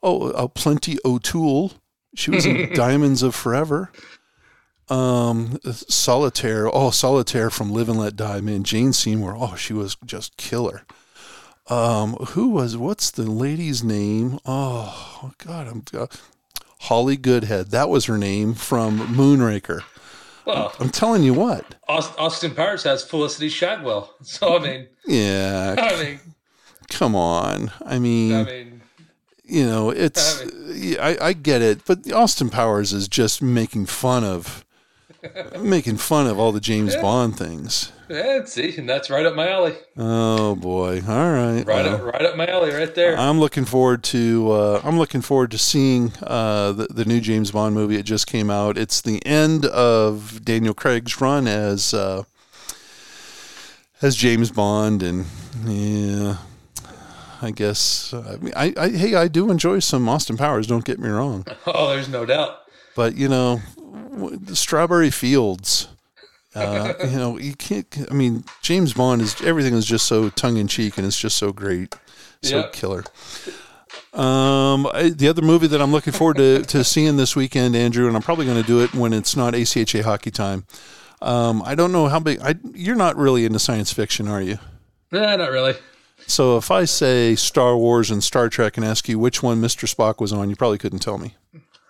oh 0.01 0.31
uh, 0.31 0.47
Plenty 0.47 0.97
O'Toole. 1.03 1.73
She 2.15 2.31
was 2.31 2.45
in 2.45 2.73
Diamonds 2.73 3.21
of 3.21 3.35
Forever. 3.35 3.91
Um, 4.87 5.59
Solitaire. 5.65 6.73
Oh, 6.73 6.89
Solitaire 6.91 7.49
from 7.49 7.73
Live 7.73 7.89
and 7.89 7.99
Let 7.99 8.15
Die. 8.15 8.39
Man, 8.39 8.63
Jane 8.63 8.93
Seymour. 8.93 9.35
Oh, 9.37 9.55
she 9.55 9.73
was 9.73 9.97
just 10.05 10.37
killer. 10.37 10.83
Um, 11.67 12.13
who 12.13 12.47
was? 12.47 12.77
What's 12.77 13.11
the 13.11 13.29
lady's 13.29 13.83
name? 13.83 14.39
Oh 14.45 15.33
God, 15.37 15.67
I'm 15.67 15.83
uh, 15.93 16.07
Holly 16.81 17.17
Goodhead. 17.17 17.71
That 17.71 17.89
was 17.89 18.05
her 18.05 18.17
name 18.17 18.53
from 18.53 18.99
Moonraker. 18.99 19.83
Well, 20.45 20.73
I'm 20.79 20.89
telling 20.89 21.23
you 21.23 21.33
what. 21.33 21.75
Austin 21.87 22.55
Powers 22.55 22.83
has 22.83 23.03
Felicity 23.03 23.49
Shagwell, 23.49 24.09
so 24.23 24.57
I 24.57 24.59
mean, 24.59 24.87
Yeah, 25.05 25.75
I 25.77 26.03
mean, 26.03 26.19
come 26.87 27.15
on. 27.15 27.71
I 27.85 27.99
mean, 27.99 28.33
I 28.33 28.43
mean, 28.43 28.81
you 29.43 29.65
know, 29.65 29.91
it's 29.91 30.43
yeah, 30.67 31.05
I, 31.05 31.27
I 31.27 31.33
get 31.33 31.61
it, 31.61 31.85
but 31.85 32.11
Austin 32.11 32.49
Powers 32.49 32.93
is 32.93 33.07
just 33.07 33.41
making 33.41 33.85
fun 33.85 34.23
of 34.23 34.65
making 35.59 35.97
fun 35.97 36.25
of 36.27 36.39
all 36.39 36.51
the 36.51 36.59
James 36.61 36.95
Bond 36.95 37.37
things. 37.37 37.91
Yeah. 38.09 38.43
See, 38.45 38.75
and 38.77 38.89
that's 38.89 39.09
right 39.09 39.25
up 39.25 39.35
my 39.35 39.49
alley. 39.49 39.75
Oh 39.97 40.55
boy! 40.55 41.01
All 41.07 41.31
right, 41.31 41.63
Right 41.63 41.85
well, 41.85 41.95
up, 41.95 42.13
right 42.13 42.21
up 42.23 42.35
my 42.35 42.47
alley, 42.47 42.71
right 42.71 42.93
there. 42.95 43.17
I'm 43.17 43.39
looking 43.39 43.65
forward 43.65 44.03
to 44.05 44.51
uh, 44.51 44.81
I'm 44.83 44.97
looking 44.97 45.21
forward 45.21 45.51
to 45.51 45.57
seeing 45.57 46.11
uh, 46.23 46.71
the 46.73 46.87
the 46.89 47.05
new 47.05 47.21
James 47.21 47.51
Bond 47.51 47.75
movie. 47.75 47.95
It 47.97 48.03
just 48.03 48.27
came 48.27 48.49
out. 48.49 48.77
It's 48.77 49.01
the 49.01 49.25
end 49.25 49.65
of 49.65 50.43
Daniel 50.43 50.73
Craig's 50.73 51.19
run 51.21 51.47
as 51.47 51.93
uh, 51.93 52.23
as 54.01 54.15
James 54.15 54.51
Bond, 54.51 55.03
and 55.03 55.25
yeah. 55.65 56.37
I 57.41 57.51
guess 57.51 58.13
I 58.13 58.35
mean 58.37 58.53
I, 58.55 58.73
I 58.75 58.89
hey 58.89 59.15
I 59.15 59.29
do 59.29 59.49
enjoy 59.49 59.79
some 59.79 60.09
Austin 60.09 60.35
Powers. 60.35 60.67
Don't 60.67 60.83
get 60.83 60.99
me 60.99 61.07
wrong. 61.07 61.45
oh, 61.67 61.87
there's 61.89 62.09
no 62.09 62.25
doubt. 62.25 62.63
but 62.97 63.15
you 63.15 63.29
know 63.29 63.61
the 64.11 64.57
strawberry 64.57 65.09
fields 65.09 65.87
uh, 66.55 66.93
you 67.03 67.17
know 67.17 67.37
you 67.37 67.53
can't 67.55 67.87
i 68.09 68.13
mean 68.13 68.43
james 68.61 68.93
bond 68.93 69.21
is 69.21 69.39
everything 69.41 69.73
is 69.73 69.85
just 69.85 70.05
so 70.07 70.29
tongue-in-cheek 70.29 70.97
and 70.97 71.05
it's 71.05 71.19
just 71.19 71.37
so 71.37 71.51
great 71.51 71.95
so 72.41 72.57
Yep. 72.57 72.73
killer 72.73 73.03
um 74.13 74.87
I, 74.93 75.11
the 75.15 75.27
other 75.27 75.41
movie 75.41 75.67
that 75.67 75.81
i'm 75.81 75.91
looking 75.91 76.13
forward 76.13 76.37
to, 76.37 76.63
to 76.63 76.83
seeing 76.83 77.17
this 77.17 77.35
weekend 77.35 77.75
andrew 77.75 78.07
and 78.07 78.15
i'm 78.15 78.21
probably 78.23 78.45
going 78.45 78.61
to 78.61 78.67
do 78.67 78.81
it 78.81 78.93
when 78.93 79.13
it's 79.13 79.35
not 79.35 79.53
ACHA 79.53 80.03
hockey 80.03 80.31
time 80.31 80.65
um 81.21 81.61
i 81.65 81.75
don't 81.75 81.91
know 81.91 82.07
how 82.07 82.19
big 82.19 82.39
I, 82.41 82.55
you're 82.73 82.95
not 82.95 83.15
really 83.17 83.45
into 83.45 83.59
science 83.59 83.91
fiction 83.93 84.27
are 84.27 84.41
you 84.41 84.57
Nah, 85.11 85.35
not 85.35 85.51
really. 85.51 85.73
so 86.27 86.57
if 86.57 86.71
i 86.71 86.85
say 86.85 87.35
star 87.35 87.77
wars 87.77 88.09
and 88.09 88.23
star 88.23 88.49
trek 88.49 88.77
and 88.77 88.85
ask 88.85 89.07
you 89.09 89.19
which 89.19 89.43
one 89.43 89.61
mr 89.61 89.91
spock 89.93 90.19
was 90.19 90.31
on 90.33 90.49
you 90.49 90.55
probably 90.55 90.77
couldn't 90.79 90.99
tell 90.99 91.17
me 91.17 91.35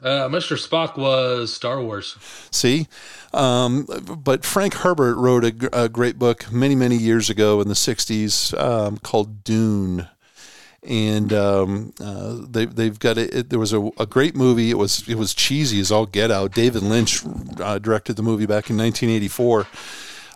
Uh, 0.01 0.29
Mr. 0.29 0.55
Spock 0.55 0.97
was 0.97 1.53
Star 1.53 1.81
Wars. 1.81 2.15
See, 2.51 2.87
um, 3.33 3.85
but 4.23 4.45
Frank 4.45 4.75
Herbert 4.75 5.15
wrote 5.15 5.43
a, 5.43 5.83
a 5.83 5.89
great 5.89 6.17
book 6.17 6.51
many, 6.51 6.75
many 6.75 6.95
years 6.95 7.29
ago 7.29 7.59
in 7.59 7.67
the 7.67 7.73
'60s 7.73 8.57
um, 8.57 8.97
called 8.99 9.43
Dune, 9.43 10.07
and 10.83 11.33
um, 11.33 11.93
uh, 11.99 12.37
they, 12.47 12.65
they've 12.65 12.97
got 12.97 13.17
it, 13.17 13.33
it. 13.33 13.49
There 13.49 13.59
was 13.59 13.73
a, 13.73 13.89
a 13.99 14.05
great 14.05 14.35
movie. 14.35 14.71
It 14.71 14.77
was 14.77 15.07
it 15.09 15.15
was 15.15 15.33
cheesy 15.33 15.79
as 15.81 15.91
all 15.91 16.05
get 16.05 16.31
out. 16.31 16.53
David 16.53 16.83
Lynch 16.83 17.21
uh, 17.59 17.79
directed 17.79 18.15
the 18.15 18.23
movie 18.23 18.45
back 18.45 18.69
in 18.69 18.77
1984. 18.77 19.67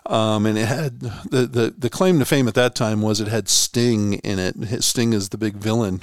Um, 0.06 0.44
and 0.44 0.58
it 0.58 0.66
had 0.66 1.00
the, 1.00 1.46
the 1.46 1.74
the 1.78 1.88
claim 1.88 2.18
to 2.18 2.26
fame 2.26 2.46
at 2.46 2.54
that 2.54 2.74
time 2.74 3.00
was 3.00 3.20
it 3.22 3.28
had 3.28 3.48
Sting 3.48 4.14
in 4.14 4.38
it. 4.38 4.82
Sting 4.82 5.14
is 5.14 5.30
the 5.30 5.38
big 5.38 5.54
villain. 5.54 6.02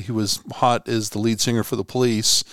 He 0.00 0.12
was 0.12 0.40
hot 0.52 0.88
as 0.88 1.10
the 1.10 1.18
lead 1.18 1.40
singer 1.40 1.64
for 1.64 1.74
the 1.74 1.82
Police, 1.82 2.44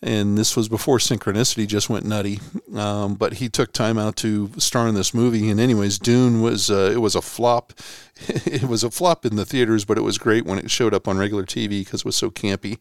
and 0.00 0.38
this 0.38 0.56
was 0.56 0.68
before 0.68 0.98
Synchronicity 0.98 1.66
just 1.66 1.90
went 1.90 2.04
nutty. 2.04 2.38
Um, 2.74 3.14
but 3.14 3.34
he 3.34 3.48
took 3.48 3.72
time 3.72 3.98
out 3.98 4.16
to 4.16 4.50
star 4.58 4.86
in 4.86 4.94
this 4.94 5.12
movie. 5.12 5.50
And 5.50 5.58
anyways, 5.58 5.98
Dune 5.98 6.40
was 6.40 6.70
uh, 6.70 6.90
it 6.92 6.98
was 6.98 7.14
a 7.14 7.22
flop. 7.22 7.72
it 8.28 8.64
was 8.64 8.84
a 8.84 8.90
flop 8.90 9.26
in 9.26 9.36
the 9.36 9.44
theaters, 9.44 9.84
but 9.84 9.98
it 9.98 10.02
was 10.02 10.18
great 10.18 10.44
when 10.44 10.58
it 10.58 10.70
showed 10.70 10.94
up 10.94 11.08
on 11.08 11.18
regular 11.18 11.44
TV 11.44 11.80
because 11.80 12.00
it 12.00 12.06
was 12.06 12.16
so 12.16 12.30
campy. 12.30 12.78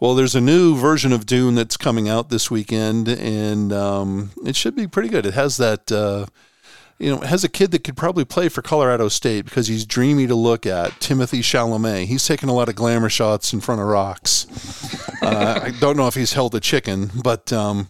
Well, 0.00 0.14
there's 0.14 0.34
a 0.34 0.40
new 0.40 0.76
version 0.76 1.12
of 1.12 1.24
Dune 1.24 1.54
that's 1.54 1.76
coming 1.76 2.08
out 2.08 2.28
this 2.28 2.50
weekend, 2.50 3.08
and 3.08 3.72
um, 3.72 4.32
it 4.44 4.56
should 4.56 4.74
be 4.74 4.86
pretty 4.86 5.08
good. 5.08 5.26
It 5.26 5.34
has 5.34 5.56
that. 5.56 5.90
Uh, 5.90 6.26
you 6.98 7.10
know, 7.10 7.20
has 7.22 7.42
a 7.44 7.48
kid 7.48 7.70
that 7.72 7.82
could 7.84 7.96
probably 7.96 8.24
play 8.24 8.48
for 8.48 8.62
Colorado 8.62 9.08
State 9.08 9.44
because 9.44 9.66
he's 9.66 9.84
dreamy 9.84 10.26
to 10.26 10.34
look 10.34 10.64
at. 10.66 11.00
Timothy 11.00 11.40
Chalamet. 11.40 12.06
He's 12.06 12.26
taken 12.26 12.48
a 12.48 12.52
lot 12.54 12.68
of 12.68 12.74
glamour 12.76 13.08
shots 13.08 13.52
in 13.52 13.60
front 13.60 13.80
of 13.80 13.86
rocks. 13.88 14.46
Uh, 15.22 15.60
I 15.64 15.70
don't 15.80 15.96
know 15.96 16.06
if 16.06 16.14
he's 16.14 16.34
held 16.34 16.54
a 16.54 16.60
chicken, 16.60 17.10
but 17.22 17.52
um, 17.52 17.88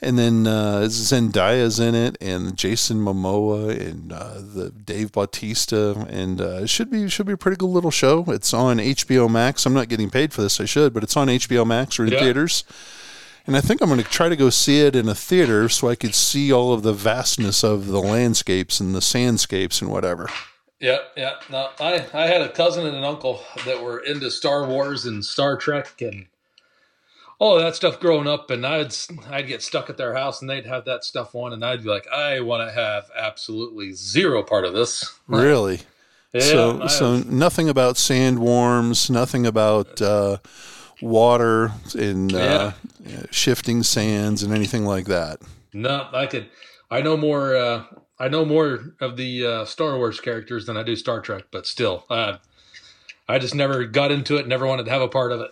and 0.00 0.18
then 0.18 0.46
uh, 0.46 0.82
Zendaya's 0.88 1.78
in 1.78 1.94
it, 1.94 2.16
and 2.20 2.56
Jason 2.56 2.98
Momoa, 2.98 3.78
and 3.80 4.12
uh, 4.12 4.34
the 4.40 4.70
Dave 4.70 5.12
Bautista, 5.12 6.06
and 6.08 6.40
uh, 6.40 6.62
it 6.62 6.70
should 6.70 6.90
be 6.90 7.08
should 7.08 7.26
be 7.26 7.32
a 7.34 7.36
pretty 7.36 7.56
good 7.56 7.66
little 7.68 7.90
show. 7.90 8.24
It's 8.28 8.52
on 8.54 8.78
HBO 8.78 9.30
Max. 9.30 9.66
I'm 9.66 9.74
not 9.74 9.88
getting 9.88 10.10
paid 10.10 10.32
for 10.32 10.42
this. 10.42 10.60
I 10.60 10.64
should, 10.64 10.92
but 10.94 11.02
it's 11.02 11.16
on 11.16 11.28
HBO 11.28 11.66
Max 11.66 11.98
or 12.00 12.04
in 12.06 12.12
Yeah. 12.12 12.20
theaters. 12.20 12.64
And 13.46 13.56
I 13.56 13.60
think 13.60 13.80
I'm 13.80 13.88
going 13.88 14.02
to 14.02 14.08
try 14.08 14.28
to 14.28 14.36
go 14.36 14.50
see 14.50 14.80
it 14.80 14.94
in 14.94 15.08
a 15.08 15.14
theater 15.14 15.68
so 15.68 15.88
I 15.88 15.96
could 15.96 16.14
see 16.14 16.52
all 16.52 16.72
of 16.72 16.82
the 16.82 16.92
vastness 16.92 17.64
of 17.64 17.88
the 17.88 18.00
landscapes 18.00 18.78
and 18.78 18.94
the 18.94 19.00
sandscapes 19.00 19.82
and 19.82 19.90
whatever. 19.90 20.28
Yeah, 20.78 20.98
yeah. 21.16 21.34
No, 21.50 21.70
I, 21.80 22.06
I 22.12 22.26
had 22.26 22.42
a 22.42 22.48
cousin 22.48 22.86
and 22.86 22.96
an 22.96 23.04
uncle 23.04 23.40
that 23.66 23.82
were 23.82 23.98
into 23.98 24.30
Star 24.30 24.66
Wars 24.66 25.06
and 25.06 25.24
Star 25.24 25.56
Trek 25.56 26.00
and 26.00 26.26
all 27.38 27.56
of 27.56 27.62
that 27.64 27.74
stuff 27.74 27.98
growing 27.98 28.28
up, 28.28 28.50
and 28.50 28.64
I'd 28.64 28.94
I'd 29.28 29.48
get 29.48 29.62
stuck 29.62 29.90
at 29.90 29.96
their 29.96 30.14
house 30.14 30.40
and 30.40 30.48
they'd 30.48 30.66
have 30.66 30.84
that 30.84 31.02
stuff 31.02 31.34
on, 31.34 31.52
and 31.52 31.64
I'd 31.64 31.82
be 31.82 31.88
like, 31.88 32.06
I 32.06 32.38
want 32.40 32.68
to 32.68 32.72
have 32.72 33.10
absolutely 33.16 33.92
zero 33.92 34.44
part 34.44 34.64
of 34.64 34.74
this. 34.74 35.12
Really? 35.26 35.80
Yeah, 36.32 36.40
so 36.40 36.86
so 36.86 37.18
nothing 37.18 37.68
about 37.68 37.96
sandworms, 37.96 39.10
nothing 39.10 39.44
about 39.44 40.00
uh, 40.00 40.38
water 41.02 41.72
and 41.94 42.34
uh, 42.34 42.72
shifting 43.30 43.82
sands 43.82 44.42
and 44.42 44.54
anything 44.54 44.84
like 44.84 45.06
that. 45.06 45.40
no, 45.72 46.08
I 46.12 46.26
could. 46.26 46.48
I 46.90 47.00
know 47.02 47.16
more. 47.16 47.56
Uh, 47.56 47.84
I 48.18 48.28
know 48.28 48.44
more 48.44 48.94
of 49.00 49.16
the 49.16 49.46
uh, 49.46 49.64
Star 49.64 49.96
Wars 49.96 50.20
characters 50.20 50.66
than 50.66 50.76
I 50.76 50.82
do 50.82 50.94
Star 50.94 51.20
Trek, 51.20 51.44
but 51.50 51.66
still, 51.66 52.04
uh, 52.08 52.36
I 53.28 53.38
just 53.38 53.54
never 53.54 53.84
got 53.84 54.12
into 54.12 54.36
it. 54.36 54.46
Never 54.46 54.66
wanted 54.66 54.84
to 54.84 54.90
have 54.90 55.02
a 55.02 55.08
part 55.08 55.32
of 55.32 55.40
it. 55.40 55.50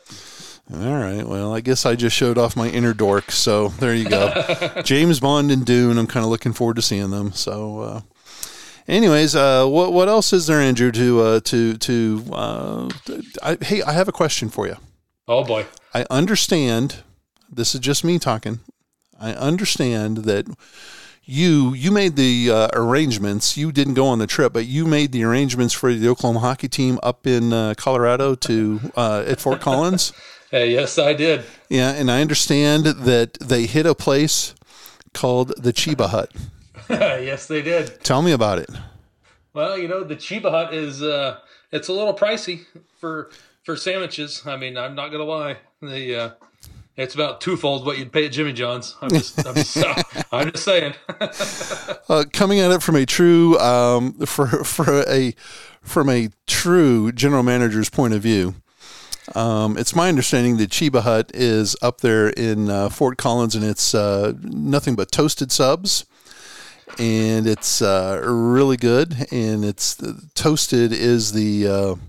All 0.72 0.94
right. 0.94 1.26
Well, 1.26 1.52
I 1.52 1.60
guess 1.60 1.84
I 1.84 1.96
just 1.96 2.14
showed 2.14 2.38
off 2.38 2.54
my 2.54 2.68
inner 2.68 2.94
dork. 2.94 3.32
So 3.32 3.68
there 3.68 3.92
you 3.94 4.08
go. 4.08 4.82
James 4.84 5.18
Bond 5.18 5.50
and 5.50 5.66
Dune. 5.66 5.98
I'm 5.98 6.06
kind 6.06 6.22
of 6.24 6.30
looking 6.30 6.52
forward 6.52 6.76
to 6.76 6.82
seeing 6.82 7.10
them. 7.10 7.32
So, 7.32 7.80
uh, 7.80 8.00
anyways, 8.86 9.34
uh, 9.34 9.66
what 9.66 9.92
what 9.92 10.08
else 10.08 10.32
is 10.32 10.46
there, 10.46 10.60
Andrew? 10.60 10.92
To 10.92 11.20
uh, 11.22 11.40
to 11.40 11.76
to 11.76 12.24
uh, 12.32 12.88
I, 13.42 13.58
hey, 13.60 13.82
I 13.82 13.92
have 13.92 14.06
a 14.06 14.12
question 14.12 14.48
for 14.48 14.68
you. 14.68 14.76
Oh 15.30 15.44
boy. 15.44 15.66
I 15.94 16.04
understand. 16.10 17.04
This 17.48 17.72
is 17.72 17.80
just 17.80 18.02
me 18.02 18.18
talking. 18.18 18.58
I 19.20 19.32
understand 19.32 20.24
that 20.24 20.48
you 21.22 21.72
you 21.72 21.92
made 21.92 22.16
the 22.16 22.50
uh, 22.50 22.68
arrangements. 22.72 23.56
You 23.56 23.70
didn't 23.70 23.94
go 23.94 24.08
on 24.08 24.18
the 24.18 24.26
trip, 24.26 24.52
but 24.52 24.66
you 24.66 24.86
made 24.86 25.12
the 25.12 25.22
arrangements 25.22 25.72
for 25.72 25.94
the 25.94 26.08
Oklahoma 26.08 26.40
hockey 26.40 26.66
team 26.66 26.98
up 27.04 27.28
in 27.28 27.52
uh, 27.52 27.74
Colorado 27.76 28.34
to 28.34 28.80
uh, 28.96 29.22
at 29.24 29.40
Fort 29.40 29.60
Collins. 29.66 30.12
Hey, 30.50 30.72
yes, 30.72 30.98
I 30.98 31.12
did. 31.12 31.44
Yeah, 31.68 31.92
and 31.92 32.10
I 32.10 32.22
understand 32.22 32.86
that 32.86 33.34
they 33.34 33.66
hit 33.66 33.86
a 33.86 33.94
place 33.94 34.56
called 35.14 35.52
the 35.56 35.72
Chiba 35.72 36.08
Hut. 36.08 36.32
yes, 36.90 37.46
they 37.46 37.62
did. 37.62 38.02
Tell 38.02 38.20
me 38.20 38.32
about 38.32 38.58
it. 38.58 38.70
Well, 39.54 39.78
you 39.78 39.86
know, 39.86 40.02
the 40.02 40.16
Chiba 40.16 40.50
Hut 40.50 40.74
is 40.74 41.04
uh, 41.04 41.38
it's 41.70 41.86
a 41.86 41.92
little 41.92 42.14
pricey 42.14 42.64
for 42.98 43.30
for 43.70 43.76
sandwiches. 43.76 44.42
I 44.46 44.56
mean, 44.56 44.76
I'm 44.76 44.96
not 44.96 45.12
gonna 45.12 45.24
lie. 45.24 45.58
The 45.80 46.16
uh, 46.16 46.30
it's 46.96 47.14
about 47.14 47.40
twofold 47.40 47.86
what 47.86 47.98
you'd 47.98 48.12
pay 48.12 48.26
at 48.26 48.32
Jimmy 48.32 48.52
John's. 48.52 48.96
I'm 49.00 49.10
just, 49.10 49.46
I'm 49.46 49.54
just, 49.54 49.76
I'm 50.32 50.50
just 50.50 50.64
saying. 50.64 50.94
uh, 52.08 52.24
coming 52.32 52.58
at 52.58 52.72
it 52.72 52.82
from 52.82 52.96
a 52.96 53.06
true 53.06 53.56
um, 53.60 54.14
for 54.26 54.64
for 54.64 55.08
a 55.08 55.34
from 55.82 56.08
a 56.08 56.30
true 56.48 57.12
general 57.12 57.44
manager's 57.44 57.88
point 57.88 58.12
of 58.12 58.22
view. 58.22 58.56
Um, 59.36 59.78
it's 59.78 59.94
my 59.94 60.08
understanding 60.08 60.56
that 60.56 60.70
Chiba 60.70 61.02
Hut 61.02 61.30
is 61.32 61.76
up 61.80 62.00
there 62.00 62.30
in 62.30 62.68
uh, 62.68 62.88
Fort 62.88 63.18
Collins, 63.18 63.54
and 63.54 63.64
it's 63.64 63.94
uh, 63.94 64.32
nothing 64.42 64.96
but 64.96 65.12
toasted 65.12 65.52
subs, 65.52 66.06
and 66.98 67.46
it's 67.46 67.80
uh, 67.80 68.20
really 68.24 68.76
good. 68.76 69.28
And 69.30 69.64
it's 69.64 69.96
toasted 70.34 70.92
is 70.92 71.30
the 71.30 72.00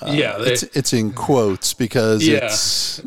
uh, 0.00 0.10
yeah, 0.12 0.38
they, 0.38 0.52
it's 0.52 0.62
it's 0.62 0.92
in 0.92 1.12
quotes 1.12 1.74
because 1.74 2.26
Yeah. 2.26 2.38
it's 2.44 3.00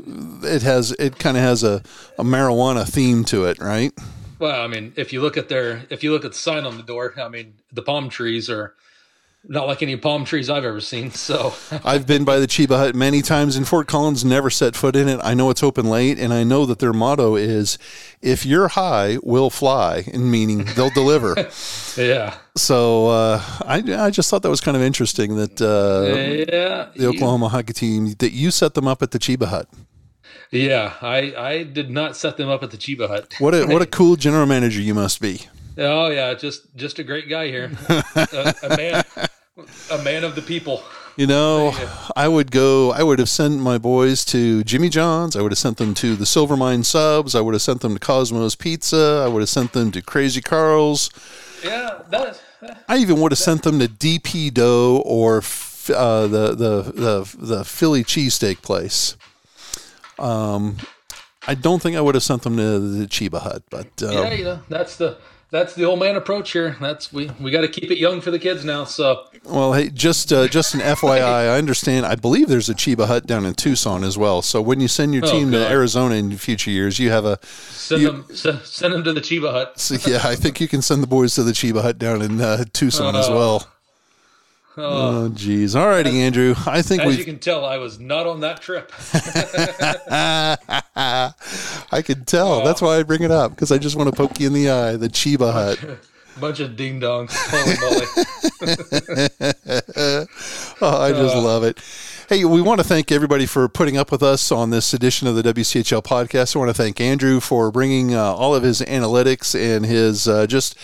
it 0.44 0.64
has 0.64 0.92
it 0.94 1.20
kind 1.20 1.38
of 1.38 1.44
has 1.44 1.64
a, 1.64 1.82
a 2.18 2.24
marijuana 2.24 2.88
theme 2.88 3.24
to 3.26 3.46
it, 3.46 3.60
right? 3.60 3.94
well, 4.40 4.62
I 4.62 4.68
mean, 4.68 4.92
if 4.98 5.14
you 5.14 5.22
look 5.22 5.38
at 5.38 5.48
their, 5.48 5.84
if 5.90 6.04
you 6.04 6.12
look 6.12 6.26
at 6.26 6.32
the 6.32 6.38
sign 6.38 6.66
on 6.66 6.76
the 6.76 6.84
door, 6.84 7.14
I 7.18 7.30
mean, 7.30 7.54
the 7.72 7.82
palm 7.82 8.10
trees 8.10 8.50
are 8.50 8.74
not 9.48 9.68
like 9.68 9.82
any 9.82 9.96
palm 9.96 10.26
trees 10.26 10.50
I've 10.50 10.66
ever 10.66 10.82
seen. 10.82 11.12
So, 11.12 11.54
I've 11.86 12.06
been 12.06 12.26
by 12.26 12.40
the 12.40 12.48
Chiba 12.48 12.78
Hut 12.78 12.94
many 12.96 13.22
times 13.22 13.56
in 13.56 13.64
Fort 13.64 13.88
Collins, 13.88 14.26
never 14.26 14.50
set 14.50 14.76
foot 14.76 14.96
in 14.98 15.08
it. 15.08 15.20
I 15.24 15.34
know 15.34 15.50
it's 15.50 15.64
open 15.64 15.90
late, 15.90 16.20
and 16.20 16.34
I 16.34 16.44
know 16.44 16.66
that 16.66 16.80
their 16.80 16.92
motto 16.94 17.36
is 17.38 17.78
if 18.22 18.46
you're 18.46 18.70
high, 18.70 19.18
we'll 19.24 19.50
fly, 19.50 20.04
and 20.12 20.30
meaning 20.30 20.66
they'll 20.76 20.90
deliver. 20.90 21.36
yeah, 21.98 22.36
so 22.56 23.08
uh, 23.08 23.42
I, 23.66 23.84
I 23.98 24.10
just 24.10 24.30
thought 24.30 24.44
that 24.44 24.50
was 24.50 24.62
kind 24.62 24.78
of 24.78 24.84
interesting 24.84 25.36
that 25.38 25.62
uh, 25.62 26.52
yeah, 26.52 26.90
the 26.96 27.08
Oklahoma 27.08 27.50
hockey 27.50 27.74
team, 27.74 28.14
that 28.20 28.32
you 28.32 28.52
set 28.52 28.74
them 28.74 28.88
up 28.88 29.02
at 29.02 29.12
the 29.12 29.20
Chiba 29.20 29.48
Hut. 29.48 29.68
yeah. 30.52 30.94
I, 31.02 31.34
I 31.36 31.64
did 31.64 31.90
not 31.90 32.16
set 32.16 32.38
them 32.38 32.50
up 32.50 32.64
at 32.64 32.72
the 32.72 32.78
Chiba 32.78 33.08
Hut. 33.08 33.36
What 33.40 33.54
a, 33.56 33.66
what 33.66 33.82
a 33.82 33.86
cool 33.98 34.16
general 34.16 34.46
manager 34.46 34.82
you 34.82 34.94
must 34.94 35.20
be. 35.22 35.42
Oh 35.78 36.10
yeah, 36.10 36.34
just, 36.36 36.76
just 36.76 37.00
a 37.00 37.04
great 37.04 37.28
guy 37.28 37.48
here, 37.48 37.72
a, 37.90 38.54
a 38.64 38.78
man, 38.78 39.04
a 39.92 39.98
man 40.04 40.24
of 40.24 40.36
the 40.36 40.44
people. 40.44 40.84
You 41.16 41.28
know, 41.28 41.76
I 42.16 42.28
would 42.28 42.50
go. 42.50 42.92
I 42.92 43.04
would 43.04 43.20
have 43.20 43.30
sent 43.30 43.60
my 43.60 43.78
boys 43.78 44.26
to 44.26 44.64
Jimmy 44.64 44.90
John's. 44.90 45.36
I 45.36 45.44
would 45.44 45.52
have 45.52 45.60
sent 45.60 45.78
them 45.78 45.94
to 45.96 46.16
the 46.16 46.26
Silvermine 46.26 46.84
Subs. 46.84 47.36
I 47.36 47.42
would 47.42 47.54
have 47.54 47.62
sent 47.62 47.82
them 47.82 47.94
to 47.94 48.00
Cosmos 48.00 48.56
Pizza. 48.56 49.24
I 49.24 49.28
would 49.28 49.42
have 49.42 49.50
sent 49.50 49.74
them 49.74 49.92
to 49.92 50.02
Krazy 50.02 50.44
Karl's. 50.44 51.12
Yeah, 51.64 52.02
that. 52.10 52.42
I 52.88 52.98
even 52.98 53.20
would 53.22 53.32
have 53.32 53.40
sent 53.40 53.64
them 53.64 53.80
to 53.80 53.88
DP 53.88 54.54
Dough 54.54 55.02
or 55.06 55.40
f- 55.40 55.90
uh, 55.94 56.28
the 56.28 56.48
the 56.56 56.82
the 56.92 57.36
the 57.38 57.66
Philly 57.66 58.04
cheesesteak 58.04 58.62
place. 58.62 59.16
Um, 60.20 60.78
I 61.48 61.56
don't 61.56 61.82
think 61.82 61.98
I 61.98 62.02
would 62.02 62.16
have 62.16 62.24
sent 62.24 62.44
them 62.44 62.56
to 62.58 62.80
the 62.80 63.06
Chiba 63.06 63.42
Hut, 63.42 63.64
but 63.70 64.02
um, 64.04 64.14
yeah, 64.14 64.34
you 64.34 64.44
know, 64.46 64.60
that's 64.70 64.96
the 64.98 65.18
that's 65.54 65.76
the 65.76 65.86
old 65.86 66.00
man 66.00 66.16
approach 66.18 66.52
here. 66.52 66.76
That's 66.82 67.14
we 67.14 67.30
we 67.40 67.52
got 67.52 67.62
to 67.62 67.68
keep 67.70 67.90
it 67.92 67.98
young 68.00 68.20
for 68.20 68.32
the 68.32 68.40
kids 68.40 68.66
now. 68.66 68.84
So 68.84 69.26
well, 69.46 69.72
hey, 69.74 69.90
just 69.90 70.34
uh, 70.34 70.48
just 70.48 70.74
an 70.74 70.80
FYI, 70.82 71.22
I 71.22 71.58
understand. 71.58 72.06
I 72.06 72.16
believe 72.16 72.48
there's 72.50 72.70
a 72.70 72.74
Chiba 72.74 73.06
Hut 73.08 73.28
down 73.28 73.46
in 73.46 73.54
Tucson 73.54 74.04
as 74.04 74.18
well. 74.18 74.42
So 74.42 74.62
when 74.62 74.80
you 74.82 74.88
send 74.88 75.14
your 75.14 75.24
Oh, 75.26 75.32
team 75.32 75.52
to 75.52 75.70
Arizona 75.70 76.16
in 76.16 76.36
future 76.38 76.72
years, 76.72 76.98
you 77.00 77.12
have 77.12 77.24
a 77.26 77.40
send 77.46 78.02
You- 78.02 78.08
them 78.12 78.26
send, 78.34 78.62
send 78.64 78.94
them 78.94 79.04
to 79.04 79.14
the 79.14 79.22
Chiba 79.22 79.52
Hut. 79.52 79.80
So, 79.80 79.96
yeah, 80.10 80.22
I 80.24 80.36
think 80.36 80.60
you 80.60 80.68
can 80.68 80.82
send 80.82 81.04
the 81.04 81.08
boys 81.08 81.36
to 81.36 81.44
the 81.44 81.52
Chiba 81.54 81.82
Hut 81.84 81.98
down 82.00 82.22
in 82.22 82.42
uh, 82.42 82.66
Tucson 82.74 83.16
as 83.16 83.30
Oh. 83.30 83.36
well. 83.36 83.68
Oh, 84.76 85.30
geez. 85.30 85.76
All 85.76 85.88
righty, 85.88 86.22
Andrew. 86.22 86.56
I 86.66 86.82
think 86.82 87.04
As 87.04 87.18
you 87.18 87.26
can 87.26 87.40
tell, 87.40 87.64
I 87.64 87.78
was 87.78 88.00
not 88.00 88.26
on 88.26 88.40
that 88.42 88.62
trip. 88.62 88.92
I 91.92 92.02
can 92.02 92.26
tell. 92.26 92.64
That's 92.64 92.82
why 92.82 92.98
I 92.98 93.04
bring 93.04 93.22
it 93.22 93.32
up 93.32 93.52
because 93.52 93.72
I 93.72 93.78
just 93.78 93.96
want 93.96 94.10
to 94.10 94.16
poke 94.16 94.40
you 94.40 94.48
in 94.48 94.54
the 94.54 94.72
eye. 94.72 94.96
The 94.96 95.10
Chiba 95.10 95.54
Hut. 95.54 96.00
Bunch 96.40 96.60
of 96.60 96.76
ding 96.76 97.00
dongs. 97.00 97.32
Oh, 100.82 101.02
I 101.02 101.12
just 101.12 101.36
love 101.36 101.64
it. 101.64 101.80
Hey, 102.28 102.44
we 102.46 102.62
want 102.62 102.80
to 102.80 102.84
thank 102.84 103.12
everybody 103.12 103.46
for 103.46 103.70
putting 103.70 103.96
up 103.96 104.12
with 104.12 104.24
us 104.24 104.52
on 104.52 104.70
this 104.70 104.94
edition 104.94 105.28
of 105.28 105.36
the 105.36 105.44
WCHL 105.54 106.04
podcast. 106.04 106.56
I 106.56 106.60
want 106.60 106.70
to 106.70 106.74
thank 106.74 107.00
Andrew 107.00 107.40
for 107.40 107.72
bringing 107.72 108.16
uh, 108.16 108.22
all 108.22 108.56
of 108.56 108.64
his 108.64 108.82
analytics 108.82 109.58
and 109.58 109.86
his 109.86 110.28
uh, 110.28 110.48
just, 110.48 110.76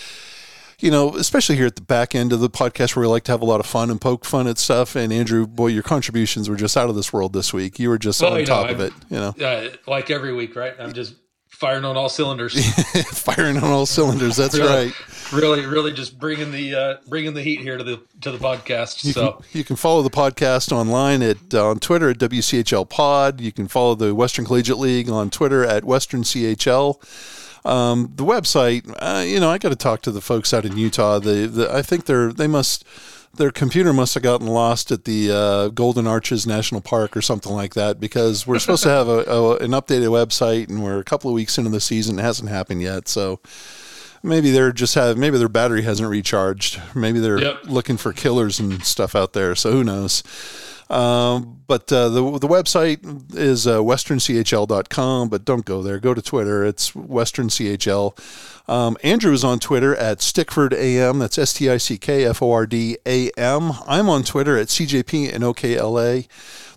you 0.80 0.92
know, 0.92 1.16
especially 1.16 1.56
here 1.58 1.66
at 1.66 1.76
the 1.76 1.82
back 1.82 2.16
end 2.16 2.32
of 2.34 2.40
the 2.40 2.50
podcast 2.50 2.96
where 2.96 3.02
we 3.02 3.08
like 3.08 3.24
to 3.26 3.32
have 3.32 3.42
a 3.42 3.46
lot 3.46 3.60
of 3.60 3.66
fun 3.66 3.90
and 3.92 4.00
poke 4.00 4.26
fun 4.26 4.48
at 4.48 4.58
stuff. 4.58 4.96
And 4.96 5.12
Andrew, 5.14 5.46
boy, 5.48 5.68
your 5.68 5.84
contributions 5.84 6.50
were 6.50 6.56
just 6.56 6.76
out 6.78 6.90
of 6.90 6.96
this 6.96 7.12
world 7.14 7.34
this 7.34 7.54
week. 7.54 7.80
You 7.80 7.90
were 7.90 7.98
just 7.98 8.22
Well, 8.22 8.34
on 8.34 8.40
you 8.40 8.46
know, 8.46 8.54
top 8.64 8.70
of 8.70 8.80
it, 8.80 8.94
you 9.10 9.18
know, 9.18 9.36
Uh, 9.46 9.70
like 9.88 10.10
every 10.10 10.34
week, 10.34 10.56
right? 10.56 10.74
I'm 10.80 10.94
just 10.94 11.16
firing 11.50 11.84
on 11.84 11.98
all 11.98 12.08
cylinders. 12.08 12.54
firing 13.12 13.58
on 13.58 13.66
all 13.66 13.86
cylinders. 13.86 14.38
That's 14.38 14.58
Really- 14.58 14.86
right. 14.88 14.94
Really, 15.32 15.64
really, 15.68 15.92
just 15.94 16.18
bringing 16.18 16.52
the 16.52 16.74
uh, 16.74 16.96
bringing 17.08 17.36
the 17.36 17.44
heat 17.44 17.60
here 17.60 17.78
to 17.78 17.84
the 17.84 18.02
to 18.22 18.32
the 18.32 18.40
podcast. 18.40 19.04
You, 19.04 19.12
So 19.12 19.34
can, 19.34 19.46
you 19.52 19.64
can 19.64 19.76
follow 19.76 20.02
the 20.02 20.10
podcast 20.10 20.72
online 20.72 21.22
at 21.22 21.38
uh, 21.54 21.70
on 21.70 21.78
Twitter 21.80 22.10
at 22.10 22.18
WCHL 22.18 22.90
Pod. 22.90 23.40
You 23.40 23.52
can 23.52 23.68
follow 23.68 23.94
the 23.94 24.16
Western 24.16 24.46
Collegiate 24.46 24.80
League 24.80 25.08
on 25.08 25.30
Twitter 25.30 25.64
at 25.64 25.84
Western 25.86 26.24
CHL. 26.24 26.96
Um, 27.66 28.12
the 28.16 28.24
website, 28.26 28.90
uh, 29.00 29.24
you 29.26 29.40
know, 29.40 29.50
I 29.50 29.58
got 29.58 29.70
to 29.70 29.76
talk 29.76 30.02
to 30.04 30.12
the 30.12 30.22
folks 30.22 30.54
out 30.54 30.66
in 30.66 30.78
Utah. 30.78 31.20
The, 31.20 31.48
the 31.48 31.74
I 31.74 31.82
think 31.82 32.06
they're 32.06 32.32
they 32.32 32.48
must 32.48 32.86
their 33.36 33.52
computer 33.52 33.94
must 33.94 34.16
have 34.16 34.24
gotten 34.24 34.48
lost 34.48 34.92
at 34.92 35.06
the 35.06 35.30
uh, 35.32 35.68
Golden 35.70 36.08
Arches 36.08 36.48
National 36.48 36.82
Park 36.82 37.16
or 37.16 37.22
something 37.22 37.52
like 37.52 37.76
that 37.76 38.00
because 38.00 38.48
we're 38.48 38.58
supposed 38.60 38.84
to 38.84 38.90
have 38.90 39.08
a, 39.08 39.20
a, 39.26 39.58
an 39.58 39.72
updated 39.72 40.08
website 40.10 40.68
and 40.68 40.84
we're 40.84 41.00
a 41.00 41.04
couple 41.04 41.30
of 41.30 41.36
weeks 41.36 41.58
into 41.58 41.70
the 41.70 41.80
season. 41.80 42.18
It 42.18 42.24
hasn't 42.24 42.50
happened 42.50 42.82
yet, 42.82 43.08
so 43.08 43.40
maybe 44.24 44.50
they're 44.52 44.72
just 44.72 44.96
have 44.96 45.16
maybe 45.18 45.38
their 45.38 45.48
battery 45.50 45.84
hasn't 45.84 46.10
recharged. 46.10 46.82
Maybe 46.96 47.20
they're 47.20 47.40
Yep. 47.42 47.58
looking 47.66 47.98
for 47.98 48.14
killers 48.14 48.60
and 48.60 48.84
stuff 48.84 49.16
out 49.16 49.34
there. 49.34 49.54
So 49.54 49.72
who 49.74 49.84
knows? 49.84 50.24
Um, 50.90 51.62
but 51.68 51.92
uh, 51.94 52.10
the 52.10 52.22
the 52.40 52.48
website 52.48 53.36
is 53.36 53.68
uh, 53.68 53.78
westernchl.com. 53.80 55.30
But 55.30 55.46
don't 55.46 55.66
go 55.66 55.82
there. 55.84 56.00
Go 56.00 56.14
to 56.14 56.22
Twitter. 56.22 56.66
It's 56.66 56.92
westernchl. 56.92 58.18
Um, 58.68 58.98
Andrew 59.04 59.32
is 59.34 59.44
on 59.44 59.60
Twitter 59.60 59.96
at 59.96 60.20
Stickford 60.20 60.74
AM. 60.74 61.20
That's 61.20 61.38
S 61.38 61.54
T 61.54 61.70
I 61.70 61.78
C 61.78 61.98
K 61.98 62.26
F 62.26 62.42
O 62.42 62.52
R 62.52 62.66
D 62.66 62.98
A 63.06 63.30
M. 63.32 63.72
I'm 63.88 64.10
on 64.10 64.24
Twitter 64.24 64.58
at 64.58 64.68
CJP 64.68 65.34
and 65.34 65.44
OKLA. 65.44 66.28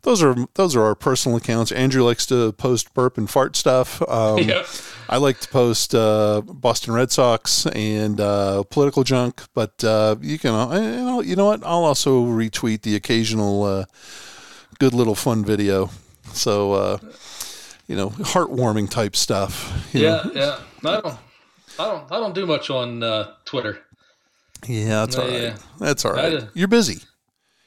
Those 0.02 0.22
are 0.22 0.34
those 0.54 0.74
are 0.76 0.82
our 0.82 0.94
personal 0.94 1.36
accounts. 1.38 1.70
Andrew 1.72 2.02
likes 2.02 2.26
to 2.26 2.52
post 2.52 2.92
burp 2.92 3.16
and 3.18 3.30
fart 3.30 3.56
stuff. 3.56 4.02
Um, 4.08 4.38
Yep. 4.48 4.66
I 5.12 5.18
like 5.18 5.40
to 5.40 5.48
post 5.48 5.94
uh, 5.94 6.40
Boston 6.40 6.94
Red 6.94 7.10
Sox 7.12 7.66
and 7.66 8.18
uh, 8.18 8.62
political 8.64 9.04
junk, 9.04 9.42
but 9.52 9.84
uh, 9.84 10.16
you 10.22 10.38
can, 10.38 10.54
uh, 10.54 10.68
I'll- 11.10 11.22
you 11.22 11.36
know 11.36 11.44
what? 11.44 11.62
I'll 11.64 11.84
also 11.84 12.24
retweet 12.24 12.80
the 12.80 12.96
occasional 12.96 13.62
uh, 13.64 13.84
good 14.78 14.94
little 14.94 15.14
fun 15.14 15.44
video. 15.44 15.90
So, 16.32 16.72
uh, 16.72 16.98
you 17.86 17.94
know, 17.94 18.08
heartwarming 18.10 18.88
type 18.88 19.14
stuff. 19.14 19.90
you 19.92 20.02
know. 20.04 20.22
yeah, 20.34 20.58
yeah. 20.82 20.90
I 20.90 21.00
don't, 21.02 21.18
I 21.78 21.84
don't, 21.84 22.12
I 22.12 22.16
don't 22.18 22.34
do 22.34 22.46
much 22.46 22.70
on 22.70 23.02
uh, 23.02 23.32
Twitter. 23.44 23.80
yeah, 24.66 25.04
that's 25.04 25.16
all 25.18 25.26
right. 25.28 25.42
Yeah. 25.42 25.56
That's 25.78 26.04
all 26.06 26.12
right. 26.14 26.44
You're 26.54 26.68
busy. 26.68 27.00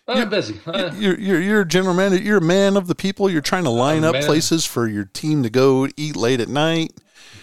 I'm 0.07 0.29
busy. 0.29 0.59
Uh, 0.67 0.91
You're, 0.97 1.19
you're 1.19 1.41
you're 1.41 1.61
a 1.61 1.67
general 1.67 1.95
manager. 1.95 2.23
You're 2.23 2.37
a 2.37 2.41
man 2.41 2.77
of 2.77 2.85
the 2.87 2.93
people. 2.93 3.27
You're 3.27 3.41
trying 3.41 3.63
to 3.63 3.71
line 3.71 4.03
up 4.03 4.13
places 4.27 4.63
for 4.63 4.87
your 4.87 5.05
team 5.05 5.41
to 5.41 5.49
go 5.49 5.87
eat 5.97 6.15
late 6.15 6.39
at 6.39 6.47
night. 6.47 6.91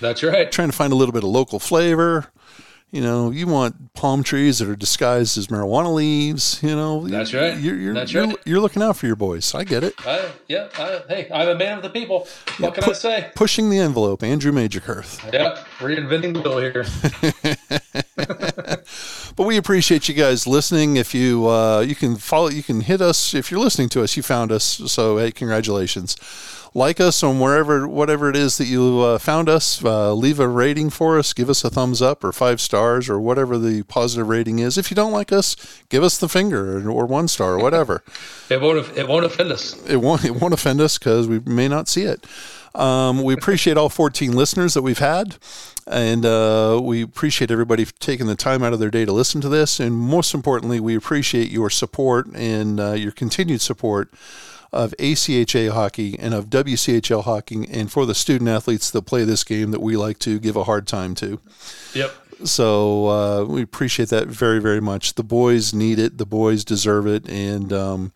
That's 0.00 0.22
right. 0.22 0.50
trying 0.50 0.70
to 0.70 0.76
find 0.76 0.92
a 0.92 0.96
little 0.96 1.12
bit 1.12 1.24
of 1.24 1.30
local 1.30 1.58
flavor. 1.58 2.26
You 2.90 3.00
know, 3.00 3.30
you 3.30 3.46
want 3.46 3.94
palm 3.94 4.22
trees 4.22 4.58
that 4.58 4.68
are 4.68 4.76
disguised 4.76 5.38
as 5.38 5.46
marijuana 5.46 5.94
leaves. 5.94 6.62
You 6.62 6.76
know, 6.76 7.08
That's 7.08 7.32
right. 7.32 7.58
You're 7.58 7.76
you're, 7.76 7.94
That's 7.94 8.12
you're, 8.12 8.26
right. 8.26 8.36
you're 8.44 8.60
looking 8.60 8.82
out 8.82 8.98
for 8.98 9.06
your 9.06 9.16
boys. 9.16 9.54
I 9.54 9.64
get 9.64 9.82
it. 9.82 9.94
I, 10.06 10.30
yeah. 10.46 10.68
I, 10.76 11.00
hey, 11.08 11.28
I'm 11.32 11.48
a 11.48 11.54
man 11.54 11.78
of 11.78 11.82
the 11.82 11.88
people. 11.88 12.28
What 12.58 12.74
can 12.74 12.84
I 12.84 12.92
say? 12.92 13.30
Pushing 13.34 13.70
the 13.70 13.78
envelope, 13.78 14.22
Andrew 14.22 14.52
Magerkurth. 14.52 15.32
Yeah, 15.32 15.64
reinventing 15.78 16.34
the 16.34 16.42
wheel 16.42 16.58
here. 16.58 16.84
But 19.34 19.46
we 19.46 19.56
appreciate 19.56 20.08
you 20.08 20.14
guys 20.14 20.46
listening. 20.46 20.96
If 20.96 21.14
you 21.14 21.48
uh, 21.48 21.80
you 21.80 21.94
can 21.94 22.16
follow, 22.16 22.48
you 22.48 22.62
can 22.62 22.82
hit 22.82 23.00
us 23.00 23.34
if 23.34 23.50
you're 23.50 23.60
listening 23.60 23.88
to 23.90 24.02
us. 24.02 24.16
You 24.16 24.22
found 24.22 24.52
us, 24.52 24.64
so 24.64 25.16
hey, 25.16 25.30
congratulations. 25.32 26.16
Like 26.74 27.00
us 27.00 27.22
on 27.22 27.38
wherever, 27.38 27.86
whatever 27.86 28.30
it 28.30 28.36
is 28.36 28.56
that 28.56 28.64
you 28.64 29.00
uh, 29.00 29.18
found 29.18 29.48
us. 29.48 29.84
Uh, 29.84 30.14
leave 30.14 30.40
a 30.40 30.48
rating 30.48 30.88
for 30.88 31.18
us. 31.18 31.34
Give 31.34 31.50
us 31.50 31.64
a 31.64 31.70
thumbs 31.70 32.00
up 32.00 32.24
or 32.24 32.32
five 32.32 32.60
stars 32.60 33.10
or 33.10 33.20
whatever 33.20 33.58
the 33.58 33.82
positive 33.82 34.28
rating 34.28 34.58
is. 34.58 34.78
If 34.78 34.90
you 34.90 34.94
don't 34.94 35.12
like 35.12 35.32
us, 35.32 35.54
give 35.90 36.02
us 36.02 36.16
the 36.16 36.28
finger 36.28 36.88
or, 36.88 37.06
one 37.06 37.28
star 37.28 37.54
or 37.54 37.58
whatever. 37.58 38.02
It 38.50 38.60
won't 38.60 38.86
it 38.98 39.08
won't 39.08 39.24
offend 39.24 39.50
us. 39.50 39.82
it 39.86 39.96
won't 39.96 40.26
it 40.26 40.32
won't 40.32 40.52
offend 40.52 40.82
us 40.82 40.98
because 40.98 41.26
we 41.26 41.38
may 41.40 41.68
not 41.68 41.88
see 41.88 42.02
it. 42.02 42.26
Um, 42.74 43.22
we 43.22 43.34
appreciate 43.34 43.76
all 43.76 43.88
14 43.88 44.32
listeners 44.32 44.74
that 44.74 44.82
we've 44.82 44.98
had, 44.98 45.36
and 45.86 46.24
uh, 46.24 46.80
we 46.82 47.02
appreciate 47.02 47.50
everybody 47.50 47.84
taking 47.84 48.26
the 48.26 48.34
time 48.34 48.62
out 48.62 48.72
of 48.72 48.78
their 48.78 48.90
day 48.90 49.04
to 49.04 49.12
listen 49.12 49.40
to 49.42 49.48
this. 49.48 49.78
And 49.78 49.94
most 49.94 50.34
importantly, 50.34 50.80
we 50.80 50.96
appreciate 50.96 51.50
your 51.50 51.70
support 51.70 52.26
and 52.34 52.80
uh, 52.80 52.92
your 52.92 53.12
continued 53.12 53.60
support 53.60 54.12
of 54.72 54.94
ACHA 54.98 55.70
hockey 55.70 56.18
and 56.18 56.32
of 56.34 56.46
WCHL 56.46 57.24
hockey, 57.24 57.68
and 57.70 57.90
for 57.92 58.06
the 58.06 58.14
student 58.14 58.48
athletes 58.48 58.90
that 58.90 59.02
play 59.02 59.24
this 59.24 59.44
game 59.44 59.70
that 59.70 59.80
we 59.82 59.96
like 59.96 60.18
to 60.20 60.38
give 60.38 60.56
a 60.56 60.64
hard 60.64 60.86
time 60.86 61.14
to. 61.16 61.40
Yep. 61.94 62.14
So 62.44 63.06
uh, 63.08 63.44
we 63.44 63.62
appreciate 63.62 64.08
that 64.08 64.28
very, 64.28 64.60
very 64.60 64.80
much. 64.80 65.14
The 65.14 65.22
boys 65.22 65.72
need 65.72 65.98
it. 65.98 66.18
The 66.18 66.26
boys 66.26 66.64
deserve 66.64 67.06
it, 67.06 67.28
and 67.28 67.72
um, 67.72 68.12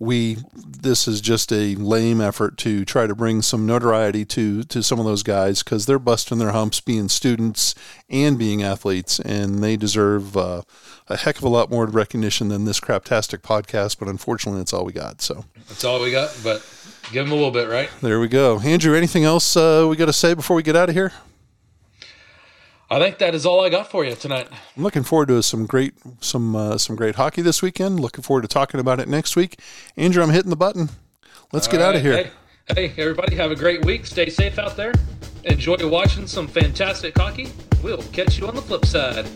we. 0.00 0.38
This 0.54 1.06
is 1.06 1.20
just 1.20 1.52
a 1.52 1.76
lame 1.76 2.20
effort 2.20 2.56
to 2.58 2.84
try 2.84 3.06
to 3.06 3.14
bring 3.14 3.42
some 3.42 3.66
notoriety 3.66 4.24
to 4.24 4.64
to 4.64 4.82
some 4.82 4.98
of 4.98 5.04
those 5.04 5.22
guys 5.22 5.62
because 5.62 5.86
they're 5.86 5.98
busting 6.00 6.38
their 6.38 6.50
humps 6.52 6.80
being 6.80 7.08
students 7.08 7.74
and 8.08 8.36
being 8.38 8.62
athletes, 8.62 9.20
and 9.20 9.62
they 9.62 9.76
deserve 9.76 10.36
uh, 10.36 10.62
a 11.08 11.18
heck 11.18 11.36
of 11.36 11.44
a 11.44 11.48
lot 11.48 11.70
more 11.70 11.86
recognition 11.86 12.48
than 12.48 12.64
this 12.64 12.80
craptastic 12.80 13.38
podcast. 13.42 13.98
But 13.98 14.08
unfortunately, 14.08 14.60
that's 14.60 14.72
all 14.72 14.84
we 14.84 14.92
got. 14.92 15.20
So 15.20 15.44
That's 15.68 15.84
all 15.84 16.00
we 16.00 16.10
got, 16.10 16.36
but 16.42 16.66
give 17.12 17.26
them 17.26 17.32
a 17.32 17.36
little 17.36 17.50
bit, 17.52 17.68
right? 17.68 17.90
there 18.00 18.18
we 18.18 18.28
go. 18.28 18.58
Andrew, 18.60 18.96
anything 18.96 19.24
else 19.24 19.56
uh, 19.56 19.86
we 19.88 19.96
got 19.96 20.06
to 20.06 20.12
say 20.12 20.32
before 20.34 20.56
we 20.56 20.62
get 20.62 20.74
out 20.76 20.88
of 20.88 20.94
here? 20.94 21.12
I 22.92 22.98
think 22.98 23.18
that 23.18 23.36
is 23.36 23.46
all 23.46 23.64
I 23.64 23.68
got 23.68 23.88
for 23.88 24.04
you 24.04 24.16
tonight. 24.16 24.48
I'm 24.76 24.82
looking 24.82 25.04
forward 25.04 25.28
to 25.28 25.42
some 25.44 25.66
great 25.66 25.94
some 26.20 26.56
uh, 26.56 26.76
some 26.76 26.96
great 26.96 27.14
hockey 27.14 27.40
this 27.40 27.62
weekend. 27.62 28.00
Looking 28.00 28.22
forward 28.22 28.42
to 28.42 28.48
talking 28.48 28.80
about 28.80 28.98
it 28.98 29.08
next 29.08 29.36
week. 29.36 29.60
Andrew, 29.96 30.22
I'm 30.22 30.30
hitting 30.30 30.50
the 30.50 30.56
button. 30.56 30.90
Let's 31.52 31.68
get 31.68 31.80
out 31.80 31.94
of 31.94 32.02
here. 32.02 32.30
Hey, 32.66 32.88
hey, 32.88 33.02
everybody, 33.02 33.36
have 33.36 33.52
a 33.52 33.56
great 33.56 33.84
week. 33.84 34.06
Stay 34.06 34.28
safe 34.28 34.58
out 34.58 34.76
there. 34.76 34.92
Enjoy 35.44 35.76
watching 35.88 36.26
some 36.26 36.48
fantastic 36.48 37.16
hockey. 37.16 37.48
We'll 37.82 38.02
catch 38.12 38.38
you 38.38 38.48
on 38.48 38.56
the 38.56 38.62
flip 38.62 38.84
side. 38.84 39.26